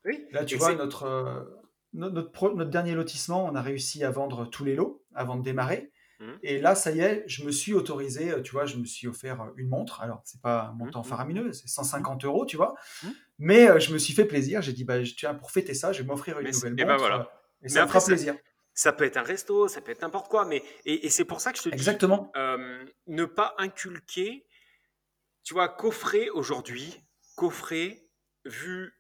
oui. 0.04 0.26
Là, 0.32 0.44
tu 0.44 0.56
vois, 0.56 0.74
notre, 0.74 1.46
notre, 1.92 2.54
notre, 2.54 2.70
dernier 2.70 2.94
lotissement, 2.94 3.44
on 3.44 3.54
a 3.54 3.62
réussi 3.62 4.02
à 4.02 4.10
vendre 4.10 4.46
tous 4.46 4.64
les 4.64 4.74
lots 4.74 5.04
avant 5.14 5.36
de 5.36 5.42
démarrer. 5.42 5.92
Mmh. 6.18 6.32
Et 6.42 6.58
là, 6.58 6.74
ça 6.74 6.90
y 6.90 7.00
est, 7.00 7.24
je 7.26 7.44
me 7.44 7.52
suis 7.52 7.72
autorisé, 7.72 8.42
tu 8.42 8.52
vois, 8.52 8.66
je 8.66 8.76
me 8.78 8.84
suis 8.84 9.06
offert 9.06 9.50
une 9.56 9.68
montre. 9.68 10.00
Alors, 10.00 10.22
c'est 10.24 10.40
pas 10.40 10.70
un 10.70 10.72
montant 10.72 11.00
mmh, 11.00 11.02
mmh. 11.02 11.08
faramineux, 11.08 11.52
c'est 11.52 11.68
150 11.68 12.24
euros, 12.24 12.46
tu 12.46 12.56
vois. 12.56 12.74
Mais 13.38 13.80
je 13.80 13.92
me 13.92 13.98
suis 13.98 14.12
fait 14.12 14.24
plaisir. 14.24 14.60
J'ai 14.60 14.72
dit, 14.72 14.84
bah, 14.84 14.96
tiens, 15.16 15.34
pour 15.34 15.52
fêter 15.52 15.74
ça, 15.74 15.92
je 15.92 16.02
vais 16.02 16.08
m'offrir 16.08 16.40
une 16.40 16.50
nouvelle 16.50 16.72
montre. 16.72 16.82
Et, 16.82 16.84
ben 16.84 16.96
voilà. 16.96 17.30
Et 17.62 17.68
ça 17.68 17.82
me 17.82 17.88
fera 17.88 18.04
plaisir. 18.04 18.34
Ça 18.74 18.92
peut 18.92 19.04
être 19.04 19.16
un 19.16 19.22
resto, 19.22 19.68
ça 19.68 19.80
peut 19.80 19.92
être 19.92 20.02
n'importe 20.02 20.28
quoi. 20.28 20.44
Mais, 20.44 20.62
et, 20.84 21.08
c'est 21.10 21.24
pour 21.24 21.40
ça 21.40 21.52
que 21.52 21.58
je 21.58 21.64
te 21.64 21.68
dis, 21.68 21.74
Exactement. 21.74 22.32
Euh, 22.36 22.84
ne 23.06 23.24
pas 23.24 23.54
inculquer, 23.58 24.46
tu 25.44 25.54
vois, 25.54 25.68
coffrer 25.68 26.30
aujourd'hui, 26.30 27.04
coffrer, 27.36 28.08
vu, 28.44 28.94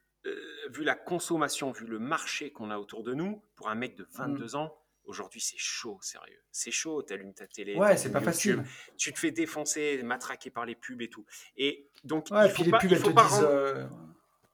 vu 0.70 0.84
la 0.84 0.94
consommation, 0.94 1.72
vu 1.72 1.86
le 1.86 1.98
marché 1.98 2.52
qu'on 2.52 2.70
a 2.70 2.78
autour 2.78 3.02
de 3.02 3.14
nous, 3.14 3.42
pour 3.54 3.68
un 3.68 3.74
mec 3.74 3.96
de 3.96 4.06
22 4.12 4.44
mm. 4.44 4.56
ans, 4.56 4.82
Aujourd'hui, 5.04 5.40
c'est 5.40 5.58
chaud, 5.58 5.98
sérieux. 6.00 6.40
C'est 6.52 6.70
chaud, 6.70 7.02
t'allumes 7.02 7.34
ta 7.34 7.46
télé. 7.46 7.74
Ouais, 7.74 7.96
c'est 7.96 8.12
pas 8.12 8.20
facile. 8.20 8.62
Tu 8.96 9.12
te 9.12 9.18
fais 9.18 9.32
défoncer, 9.32 10.00
matraquer 10.04 10.50
par 10.50 10.64
les 10.64 10.76
pubs 10.76 11.02
et 11.02 11.08
tout. 11.08 11.26
Et 11.56 11.88
donc, 12.04 12.28
ouais, 12.30 12.46
il 12.46 12.52
puis 12.52 12.64
les 12.64 12.70
pubs, 12.70 12.92
elles 12.92 13.02
te 13.02 13.10
disent. 13.10 13.88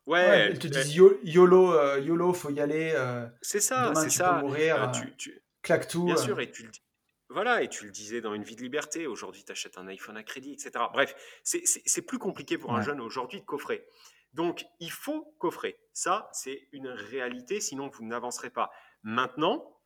Ouais, 0.08 0.20
elles 0.20 0.58
te 0.58 0.66
disent 0.66 0.94
YOLO, 0.94 1.72
euh, 1.74 2.00
YOLO, 2.00 2.32
faut 2.32 2.48
y 2.48 2.60
aller. 2.60 2.92
Euh, 2.94 3.26
c'est 3.42 3.60
ça, 3.60 3.92
c'est 3.94 4.08
ça. 4.08 4.34
Peux 4.40 4.46
mourir, 4.46 4.82
euh, 4.82 4.86
tu, 4.90 5.14
tu... 5.16 5.42
claque 5.60 5.86
tout. 5.86 6.06
Bien 6.06 6.16
sûr, 6.16 6.40
et 6.40 6.50
tu 6.50 6.62
le 6.62 6.70
dis. 6.70 6.82
Voilà, 7.28 7.62
et 7.62 7.68
tu 7.68 7.84
le 7.84 7.90
disais 7.90 8.22
dans 8.22 8.32
une 8.32 8.42
vie 8.42 8.56
de 8.56 8.62
liberté. 8.62 9.06
Aujourd'hui, 9.06 9.44
tu 9.44 9.52
achètes 9.52 9.76
un 9.76 9.86
iPhone 9.86 10.16
à 10.16 10.22
crédit, 10.22 10.54
etc. 10.54 10.82
Bref, 10.94 11.14
c'est 11.42 12.02
plus 12.02 12.18
compliqué 12.18 12.56
pour 12.56 12.74
un 12.74 12.80
jeune 12.80 13.02
aujourd'hui 13.02 13.40
de 13.40 13.44
coffrer. 13.44 13.86
Donc, 14.32 14.64
il 14.80 14.90
faut 14.90 15.34
coffrer. 15.38 15.78
Ça, 15.92 16.30
c'est 16.32 16.68
une 16.72 16.88
réalité, 16.88 17.60
sinon 17.60 17.88
vous 17.88 18.04
n'avancerez 18.04 18.48
pas. 18.48 18.70
Maintenant, 19.02 19.78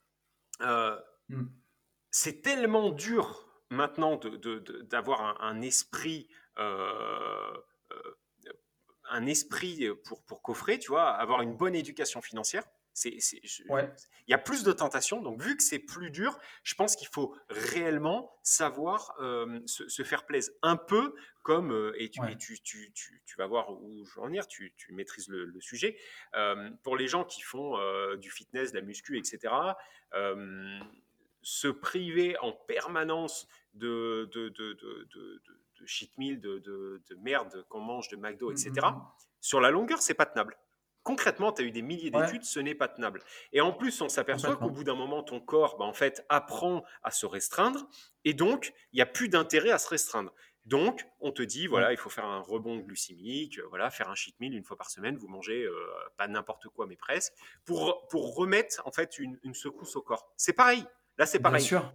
euh, 0.61 0.97
hmm. 1.31 1.47
c'est 2.13 2.43
tellement 2.43 2.91
dur 2.91 3.49
maintenant 3.71 4.21
d'avoir 4.91 5.43
un, 5.43 5.61
esprit 5.63 6.29
euh, 6.59 7.53
euh, 7.93 8.15
un 9.13 9.27
esprit 9.27 9.89
pour, 10.05 10.23
pour 10.25 10.43
coffrer, 10.43 10.79
tu 10.79 10.89
vois, 10.89 11.11
avoir 11.11 11.43
une 11.43 11.57
bonne 11.57 11.75
éducation 11.75 12.21
financière. 12.21 12.65
C'est, 12.95 13.17
Il 13.19 14.31
y 14.31 14.35
a 14.35 14.39
plus 14.39 14.65
de 14.65 14.73
tentations, 14.73 15.23
donc 15.23 15.41
vu 15.41 15.57
que 15.57 15.63
c'est 15.63 15.79
plus 15.79 16.11
dur, 16.11 16.39
je 16.63 16.75
pense 16.75 16.95
qu'il 16.95 17.09
faut 17.09 17.35
réellement 17.49 18.31
savoir 18.43 19.17
se, 19.65 20.03
faire 20.03 20.27
plaisir 20.27 20.53
un 20.61 20.77
peu, 20.77 21.15
comme, 21.43 21.93
et, 21.97 22.11
tu, 22.11 22.21
tu, 22.37 22.61
tu, 22.93 22.93
tu, 22.93 23.37
vas 23.39 23.47
voir 23.47 23.73
où 23.73 24.05
je 24.05 24.15
veux 24.15 24.21
en 24.21 24.27
venir, 24.27 24.47
tu, 24.47 24.75
maîtrises 24.91 25.29
le, 25.29 25.59
sujet. 25.61 25.97
pour 26.83 26.97
les 26.99 27.09
gens 27.09 27.25
qui 27.25 27.41
font 27.41 27.79
du 28.17 28.31
fitness, 28.31 28.73
de 28.73 28.79
la 28.79 28.85
muscu, 28.85 29.17
etc., 29.17 29.55
se 31.43 31.69
priver 31.69 32.37
en 32.39 32.53
permanence 32.53 33.49
de, 33.75 34.31
de, 34.33 34.49
de, 34.51 34.75
de, 34.75 35.43
de 35.83 35.87
cheat 35.87 36.17
meal, 36.17 36.41
de, 36.41 37.03
merde 37.21 37.65
qu'on 37.69 37.81
mange 37.81 38.09
de 38.09 38.17
McDo, 38.17 38.51
etc., 38.51 38.71
mmh, 38.71 38.81
mmh, 38.81 38.89
mmh. 38.89 39.03
sur 39.41 39.61
la 39.61 39.71
longueur, 39.71 40.01
c'est 40.01 40.15
pas 40.15 40.27
tenable. 40.27 40.57
Concrètement, 41.03 41.53
tu 41.53 41.63
as 41.63 41.65
eu 41.65 41.73
des 41.73 41.83
milliers 41.83 42.11
d'études, 42.11 42.45
ce 42.45 42.61
n'est 42.61 42.77
pas 42.77 42.87
tenable. 42.87 43.23
Et 43.53 43.61
en 43.61 43.73
plus, 43.73 44.01
on 44.01 44.09
s'aperçoit 44.09 44.57
qu'au 44.57 44.71
bout 44.71 44.85
d'un 44.85 44.95
moment, 44.95 45.25
ton 45.25 45.41
corps, 45.41 45.77
bah, 45.77 45.85
en 45.85 45.93
fait, 45.93 46.25
apprend 46.29 46.85
à 47.03 47.11
se 47.11 47.27
restreindre, 47.27 47.89
et 48.25 48.35
donc, 48.35 48.73
il 48.93 48.97
n'y 48.97 49.03
a 49.03 49.07
plus 49.07 49.29
d'intérêt 49.29 49.71
à 49.71 49.79
se 49.79 49.89
restreindre. 49.89 50.33
Donc, 50.65 51.05
on 51.21 51.33
te 51.33 51.43
dit, 51.43 51.67
voilà, 51.67 51.91
il 51.91 51.97
faut 51.97 52.09
faire 52.09 52.25
un 52.25 52.39
rebond 52.39 52.79
glucémique, 52.79 53.59
euh, 53.59 53.67
voilà, 53.69 53.91
faire 53.91 54.09
un 54.11 54.15
cheat 54.15 54.39
meal 54.39 54.55
une 54.55 54.63
fois 54.63 54.77
par 54.77 54.91
semaine, 54.91 55.17
vous 55.17 55.27
mangez 55.27 55.65
euh, 55.65 55.75
pas 56.17 56.29
n'importe 56.29 56.69
quoi, 56.69 56.87
mais 56.87 56.95
presque, 56.95 57.33
pour, 57.65 58.07
pour 58.09 58.37
remettre 58.37 58.81
en 58.87 58.93
fait 58.93 59.19
une, 59.19 59.39
secousse 59.55 59.97
au 59.97 60.03
corps. 60.03 60.31
C'est 60.37 60.53
pareil. 60.53 60.85
Là, 61.19 61.27
c'est 61.27 61.41
pareil. 61.41 61.61
Bien 61.61 61.67
sûr. 61.67 61.93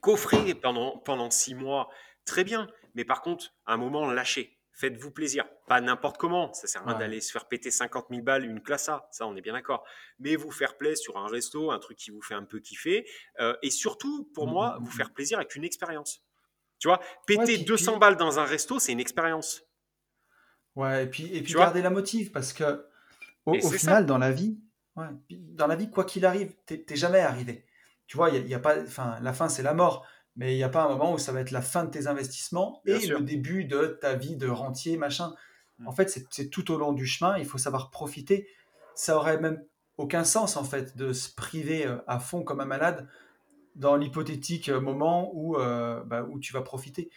Coffrer 0.00 0.54
pendant, 0.54 0.98
pendant 0.98 1.30
six 1.30 1.56
mois, 1.56 1.88
très 2.26 2.44
bien. 2.44 2.68
Mais 2.94 3.04
par 3.04 3.22
contre, 3.22 3.54
à 3.64 3.74
un 3.74 3.76
moment, 3.76 4.10
lâcher. 4.10 4.52
Faites-vous 4.72 5.10
plaisir. 5.10 5.46
Pas 5.66 5.80
n'importe 5.80 6.18
comment. 6.18 6.52
Ça 6.52 6.66
sert 6.66 6.82
à 6.82 6.90
rien 6.90 6.98
d'aller 6.98 7.22
se 7.22 7.32
faire 7.32 7.48
péter 7.48 7.70
50 7.70 8.08
000 8.10 8.22
balles 8.22 8.44
une 8.44 8.60
classe 8.60 8.90
A. 8.90 9.08
Ça, 9.10 9.26
on 9.26 9.34
est 9.34 9.40
bien 9.40 9.54
d'accord. 9.54 9.86
Mais 10.18 10.36
vous 10.36 10.50
faire 10.50 10.76
plaisir 10.76 10.98
sur 10.98 11.16
un 11.16 11.28
resto, 11.28 11.70
un 11.70 11.78
truc 11.78 11.96
qui 11.96 12.10
vous 12.10 12.20
fait 12.20 12.34
un 12.34 12.44
peu 12.44 12.58
kiffer. 12.58 13.08
Euh, 13.40 13.56
et 13.62 13.70
surtout, 13.70 14.30
pour 14.34 14.46
mmh, 14.46 14.50
moi, 14.50 14.76
mmh, 14.78 14.84
vous 14.84 14.90
mmh. 14.90 14.96
faire 14.96 15.14
plaisir 15.14 15.38
avec 15.38 15.56
une 15.56 15.64
expérience. 15.64 16.22
Tu 16.78 16.88
vois, 16.88 17.00
péter 17.26 17.56
200 17.56 17.96
balles 17.96 18.16
dans 18.16 18.38
un 18.38 18.44
resto, 18.44 18.78
c'est 18.78 18.92
une 18.92 19.00
expérience. 19.00 19.62
Ouais, 20.74 21.04
et 21.04 21.06
puis, 21.06 21.34
et 21.34 21.42
puis 21.42 21.54
garder 21.54 21.80
la 21.80 21.88
motive 21.88 22.30
parce 22.32 22.52
que 22.52 22.86
au, 23.46 23.70
final, 23.70 24.04
dans 24.04 24.18
la 24.18 24.30
vie, 24.30 24.60
dans 25.30 25.66
la 25.66 25.76
vie, 25.76 25.88
quoi 25.88 26.04
qu'il 26.04 26.26
arrive, 26.26 26.54
t'es 26.66 26.96
jamais 26.96 27.20
arrivé. 27.20 27.64
Tu 28.06 28.16
vois, 28.16 28.30
il 28.30 28.46
y, 28.46 28.54
a, 28.54 28.58
pas, 28.60 28.80
enfin, 28.82 29.18
la 29.20 29.32
fin, 29.32 29.48
c'est 29.48 29.62
la 29.62 29.74
mort, 29.74 30.06
mais 30.36 30.54
il 30.54 30.56
n'y 30.56 30.62
a 30.62 30.68
pas 30.68 30.84
un 30.84 30.88
moment 30.88 31.12
où 31.12 31.18
ça 31.18 31.32
va 31.32 31.40
être 31.40 31.50
la 31.50 31.62
fin 31.62 31.84
de 31.84 31.90
tes 31.90 32.06
investissements 32.06 32.82
et 32.86 33.06
le 33.06 33.20
début 33.20 33.64
de 33.64 33.98
ta 34.00 34.14
vie 34.14 34.36
de 34.36 34.48
rentier, 34.48 34.96
machin. 34.96 35.34
Mm. 35.78 35.88
En 35.88 35.92
fait, 35.92 36.26
c'est 36.30 36.50
tout 36.50 36.70
au 36.70 36.78
long 36.78 36.92
du 36.92 37.06
chemin. 37.06 37.38
Il 37.38 37.46
faut 37.46 37.58
savoir 37.58 37.90
profiter. 37.90 38.48
Ça 38.94 39.16
aurait 39.16 39.40
même 39.40 39.62
aucun 39.98 40.24
sens 40.24 40.56
en 40.56 40.64
fait 40.64 40.96
de 40.96 41.12
se 41.12 41.34
priver 41.34 41.86
euh, 41.86 41.96
à 42.06 42.18
fond 42.18 42.42
comme 42.42 42.60
un 42.60 42.66
malade 42.66 43.08
dans 43.76 43.96
l'hypothétique 43.96 44.68
euh, 44.68 44.80
moment 44.80 45.30
où, 45.34 45.56
euh, 45.56 46.02
bah, 46.04 46.26
où 46.28 46.40
tu 46.40 46.52
vas 46.52 46.62
profiter. 46.62 47.10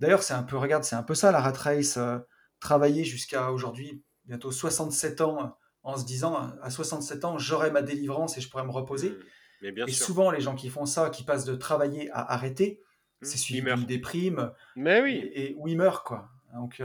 D'ailleurs, 0.00 0.22
c'est 0.22 0.34
un 0.34 0.42
peu, 0.42 0.56
regarde, 0.56 0.84
c'est 0.84 0.96
un 0.96 1.02
peu 1.02 1.14
ça 1.14 1.32
la 1.32 1.40
rat 1.40 1.52
race, 1.52 1.96
euh, 1.96 2.18
travailler 2.58 3.04
jusqu'à 3.04 3.52
aujourd'hui, 3.52 4.02
bientôt 4.26 4.50
67 4.50 5.20
ans, 5.20 5.56
en 5.82 5.96
se 5.96 6.04
disant 6.04 6.36
à 6.62 6.70
67 6.70 7.24
ans, 7.24 7.38
j'aurai 7.38 7.70
ma 7.70 7.80
délivrance 7.80 8.36
et 8.36 8.40
je 8.40 8.50
pourrai 8.50 8.64
me 8.64 8.70
reposer. 8.70 9.16
Et 9.62 9.92
souvent, 9.92 10.30
les 10.30 10.40
gens 10.40 10.54
qui 10.54 10.68
font 10.68 10.86
ça, 10.86 11.10
qui 11.10 11.24
passent 11.24 11.44
de 11.44 11.54
travailler 11.54 12.10
à 12.12 12.32
arrêter, 12.32 12.80
mmh. 13.20 13.24
c'est 13.24 13.38
suivi 13.38 13.62
d'une 13.62 13.84
déprime. 13.84 14.52
Mais 14.76 15.02
oui. 15.02 15.30
Et, 15.34 15.54
où 15.58 15.68
ils 15.68 15.76
meurent, 15.76 16.04
quoi. 16.04 16.28
Donc, 16.54 16.80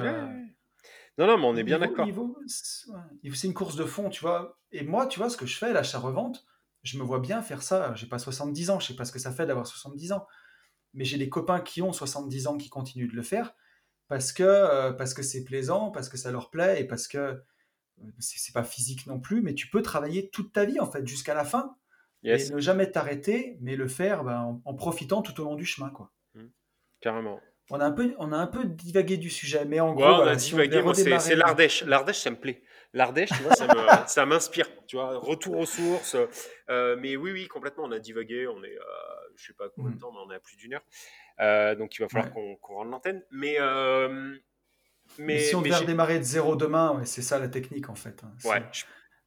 Non, 1.18 1.28
non, 1.28 1.38
mais 1.38 1.46
on 1.46 1.56
est 1.56 1.64
bien 1.64 1.80
d'accord. 1.80 2.08
C'est 2.48 3.48
une 3.48 3.54
course 3.54 3.76
de 3.76 3.86
fond, 3.86 4.10
tu 4.10 4.22
vois. 4.22 4.60
Et 4.72 4.84
moi, 4.84 5.08
tu 5.08 5.20
vois, 5.20 5.30
ce 5.30 5.38
que 5.38 5.46
je 5.46 5.58
fais, 5.58 5.72
l'achat-revente, 5.72 6.46
je 6.84 6.98
me 6.98 7.04
vois 7.04 7.20
bien 7.20 7.42
faire 7.42 7.64
ça. 7.64 7.94
J'ai 7.96 8.08
pas 8.08 8.20
70 8.20 8.70
ans, 8.70 8.80
je 8.80 8.88
sais 8.88 8.96
pas 8.96 9.06
ce 9.06 9.12
que 9.12 9.20
ça 9.20 9.32
fait 9.32 9.46
d'avoir 9.46 9.66
70 9.66 10.12
ans. 10.12 10.28
Mais 10.94 11.06
j'ai 11.06 11.18
des 11.18 11.30
copains 11.30 11.60
qui 11.60 11.82
ont 11.82 11.94
70 11.94 12.48
ans 12.48 12.58
qui 12.58 12.70
continuent 12.70 13.10
de 13.10 13.16
le 13.16 13.22
faire 13.22 13.54
parce 14.08 14.32
que 14.32 14.44
euh, 14.44 14.94
parce 14.94 15.14
que 15.14 15.24
c'est 15.24 15.44
plaisant, 15.44 15.92
parce 15.92 16.10
que 16.10 16.18
ça 16.18 16.32
leur 16.32 16.50
plaît 16.50 16.82
et 16.82 16.86
parce 16.86 17.08
que 17.08 17.18
euh, 17.18 18.12
c'est 18.20 18.54
pas 18.54 18.64
physique 18.64 19.08
non 19.08 19.20
plus, 19.20 19.42
mais 19.42 19.56
tu 19.56 19.70
peux 19.70 19.82
travailler 19.82 20.30
toute 20.30 20.54
ta 20.54 20.66
vie 20.66 20.80
en 20.80 20.90
fait 20.90 21.06
jusqu'à 21.08 21.34
la 21.34 21.44
fin 21.44 21.76
et 22.26 22.50
ne 22.50 22.60
jamais 22.60 22.90
t'arrêter, 22.92 23.58
mais 23.62 23.76
le 23.76 23.88
faire 23.88 24.24
ben, 24.24 24.62
en, 24.64 24.74
profitant 24.74 25.22
tout 25.22 25.40
au 25.42 25.44
long 25.44 25.56
du 25.56 25.66
chemin 25.66 25.90
quoi. 25.90 26.12
Mmh. 26.34 26.46
Carrément. 27.02 27.40
On 27.72 27.80
a 27.80 27.86
un 27.86 27.92
peu 27.92 28.14
on 28.20 28.32
a 28.32 28.38
un 28.38 28.46
peu 28.48 28.66
divagué 28.66 29.18
du 29.18 29.32
sujet, 29.32 29.66
mais 29.66 29.80
en 29.80 29.94
gros, 29.94 30.06
on 30.06 30.28
a 30.28 30.36
divagué. 30.36 30.84
c'est 30.94 31.36
l'Ardèche. 31.36 31.84
L'Ardèche, 31.84 32.20
ça 32.20 32.30
me 32.30 32.36
plaît. 32.36 32.62
L'Ardèche, 32.94 33.30
tu 33.30 33.42
vois, 33.42 33.56
ça 34.08 34.26
m'inspire. 34.26 34.68
Tu 34.86 34.98
vois, 34.98 35.18
retour 35.18 35.58
aux 35.58 35.66
sources. 35.66 36.16
Euh, 36.70 36.96
mais 37.00 37.16
oui, 37.16 37.32
oui, 37.32 37.48
complètement. 37.48 37.86
On 37.86 37.92
a 37.92 37.98
divagué. 37.98 38.48
On 38.48 38.64
est, 38.64 38.78
euh, 38.78 38.84
je 39.36 39.48
sais 39.48 39.54
pas 39.54 39.68
combien 39.70 39.92
de 39.92 39.96
mm. 39.96 40.00
temps, 40.00 40.12
mais 40.12 40.20
on 40.28 40.32
est 40.32 40.36
à 40.36 40.40
plus 40.40 40.58
d'une 40.58 40.76
heure. 40.76 40.86
Euh, 41.40 41.76
donc 41.76 41.96
il 41.98 42.02
va 42.02 42.08
falloir 42.08 42.32
qu'on 42.32 42.58
rende 42.62 42.92
l'antenne. 42.92 43.24
Mais, 43.32 43.58
mais, 45.18 45.40
si 45.40 45.56
on 45.56 45.62
devait 45.62 45.76
redémarrer 45.76 46.20
de 46.20 46.24
zéro 46.24 46.56
demain, 46.56 47.02
c'est 47.04 47.24
ça 47.24 47.40
la 47.40 47.48
technique 47.48 47.90
en 47.90 47.96
fait. 47.96 48.24
Hein. 48.24 48.32
Ouais. 48.44 48.64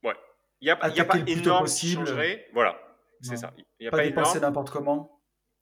ouais. 0.05 0.17
Il 0.61 0.65
n'y 0.65 0.71
a, 0.71 0.77
pas 0.77 1.19
énorme 1.27 1.65
possible. 1.65 2.05
qui 2.05 2.37
Voilà. 2.53 2.88
C'est 3.21 3.37
ça. 3.37 3.53
Il 3.79 3.85
y 3.85 3.89
a 3.89 3.91
pas, 3.91 3.99
pas 3.99 4.05
dépenser 4.05 4.41
n'importe 4.41 4.71
comment. 4.71 5.21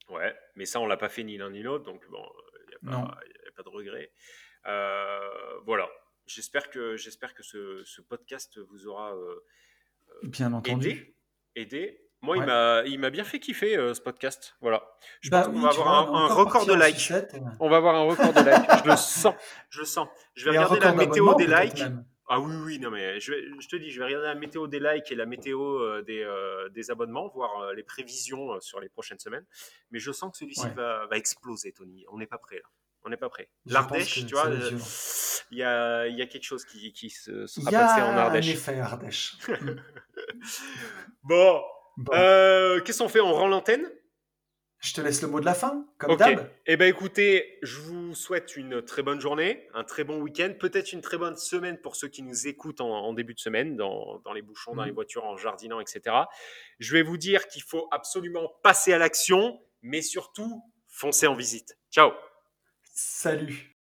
Ouais, 0.09 0.35
mais 0.55 0.67
ça, 0.67 0.81
on 0.81 0.87
l'a 0.87 0.97
pas 0.97 1.09
fait 1.09 1.25
ni 1.25 1.37
l'un 1.37 1.51
ni 1.51 1.63
l'autre, 1.63 1.85
donc 1.85 2.09
bon, 2.11 2.25
il 2.83 2.89
n'y 2.89 2.95
a, 2.95 2.99
a, 2.99 3.19
pas 3.57 3.63
de 3.63 3.69
regret. 3.69 4.13
voilà 5.65 5.89
j'espère 6.27 6.71
que, 6.71 6.97
j'espère 6.97 7.35
que 7.35 7.43
ce, 7.43 7.83
ce, 7.85 8.01
podcast 8.01 8.59
vous 8.71 8.87
aura 8.87 9.15
euh, 9.15 9.45
euh, 10.09 10.29
bien 10.29 10.53
entendu 10.53 10.89
aidé. 10.89 11.15
aidé. 11.55 12.03
Moi, 12.23 12.39
il 12.39 12.45
m'a, 12.45 12.83
il 12.87 12.99
m'a 12.99 13.11
bien 13.11 13.25
fait 13.25 13.39
kiffer 13.39 13.77
euh, 13.77 13.95
ce 13.95 14.01
podcast. 14.01 14.57
Voilà. 14.61 14.83
Je 15.21 15.31
bah 15.31 15.43
pense 15.43 15.55
qu'on 15.55 15.61
va 15.61 15.69
avoir 15.69 16.15
un, 16.15 16.35
record 16.35 16.67
de 16.67 16.73
likes. 16.73 17.13
On 17.61 17.69
va 17.69 17.77
avoir 17.77 17.95
un 17.95 18.03
record 18.03 18.33
de 18.33 18.41
likes. 18.41 18.85
je 18.85 18.91
le 18.91 18.97
sens. 18.97 19.35
Je 19.69 19.81
le 19.81 19.85
sens. 19.85 20.09
Je 20.35 20.45
vais 20.45 20.51
regarder 20.59 20.81
la 20.81 20.93
météo 20.93 21.35
des 21.35 21.47
likes. 21.47 21.85
Ah 22.29 22.41
oui, 22.41 22.55
oui, 22.65 22.79
non, 22.79 22.91
mais 22.91 23.21
je, 23.21 23.33
je, 23.61 23.69
te 23.69 23.77
dis, 23.77 23.91
je 23.91 24.01
vais 24.01 24.07
regarder 24.07 24.27
la 24.27 24.35
météo 24.35 24.67
des 24.67 24.81
likes 24.81 25.13
et 25.13 25.15
la 25.15 25.27
météo 25.27 26.03
des, 26.03 26.27
des, 26.73 26.91
abonnements, 26.91 27.29
voir 27.29 27.73
les 27.73 27.85
prévisions 27.85 28.61
sur 28.61 28.81
les 28.81 28.89
prochaines 28.89 29.21
semaines. 29.21 29.47
Mais 29.93 30.01
je 30.01 30.11
sens 30.11 30.33
que 30.33 30.39
celui-ci 30.39 30.69
va, 30.75 31.07
va, 31.07 31.17
exploser, 31.17 31.73
Tony. 31.73 32.05
On 32.11 32.19
n'est 32.19 32.27
pas 32.27 32.39
prêt 32.39 32.57
là 32.57 32.69
on 33.07 33.09
n'est 33.09 33.17
pas 33.17 33.29
prêt. 33.29 33.49
L'Ardèche, 33.67 34.27
tu 34.27 34.35
vois, 34.35 34.51
il 35.53 35.59
y, 35.59 35.63
a, 35.63 36.09
y, 36.09 36.21
a, 36.21 36.27
quelque 36.27 36.43
chose 36.43 36.65
qui, 36.65 36.93
qui 36.93 37.09
se 37.09 37.47
sera 37.47 37.71
passé 37.71 38.03
en 38.03 38.17
Ardèche. 38.17 38.47
Il 38.47 38.49
y 38.49 38.53
a 38.53 38.55
un 38.55 38.59
effet 38.59 38.81
Ardèche. 38.81 39.37
bon, 41.23 41.63
euh, 42.11 42.81
qu'est-ce 42.81 42.99
qu'on 42.99 43.09
fait? 43.09 43.21
On 43.21 43.33
rend 43.33 43.47
l'antenne? 43.47 43.89
Je 44.81 44.93
te 44.93 45.01
laisse 45.01 45.23
le 45.23 45.29
mot 45.29 45.41
de 45.41 45.45
la 45.45 45.55
fin, 45.55 45.87
comme 45.99 46.17
d'hab. 46.17 46.51
Eh 46.67 46.77
bien, 46.77 46.87
écoutez, 46.87 47.59
je 47.63 47.79
vous 47.81 48.15
souhaite 48.15 48.57
une 48.57 48.83
très 48.83 49.03
bonne 49.03 49.21
journée, 49.21 49.69
un 49.75 49.85
très 49.85 50.05
bon 50.05 50.21
week-end, 50.21 50.53
peut-être 50.59 50.93
une 50.93 51.01
très 51.01 51.19
bonne 51.19 51.37
semaine 51.37 51.79
pour 51.79 51.97
ceux 51.97 52.09
qui 52.09 52.23
nous 52.23 52.47
écoutent 52.47 52.81
en, 52.81 53.13
début 53.13 53.35
de 53.35 53.41
semaine, 53.41 53.77
dans, 53.77 54.21
dans 54.25 54.33
les 54.33 54.43
bouchons, 54.43 54.75
dans 54.75 54.85
les 54.85 54.91
mhm. 54.91 54.95
voitures, 54.95 55.25
en 55.25 55.37
jardinant, 55.37 55.81
etc. 55.81 56.17
Je 56.79 56.93
vais 56.93 57.03
vous 57.03 57.17
dire 57.17 57.49
qu'il 57.49 57.63
faut 57.63 57.89
absolument 57.91 58.53
passer 58.63 58.93
à 58.93 58.99
l'action, 58.99 59.61
mais 59.83 60.03
surtout, 60.03 60.63
foncer 60.89 61.27
en 61.27 61.35
visite. 61.35 61.79
Ciao 61.91 62.13
Salut 62.93 63.76